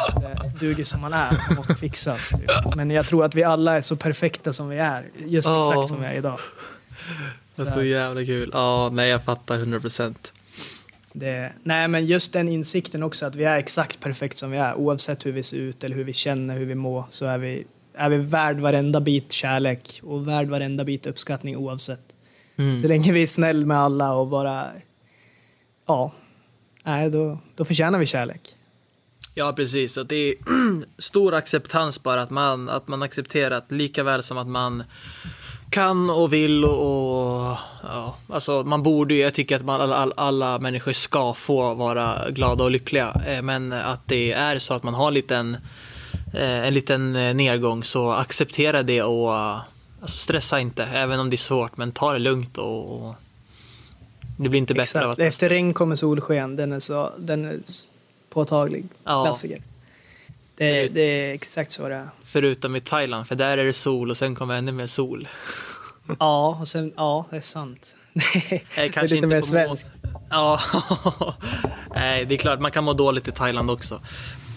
inte 0.44 0.58
duger 0.66 0.84
som 0.84 1.00
man 1.00 1.12
är. 1.12 1.30
Man 1.48 1.56
måste 1.56 1.74
fixas. 1.74 2.28
Typ. 2.28 2.74
Men 2.74 2.90
jag 2.90 3.06
tror 3.06 3.24
att 3.24 3.34
vi 3.34 3.44
alla 3.44 3.76
är 3.76 3.80
så 3.80 3.96
perfekta 3.96 4.52
som 4.52 4.68
vi 4.68 4.78
är. 4.78 5.04
Just 5.18 5.48
exakt 5.48 5.88
som 5.88 6.00
vi 6.00 6.06
är 6.06 6.14
idag. 6.14 6.38
Det 7.54 7.62
är 7.62 7.66
Så 7.66 7.72
så 7.72 7.82
jävla 7.82 8.24
kul. 8.24 8.50
Ja, 8.52 8.88
nej 8.92 9.10
jag 9.10 9.24
fattar 9.24 9.58
100 9.58 9.80
procent. 9.80 10.32
Det, 11.18 11.52
nej, 11.62 11.88
men 11.88 12.06
just 12.06 12.32
den 12.32 12.48
insikten 12.48 13.02
också 13.02 13.26
att 13.26 13.36
vi 13.36 13.44
är 13.44 13.58
exakt 13.58 14.00
perfekt 14.00 14.38
som 14.38 14.50
vi 14.50 14.58
är. 14.58 14.74
Oavsett 14.74 15.26
hur 15.26 15.32
vi 15.32 15.42
ser 15.42 15.56
ut 15.56 15.84
eller 15.84 15.96
hur 15.96 16.04
vi 16.04 16.12
känner, 16.12 16.58
hur 16.58 16.66
vi 16.66 16.74
mår, 16.74 17.04
så 17.10 17.26
är 17.26 17.38
vi, 17.38 17.66
är 17.94 18.08
vi 18.08 18.16
värd 18.16 18.60
varenda 18.60 19.00
bit 19.00 19.32
kärlek 19.32 20.00
och 20.02 20.28
värd 20.28 20.48
varenda 20.48 20.84
bit 20.84 21.06
uppskattning 21.06 21.56
oavsett. 21.56 22.14
Mm. 22.56 22.78
Så 22.78 22.88
länge 22.88 23.12
vi 23.12 23.22
är 23.22 23.26
snäll 23.26 23.66
med 23.66 23.78
alla 23.78 24.12
och 24.12 24.26
bara... 24.26 24.66
Ja. 25.86 26.12
Nej, 26.84 27.10
då, 27.10 27.38
då 27.56 27.64
förtjänar 27.64 27.98
vi 27.98 28.06
kärlek. 28.06 28.54
Ja, 29.34 29.52
precis. 29.52 29.98
Att 29.98 30.08
det 30.08 30.16
är 30.16 30.34
stor 30.98 31.34
acceptans 31.34 32.02
bara 32.02 32.22
att 32.22 32.30
man, 32.30 32.68
att 32.68 32.88
man 32.88 33.02
accepterar 33.02 33.56
att 33.56 33.72
lika 33.72 34.02
väl 34.02 34.22
som 34.22 34.38
att 34.38 34.48
man 34.48 34.84
kan 35.70 36.10
och 36.10 36.32
vill 36.32 36.64
och, 36.64 37.40
och 37.50 37.56
ja, 37.82 38.16
alltså 38.28 38.62
man 38.62 38.82
borde 38.82 39.14
ju, 39.14 39.20
jag 39.20 39.34
tycker 39.34 39.56
att 39.56 39.64
man, 39.64 39.80
alla, 39.80 40.12
alla, 40.16 40.58
människor 40.58 40.92
ska 40.92 41.34
få 41.34 41.74
vara 41.74 42.30
glada 42.30 42.64
och 42.64 42.70
lyckliga. 42.70 43.20
Eh, 43.26 43.42
Men 43.42 43.72
att 43.72 44.00
det 44.06 44.32
är 44.32 44.58
så 44.58 44.74
att 44.74 44.82
man 44.82 44.94
har 44.94 45.08
en 45.08 45.14
liten, 45.14 45.56
eh, 46.34 46.66
en 46.66 46.74
liten 46.74 47.16
eh, 47.16 47.34
nedgång 47.34 47.84
så 47.84 48.12
acceptera 48.12 48.82
det 48.82 49.02
och 49.02 49.34
alltså 49.34 50.16
stressa 50.16 50.60
inte, 50.60 50.84
även 50.84 51.20
om 51.20 51.30
det 51.30 51.34
är 51.34 51.38
svårt, 51.38 51.76
men 51.76 51.92
ta 51.92 52.12
det 52.12 52.18
lugnt 52.18 52.58
och, 52.58 52.92
och 52.92 53.14
det 54.36 54.48
blir 54.48 54.58
inte 54.58 54.74
bättre 54.74 55.00
Exakt. 55.00 55.12
att 55.12 55.18
Efter 55.18 55.48
regn 55.48 55.74
kommer 55.74 55.96
solsken. 55.96 56.56
Den 56.56 56.72
är, 56.72 56.80
så, 56.80 57.12
den 57.18 57.44
är 57.44 57.58
påtaglig. 58.30 58.88
Ja. 59.04 59.24
Klassiker. 59.24 59.62
Det, 60.58 60.80
är- 60.84 60.88
det 60.88 61.00
är 61.00 61.34
exakt 61.34 61.72
så 61.72 61.88
det 61.88 61.94
är. 61.94 62.08
förutom 62.24 62.76
i 62.76 62.80
Thailand, 62.80 63.26
för 63.26 63.34
där 63.34 63.58
är 63.58 63.64
det 63.64 63.72
sol 63.72 64.10
och 64.10 64.16
sen 64.16 64.34
kommer 64.34 64.54
ännu 64.54 64.72
mer 64.72 64.86
sol. 64.86 65.28
Ja, 66.18 66.58
och 66.60 66.68
sen, 66.68 66.92
ja, 66.96 67.26
det 67.30 67.36
är 67.36 67.40
sant. 67.40 67.94
det 68.12 68.62
är 68.76 68.88
kanske 68.88 69.02
lite 69.02 69.16
inte 69.16 69.26
mer 69.26 69.40
på 69.40 69.46
svenskt. 69.46 69.86
Ja, 70.30 70.60
nej 71.94 72.24
det 72.24 72.34
är 72.34 72.38
klart 72.38 72.60
man 72.60 72.70
kan 72.70 72.84
må 72.84 72.92
dåligt 72.92 73.28
i 73.28 73.32
Thailand 73.32 73.70
också. 73.70 74.00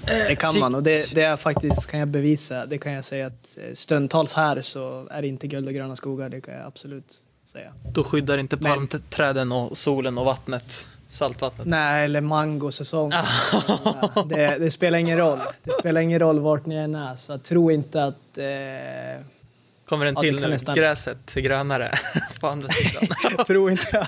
Det 0.05 0.35
kan 0.35 0.59
man 0.59 0.75
och 0.75 0.83
det, 0.83 1.15
det 1.15 1.21
är 1.23 1.35
faktiskt, 1.37 1.87
kan 1.87 1.99
jag 1.99 2.07
bevisa, 2.07 2.65
det 2.65 2.77
kan 2.77 2.91
jag 2.91 3.05
säga 3.05 3.27
att 3.27 3.57
eh, 3.57 3.73
stundtals 3.73 4.33
här 4.33 4.61
så 4.61 5.07
är 5.11 5.21
det 5.21 5.27
inte 5.27 5.47
guld 5.47 5.67
och 5.67 5.73
gröna 5.73 5.95
skogar, 5.95 6.29
det 6.29 6.41
kan 6.41 6.53
jag 6.53 6.65
absolut 6.67 7.13
säga. 7.51 7.73
Då 7.93 8.03
skyddar 8.03 8.37
inte 8.37 8.57
palmträden 8.57 9.51
och 9.51 9.77
solen 9.77 10.17
och 10.17 10.25
vattnet, 10.25 10.87
saltvattnet. 11.11 11.67
Nej, 11.67 12.05
eller 12.05 12.21
mangosäsong. 12.21 13.09
det, 14.29 14.57
det 14.59 14.71
spelar 14.71 14.97
ingen 14.97 15.17
roll. 15.17 15.37
Det 15.63 15.71
spelar 15.79 16.01
ingen 16.01 16.19
roll 16.19 16.39
vart 16.39 16.65
ni 16.65 16.75
än 16.75 16.95
är, 16.95 17.15
så 17.15 17.37
tro 17.37 17.71
inte 17.71 18.03
att... 18.03 18.37
Eh, 18.37 19.25
Kommer 19.85 20.05
en 20.05 20.13
Ja, 20.15 20.21
det 20.21 20.27
till 20.27 20.35
kan 20.39 20.49
nu, 20.49 20.53
nästan- 20.53 20.75
gräset 20.75 21.33
grönare 21.33 21.91
på 22.39 22.47
andra 22.47 22.69
sidan. 22.71 23.07
tro 23.47 23.69
inte... 23.69 24.07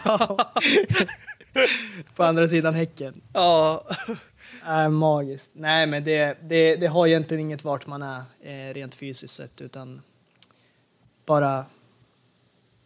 På 2.15 2.23
andra 2.23 2.47
sidan 2.47 2.73
häcken. 2.73 3.21
ja. 3.33 3.83
Är 4.65 4.89
magiskt. 4.89 5.49
Nej, 5.53 5.85
men 5.85 6.03
det, 6.03 6.37
det, 6.41 6.75
det 6.75 6.87
har 6.87 7.07
egentligen 7.07 7.41
inget 7.41 7.63
vart 7.63 7.87
man 7.87 8.01
är 8.01 8.23
eh, 8.43 8.73
rent 8.73 8.95
fysiskt 8.95 9.33
sett, 9.33 9.61
utan 9.61 10.01
bara, 11.25 11.65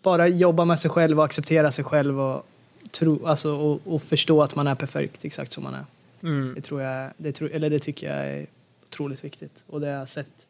bara 0.02 0.28
jobba 0.28 0.66
med 0.66 0.80
sig 0.80 0.92
själv 0.92 1.20
och 1.20 1.26
acceptera 1.26 1.72
sig 1.72 1.86
själv 1.86 2.22
och, 2.22 2.46
tro, 2.92 3.26
alltså, 3.28 3.52
och, 3.52 3.82
och 3.86 4.02
förstå 4.04 4.44
att 4.44 4.56
man 4.56 4.68
är 4.68 4.76
perfekt 4.76 5.26
exakt 5.26 5.54
som 5.54 5.64
man 5.64 5.74
är. 5.74 5.86
Mm. 6.24 6.54
Det, 6.56 6.62
tror 6.62 6.82
jag, 6.82 7.12
det, 7.18 7.32
tror, 7.32 7.52
eller 7.52 7.70
det 7.70 7.80
tycker 7.80 8.14
jag 8.16 8.26
är 8.28 8.46
otroligt 8.90 9.24
viktigt. 9.24 9.64
Och 9.68 9.82
det 9.82 9.88
har 9.88 9.94
jag 9.94 10.10
sett. 10.10 10.48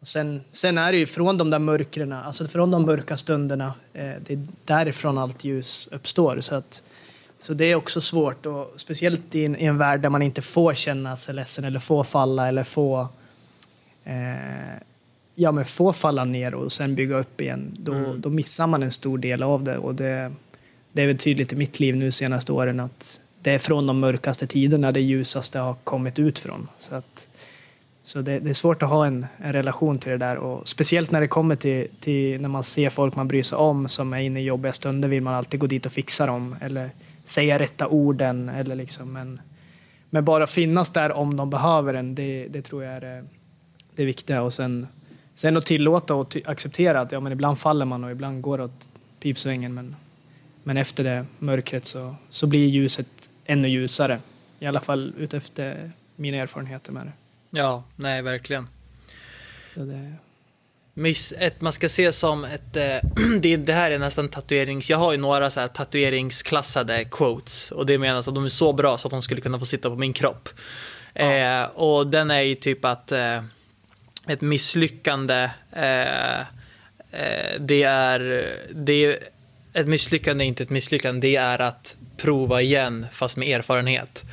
Och 0.00 0.08
sen, 0.08 0.40
sen 0.50 0.78
är 0.78 0.92
det 0.92 0.98
ju 0.98 1.06
från 1.06 1.38
de 1.38 1.50
där 1.50 1.58
mörkren, 1.58 2.12
alltså 2.12 2.46
från 2.46 2.70
de 2.70 2.82
mörka 2.86 3.16
stunderna, 3.16 3.72
eh, 3.92 4.12
det 4.26 4.32
är 4.32 4.46
därifrån 4.64 5.18
allt 5.18 5.44
ljus 5.44 5.88
uppstår. 5.92 6.40
Så, 6.40 6.54
att, 6.54 6.82
så 7.38 7.54
det 7.54 7.64
är 7.64 7.74
också 7.74 8.00
svårt, 8.00 8.46
och 8.46 8.72
speciellt 8.76 9.34
i 9.34 9.44
en, 9.44 9.56
i 9.56 9.64
en 9.64 9.78
värld 9.78 10.00
där 10.00 10.08
man 10.08 10.22
inte 10.22 10.42
får 10.42 10.74
känna 10.74 11.16
sig 11.16 11.34
ledsen 11.34 11.64
eller 11.64 11.80
får 11.80 12.04
falla 12.04 12.48
eller 12.48 12.64
få, 12.64 13.08
eh, 14.04 14.78
ja, 15.34 15.52
men 15.52 15.64
få 15.64 15.92
falla 15.92 16.24
ner 16.24 16.54
och 16.54 16.72
sen 16.72 16.94
bygga 16.94 17.18
upp 17.18 17.40
igen. 17.40 17.74
Då, 17.78 17.92
Mm. 17.92 18.20
då 18.20 18.30
missar 18.30 18.66
man 18.66 18.82
en 18.82 18.90
stor 18.90 19.18
del 19.18 19.42
av 19.42 19.64
det. 19.64 19.78
Och 19.78 19.94
det, 19.94 20.32
det 20.98 21.02
är 21.02 21.06
väl 21.06 21.18
tydligt 21.18 21.52
i 21.52 21.56
mitt 21.56 21.80
liv 21.80 21.96
nu 21.96 22.12
senaste 22.12 22.52
åren 22.52 22.80
att 22.80 23.20
det 23.42 23.50
är 23.50 23.58
från 23.58 23.86
de 23.86 24.00
mörkaste 24.00 24.46
tiderna 24.46 24.92
det 24.92 25.00
ljusaste 25.00 25.58
har 25.58 25.74
kommit 25.74 26.18
ut 26.18 26.38
från. 26.38 26.68
Så, 26.78 26.94
att, 26.94 27.28
så 28.02 28.20
det, 28.20 28.38
det 28.38 28.50
är 28.50 28.54
svårt 28.54 28.82
att 28.82 28.88
ha 28.88 29.06
en, 29.06 29.26
en 29.36 29.52
relation 29.52 29.98
till 29.98 30.12
det 30.12 30.18
där. 30.18 30.36
Och 30.36 30.68
speciellt 30.68 31.10
när 31.10 31.20
det 31.20 31.28
kommer 31.28 31.56
till, 31.56 31.88
till 32.00 32.40
när 32.40 32.48
man 32.48 32.64
ser 32.64 32.90
folk 32.90 33.16
man 33.16 33.28
bryr 33.28 33.42
sig 33.42 33.58
om 33.58 33.88
som 33.88 34.12
är 34.12 34.18
inne 34.18 34.40
i 34.40 34.44
jobbiga 34.44 34.72
stunder 34.72 35.08
vill 35.08 35.22
man 35.22 35.34
alltid 35.34 35.60
gå 35.60 35.66
dit 35.66 35.86
och 35.86 35.92
fixa 35.92 36.26
dem. 36.26 36.56
Eller 36.60 36.90
säga 37.24 37.58
rätta 37.58 37.88
orden. 37.88 38.48
Eller 38.48 38.74
liksom, 38.74 39.12
men, 39.12 39.40
men 40.10 40.24
bara 40.24 40.46
finnas 40.46 40.90
där 40.90 41.12
om 41.12 41.36
de 41.36 41.50
behöver 41.50 41.94
en, 41.94 42.14
det, 42.14 42.48
det 42.48 42.62
tror 42.62 42.84
jag 42.84 42.94
är 42.94 43.00
det, 43.00 43.24
det 43.94 44.04
viktiga. 44.04 44.42
Och 44.42 44.54
sen, 44.54 44.86
sen 45.34 45.56
att 45.56 45.66
tillåta 45.66 46.14
och 46.14 46.28
ty, 46.28 46.42
acceptera 46.44 47.00
att 47.00 47.12
ja, 47.12 47.20
men 47.20 47.32
ibland 47.32 47.58
faller 47.58 47.84
man 47.84 48.04
och 48.04 48.10
ibland 48.10 48.42
går 48.42 48.58
det 48.58 48.64
åt 48.64 48.88
pipsvängen. 49.20 49.74
Men, 49.74 49.96
men 50.68 50.76
efter 50.76 51.04
det 51.04 51.26
mörkret 51.38 51.86
så, 51.86 52.14
så 52.30 52.46
blir 52.46 52.68
ljuset 52.68 53.30
ännu 53.44 53.68
ljusare. 53.68 54.20
I 54.58 54.66
alla 54.66 54.80
fall 54.80 55.14
utefter 55.18 55.92
mina 56.16 56.36
erfarenheter 56.36 56.92
med 56.92 57.06
det. 57.06 57.12
ja, 57.58 57.84
nej 57.96 58.22
verkligen. 58.22 58.68
Så 59.74 59.80
det 59.80 60.12
Miss, 60.94 61.32
ett, 61.38 61.60
man 61.60 61.72
ska 61.72 61.88
se 61.88 62.12
som 62.12 62.44
ett, 62.44 62.76
eh, 62.76 63.10
det, 63.40 63.56
det 63.56 63.72
här 63.72 63.90
är 63.90 63.98
nästan 63.98 64.28
tatuerings, 64.28 64.90
jag 64.90 64.98
har 64.98 65.12
ju 65.12 65.18
några 65.18 65.50
så 65.50 65.60
här 65.60 65.68
tatueringsklassade 65.68 67.04
quotes 67.04 67.70
och 67.70 67.86
det 67.86 67.98
menas 67.98 68.28
att 68.28 68.34
de 68.34 68.44
är 68.44 68.48
så 68.48 68.72
bra 68.72 68.98
så 68.98 69.08
att 69.08 69.12
de 69.12 69.22
skulle 69.22 69.40
kunna 69.40 69.58
få 69.58 69.66
sitta 69.66 69.90
på 69.90 69.96
min 69.96 70.12
kropp. 70.12 70.48
Eh, 71.14 71.62
och 71.62 72.06
den 72.06 72.30
är 72.30 72.40
ju 72.40 72.54
typ 72.54 72.84
att 72.84 73.12
eh, 73.12 73.42
ett 74.26 74.40
misslyckande 74.40 75.50
eh, 75.72 76.40
eh, 77.10 77.60
det 77.60 77.82
är, 77.82 78.48
det 78.74 79.04
är 79.04 79.18
ett 79.80 79.88
misslyckande, 79.88 80.44
inte 80.44 80.62
ett 80.62 80.70
misslyckande, 80.70 81.28
det 81.28 81.36
är 81.36 81.58
att 81.58 81.96
prova 82.16 82.62
igen 82.62 83.06
fast 83.12 83.36
med 83.36 83.48
erfarenhet. 83.48 84.24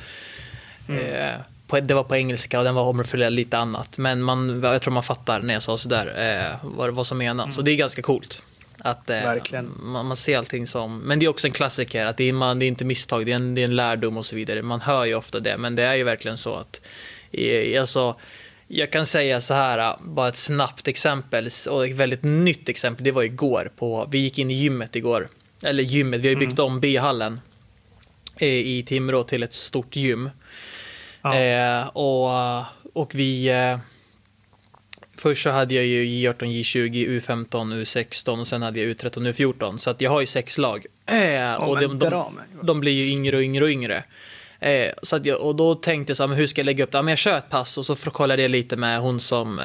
Eh, 0.88 1.40
på, 1.66 1.80
det 1.80 1.94
var 1.94 2.04
på 2.04 2.16
engelska 2.16 2.58
och 2.58 2.64
den 2.64 2.74
var 2.74 2.82
omformulerad 2.82 3.32
lite 3.32 3.58
annat. 3.58 3.98
Men 3.98 4.22
man, 4.22 4.62
jag 4.62 4.82
tror 4.82 4.92
man 4.92 5.02
fattar 5.02 5.40
när 5.40 5.54
jag 5.54 5.62
sa 5.62 5.78
sådär 5.78 6.06
eh, 6.16 6.70
vad, 6.70 6.94
vad 6.94 7.06
som 7.06 7.18
menas. 7.18 7.58
Och 7.58 7.64
det 7.64 7.70
är 7.70 7.76
ganska 7.76 8.02
coolt. 8.02 8.42
Att, 8.78 9.10
eh. 9.10 9.22
Man, 9.62 10.06
man 10.06 10.16
ser 10.16 10.38
allting 10.38 10.66
som, 10.66 10.98
men 10.98 11.18
det 11.18 11.26
är 11.26 11.30
också 11.30 11.46
en 11.46 11.52
klassiker, 11.52 12.06
att 12.06 12.16
det 12.16 12.24
är, 12.24 12.32
man, 12.32 12.58
det 12.58 12.64
är 12.64 12.68
inte 12.68 12.84
misstag, 12.84 13.26
det 13.26 13.32
är, 13.32 13.36
en, 13.36 13.54
det 13.54 13.60
är 13.60 13.64
en 13.64 13.76
lärdom 13.76 14.16
och 14.16 14.26
så 14.26 14.36
vidare. 14.36 14.62
Man 14.62 14.80
hör 14.80 15.04
ju 15.04 15.14
ofta 15.14 15.40
det, 15.40 15.56
men 15.56 15.76
det 15.76 15.82
är 15.82 15.94
ju 15.94 16.04
verkligen 16.04 16.38
så 16.38 16.54
att, 16.54 16.80
i, 17.30 17.78
alltså, 17.78 18.16
jag 18.68 18.92
kan 18.92 19.06
säga 19.06 19.40
så 19.40 19.54
här, 19.54 19.96
bara 20.00 20.28
ett 20.28 20.36
snabbt 20.36 20.88
exempel 20.88 21.48
och 21.70 21.86
ett 21.86 21.92
väldigt 21.92 22.22
nytt 22.22 22.68
exempel, 22.68 23.04
det 23.04 23.12
var 23.12 23.22
igår. 23.22 23.70
På, 23.76 24.08
vi 24.10 24.18
gick 24.18 24.38
in 24.38 24.50
i 24.50 24.54
gymmet 24.54 24.96
igår, 24.96 25.28
eller 25.62 25.82
gymmet, 25.82 26.20
vi 26.20 26.28
har 26.28 26.34
ju 26.34 26.46
byggt 26.46 26.58
om 26.58 26.80
B-hallen 26.80 27.40
eh, 28.36 28.48
i 28.48 28.84
Timrå 28.86 29.22
till 29.22 29.42
ett 29.42 29.52
stort 29.54 29.96
gym. 29.96 30.30
Ja. 31.22 31.36
Eh, 31.36 31.86
och, 31.86 32.64
och 33.02 33.14
vi... 33.14 33.48
Eh, 33.48 33.78
först 35.16 35.42
så 35.42 35.50
hade 35.50 35.74
jag 35.74 35.84
ju 35.84 36.04
J18, 36.04 36.44
J20, 36.44 37.20
U15, 37.20 37.82
U16 37.82 38.40
och 38.40 38.46
sen 38.46 38.62
hade 38.62 38.80
jag 38.80 38.88
U13, 38.90 39.32
U14. 39.32 39.76
Så 39.76 39.90
att 39.90 40.00
jag 40.00 40.10
har 40.10 40.20
ju 40.20 40.26
sex 40.26 40.58
lag. 40.58 40.86
Eh, 41.06 41.16
Ja, 41.32 41.56
och 41.56 41.80
de, 41.80 41.98
de, 41.98 42.40
de 42.62 42.80
blir 42.80 42.92
ju 42.92 43.10
yngre 43.10 43.36
och 43.36 43.42
yngre 43.42 43.64
och 43.64 43.70
yngre. 43.70 44.04
Eh, 44.60 44.90
så 45.02 45.16
att 45.16 45.26
jag, 45.26 45.40
och 45.40 45.56
då 45.56 45.74
tänkte 45.74 46.10
jag 46.10 46.16
så 46.16 46.22
här, 46.22 46.28
men 46.28 46.38
hur 46.38 46.46
ska 46.46 46.60
jag 46.60 46.66
lägga 46.66 46.84
upp 46.84 46.92
det? 46.92 46.98
Ja, 46.98 47.02
men 47.02 47.12
jag 47.12 47.18
kör 47.18 47.38
ett 47.38 47.50
pass 47.50 47.78
och 47.78 47.86
så 47.86 47.96
kollade 47.96 48.42
jag 48.42 48.50
lite 48.50 48.76
med 48.76 49.00
hon 49.00 49.20
som 49.20 49.58
eh, 49.58 49.64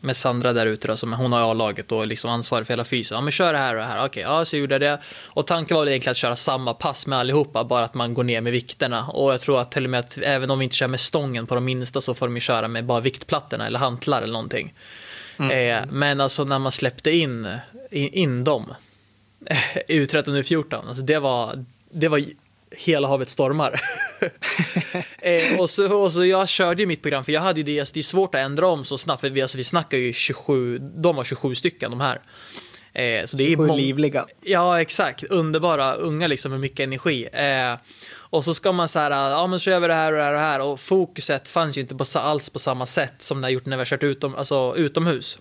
med 0.00 0.16
Sandra 0.16 0.52
där 0.52 0.66
ute 0.66 0.88
då, 0.88 0.96
som 0.96 1.12
hon 1.12 1.32
har 1.32 1.50
A-laget 1.50 1.92
och 1.92 2.06
liksom 2.06 2.30
ansvarig 2.30 2.66
för 2.66 2.72
hela 2.72 2.84
fysen. 2.84 3.14
Ja 3.14 3.20
men 3.20 3.32
kör 3.32 3.52
det 3.52 3.58
här 3.58 3.74
och 3.74 3.80
det 3.80 3.86
här. 3.86 4.04
Okej, 4.04 4.22
ja 4.22 4.44
så 4.44 4.56
gjorde 4.56 4.74
jag 4.74 4.80
det. 4.80 4.98
Och 5.26 5.46
tanken 5.46 5.74
var 5.74 5.84
väl 5.84 5.88
egentligen 5.88 6.10
att 6.10 6.16
köra 6.16 6.36
samma 6.36 6.74
pass 6.74 7.06
med 7.06 7.18
allihopa, 7.18 7.64
bara 7.64 7.84
att 7.84 7.94
man 7.94 8.14
går 8.14 8.24
ner 8.24 8.40
med 8.40 8.52
vikterna. 8.52 9.06
Och 9.06 9.32
jag 9.32 9.40
tror 9.40 9.60
att 9.60 9.72
till 9.72 9.84
och 9.84 9.90
med 9.90 10.00
att 10.00 10.18
även 10.18 10.50
om 10.50 10.58
vi 10.58 10.64
inte 10.64 10.76
kör 10.76 10.86
med 10.86 11.00
stången 11.00 11.46
på 11.46 11.54
de 11.54 11.64
minsta 11.64 12.00
så 12.00 12.14
får 12.14 12.26
de 12.26 12.36
ju 12.36 12.40
köra 12.40 12.68
med 12.68 12.84
bara 12.84 13.00
viktplattorna 13.00 13.66
eller 13.66 13.78
hantlar 13.78 14.22
eller 14.22 14.32
någonting. 14.32 14.74
Eh, 15.48 15.80
men 15.90 16.20
alltså 16.20 16.44
när 16.44 16.58
man 16.58 16.72
släppte 16.72 17.10
in, 17.10 17.48
in, 17.90 18.08
in 18.08 18.44
dem, 18.44 18.74
U13 19.88 20.28
och 20.28 20.44
U14, 20.44 20.88
alltså 20.88 21.02
det 21.02 21.18
var, 21.18 21.64
det 21.90 22.08
var 22.08 22.22
hela 22.76 23.08
havet 23.08 23.30
stormar. 23.30 23.80
eh, 25.18 25.60
och, 25.60 25.70
så, 25.70 26.02
och 26.02 26.12
så 26.12 26.24
jag 26.24 26.48
körde 26.48 26.82
ju 26.82 26.86
mitt 26.86 27.02
program, 27.02 27.24
för 27.24 27.32
jag 27.32 27.40
hade 27.40 27.60
ju 27.60 27.64
det, 27.64 27.80
alltså 27.80 27.94
det 27.94 28.00
är 28.00 28.02
svårt 28.02 28.34
att 28.34 28.40
ändra 28.40 28.66
om 28.66 28.84
så 28.84 28.98
snabbt, 28.98 29.20
för 29.20 29.30
vi, 29.30 29.42
alltså, 29.42 29.56
vi 29.56 29.64
snackar 29.64 29.98
ju 29.98 30.12
27, 30.12 30.78
de 30.78 31.16
var 31.16 31.24
27 31.24 31.54
stycken 31.54 31.90
de 31.90 32.00
här. 32.00 32.20
Eh, 32.92 33.26
så 33.26 33.36
det 33.36 33.52
är 33.52 33.56
Sju 33.56 33.66
mång- 33.66 33.76
livliga. 33.76 34.26
Ja, 34.42 34.80
exakt. 34.80 35.24
Underbara 35.24 35.94
unga 35.94 36.26
liksom 36.26 36.50
med 36.50 36.60
mycket 36.60 36.80
energi. 36.80 37.28
Eh, 37.32 37.78
och 38.12 38.44
så 38.44 38.54
ska 38.54 38.72
man 38.72 38.88
så 38.88 38.98
här, 38.98 39.10
ja 39.30 39.46
men 39.46 39.60
så 39.60 39.70
gör 39.70 39.80
vi 39.80 39.86
det 39.86 39.94
här 39.94 40.12
och 40.12 40.18
det 40.18 40.24
här 40.24 40.32
och 40.32 40.38
det 40.38 40.44
här. 40.44 40.60
Och 40.60 40.80
fokuset 40.80 41.48
fanns 41.48 41.76
ju 41.76 41.80
inte 41.80 41.94
på, 41.94 42.04
alls 42.18 42.50
på 42.50 42.58
samma 42.58 42.86
sätt 42.86 43.14
som 43.18 43.40
det 43.40 43.46
har 43.46 43.50
gjort 43.50 43.66
när 43.66 43.76
vi 43.76 43.80
har 43.80 43.84
kört 43.86 44.02
utom, 44.02 44.34
alltså, 44.34 44.74
utomhus. 44.76 45.38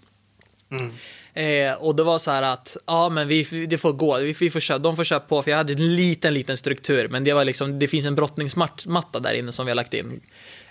Eh, 1.40 1.74
och 1.74 1.96
det 1.96 2.04
var 2.04 2.20
så 2.20 2.32
här 2.32 2.42
att, 2.42 2.78
ja 2.86 3.10
men 3.10 3.28
vi, 3.28 3.66
det 3.70 3.78
får 3.78 3.94
gå, 3.94 4.18
vi, 4.18 4.34
vi 4.40 4.50
får 4.50 4.60
köra, 4.60 4.78
de 4.78 4.96
får 4.96 5.04
köra 5.04 5.20
på, 5.20 5.42
för 5.42 5.52
jag 5.52 5.58
hade 5.58 5.74
en 5.74 5.96
liten, 5.96 6.34
liten 6.34 6.58
struktur, 6.58 7.08
men 7.08 7.24
det 7.24 7.34
var 7.34 7.46
liksom, 7.46 7.80
det 7.80 7.88
finns 7.88 8.06
en 8.06 8.16
brottningsmatta 8.16 9.20
där 9.20 9.34
inne 9.34 9.52
som 9.52 9.66
vi 9.66 9.72
har 9.72 9.76
lagt 9.76 9.94
in. 9.94 10.22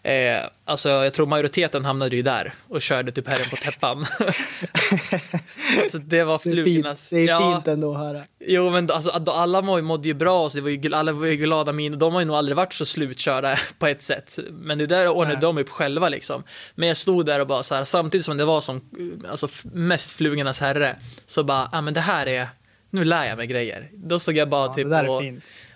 Eh, 0.03 0.41
alltså 0.65 0.89
jag 0.89 1.15
tror 1.15 1.27
majoriteten 1.27 1.85
hamnade 1.85 2.17
ju 2.17 2.23
där 2.23 2.55
och 2.69 2.83
körde 2.83 3.13
typ 3.13 3.29
herren 3.29 3.51
på 3.51 3.57
täppan. 3.57 4.07
så 5.91 5.99
det 5.99 6.25
var 6.25 6.41
Det 6.45 6.51
är 6.51 6.55
fint, 6.55 6.65
flugornas... 6.65 7.11
det 7.11 7.17
är 7.17 7.29
ja, 7.29 7.55
fint 7.55 7.69
ändå 7.69 7.95
att 7.95 8.01
höra. 8.01 8.23
Jo 8.41 8.71
men 8.71 8.91
alltså, 8.91 9.11
alla 9.31 9.63
må- 9.63 9.83
mådde 9.83 10.09
ju 10.09 10.15
bra, 10.15 10.51
så 10.51 10.57
det 10.57 10.63
var 10.63 10.71
ju, 10.71 10.95
alla 10.95 11.13
var 11.13 11.27
ju 11.27 11.37
glada 11.37 11.73
min 11.73 11.99
de 11.99 12.13
har 12.15 12.21
ju 12.21 12.27
nog 12.27 12.37
aldrig 12.37 12.57
varit 12.57 12.73
så 12.73 12.85
slutkörda 12.85 13.57
på 13.79 13.87
ett 13.87 14.03
sätt. 14.03 14.39
Men 14.51 14.79
det 14.79 14.87
där 14.87 15.09
ordnade 15.09 15.33
Nej. 15.33 15.41
de 15.41 15.59
upp 15.59 15.69
själva 15.69 16.09
liksom. 16.09 16.43
Men 16.75 16.89
jag 16.89 16.97
stod 16.97 17.27
där 17.27 17.41
och 17.41 17.47
bara 17.47 17.63
så 17.63 17.75
här, 17.75 17.85
samtidigt 17.85 18.25
som 18.25 18.37
det 18.37 18.45
var 18.45 18.61
som 18.61 18.81
alltså, 19.31 19.49
mest 19.73 20.13
flugornas 20.13 20.61
herre, 20.61 20.97
så 21.27 21.45
bara, 21.45 21.69
ja 21.73 21.79
ah, 21.79 21.81
men 21.81 21.95
det 21.95 22.01
här 22.01 22.27
är, 22.27 22.49
nu 22.91 23.05
lär 23.05 23.27
jag 23.27 23.37
mig 23.37 23.47
grejer. 23.47 23.91
Då 23.93 24.19
stod 24.19 24.37
jag 24.37 24.49
bara 24.49 24.67
Ja, 24.67 24.75
typ 24.75 24.87
och. 25.09 25.23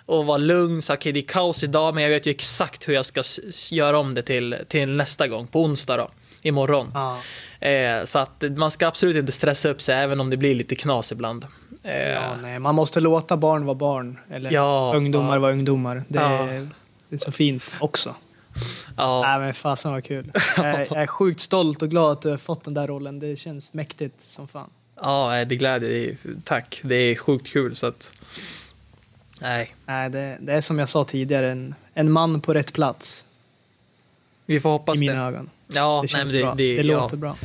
Och 0.06 0.26
var 0.26 0.38
lugn, 0.38 0.82
så 0.82 0.94
okej 0.94 1.12
det 1.12 1.20
är 1.20 1.26
kaos 1.28 1.62
idag, 1.64 1.94
men 1.94 2.02
jag 2.04 2.10
vet 2.10 2.26
ju 2.26 2.30
exakt 2.30 2.88
hur 2.88 2.94
jag 2.94 3.04
ska 3.06 3.22
göra 3.72 3.98
om 3.98 4.14
det 4.14 4.22
till, 4.22 4.56
till 4.68 4.88
nästa 4.88 5.28
gång, 5.28 5.46
på 5.46 5.62
onsdag 5.62 5.96
då, 5.96 6.10
imorgon. 6.42 6.90
Ja. 6.94 7.18
Eh, 7.68 8.04
så 8.04 8.18
att 8.18 8.44
man 8.56 8.70
ska 8.70 8.86
absolut 8.86 9.16
inte 9.16 9.32
stressa 9.32 9.68
upp 9.68 9.82
sig, 9.82 9.94
även 9.94 10.20
om 10.20 10.30
det 10.30 10.36
blir 10.36 10.54
lite 10.54 10.74
knas 10.74 11.12
ibland. 11.12 11.46
Eh, 11.82 11.96
Ja, 12.08 12.36
nej, 12.42 12.58
man 12.58 12.74
måste 12.74 13.00
låta 13.00 13.36
barn 13.36 13.64
vara 13.66 13.74
barn. 13.74 14.18
Eller 14.30 14.50
Ja, 14.52 14.92
ungdomar 14.96 15.32
ja. 15.34 15.38
vara 15.40 15.52
ungdomar. 15.52 16.04
Det, 16.08 16.18
är, 16.18 16.68
det 17.08 17.14
är 17.16 17.18
så 17.18 17.32
fint 17.32 17.76
också. 17.80 18.14
ja. 18.96 19.20
Nej, 19.26 19.38
men 19.38 19.54
fasen 19.54 19.92
vad 19.92 20.04
kul. 20.04 20.32
Jag, 20.56 20.66
är- 20.66 20.78
jag 20.90 21.02
är 21.02 21.06
sjukt 21.06 21.40
stolt 21.40 21.82
och 21.82 21.90
glad 21.90 22.12
att 22.12 22.22
du 22.22 22.30
har 22.30 22.36
fått 22.36 22.64
den 22.64 22.74
där 22.74 22.86
rollen. 22.86 23.18
Det 23.18 23.36
känns 23.36 23.72
mäktigt 23.72 24.20
som 24.30 24.48
fan. 24.48 24.70
Ja, 25.02 25.44
det 25.44 25.56
gläder 25.56 26.16
Tack. 26.44 26.80
Det 26.84 26.94
är 26.94 27.14
sjukt 27.16 27.52
kul 27.52 27.76
så 27.76 27.86
att... 27.86 28.12
Nej, 29.42 29.74
Nej, 29.86 30.10
det, 30.10 30.38
det 30.40 30.52
är 30.52 30.60
som 30.60 30.78
jag 30.78 30.88
sa 30.88 31.04
tidigare, 31.04 31.50
en, 31.52 31.74
en 31.94 32.12
man 32.12 32.40
på 32.40 32.54
rätt 32.54 32.72
plats 32.72 33.26
vi 34.46 34.60
får 34.60 34.70
hoppas 34.70 34.96
i 34.96 35.00
mina 35.00 35.12
det. 35.12 35.20
ögon. 35.28 35.50
Ja, 35.66 35.94
Det 35.94 36.00
nej, 36.00 36.08
känns 36.08 36.24
men 36.24 36.32
det, 36.32 36.42
bra. 36.42 36.54
det, 36.54 36.76
Det, 36.82 36.88
ja. 36.88 37.00
låter 37.00 37.16
bra. 37.16 37.36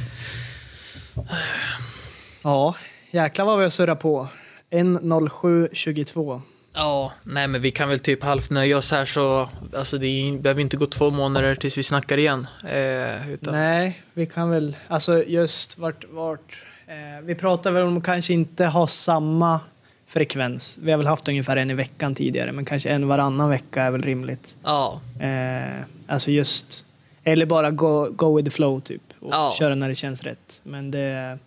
Ja, 2.43 2.75
jäklar 3.11 3.45
vad 3.45 3.57
vi 3.57 3.63
har 3.63 3.69
surrat 3.69 3.99
på. 3.99 4.27
1.07.22. 4.71 6.41
Ja, 6.73 7.11
nej 7.23 7.47
men 7.47 7.61
vi 7.61 7.71
kan 7.71 7.89
väl 7.89 7.99
typ 7.99 8.23
halvt 8.23 8.49
nöja 8.51 8.77
oss 8.77 8.91
här 8.91 9.05
så... 9.05 9.49
Alltså 9.77 9.97
det 9.97 10.37
behöver 10.41 10.61
inte 10.61 10.77
gå 10.77 10.85
två 10.87 11.09
månader 11.09 11.55
tills 11.55 11.77
vi 11.77 11.83
snackar 11.83 12.17
igen. 12.17 12.47
Eh, 12.69 13.29
utan, 13.31 13.53
Nej, 13.53 14.01
vi 14.13 14.25
kan 14.25 14.49
väl, 14.49 14.75
alltså 14.87 15.23
just 15.23 15.77
vart, 15.77 16.05
vart 16.09 16.65
eh, 16.87 17.23
vi 17.25 17.35
pratar 17.35 17.71
väl 17.71 17.83
om 17.83 17.97
att 17.97 18.03
kanske 18.03 18.33
inte 18.33 18.65
ha 18.65 18.87
samma 18.87 19.59
frekvens. 20.07 20.79
Vi 20.81 20.91
har 20.91 20.97
väl 20.97 21.07
haft 21.07 21.27
ungefär 21.27 21.57
en 21.57 21.71
i 21.71 21.73
veckan 21.73 22.15
tidigare, 22.15 22.51
men 22.51 22.65
kanske 22.65 22.89
en 22.89 23.07
varannan 23.07 23.49
vecka 23.49 23.83
är 23.83 23.91
väl 23.91 24.01
rimligt. 24.01 24.55
Ja, 24.63 24.99
Eh, 25.19 25.81
alltså 26.07 26.31
just, 26.31 26.85
eller 27.23 27.45
bara 27.45 27.71
go, 27.71 28.07
go 28.11 28.37
with 28.37 28.45
the 28.45 28.51
flow 28.51 28.79
typ 28.79 29.01
och 29.19 29.33
Ja. 29.33 29.53
köra 29.59 29.75
när 29.75 29.89
det 29.89 29.95
känns 29.95 30.23
rätt. 30.23 30.61
Men 30.63 30.91
det, 30.91 31.37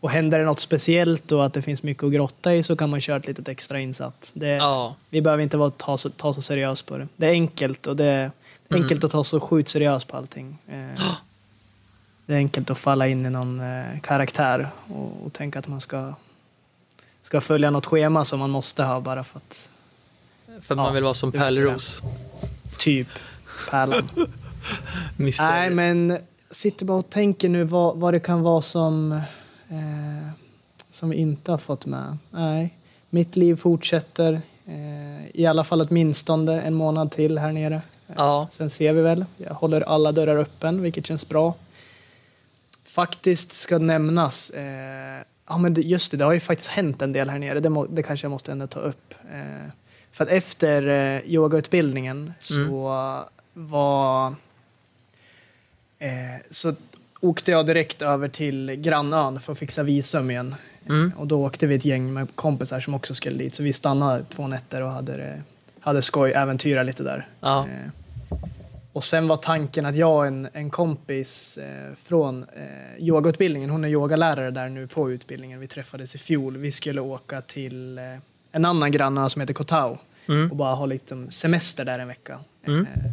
och 0.00 0.10
händer 0.10 0.38
det 0.38 0.44
något 0.44 0.60
speciellt 0.60 1.32
och 1.32 1.44
att 1.46 1.54
det 1.54 1.62
finns 1.62 1.82
mycket 1.82 2.04
att 2.04 2.12
grotta 2.12 2.54
i 2.54 2.62
så 2.62 2.76
kan 2.76 2.90
man 2.90 3.00
köra 3.00 3.16
ett 3.16 3.26
litet 3.26 3.48
extra 3.48 3.80
insatt. 3.80 4.30
Det, 4.34 4.46
ja, 4.48 4.94
Vi 5.10 5.20
behöver 5.22 5.42
inte 5.42 5.56
vara, 5.56 5.70
ta, 5.70 5.98
så, 5.98 6.10
ta 6.10 6.32
så 6.32 6.42
seriöst 6.42 6.86
på 6.86 6.98
det. 6.98 7.08
Det 7.16 7.26
är 7.26 7.30
enkelt 7.30 7.86
och 7.86 7.96
det 7.96 8.04
är 8.04 8.30
Mm. 8.70 8.82
enkelt 8.82 9.04
att 9.04 9.10
ta 9.10 9.24
så 9.24 9.40
sjukt 9.40 9.68
seriöst 9.68 10.08
på 10.08 10.16
allting. 10.16 10.58
Eh, 10.68 11.02
det 12.26 12.32
är 12.32 12.36
enkelt 12.36 12.70
att 12.70 12.78
falla 12.78 13.08
in 13.08 13.26
i 13.26 13.30
någon 13.30 13.60
eh, 13.60 14.00
karaktär 14.02 14.68
och, 14.94 15.26
och 15.26 15.32
tänka 15.32 15.58
att 15.58 15.68
man 15.68 15.80
ska, 15.80 16.14
ska 17.24 17.40
följa 17.40 17.70
något 17.70 17.86
schema 17.86 18.24
som 18.24 18.38
man 18.38 18.50
måste 18.50 18.82
ha 18.82 19.00
bara 19.00 19.24
för 19.24 19.36
att 19.36 19.68
för 20.60 20.74
Ja, 20.74 20.82
man 20.82 20.94
vill 20.94 21.02
vara 21.02 21.14
som. 21.14 21.32
Pärleros. 21.32 22.02
typ 22.78 23.08
pärlan. 23.70 24.10
Nej, 25.38 25.70
men 25.70 26.18
sitter 26.50 26.86
bara 26.86 26.98
och 26.98 27.10
tänker 27.10 27.48
nu 27.48 27.64
vad, 27.64 27.96
vad 27.96 28.14
det 28.14 28.20
kan 28.20 28.42
vara 28.42 28.62
som, 28.62 29.12
eh, 29.68 30.28
som 30.90 31.10
vi 31.10 31.16
inte 31.16 31.50
har 31.50 31.58
fått 31.58 31.86
med. 31.86 32.18
Nej, 32.30 32.78
mitt 33.10 33.36
liv 33.36 33.56
fortsätter. 33.56 34.42
Eh, 34.66 35.26
I 35.34 35.46
alla 35.46 35.64
fall 35.64 35.80
åtminstone 35.80 36.60
en 36.62 36.74
månad 36.74 37.10
till 37.10 37.38
här 37.38 37.52
nere. 37.52 37.82
Ja, 38.16 38.48
Sen 38.52 38.70
ser 38.70 38.92
vi 38.92 39.02
väl. 39.02 39.24
Jag 39.36 39.54
håller 39.54 39.80
alla 39.80 40.12
dörrar 40.12 40.36
öppen, 40.36 40.82
vilket 40.82 41.06
känns 41.06 41.28
bra. 41.28 41.54
Faktiskt 42.84 43.52
ska 43.52 43.78
nämnas, 43.78 44.50
eh, 44.50 45.22
ja 45.48 45.58
men 45.58 45.74
just 45.74 46.10
det, 46.10 46.16
det 46.16 46.24
har 46.24 46.32
ju 46.32 46.40
faktiskt 46.40 46.70
hänt 46.70 47.02
en 47.02 47.12
del 47.12 47.30
här 47.30 47.38
nere. 47.38 47.60
Det, 47.60 47.68
må, 47.68 47.86
det 47.86 48.02
kanske 48.02 48.24
jag 48.24 48.30
måste 48.30 48.52
ändå 48.52 48.66
ta 48.66 48.80
upp. 48.80 49.14
Eh, 49.32 49.70
för 50.12 50.24
att 50.24 50.30
efter 50.30 50.88
eh, 50.88 51.30
yogautbildningen 51.30 52.32
så 52.40 53.24
var... 53.52 54.34
Eh, 55.98 56.42
så 56.50 56.74
åkte 57.20 57.50
jag 57.50 57.66
direkt 57.66 58.02
över 58.02 58.28
till 58.28 58.70
grannön 58.70 59.40
för 59.40 59.52
att 59.52 59.58
fixa 59.58 59.82
visum 59.82 60.30
igen. 60.30 60.54
Mm. 60.88 61.12
Och 61.16 61.26
då 61.26 61.46
åkte 61.46 61.66
vi 61.66 61.74
ett 61.74 61.84
gäng 61.84 62.12
med 62.12 62.28
kompisar 62.34 62.80
som 62.80 62.94
också 62.94 63.14
skulle 63.14 63.38
dit. 63.38 63.54
Så 63.54 63.62
vi 63.62 63.72
stannade 63.72 64.24
två 64.24 64.46
nätter 64.46 64.82
och 64.82 64.90
hade, 64.90 65.42
hade 65.80 66.02
skoj, 66.02 66.32
äventyra 66.32 66.82
lite 66.82 67.02
där. 67.02 67.26
ja, 67.40 67.68
Eh, 67.68 67.90
och 68.94 69.04
sen 69.04 69.28
var 69.28 69.36
tanken 69.36 69.86
att 69.86 69.96
jag 69.96 70.16
och 70.16 70.26
en, 70.26 70.48
en 70.52 70.70
kompis 70.70 71.58
eh, 71.58 71.94
från 71.94 72.42
eh, 72.42 73.04
yogautbildningen, 73.04 73.70
hon 73.70 73.84
är 73.84 73.88
yogalärare 73.88 74.50
där 74.50 74.68
nu 74.68 74.86
på 74.86 75.10
utbildningen, 75.10 75.60
vi 75.60 75.68
träffades 75.68 76.14
i 76.14 76.18
fjol. 76.18 76.56
Vi 76.56 76.72
skulle 76.72 77.00
åka 77.00 77.40
till 77.40 77.98
eh, 77.98 78.04
en 78.52 78.64
annan 78.64 78.90
granne 78.90 79.28
som 79.28 79.40
heter 79.40 79.54
Kotau 79.54 79.98
mm, 80.28 80.50
och 80.50 80.56
bara 80.56 80.74
ha 80.74 80.86
lite 80.86 81.26
semester 81.30 81.84
där 81.84 81.98
en 81.98 82.08
vecka. 82.08 82.38
Mm. 82.66 82.86
Eh, 82.86 83.10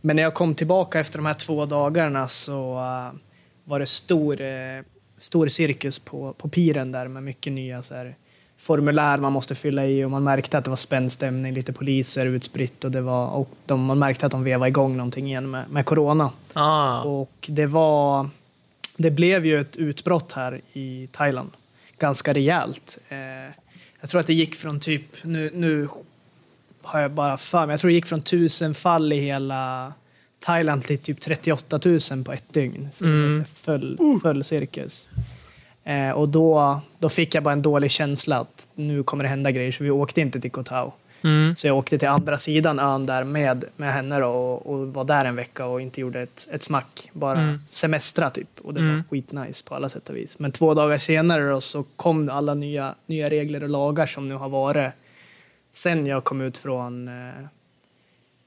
men 0.00 0.16
när 0.16 0.22
jag 0.22 0.34
kom 0.34 0.54
tillbaka 0.54 1.00
efter 1.00 1.18
de 1.18 1.26
här 1.26 1.34
två 1.34 1.66
dagarna 1.66 2.28
så 2.28 2.74
eh, 2.76 3.18
var 3.64 3.78
det 3.78 3.86
stor, 3.86 4.40
eh, 4.40 4.82
stor 5.18 5.48
cirkus 5.48 5.98
på, 5.98 6.32
på 6.32 6.48
piren 6.48 6.92
där 6.92 7.08
med 7.08 7.22
mycket 7.22 7.52
nya 7.52 7.82
så 7.82 7.94
här, 7.94 8.16
formulär 8.62 9.18
man 9.18 9.32
måste 9.32 9.54
fylla 9.54 9.86
i 9.86 10.04
och 10.04 10.10
man 10.10 10.24
märkte 10.24 10.58
att 10.58 10.64
det 10.64 10.70
var 10.70 10.76
spänd 10.76 11.12
stämning, 11.12 11.54
lite 11.54 11.72
poliser 11.72 12.26
utspritt 12.26 12.84
och 12.84 12.90
det 12.90 13.00
var 13.00 13.28
och 13.28 13.50
de, 13.66 13.84
man 13.84 13.98
märkte 13.98 14.26
att 14.26 14.32
de 14.32 14.44
vevade 14.44 14.68
igång 14.68 14.96
någonting 14.96 15.26
igen 15.26 15.50
med, 15.50 15.70
med 15.70 15.86
corona. 15.86 16.30
Ah. 16.52 17.02
Och 17.02 17.48
det 17.48 17.66
var, 17.66 18.28
det 18.96 19.10
blev 19.10 19.46
ju 19.46 19.60
ett 19.60 19.76
utbrott 19.76 20.32
här 20.32 20.60
i 20.72 21.08
Thailand, 21.12 21.50
ganska 21.98 22.32
rejält. 22.32 22.98
Eh, 23.08 23.18
jag 24.00 24.10
tror 24.10 24.20
att 24.20 24.26
det 24.26 24.34
gick 24.34 24.54
från 24.54 24.80
typ, 24.80 25.24
nu, 25.24 25.50
nu 25.54 25.88
har 26.82 27.00
jag 27.00 27.10
bara 27.10 27.36
för 27.36 27.66
mig, 27.66 27.72
jag 27.72 27.80
tror 27.80 27.88
det 27.88 27.94
gick 27.94 28.06
från 28.06 28.20
tusen 28.20 28.74
fall 28.74 29.12
i 29.12 29.20
hela 29.20 29.92
Thailand 30.40 30.82
till 30.84 30.98
typ 30.98 31.20
38 31.20 31.80
000 31.84 31.98
på 32.24 32.32
ett 32.32 32.52
dygn. 32.52 32.88
Så 32.92 33.04
det 33.04 33.10
Mm. 33.10 33.32
så 33.32 33.38
här 33.38 33.78
full, 33.78 33.98
full 34.22 34.44
cirkus. 34.44 35.08
Eh, 35.84 36.10
och 36.10 36.28
då, 36.28 36.80
då 36.98 37.08
fick 37.08 37.34
jag 37.34 37.42
bara 37.44 37.52
en 37.52 37.62
dålig 37.62 37.90
känsla 37.90 38.36
att 38.38 38.68
nu 38.74 39.02
kommer 39.02 39.24
det 39.24 39.28
hända 39.30 39.50
grejer, 39.50 39.72
så 39.72 39.84
vi 39.84 39.90
åkte 39.90 40.20
inte 40.20 40.40
till 40.40 40.50
Koh 40.50 40.64
Tao. 40.64 40.92
Mm. 41.24 41.56
Så 41.56 41.66
jag 41.66 41.76
åkte 41.78 41.98
till 41.98 42.08
andra 42.08 42.38
sidan 42.38 42.78
ön 42.78 43.06
där 43.06 43.24
med, 43.24 43.64
med 43.76 43.92
henne 43.92 44.18
då, 44.20 44.26
och, 44.28 44.66
och 44.72 44.88
var 44.94 45.04
där 45.04 45.24
en 45.24 45.36
vecka 45.36 45.66
och 45.66 45.80
inte 45.80 46.00
gjorde 46.00 46.20
ett, 46.22 46.48
ett 46.52 46.62
smack. 46.62 47.10
Bara 47.12 47.40
Mm. 47.40 47.58
semestra 47.68 48.30
typ. 48.30 48.48
Och 48.62 48.74
det 48.74 48.80
Mm. 48.80 48.96
var 48.96 49.02
skitnice 49.10 49.64
på 49.68 49.74
alla 49.74 49.88
sätt 49.88 50.08
och 50.08 50.16
vis. 50.16 50.38
Men 50.38 50.52
två 50.52 50.74
dagar 50.74 50.98
senare 50.98 51.48
då, 51.50 51.60
så 51.60 51.82
kom 51.96 52.28
alla 52.28 52.54
nya, 52.54 52.94
nya 53.06 53.30
regler 53.30 53.62
och 53.62 53.68
lagar 53.68 54.06
som 54.06 54.28
nu 54.28 54.34
har 54.34 54.48
varit 54.48 54.92
sen 55.72 56.06
jag 56.06 56.24
kom 56.24 56.40
ut 56.40 56.58
från 56.58 57.08
eh, 57.08 57.44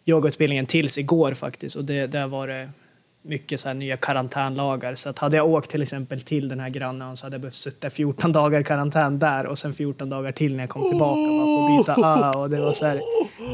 yogautbildningen 0.06 0.66
tills 0.66 0.98
igår 0.98 1.34
faktiskt. 1.34 1.76
Och 1.76 1.86
det, 1.86 2.08
det 2.08 2.20
har 2.20 2.28
varit 2.28 2.70
mycket 3.26 3.60
så 3.60 3.74
nya 3.74 3.98
karantänlagar. 3.98 4.96
Så 4.96 5.10
att 5.10 5.20
hade 5.20 5.38
jag 5.38 5.48
åkt 5.48 5.72
till 5.72 5.82
exempel 5.82 6.22
till 6.22 6.48
den 6.48 6.60
här 6.60 6.70
grannen 6.70 7.18
så 7.18 7.26
hade 7.26 7.34
jag 7.34 7.42
behövt 7.42 7.56
sitta 7.56 7.90
14 7.90 8.32
dagar 8.32 8.60
i 8.60 8.64
karantän 8.64 9.20
där 9.20 9.46
och 9.46 9.60
sen 9.60 9.74
14 9.74 10.10
dagar 10.10 10.32
till 10.32 10.56
när 10.56 10.64
jag 10.64 10.70
kom 10.70 10.90
tillbaka 10.90 11.20
att 11.20 11.78
byta 11.78 12.08
ö. 12.08 12.40
Och 12.40 12.50
det 12.50 12.62
var 12.62 12.72
så, 12.72 12.86
här, 12.86 13.02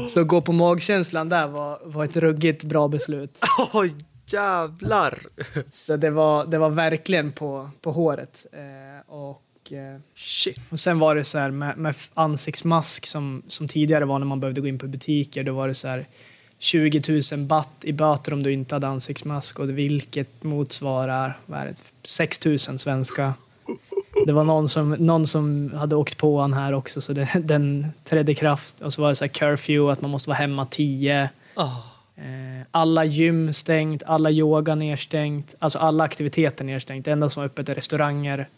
så 0.08 0.24
gå 0.24 0.40
på 0.40 0.52
magkänslan 0.52 1.28
där 1.28 1.46
var, 1.46 1.78
var 1.84 2.04
ett 2.04 2.16
ruggigt 2.16 2.64
bra 2.64 2.88
beslut. 2.88 3.38
Oj, 3.72 3.94
jävlar! 4.26 5.18
Så 5.70 5.96
det 5.96 6.10
var, 6.10 6.46
det 6.46 6.58
var 6.58 6.70
verkligen 6.70 7.32
på, 7.32 7.70
på 7.80 7.92
håret. 7.92 8.46
Eh, 8.52 9.12
och, 9.12 9.72
eh, 9.72 10.00
Shit. 10.14 10.60
och 10.70 10.80
sen 10.80 10.98
var 10.98 11.14
det 11.14 11.24
så 11.24 11.38
här 11.38 11.50
med, 11.50 11.78
med 11.78 11.94
ansiktsmask 12.14 13.06
som, 13.06 13.42
som 13.46 13.68
tidigare 13.68 14.04
var 14.04 14.18
när 14.18 14.26
man 14.26 14.40
behövde 14.40 14.60
gå 14.60 14.66
in 14.66 14.78
på 14.78 14.86
butiker. 14.86 15.44
Då 15.44 15.52
var 15.52 15.68
det 15.68 15.74
så 15.74 15.88
här 15.88 16.06
20 16.62 17.22
000 17.32 17.46
baht 17.46 17.68
i 17.80 17.92
böter 17.92 18.32
om 18.32 18.42
du 18.42 18.52
inte 18.52 18.74
hade 18.74 18.86
ansiktsmask 18.86 19.58
och 19.58 19.70
vilket 19.70 20.42
motsvarar 20.42 21.38
vad 21.46 21.60
är 21.60 21.66
det, 21.66 21.74
6 22.04 22.44
000 22.44 22.58
svenska. 22.58 23.34
Det 24.26 24.32
var 24.32 24.44
någon 24.44 24.68
som, 24.68 24.90
någon 24.90 25.26
som 25.26 25.72
hade 25.74 25.96
åkt 25.96 26.18
på 26.18 26.40
han 26.40 26.52
här 26.52 26.72
också 26.72 27.00
så 27.00 27.12
det, 27.12 27.28
den 27.44 27.86
trädde 28.04 28.32
i 28.32 28.34
kraft. 28.34 28.80
Och 28.80 28.94
så 28.94 29.02
var 29.02 29.08
det 29.08 29.16
så 29.16 29.24
här 29.24 29.28
curfew, 29.28 29.92
att 29.92 30.00
man 30.00 30.10
måste 30.10 30.28
vara 30.30 30.38
hemma 30.38 30.66
10. 30.66 31.28
Ah. 31.54 31.68
Eh, 32.16 32.66
alla 32.70 33.04
gym 33.04 33.52
stängt, 33.52 34.02
alla 34.06 34.30
yoga 34.30 34.74
nedstängt, 34.74 35.54
alltså 35.58 35.78
alla 35.78 36.04
aktiviteter 36.04 36.64
nedstängt. 36.64 37.04
Det 37.04 37.12
enda 37.12 37.30
som 37.30 37.40
var 37.40 37.46
öppet 37.46 37.68
är 37.68 37.74
restauranger. 37.74 38.48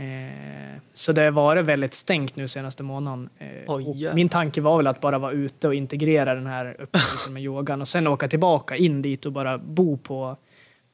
Eh, 0.00 0.80
så 0.94 1.12
det 1.12 1.22
har 1.22 1.30
varit 1.30 1.64
väldigt 1.64 1.94
stängt 1.94 2.36
nu 2.36 2.48
senaste 2.48 2.82
månaden. 2.82 3.28
Jävlar. 3.38 4.14
min 4.14 4.28
tanke 4.28 4.60
var 4.60 4.76
väl 4.76 4.86
att 4.86 5.00
bara 5.00 5.18
vara 5.18 5.32
ute 5.32 5.68
och 5.68 5.74
integrera 5.74 6.34
den 6.34 6.46
här 6.46 6.76
upplevelsen 6.78 7.32
med 7.32 7.42
yogan 7.42 7.80
och 7.80 7.88
sen 7.88 8.06
åka 8.06 8.28
tillbaka 8.28 8.76
in 8.76 9.02
dit 9.02 9.26
och 9.26 9.32
bara 9.32 9.58
bo 9.58 9.96
på, 9.96 10.36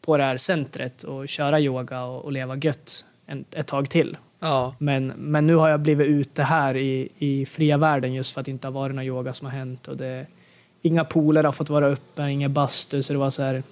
på 0.01 0.17
det 0.17 0.25
här 0.25 0.37
centret 0.37 1.03
och 1.03 1.29
köra 1.29 1.61
yoga 1.61 2.05
och, 2.05 2.25
och 2.25 2.33
leva 2.33 2.57
gött 2.57 3.05
en, 3.27 3.45
ett 3.53 3.67
tag 3.67 3.91
till. 3.91 4.17
Ja. 4.41 4.75
Men, 4.79 5.07
men 5.07 5.47
nu 5.47 5.55
har 5.55 5.69
jag 5.69 5.81
blivit 5.81 6.07
ute 6.07 6.43
här 6.43 6.77
i, 6.77 7.09
i 7.19 7.47
fria 7.47 7.77
världen 7.77 8.15
just 8.15 8.35
för 8.35 8.41
att 8.41 8.45
det 8.45 8.51
inte 8.51 8.67
har 8.67 8.73
varit 8.73 8.97
någon 8.97 9.05
yoga 9.05 9.33
som 9.33 9.47
har 9.47 9.53
hänt. 9.53 9.89
Och 9.89 9.97
det, 9.97 10.27
inga 10.83 11.05
pooler 11.05 11.45
har 11.45 11.53
fått 11.53 11.71
vara 11.71 11.87
öppna, 11.87 12.31
inga 12.31 12.49
bastu, 12.49 13.03
så 13.03 13.13
det 13.13 13.19
var 13.19 13.31
så 13.31 13.43
här, 13.43 13.63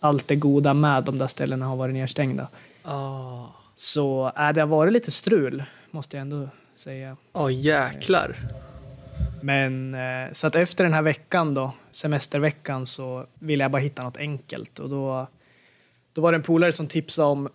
allt 0.00 0.28
det 0.28 0.36
goda 0.36 0.74
med 0.74 1.04
de 1.04 1.18
där 1.18 1.26
ställena 1.26 1.66
har 1.66 1.76
varit 1.76 1.94
nedstängda. 1.94 2.48
Ah. 2.82 3.44
Så 3.74 4.32
äh, 4.38 4.52
det 4.52 4.60
har 4.60 4.66
varit 4.66 4.92
lite 4.92 5.10
strul, 5.10 5.64
måste 5.90 6.16
jag 6.16 6.22
ändå 6.22 6.48
säga. 6.74 7.16
Åh 7.32 7.54
jäklar. 7.54 8.36
Men 9.42 9.94
eh, 9.94 10.32
så 10.32 10.46
att 10.46 10.54
efter 10.54 10.84
den 10.84 10.92
här 10.92 11.02
veckan 11.02 11.54
då, 11.54 11.72
semesterveckan, 11.90 12.86
så 12.86 13.26
ville 13.38 13.64
jag 13.64 13.70
bara 13.70 13.82
hitta 13.82 14.02
något 14.02 14.16
enkelt. 14.16 14.78
Och 14.78 14.88
då, 14.88 15.26
då 16.12 16.20
var 16.20 16.32
det 16.32 16.36
en 16.36 16.42
polare 16.42 16.72
som 16.72 16.86
tipsade 16.86 17.28
om 17.28 17.48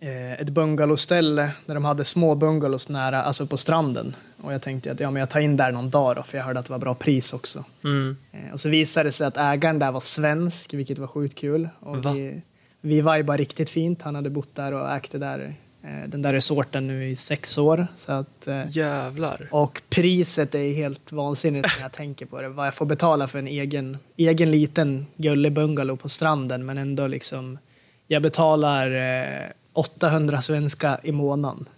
eh, 0.00 0.32
ett 0.32 0.48
bungalowställe 0.48 1.50
där 1.66 1.74
de 1.74 1.84
hade 1.84 2.04
små 2.04 2.34
bungalows 2.34 2.88
nära, 2.88 3.22
alltså 3.22 3.46
på 3.46 3.56
stranden. 3.56 4.16
Och 4.42 4.54
jag 4.54 4.62
tänkte 4.62 4.92
att 4.92 5.00
ja, 5.00 5.10
men 5.10 5.20
jag 5.20 5.30
tar 5.30 5.40
in 5.40 5.56
där 5.56 5.72
någon 5.72 5.90
dag 5.90 6.16
då, 6.16 6.22
för 6.22 6.38
jag 6.38 6.44
hörde 6.44 6.60
att 6.60 6.66
det 6.66 6.72
var 6.72 6.78
bra 6.78 6.94
pris 6.94 7.32
också. 7.32 7.64
Mm. 7.84 8.16
Eh, 8.32 8.52
och 8.52 8.60
så 8.60 8.68
visade 8.68 9.08
det 9.08 9.12
sig 9.12 9.26
att 9.26 9.36
ägaren 9.36 9.78
där 9.78 9.92
var 9.92 10.00
svensk, 10.00 10.74
vilket 10.74 10.98
var 10.98 11.06
sjukt 11.06 11.38
kul. 11.38 11.68
Och 11.80 12.04
Va? 12.04 12.12
vi, 12.12 12.42
vi 12.80 12.94
vibade 12.94 13.36
riktigt 13.36 13.70
fint. 13.70 14.02
Han 14.02 14.14
hade 14.14 14.30
bott 14.30 14.54
där 14.54 14.72
och 14.72 14.92
ägt 14.92 15.12
där, 15.12 15.54
eh, 15.82 16.08
den 16.08 16.22
där 16.22 16.32
resorten 16.32 16.86
nu 16.86 17.04
i 17.08 17.16
sex 17.16 17.58
år. 17.58 17.86
Så 17.96 18.12
att, 18.12 18.46
eh, 18.46 18.62
Jävlar. 18.68 19.48
och 19.50 19.82
priset 19.88 20.54
är 20.54 20.72
helt 20.74 21.12
vansinnigt 21.12 21.68
när 21.76 21.82
jag 21.82 21.92
tänker 21.92 22.26
på 22.26 22.42
det. 22.42 22.48
Vad 22.48 22.66
jag 22.66 22.74
får 22.74 22.86
betala 22.86 23.28
för 23.28 23.38
en 23.38 23.48
egen, 23.48 23.98
egen 24.16 24.50
liten 24.50 25.06
gullig 25.16 25.52
bungalow 25.52 25.96
på 25.96 26.08
stranden. 26.08 26.66
Men 26.66 26.78
ändå 26.78 27.06
liksom, 27.06 27.58
jag 28.06 28.22
betalar 28.22 28.94
eh, 28.94 29.50
800 29.72 30.42
svenska 30.42 31.00
i 31.02 31.12
månaden. 31.12 31.68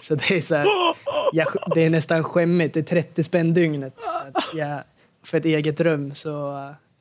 Så 0.00 0.14
det 0.14 0.30
är, 0.30 0.40
så 0.40 0.54
här, 0.54 0.66
jag, 1.32 1.46
det 1.74 1.80
är 1.80 1.90
nästan 1.90 2.24
skämmigt. 2.24 2.74
Det 2.74 2.80
är 2.80 2.84
30 3.02 3.24
spänn 3.24 3.54
dygnet. 3.54 3.94
Jag, 4.54 4.82
för 5.24 5.38
ett 5.38 5.44
eget 5.44 5.80
rum. 5.80 6.14
Så 6.14 6.56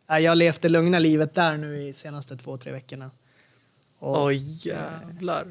eh, 0.10 0.18
jag 0.20 0.32
har 0.32 0.36
levt 0.36 0.62
det 0.62 0.70
lugna 0.70 1.00
livet 1.00 1.34
där 1.34 1.58
nu 1.58 1.88
i 1.88 1.94
senaste 1.94 2.38
två, 2.38 2.58
tre 2.58 2.72
veckorna. 2.72 3.12
Och, 4.00 4.26
Oj 4.26 4.68
jävlar. 4.68 5.46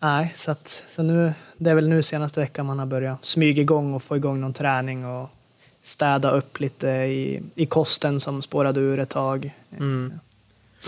Nej, 0.00 0.32
så, 0.34 0.50
att, 0.50 0.84
så 0.88 1.02
nu, 1.02 1.32
det 1.56 1.70
är 1.70 1.74
väl 1.74 1.88
nu 1.88 2.02
senaste 2.02 2.40
veckan 2.40 2.66
man 2.66 2.78
har 2.78 2.86
börjat 2.86 3.24
smyga 3.24 3.62
igång 3.62 3.94
och 3.94 4.02
få 4.02 4.16
igång 4.16 4.40
någon 4.40 4.52
träning 4.52 5.06
och 5.06 5.28
städa 5.80 6.30
upp 6.30 6.60
lite 6.60 6.88
i, 6.88 7.42
i 7.54 7.66
kosten 7.66 8.20
som 8.20 8.42
spårade 8.42 8.80
ur 8.80 8.98
ett 8.98 9.08
tag. 9.08 9.54
Mm. 9.72 10.12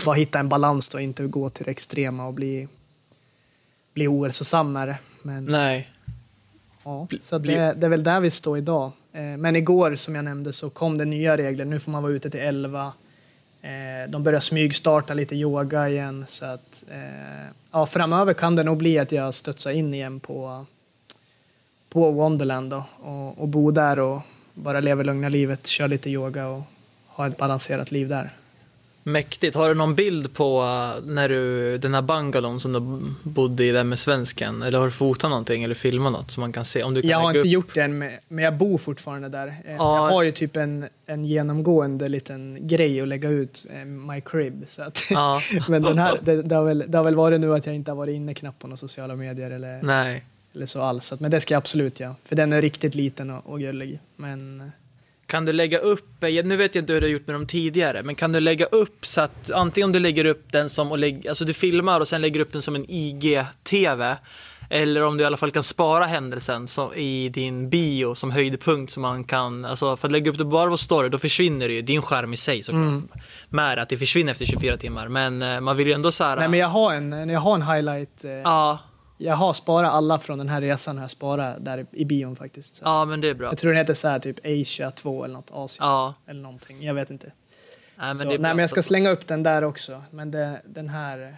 Bara 0.05 0.15
hitta 0.15 0.39
en 0.39 0.49
balans 0.49 0.89
då, 0.89 0.99
inte 0.99 1.27
gå 1.27 1.49
till 1.49 1.65
det 1.65 1.71
extrema 1.71 2.27
och 2.27 2.33
bli, 2.33 2.67
bli 3.93 4.07
ohälsosam 4.07 4.73
med 4.73 4.87
det. 4.87 4.97
Men, 5.21 5.45
Nej. 5.45 5.89
ja, 6.83 7.07
så 7.21 7.37
det, 7.37 7.73
det 7.73 7.85
är 7.85 7.89
väl 7.89 8.03
där 8.03 8.19
vi 8.19 8.31
står 8.31 8.57
idag. 8.57 8.91
Eh, 9.13 9.37
Men 9.37 9.55
igår, 9.55 9.95
som 9.95 10.15
jag 10.15 10.25
nämnde, 10.25 10.53
så 10.53 10.69
kom 10.69 10.97
det 10.97 11.05
nya 11.05 11.37
regler. 11.37 11.65
Nu 11.65 11.79
får 11.79 11.91
man 11.91 12.03
vara 12.03 12.13
ute 12.13 12.29
till 12.29 12.39
11. 12.39 12.93
Eh, 13.61 14.09
de 14.09 14.23
börjar 14.23 14.39
smygstarta 14.39 15.13
lite 15.13 15.35
yoga 15.35 15.89
igen. 15.89 16.25
Så 16.27 16.45
att, 16.45 16.83
eh, 16.91 17.51
ja, 17.71 17.85
framöver 17.85 18.33
kan 18.33 18.55
det 18.55 18.63
nog 18.63 18.77
bli 18.77 18.99
att 18.99 19.11
jag 19.11 19.33
studsar 19.33 19.71
in 19.71 19.93
igen 19.93 20.19
på, 20.19 20.65
på 21.89 22.11
Wonderland 22.11 22.69
då, 22.69 22.83
och, 22.99 23.39
och 23.39 23.47
bo 23.47 23.71
där 23.71 23.99
och 23.99 24.21
bara 24.53 24.79
leva 24.79 25.03
lugna 25.03 25.29
livet, 25.29 25.67
köra 25.67 25.87
lite 25.87 26.09
yoga 26.09 26.47
och 26.47 26.61
ha 27.07 27.27
ett 27.27 27.37
balanserat 27.37 27.91
liv 27.91 28.07
där. 28.07 28.31
Mäktigt. 29.03 29.55
Har 29.55 29.69
du 29.69 29.75
någon 29.75 29.95
bild 29.95 30.33
på 30.33 30.61
uh, 30.61 31.05
när 31.11 31.29
du, 31.29 31.77
den 31.77 31.93
här 31.93 32.01
bungalown 32.01 32.59
som 32.59 32.73
du 32.73 32.79
bodde 33.29 33.63
i 33.65 33.71
där 33.71 33.83
med 33.83 33.99
svensken? 33.99 34.61
Eller 34.61 34.77
har 34.77 34.85
du 34.85 34.91
fotat 34.91 35.29
någonting 35.29 35.63
eller 35.63 35.75
filmat 35.75 36.11
något 36.13 36.31
som 36.31 36.41
man 36.41 36.51
kan 36.51 36.65
se? 36.65 36.83
Om 36.83 36.93
du 36.93 37.01
kan 37.01 37.09
Jag 37.11 37.17
har 37.19 37.29
inte 37.29 37.39
upp- 37.39 37.45
gjort 37.45 37.73
det 37.73 37.81
än, 37.81 37.97
men 38.27 38.43
jag 38.43 38.57
bor 38.57 38.77
fortfarande 38.77 39.29
där. 39.29 39.47
Eh, 39.47 39.75
Ja. 39.77 39.95
Jag 40.07 40.13
har 40.15 40.23
ju 40.23 40.31
typ 40.31 40.55
en, 40.57 40.85
en 41.05 41.25
genomgående 41.25 42.07
liten 42.07 42.57
grej 42.67 43.01
att 43.01 43.07
lägga 43.07 43.29
ut, 43.29 43.65
eh, 43.73 43.85
My 43.85 44.21
Crib. 44.21 44.63
Så 44.67 44.81
att, 44.83 45.01
Ja, 45.09 45.41
men 45.67 45.81
den 45.83 45.97
här, 45.99 46.19
det, 46.23 46.41
det, 46.41 46.55
har 46.55 46.63
väl, 46.65 46.83
det 46.87 46.97
har 46.97 47.05
väl 47.05 47.15
varit 47.15 47.41
nu 47.41 47.53
att 47.55 47.65
jag 47.65 47.75
inte 47.75 47.91
har 47.91 47.95
varit 47.95 48.15
inne 48.15 48.33
knappt 48.33 48.59
på 48.59 48.67
några 48.67 48.77
sociala 48.77 49.15
medier 49.15 49.51
eller, 49.51 49.81
nej. 49.83 50.25
eller 50.55 50.65
så 50.65 50.81
alls. 50.81 51.05
Så 51.05 51.13
att- 51.15 51.19
Men 51.21 51.31
det 51.31 51.39
ska 51.39 51.53
jag 51.53 51.57
absolut 51.59 51.99
göra, 51.99 52.15
för 52.25 52.35
den 52.35 52.53
är 52.53 52.61
riktigt 52.61 52.95
liten 52.95 53.29
och, 53.29 53.49
och 53.49 53.59
gullig. 53.59 53.99
Men 54.15 54.71
Kan 55.31 55.45
du 55.45 55.53
lägga 55.53 55.77
upp, 55.77 56.05
nu 56.21 56.55
vet 56.55 56.75
jag 56.75 56.81
inte 56.81 56.93
hur 56.93 57.01
du 57.01 57.07
har 57.07 57.11
gjort 57.11 57.27
med 57.27 57.35
dem 57.35 57.47
tidigare, 57.47 58.03
men 58.03 58.15
kan 58.15 58.31
du 58.31 58.39
lägga 58.39 58.65
upp 58.65 59.05
så 59.05 59.21
att 59.21 59.51
antingen 59.51 59.85
om 59.87 59.91
du 59.91 59.99
lägger 59.99 60.25
upp 60.25 60.51
den 60.51 60.69
som, 60.69 60.91
och 60.91 60.97
lägg, 60.97 61.27
alltså 61.27 61.45
du 61.45 61.53
filmar 61.53 61.99
och 61.99 62.07
sen 62.07 62.21
lägger 62.21 62.39
upp 62.39 62.53
den 62.53 62.61
som 62.61 62.75
en 62.75 62.85
IG-TV, 62.89 64.15
eller 64.69 65.01
om 65.03 65.17
du 65.17 65.23
i 65.23 65.25
alla 65.27 65.37
fall 65.37 65.51
kan 65.51 65.63
spara 65.63 66.05
händelsen 66.05 66.67
så, 66.67 66.93
i 66.95 67.29
din 67.29 67.69
bio 67.69 68.15
som 68.15 68.31
höjdpunkt 68.31 68.91
så 68.93 68.99
man 68.99 69.23
kan, 69.23 69.65
alltså 69.65 69.97
för 69.97 70.07
att 70.07 70.11
lägga 70.11 70.31
upp 70.31 70.37
det 70.37 70.45
bara 70.45 70.69
på 70.69 70.77
story, 70.77 71.09
då 71.09 71.17
försvinner 71.17 71.67
det 71.67 71.73
ju, 71.73 71.81
din 71.81 72.01
skärm 72.01 72.33
i 72.33 72.37
sig 72.37 72.63
såklart, 72.63 72.81
Mm. 72.81 73.07
med 73.49 73.79
att 73.79 73.89
det 73.89 73.97
försvinner 73.97 74.31
efter 74.31 74.45
24 74.45 74.77
timmar, 74.77 75.07
men 75.07 75.41
eh, 75.41 75.59
man 75.61 75.77
vill 75.77 75.87
ju 75.87 75.93
ändå 75.93 76.11
så 76.11 76.23
här, 76.23 76.35
Nej, 76.37 76.47
men 76.47 76.59
jag 76.59 76.67
har 76.67 76.93
en, 76.93 77.29
jag 77.29 77.39
har 77.39 77.55
en 77.55 77.61
highlight. 77.61 78.25
Eh, 78.25 78.31
ja, 78.31 78.79
Jag 79.21 79.35
har 79.35 79.53
sparat 79.53 79.91
alla 79.91 80.19
från 80.19 80.37
den 80.37 80.49
här 80.49 80.61
resan 80.61 80.97
har 80.97 81.03
jag 81.03 81.11
sparat 81.11 81.65
där 81.65 81.85
i 81.91 82.05
bion 82.05 82.35
faktiskt. 82.35 82.75
Så 82.75 82.83
ja 82.85 83.05
men 83.05 83.21
det 83.21 83.27
är 83.27 83.33
bra. 83.33 83.47
Jag 83.47 83.57
tror 83.57 83.71
den 83.71 83.77
heter 83.77 83.93
så 83.93 84.07
här 84.07 84.19
typ 84.19 84.39
Asia 84.45 84.91
2 84.91 85.23
eller 85.23 85.33
något, 85.33 85.51
Asien 85.51 85.87
Ja, 85.87 86.13
eller 86.27 86.41
någonting. 86.41 86.83
Jag 86.83 86.93
vet 86.93 87.09
inte. 87.09 87.25
nej, 87.27 88.07
men 88.07 88.17
så, 88.17 88.25
nej, 88.25 88.39
men 88.39 88.57
jag 88.57 88.69
ska 88.69 88.83
slänga 88.83 89.09
upp 89.09 89.27
den 89.27 89.43
där 89.43 89.63
också. 89.63 90.03
Men 90.11 90.31
det, 90.31 90.61
den 90.65 90.89
här... 90.89 91.37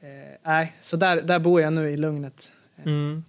Eh, 0.00 0.08
nej, 0.42 0.76
så 0.80 0.96
där, 0.96 1.22
där 1.22 1.38
bor 1.38 1.60
jag 1.60 1.72
nu 1.72 1.90
i 1.90 1.96
lugnet. 1.96 2.52
Mm. 2.84 3.24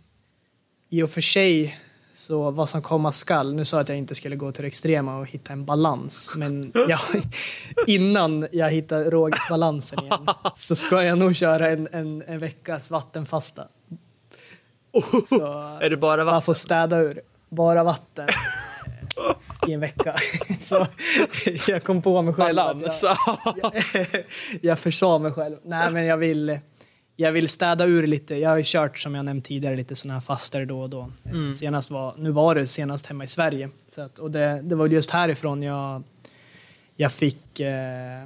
I 0.89 1.03
och 1.03 1.09
för 1.09 1.21
sig, 1.21 1.79
så 2.17 2.51
vad 2.51 2.69
som 2.69 2.81
komma 2.81 3.11
skall, 3.11 3.53
nu 3.53 3.65
sa 3.65 3.77
jag 3.77 3.81
att 3.81 3.89
jag 3.89 3.97
inte 3.97 4.15
skulle 4.15 4.35
gå 4.35 4.51
till 4.51 4.61
det 4.61 4.67
extrema 4.67 5.17
och 5.17 5.27
hitta 5.27 5.53
en 5.53 5.65
balans, 5.65 6.31
men 6.35 6.71
jag, 6.87 6.99
innan 7.87 8.47
jag 8.51 8.71
hittar 8.71 9.03
rågbalansen 9.03 9.99
igen 9.99 10.27
så 10.55 10.75
ska 10.75 11.03
jag 11.03 11.17
nog 11.17 11.35
köra 11.35 11.69
en, 11.69 11.87
en, 11.91 12.23
en 12.27 12.39
veckas 12.39 12.91
vattenfasta. 12.91 13.63
Så 15.29 15.45
Är 15.81 15.89
det 15.89 15.97
bara 15.97 16.17
man 16.17 16.25
vatten? 16.25 16.41
får 16.41 16.53
städa 16.53 16.97
ur 16.97 17.21
bara 17.49 17.83
vatten 17.83 18.27
i 19.67 19.73
en 19.73 19.79
vecka. 19.79 20.15
Så 20.61 20.87
jag 21.67 21.83
kom 21.83 22.01
på 22.01 22.21
mig 22.21 22.33
själv. 22.33 22.55
Balans. 22.55 23.03
Jag, 23.55 24.25
jag 24.61 24.79
försa 24.79 25.17
mig 25.17 25.31
själv. 25.31 25.57
Nej, 25.63 25.91
men 25.91 26.05
jag 26.05 26.17
vill, 26.17 26.59
jag 27.19 27.31
vill 27.31 27.49
städa 27.49 27.85
ur 27.85 28.07
lite. 28.07 28.35
Jag 28.35 28.49
har 28.49 28.57
ju 28.57 28.63
kört, 28.65 28.99
som 28.99 29.15
jag 29.15 29.25
nämnt 29.25 29.45
tidigare, 29.45 29.75
lite 29.75 29.95
sådana 29.95 30.13
här 30.13 30.21
faster 30.21 30.65
då 30.65 30.81
och 30.81 30.89
då. 30.89 31.11
Mm. 31.25 31.53
Senast 31.53 31.91
var, 31.91 32.13
nu 32.17 32.31
var 32.31 32.55
det 32.55 32.67
senast 32.67 33.05
hemma 33.05 33.23
i 33.23 33.27
Sverige. 33.27 33.69
Så 33.89 34.01
att, 34.01 34.19
och 34.19 34.31
det, 34.31 34.61
det 34.63 34.75
var 34.75 34.87
just 34.87 35.11
härifrån 35.11 35.63
jag, 35.63 36.03
jag 36.95 37.11
fick, 37.11 37.59
eh, 37.59 38.25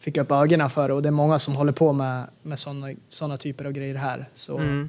fick 0.00 0.16
upp 0.16 0.30
ögonen 0.32 0.70
för 0.70 0.88
det. 0.88 0.94
Och 0.94 1.02
det 1.02 1.08
är 1.08 1.10
många 1.10 1.38
som 1.38 1.56
håller 1.56 1.72
på 1.72 1.92
med, 1.92 2.26
med 2.42 2.58
sådana 2.58 2.94
såna 3.08 3.36
typer 3.36 3.64
av 3.64 3.72
grejer 3.72 3.94
här. 3.94 4.28
Så, 4.34 4.58
Mm. 4.58 4.88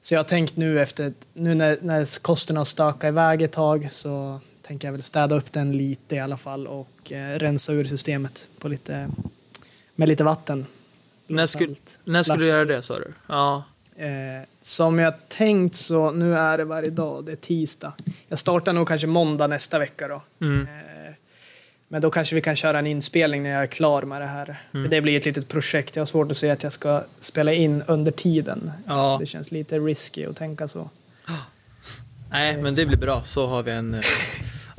så 0.00 0.14
jag 0.14 0.18
har 0.18 0.24
tänkt 0.24 0.56
nu 0.56 0.80
efter, 0.80 1.12
nu 1.32 1.54
när, 1.54 1.78
när 1.82 2.22
kosten 2.22 2.56
har 2.56 2.64
stökat 2.64 3.08
iväg 3.08 3.42
ett 3.42 3.52
tag 3.52 3.88
så 3.90 4.40
tänker 4.62 4.88
jag 4.88 4.92
väl 4.92 5.02
städa 5.02 5.36
upp 5.36 5.52
den 5.52 5.72
lite 5.72 6.16
i 6.16 6.18
alla 6.18 6.36
fall 6.36 6.66
och 6.66 7.12
eh, 7.12 7.38
rensa 7.38 7.72
ur 7.72 7.84
systemet 7.84 8.48
på 8.58 8.68
lite, 8.68 9.10
med 9.94 10.08
lite 10.08 10.24
vatten. 10.24 10.66
När 11.28 11.46
skulle, 11.46 11.68
Allt. 11.70 11.98
när 12.04 12.22
skulle 12.22 12.44
du 12.44 12.46
göra 12.48 12.64
det 12.64 12.82
sa 12.82 12.98
du? 12.98 13.12
Ja. 13.26 13.64
Eh, 13.96 14.08
som 14.62 14.98
jag 14.98 15.14
tänkt 15.28 15.76
så, 15.76 16.10
nu 16.10 16.36
är 16.36 16.58
det 16.58 16.64
varje 16.64 16.90
dag, 16.90 17.24
det 17.24 17.32
är 17.32 17.36
tisdag. 17.36 17.92
Jag 18.28 18.38
startar 18.38 18.72
nog 18.72 18.88
kanske 18.88 19.06
måndag 19.06 19.46
nästa 19.46 19.78
vecka 19.78 20.08
då. 20.08 20.22
Mm. 20.40 20.60
Eh, 20.62 21.12
men 21.88 22.02
då 22.02 22.10
kanske 22.10 22.34
vi 22.34 22.40
kan 22.40 22.56
köra 22.56 22.78
en 22.78 22.86
inspelning 22.86 23.42
när 23.42 23.50
jag 23.50 23.62
är 23.62 23.66
klar 23.66 24.02
med 24.02 24.20
det 24.20 24.26
här. 24.26 24.62
Mm. 24.74 24.84
För 24.84 24.90
det 24.90 25.00
blir 25.00 25.16
ett 25.18 25.24
litet 25.26 25.48
projekt. 25.48 25.96
Jag 25.96 26.00
har 26.00 26.06
svårt 26.06 26.30
att 26.30 26.36
se 26.36 26.50
att 26.50 26.62
jag 26.62 26.72
ska 26.72 27.04
spela 27.20 27.52
in 27.52 27.82
under 27.86 28.12
tiden. 28.12 28.70
ja. 28.86 29.16
Det 29.20 29.26
känns 29.26 29.50
lite 29.52 29.78
risky 29.78 30.24
att 30.26 30.36
tänka 30.36 30.68
så. 30.68 30.90
Nej, 32.30 32.56
men 32.62 32.74
det 32.74 32.86
blir 32.86 32.98
bra. 32.98 33.20
Så 33.24 33.46
har 33.46 33.62
vi 33.62 33.70
en... 33.70 33.94
eh, 33.94 34.00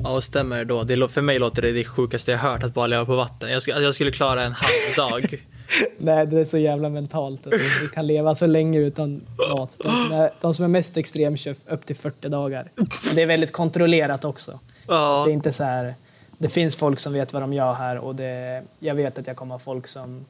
Ja, 0.04 0.20
stämmer 0.20 0.58
det 0.58 0.64
då. 0.64 0.82
Det, 0.82 1.08
för 1.08 1.22
mig 1.22 1.38
låter 1.38 1.62
det 1.62 1.72
det 1.72 1.84
sjukaste 1.84 2.30
jag 2.30 2.38
hört, 2.38 2.62
att 2.62 2.74
bara 2.74 2.86
leva 2.86 3.04
på 3.06 3.16
vatten. 3.16 3.50
Jag, 3.50 3.62
jag 3.82 3.94
skulle 3.94 4.12
klara 4.12 4.42
en 4.42 4.52
halv 4.52 4.96
dag. 4.96 5.46
Nej, 5.98 6.26
det 6.26 6.40
är 6.40 6.44
så 6.44 6.58
jävla 6.58 6.88
mentalt. 6.88 7.46
Att 7.46 7.52
vi 7.82 7.88
kan 7.94 8.06
leva 8.06 8.34
så 8.34 8.46
länge 8.46 8.78
utan 8.78 9.20
mat. 9.50 9.76
De 9.78 9.96
som 9.96 10.12
är, 10.12 10.30
de 10.40 10.54
som 10.54 10.64
är 10.64 10.68
mest 10.68 10.96
extrem 10.96 11.36
kör 11.36 11.54
upp 11.68 11.86
till 11.86 11.96
40 11.96 12.28
dagar. 12.28 12.70
Men 13.06 13.14
det 13.14 13.22
är 13.22 13.26
väldigt 13.26 13.52
kontrollerat 13.52 14.24
också. 14.24 14.58
Ja. 14.88 15.22
Det 15.26 15.30
är 15.30 15.34
inte 15.34 15.52
så 15.52 15.64
här... 15.64 15.94
Det 16.38 16.48
finns 16.48 16.76
folk 16.76 16.98
som 16.98 17.12
vet 17.12 17.32
vad 17.32 17.42
de 17.42 17.52
gör 17.52 17.72
här 17.72 17.98
och 17.98 18.14
det, 18.14 18.62
jag 18.78 18.94
vet 18.94 19.18
att 19.18 19.26
jag 19.26 19.36
kommer 19.36 19.54
ha 19.54 19.58
folk 19.58 19.86
som 19.86 20.24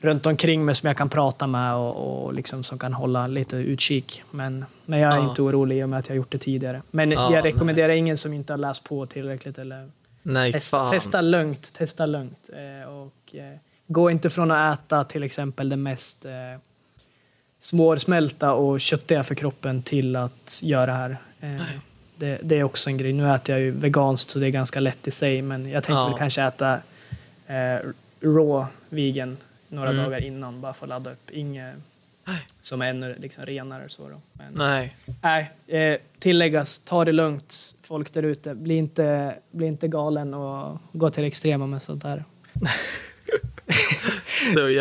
runt 0.00 0.26
omkring 0.26 0.64
mig 0.64 0.74
som 0.74 0.86
jag 0.86 0.96
kan 0.96 1.08
prata 1.08 1.46
med 1.46 1.74
och, 1.74 2.24
och 2.24 2.34
liksom 2.34 2.62
som 2.62 2.78
kan 2.78 2.92
hålla 2.94 3.26
lite 3.26 3.56
utkik. 3.56 4.22
Men, 4.30 4.64
men 4.86 4.98
jag 4.98 5.12
är 5.12 5.16
Ja. 5.16 5.28
inte 5.28 5.42
orolig 5.42 5.78
i 5.78 5.82
och 5.84 5.88
med 5.88 5.98
att 5.98 6.08
jag 6.08 6.12
har 6.14 6.16
gjort 6.16 6.32
det 6.32 6.38
tidigare. 6.38 6.82
Men 6.90 7.10
Ja, 7.10 7.32
jag 7.34 7.44
rekommenderar 7.44 7.88
ingen 7.92 8.16
som 8.16 8.32
inte 8.32 8.52
har 8.52 8.58
läst 8.58 8.84
på 8.84 9.06
tillräckligt 9.06 9.58
eller 9.58 9.90
Nej, 10.22 10.52
Testa, 10.52 10.76
fan. 10.78 10.90
testa 10.92 11.20
lugnt, 11.20 11.72
testa 11.74 12.06
lugnt. 12.06 12.50
Eh, 12.52 12.88
och, 12.92 13.34
eh, 13.36 13.56
gå 13.92 14.10
inte 14.10 14.30
från 14.30 14.50
att 14.50 14.78
äta 14.78 15.04
till 15.04 15.22
exempel 15.22 15.68
det 15.68 15.76
mest 15.76 16.24
eh, 16.24 16.32
svårsmälta 17.58 18.52
och 18.52 18.80
köttiga 18.80 19.24
för 19.24 19.34
kroppen 19.34 19.82
till 19.82 20.16
att 20.16 20.60
göra 20.62 20.86
det 20.86 20.92
här. 20.92 21.16
Eh, 21.40 21.62
det, 22.16 22.40
det 22.42 22.58
är 22.58 22.62
också 22.62 22.90
en 22.90 22.96
grej. 22.98 23.12
Nu 23.12 23.34
äter 23.34 23.54
jag 23.54 23.62
ju 23.64 23.70
veganskt 23.70 24.30
så 24.30 24.38
det 24.38 24.46
är 24.46 24.50
ganska 24.50 24.80
lätt 24.80 25.08
i 25.08 25.10
sig 25.10 25.42
men 25.42 25.66
jag 25.70 25.84
tänkte 25.84 25.92
Ja. 26.00 26.08
väl 26.08 26.18
kanske 26.18 26.42
äta 26.42 26.74
eh, 27.46 27.78
raw 28.20 28.66
vegan 28.88 29.36
några 29.68 29.90
Mm. 29.90 30.04
dagar 30.04 30.24
innan 30.24 30.60
bara 30.60 30.74
för 30.74 30.84
att 30.86 30.88
ladda 30.88 31.10
upp. 31.12 31.30
Inget 31.30 31.74
som 32.60 32.82
är 32.82 32.86
ännu 32.90 33.16
liksom 33.18 33.46
renare 33.46 33.88
så 33.88 34.08
då. 34.08 34.20
Men, 34.32 34.52
Nej. 34.54 34.96
Nej, 35.22 35.50
eh, 35.66 36.00
tilläggas, 36.18 36.78
ta 36.78 37.04
det 37.04 37.12
lugnt 37.12 37.76
folk 37.82 38.12
där 38.12 38.22
ute. 38.22 38.54
Bli 38.54 38.74
inte, 38.74 39.34
bli 39.50 39.66
inte 39.66 39.88
galen 39.88 40.34
och 40.34 40.78
gå 40.92 41.10
till 41.10 41.24
extrema 41.24 41.66
med 41.66 41.82
sånt 41.82 42.02
där. 42.02 42.24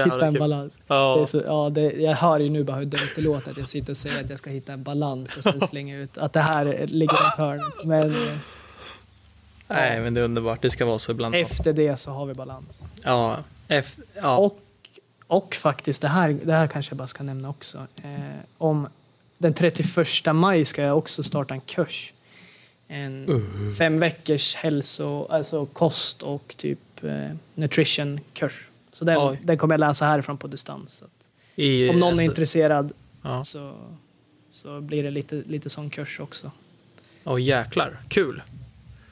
Hitta 0.03 0.25
en 0.25 0.31
kul. 0.33 0.39
balans. 0.39 0.79
Ja. 0.87 1.25
så, 1.27 1.41
ja, 1.45 1.69
det, 1.69 1.81
jag 1.81 2.15
hör 2.15 2.39
ju 2.39 2.49
nu 2.49 2.63
bara 2.63 2.77
hur 2.77 2.85
dumt 2.85 3.09
det 3.15 3.21
låter 3.21 3.51
att 3.51 3.57
jag 3.57 3.67
sitter 3.67 3.93
och 3.93 3.97
säger 3.97 4.23
att 4.23 4.29
jag 4.29 4.39
ska 4.39 4.49
hitta 4.49 4.73
en 4.73 4.83
balans 4.83 5.37
och 5.37 5.43
sen 5.43 5.61
slänga 5.67 5.97
ut 5.97 6.17
att 6.17 6.33
det 6.33 6.41
här 6.41 6.87
ligger 6.87 7.17
runt 7.23 7.35
hörnet. 7.37 7.73
Men 7.83 8.11
eh, 8.11 8.37
Nej, 9.67 10.01
men 10.01 10.13
det 10.13 10.19
är 10.19 10.23
underbart. 10.23 10.61
Det 10.61 10.69
ska 10.69 10.85
vara 10.85 10.99
så 10.99 11.11
ibland. 11.11 11.35
efter 11.35 11.73
det 11.73 11.95
så 11.95 12.11
har 12.11 12.25
vi 12.25 12.33
balans. 12.33 12.83
Ja. 13.03 13.37
F... 13.67 13.95
ja. 14.21 14.37
Och, 14.37 14.59
och 15.27 15.55
faktiskt, 15.55 16.01
det 16.01 16.07
här, 16.07 16.39
det 16.43 16.53
här 16.53 16.67
kanske 16.67 16.91
jag 16.91 16.97
bara 16.97 17.07
ska 17.07 17.23
nämna 17.23 17.49
också. 17.49 17.77
Eh, 18.03 18.09
om 18.57 18.87
den 19.37 19.53
31 19.53 20.07
maj 20.33 20.65
ska 20.65 20.81
jag 20.81 20.97
också 20.97 21.23
starta 21.23 21.53
en 21.53 21.61
kurs. 21.61 22.13
En 22.87 23.45
fem 23.77 23.99
veckors 23.99 24.55
hälso, 24.55 25.27
alltså 25.29 25.65
kost 25.65 26.23
och 26.23 26.53
typ 26.57 27.03
eh, 27.03 27.35
nutrition-kurs. 27.55 28.68
Så 28.99 29.05
den, 29.05 29.37
den 29.43 29.57
kommer 29.57 29.73
jag 29.73 29.79
läsa 29.79 30.05
härifrån 30.05 30.37
på 30.37 30.47
distans. 30.47 31.03
I, 31.55 31.89
om 31.89 31.99
någon 31.99 32.09
alltså, 32.09 32.23
är 32.23 32.25
intresserad 32.25 32.91
Ja. 33.21 33.43
så, 33.43 33.75
så 34.49 34.81
blir 34.81 35.03
det 35.03 35.11
lite, 35.11 35.35
lite 35.35 35.69
sån 35.69 35.89
kurs 35.89 36.19
också. 36.19 36.51
Åh 37.23 37.41
jäklar. 37.41 37.97
Kul. 38.07 38.41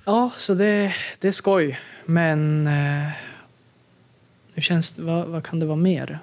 Ja, 0.06 0.32
så 0.38 0.54
det, 0.54 0.96
det 1.20 1.28
är 1.28 1.32
skoj. 1.32 1.80
Men 2.06 2.68
eh, 2.68 3.10
nu 4.54 4.62
känns 4.62 4.92
det, 4.92 5.02
vad, 5.02 5.28
vad 5.28 5.44
kan 5.44 5.60
det 5.60 5.66
vara 5.66 5.76
mer? 5.76 6.20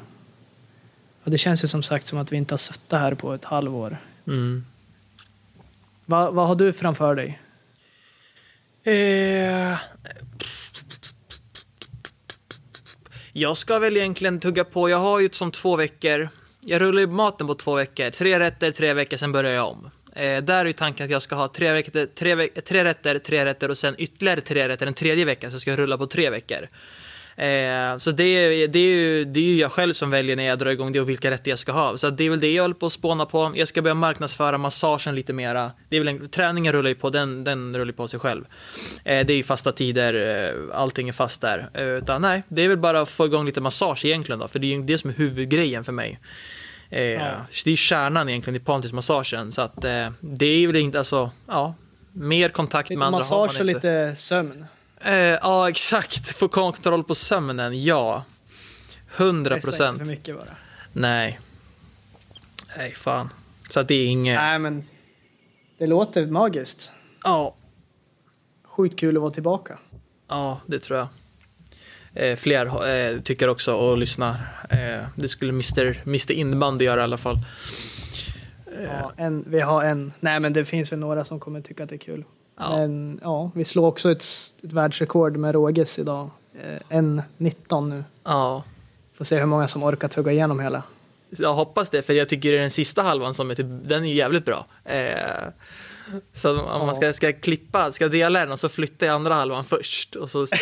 Ja, 1.25 1.31
det 1.31 1.39
känns 1.39 1.65
ju 1.65 1.69
som 1.69 1.83
sagt 1.83 2.07
som 2.07 2.19
att 2.19 2.33
vi 2.33 2.37
inte 2.37 2.53
har 2.53 2.59
suttit 2.59 2.93
här 2.93 3.15
på 3.15 3.35
ett 3.35 3.45
halvår. 3.45 3.99
Mm. 4.27 4.65
Va, 6.05 6.31
vad 6.31 6.49
har 6.49 6.55
du 6.55 6.73
framför 6.73 7.15
dig? 7.15 7.41
Eh, 8.83 9.79
jag 13.37 13.57
ska 13.57 13.79
väl 13.79 13.97
egentligen 13.97 14.41
tugga 14.41 14.65
på. 14.65 14.89
Jag 14.91 14.99
har 14.99 15.21
ju 15.21 15.29
som 15.33 15.51
två 15.51 15.77
veckor. 15.77 16.29
Jag 16.61 16.81
rullar 16.81 17.01
ju 17.01 17.07
maten 17.07 17.47
på 17.47 17.55
två 17.55 17.75
veckor. 17.75 18.11
Tre 18.11 18.39
rätter, 18.39 18.71
tre 18.71 18.95
veckor, 18.95 19.17
sen 19.17 19.33
börjar 19.33 19.53
jag 19.53 19.69
om. 19.69 19.91
Eh, 20.15 20.43
där 20.43 20.61
är 20.61 20.65
ju 20.65 20.73
tanken 20.73 21.05
att 21.05 21.11
jag 21.11 21.23
ska 21.23 21.35
ha 21.35 21.49
tre, 21.49 21.73
veckor, 21.73 22.07
tre, 22.07 22.35
veck- 22.35 22.61
tre 22.65 22.85
rätter, 22.85 23.19
tre 23.19 23.45
rätter 23.45 23.69
och 23.69 23.79
sen 23.79 23.95
ytterligare 23.99 24.41
tre 24.41 24.69
rätter 24.69 24.87
en 24.87 24.95
tredje 24.95 25.25
vecka. 25.25 25.51
Så 25.51 25.55
jag 25.55 25.61
ska 25.61 25.77
rulla 25.77 25.99
på 25.99 26.07
tre 26.07 26.31
veckor. 26.31 26.69
Eh, 27.37 27.97
så 27.97 28.11
det, 28.11 28.25
är- 28.25 28.69
det, 28.69 28.79
är 28.79 28.91
ju, 28.97 29.25
det 29.25 29.41
är 29.41 29.45
ju 29.45 29.57
jag 29.57 29.73
själv 29.73 29.93
som 29.93 30.11
väljer 30.11 30.37
när 30.37 30.45
jag 30.45 30.59
drar 30.59 30.71
igång 30.71 30.93
det 30.93 31.01
och 31.01 31.09
vilka 31.09 31.31
rätter 31.31 31.51
jag 31.51 31.59
ska 31.59 31.73
ha. 31.73 31.97
Så 31.97 32.11
det 32.11 32.25
är 32.25 32.31
väl 32.31 32.41
det 32.41 32.53
jag 32.53 32.63
håller 32.65 32.75
på 32.75 32.87
att 32.87 32.93
spåna 32.93 33.27
på. 33.27 33.53
Jag 33.57 33.69
ska 33.69 33.83
börja 33.83 33.95
marknadsföra 33.95 34.59
massagen 34.59 35.15
lite 35.15 35.33
mera. 35.33 35.73
Det 35.89 35.97
är 35.97 36.01
väl 36.01 36.09
en, 36.09 36.29
träningen 36.29 36.73
rullar 36.73 36.89
ju 36.89 36.95
på, 36.95 37.11
den, 37.11 37.45
den 37.45 37.77
rullar 37.79 37.93
på 37.93 38.09
sig 38.09 38.21
själv. 38.21 38.45
Eh, 39.05 39.27
det 39.27 39.33
är 39.33 39.37
ju 39.37 39.43
fasta 39.43 39.73
tider, 39.73 40.45
eh, 40.73 40.79
allting 40.79 41.09
är 41.09 41.13
fast 41.13 41.41
där. 41.41 41.69
Eh, 41.75 41.85
utan 41.85 42.23
nej, 42.23 42.43
det 42.49 42.63
är 42.63 42.69
väl 42.69 42.79
bara 42.79 43.01
att 43.01 43.11
få 43.11 43.27
igång 43.27 43.47
lite 43.47 43.61
massage 43.61 44.05
egentligen 44.05 44.39
då, 44.39 44.49
för 44.49 44.59
det 44.59 44.67
är 44.73 44.77
ju 44.77 44.83
det 44.83 44.99
som 44.99 45.11
är 45.11 45.15
huvudgrejen 45.15 45.85
för 45.85 45.93
mig. 45.93 46.19
Eh, 46.91 47.03
Ja. 47.05 47.31
Det 47.65 47.71
är 47.73 47.77
kärnan 47.77 48.29
egentligen 48.29 48.57
i 48.57 48.65
pantismassagen, 48.65 49.53
så 49.53 49.63
att 49.63 49.85
eh, 49.85 50.09
det 50.21 50.47
är 50.47 50.67
väl 50.67 50.77
inte, 50.77 50.99
alltså, 50.99 51.31
ja, 51.47 51.75
mer 52.13 52.49
kontakt 52.49 52.89
Lite 52.89 52.99
med 52.99 53.07
andra 53.07 53.19
har 53.25 53.37
man 53.39 53.47
massage 53.47 53.61
och 53.61 53.69
inte. 53.71 53.75
lite 54.09 54.17
sömn. 54.21 54.65
Eh, 55.05 55.15
ja, 55.15 55.69
exakt. 55.69 56.37
Få 56.37 56.49
kontroll 56.49 57.05
på 57.05 57.15
sömnen, 57.15 57.85
ja. 57.85 58.25
100 59.17 59.55
Pressa 59.55 59.57
inte 59.57 59.67
procent. 59.67 59.99
för 59.99 60.07
mycket 60.07 60.37
bara. 60.37 60.57
Nej. 60.93 61.41
Nej, 62.77 62.93
fan. 62.93 63.31
Så 63.69 63.81
att 63.81 63.89
det 63.89 63.95
är 63.95 64.07
inget... 64.07 64.37
Nej, 64.37 64.59
men 64.59 64.85
det 65.79 65.87
låter 65.87 66.27
magiskt. 66.27 66.93
Ja, 67.25 67.55
Sjukt 68.65 68.99
kul 68.99 69.17
att 69.17 69.23
vara 69.23 69.33
tillbaka. 69.33 69.79
ja, 70.29 70.61
det 70.67 70.79
tror 70.79 70.99
jag. 70.99 71.09
Eh, 72.15 72.37
fler 72.37 72.89
eh, 72.89 73.21
tycker 73.21 73.49
också 73.49 73.75
och 73.75 73.99
lyssnar. 73.99 74.31
Eh, 74.71 75.07
det 75.17 75.29
skulle 75.29 75.51
Mr. 75.53 76.03
Mr. 76.07 76.33
Inbandy 76.33 76.85
göra 76.85 77.01
i 77.01 77.05
alla 77.05 77.19
fall. 77.19 77.39
Ja, 78.85 79.13
en, 79.17 79.45
vi 79.47 79.61
har 79.61 79.85
en. 79.85 80.13
Nej, 80.21 80.41
men 80.41 80.53
det 80.53 80.65
finns 80.65 80.93
väl 80.93 80.99
några 80.99 81.25
som 81.25 81.41
kommer 81.41 81.61
tycka 81.61 81.83
att 81.83 81.89
det 81.89 81.97
är 81.97 81.99
kul. 81.99 82.25
Ja. 82.57 82.77
Men 82.79 83.21
ja, 83.23 83.51
vi 83.55 83.65
slår 83.65 83.87
också 83.87 84.11
ett, 84.13 84.25
ett 84.63 84.73
världsrekord 84.73 85.37
med 85.37 85.53
råges 85.55 85.99
idag. 85.99 86.31
Eh, 86.63 86.79
en 86.99 87.23
19 87.37 87.89
nu. 87.91 88.05
Ja, 88.25 88.63
Får 89.15 89.25
se 89.25 89.39
hur 89.39 89.47
många 89.47 89.69
som 89.69 89.83
orkar 89.85 90.09
tugga 90.09 90.33
igenom 90.33 90.61
hela. 90.61 90.83
Jag 91.39 91.55
hoppas 91.55 91.91
det, 91.91 92.03
för 92.03 92.13
jag 92.13 92.29
tycker 92.29 92.53
det 92.53 92.59
är 92.59 92.61
den 92.61 92.71
sista 92.71 93.03
halvan 93.03 93.35
som 93.35 93.51
är 93.51 93.55
typ, 93.55 93.67
den 93.85 94.05
är 94.05 94.09
jävligt 94.13 94.45
bra. 94.45 94.67
Eh, 94.85 95.03
så 96.35 96.51
om 96.51 96.57
Ja. 96.67 96.87
man 96.87 96.95
ska, 96.95 97.13
ska 97.13 97.33
klippa, 97.33 97.93
ska 97.93 98.09
dela 98.09 98.41
den 98.41 98.53
och 98.53 98.59
så 98.61 98.69
flyttar 98.69 99.07
jag 99.07 99.15
andra 99.15 99.35
halvan 99.35 99.65
först. 99.65 100.17
Och 100.17 100.31
så, 100.31 100.47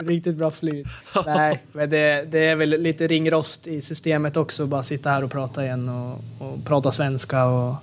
Riktigt 0.00 0.36
bra 0.36 0.50
flyt. 0.50 0.86
Nej, 1.26 1.62
men 1.72 1.90
det, 1.90 2.24
det 2.30 2.38
är 2.44 2.56
väl 2.56 2.68
lite 2.68 3.06
ringrost 3.06 3.66
i 3.66 3.82
systemet 3.82 4.36
också. 4.36 4.66
Bara 4.66 4.82
sitta 4.82 5.10
här 5.10 5.24
och 5.24 5.30
prata 5.30 5.64
igen 5.64 5.88
och, 5.88 6.20
och 6.38 6.64
prata 6.64 6.92
svenska. 6.92 7.44
Och, 7.44 7.74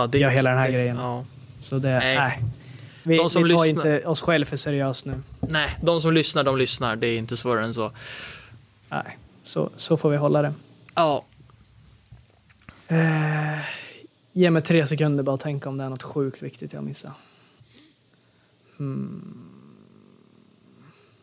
ja, 0.00 0.06
det 0.06 0.18
Ja, 0.18 0.28
hela 0.28 0.50
den 0.50 0.58
här 0.58 0.66
det- 0.66 0.72
grejen. 0.72 0.96
Ja. 0.96 1.24
så 1.60 1.78
det, 1.78 1.88
Nej. 1.98 2.16
nej. 2.16 2.42
Vi, 3.02 3.16
De 3.16 3.30
som 3.30 3.42
vi 3.42 3.48
tar 3.48 3.64
lyssnar- 3.64 3.94
inte 3.94 4.06
oss 4.08 4.20
själva 4.20 4.46
för 4.46 4.56
seriöst 4.56 5.06
nu. 5.06 5.22
Nej, 5.40 5.76
de 5.82 6.00
som 6.00 6.12
lyssnar, 6.12 6.44
de 6.44 6.56
lyssnar. 6.58 6.96
Det 6.96 7.06
är 7.06 7.18
inte 7.18 7.36
svårare 7.36 7.64
än 7.64 7.74
så. 7.74 7.90
Nej, 8.88 9.18
så, 9.44 9.70
så 9.76 9.96
får 9.96 10.10
vi 10.10 10.16
hålla 10.16 10.42
det. 10.42 10.54
Ja, 10.94 11.24
Eh, 12.88 13.58
ge 14.32 14.50
mig 14.50 14.62
tre 14.62 14.86
sekunder 14.86 15.22
bara 15.22 15.34
att 15.34 15.40
tänka 15.40 15.68
om 15.68 15.78
det 15.78 15.84
är 15.84 15.88
något 15.88 16.02
sjukt 16.02 16.42
viktigt 16.42 16.72
jag 16.72 16.84
missar. 16.84 17.12
Hmm. 18.76 19.48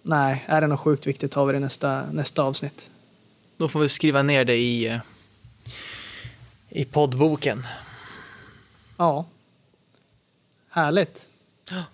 Nej, 0.02 0.44
är 0.48 0.62
det 0.62 0.68
något 0.68 0.80
sjukt 0.80 1.08
viktigt 1.08 1.32
tar 1.32 1.46
vi 1.46 1.54
det 1.54 1.60
nästa, 1.60 2.04
nästa 2.12 2.44
avsnitt. 2.44 2.92
då 3.58 3.68
får 3.68 3.80
vi 3.80 3.90
skriva 3.90 4.24
ner 4.24 4.46
det 4.46 4.56
i, 4.58 4.88
eh, 4.88 5.00
i 6.70 6.86
poddboken. 6.86 7.68
Ja. 8.98 9.26
Härligt. 10.70 11.28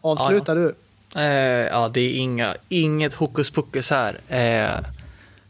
Avslutar 0.01 0.55
du? 0.55 0.75
Eh, 1.15 1.67
ja, 1.67 1.89
det 1.89 2.01
är 2.01 2.17
inga, 2.17 2.55
inget 2.69 3.13
hokus 3.13 3.51
pokus 3.51 3.91
här. 3.91 4.19
Eh, 4.27 4.85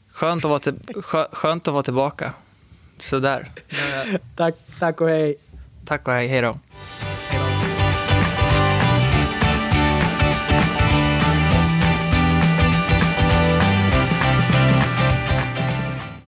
skönt, 0.09 0.45
att 0.45 0.49
vara 0.49 0.59
till, 0.59 0.79
skö, 1.03 1.27
skönt 1.31 1.67
att 1.67 1.73
vara 1.73 1.83
tillbaka. 1.83 2.33
Sådär. 2.97 3.51
Tack, 4.35 4.55
tack 4.79 5.01
och 5.01 5.09
hej. 5.09 5.35
tack 5.85 6.07
och 6.07 6.13
hej, 6.13 6.27
hej 6.27 6.41
då. 6.41 6.59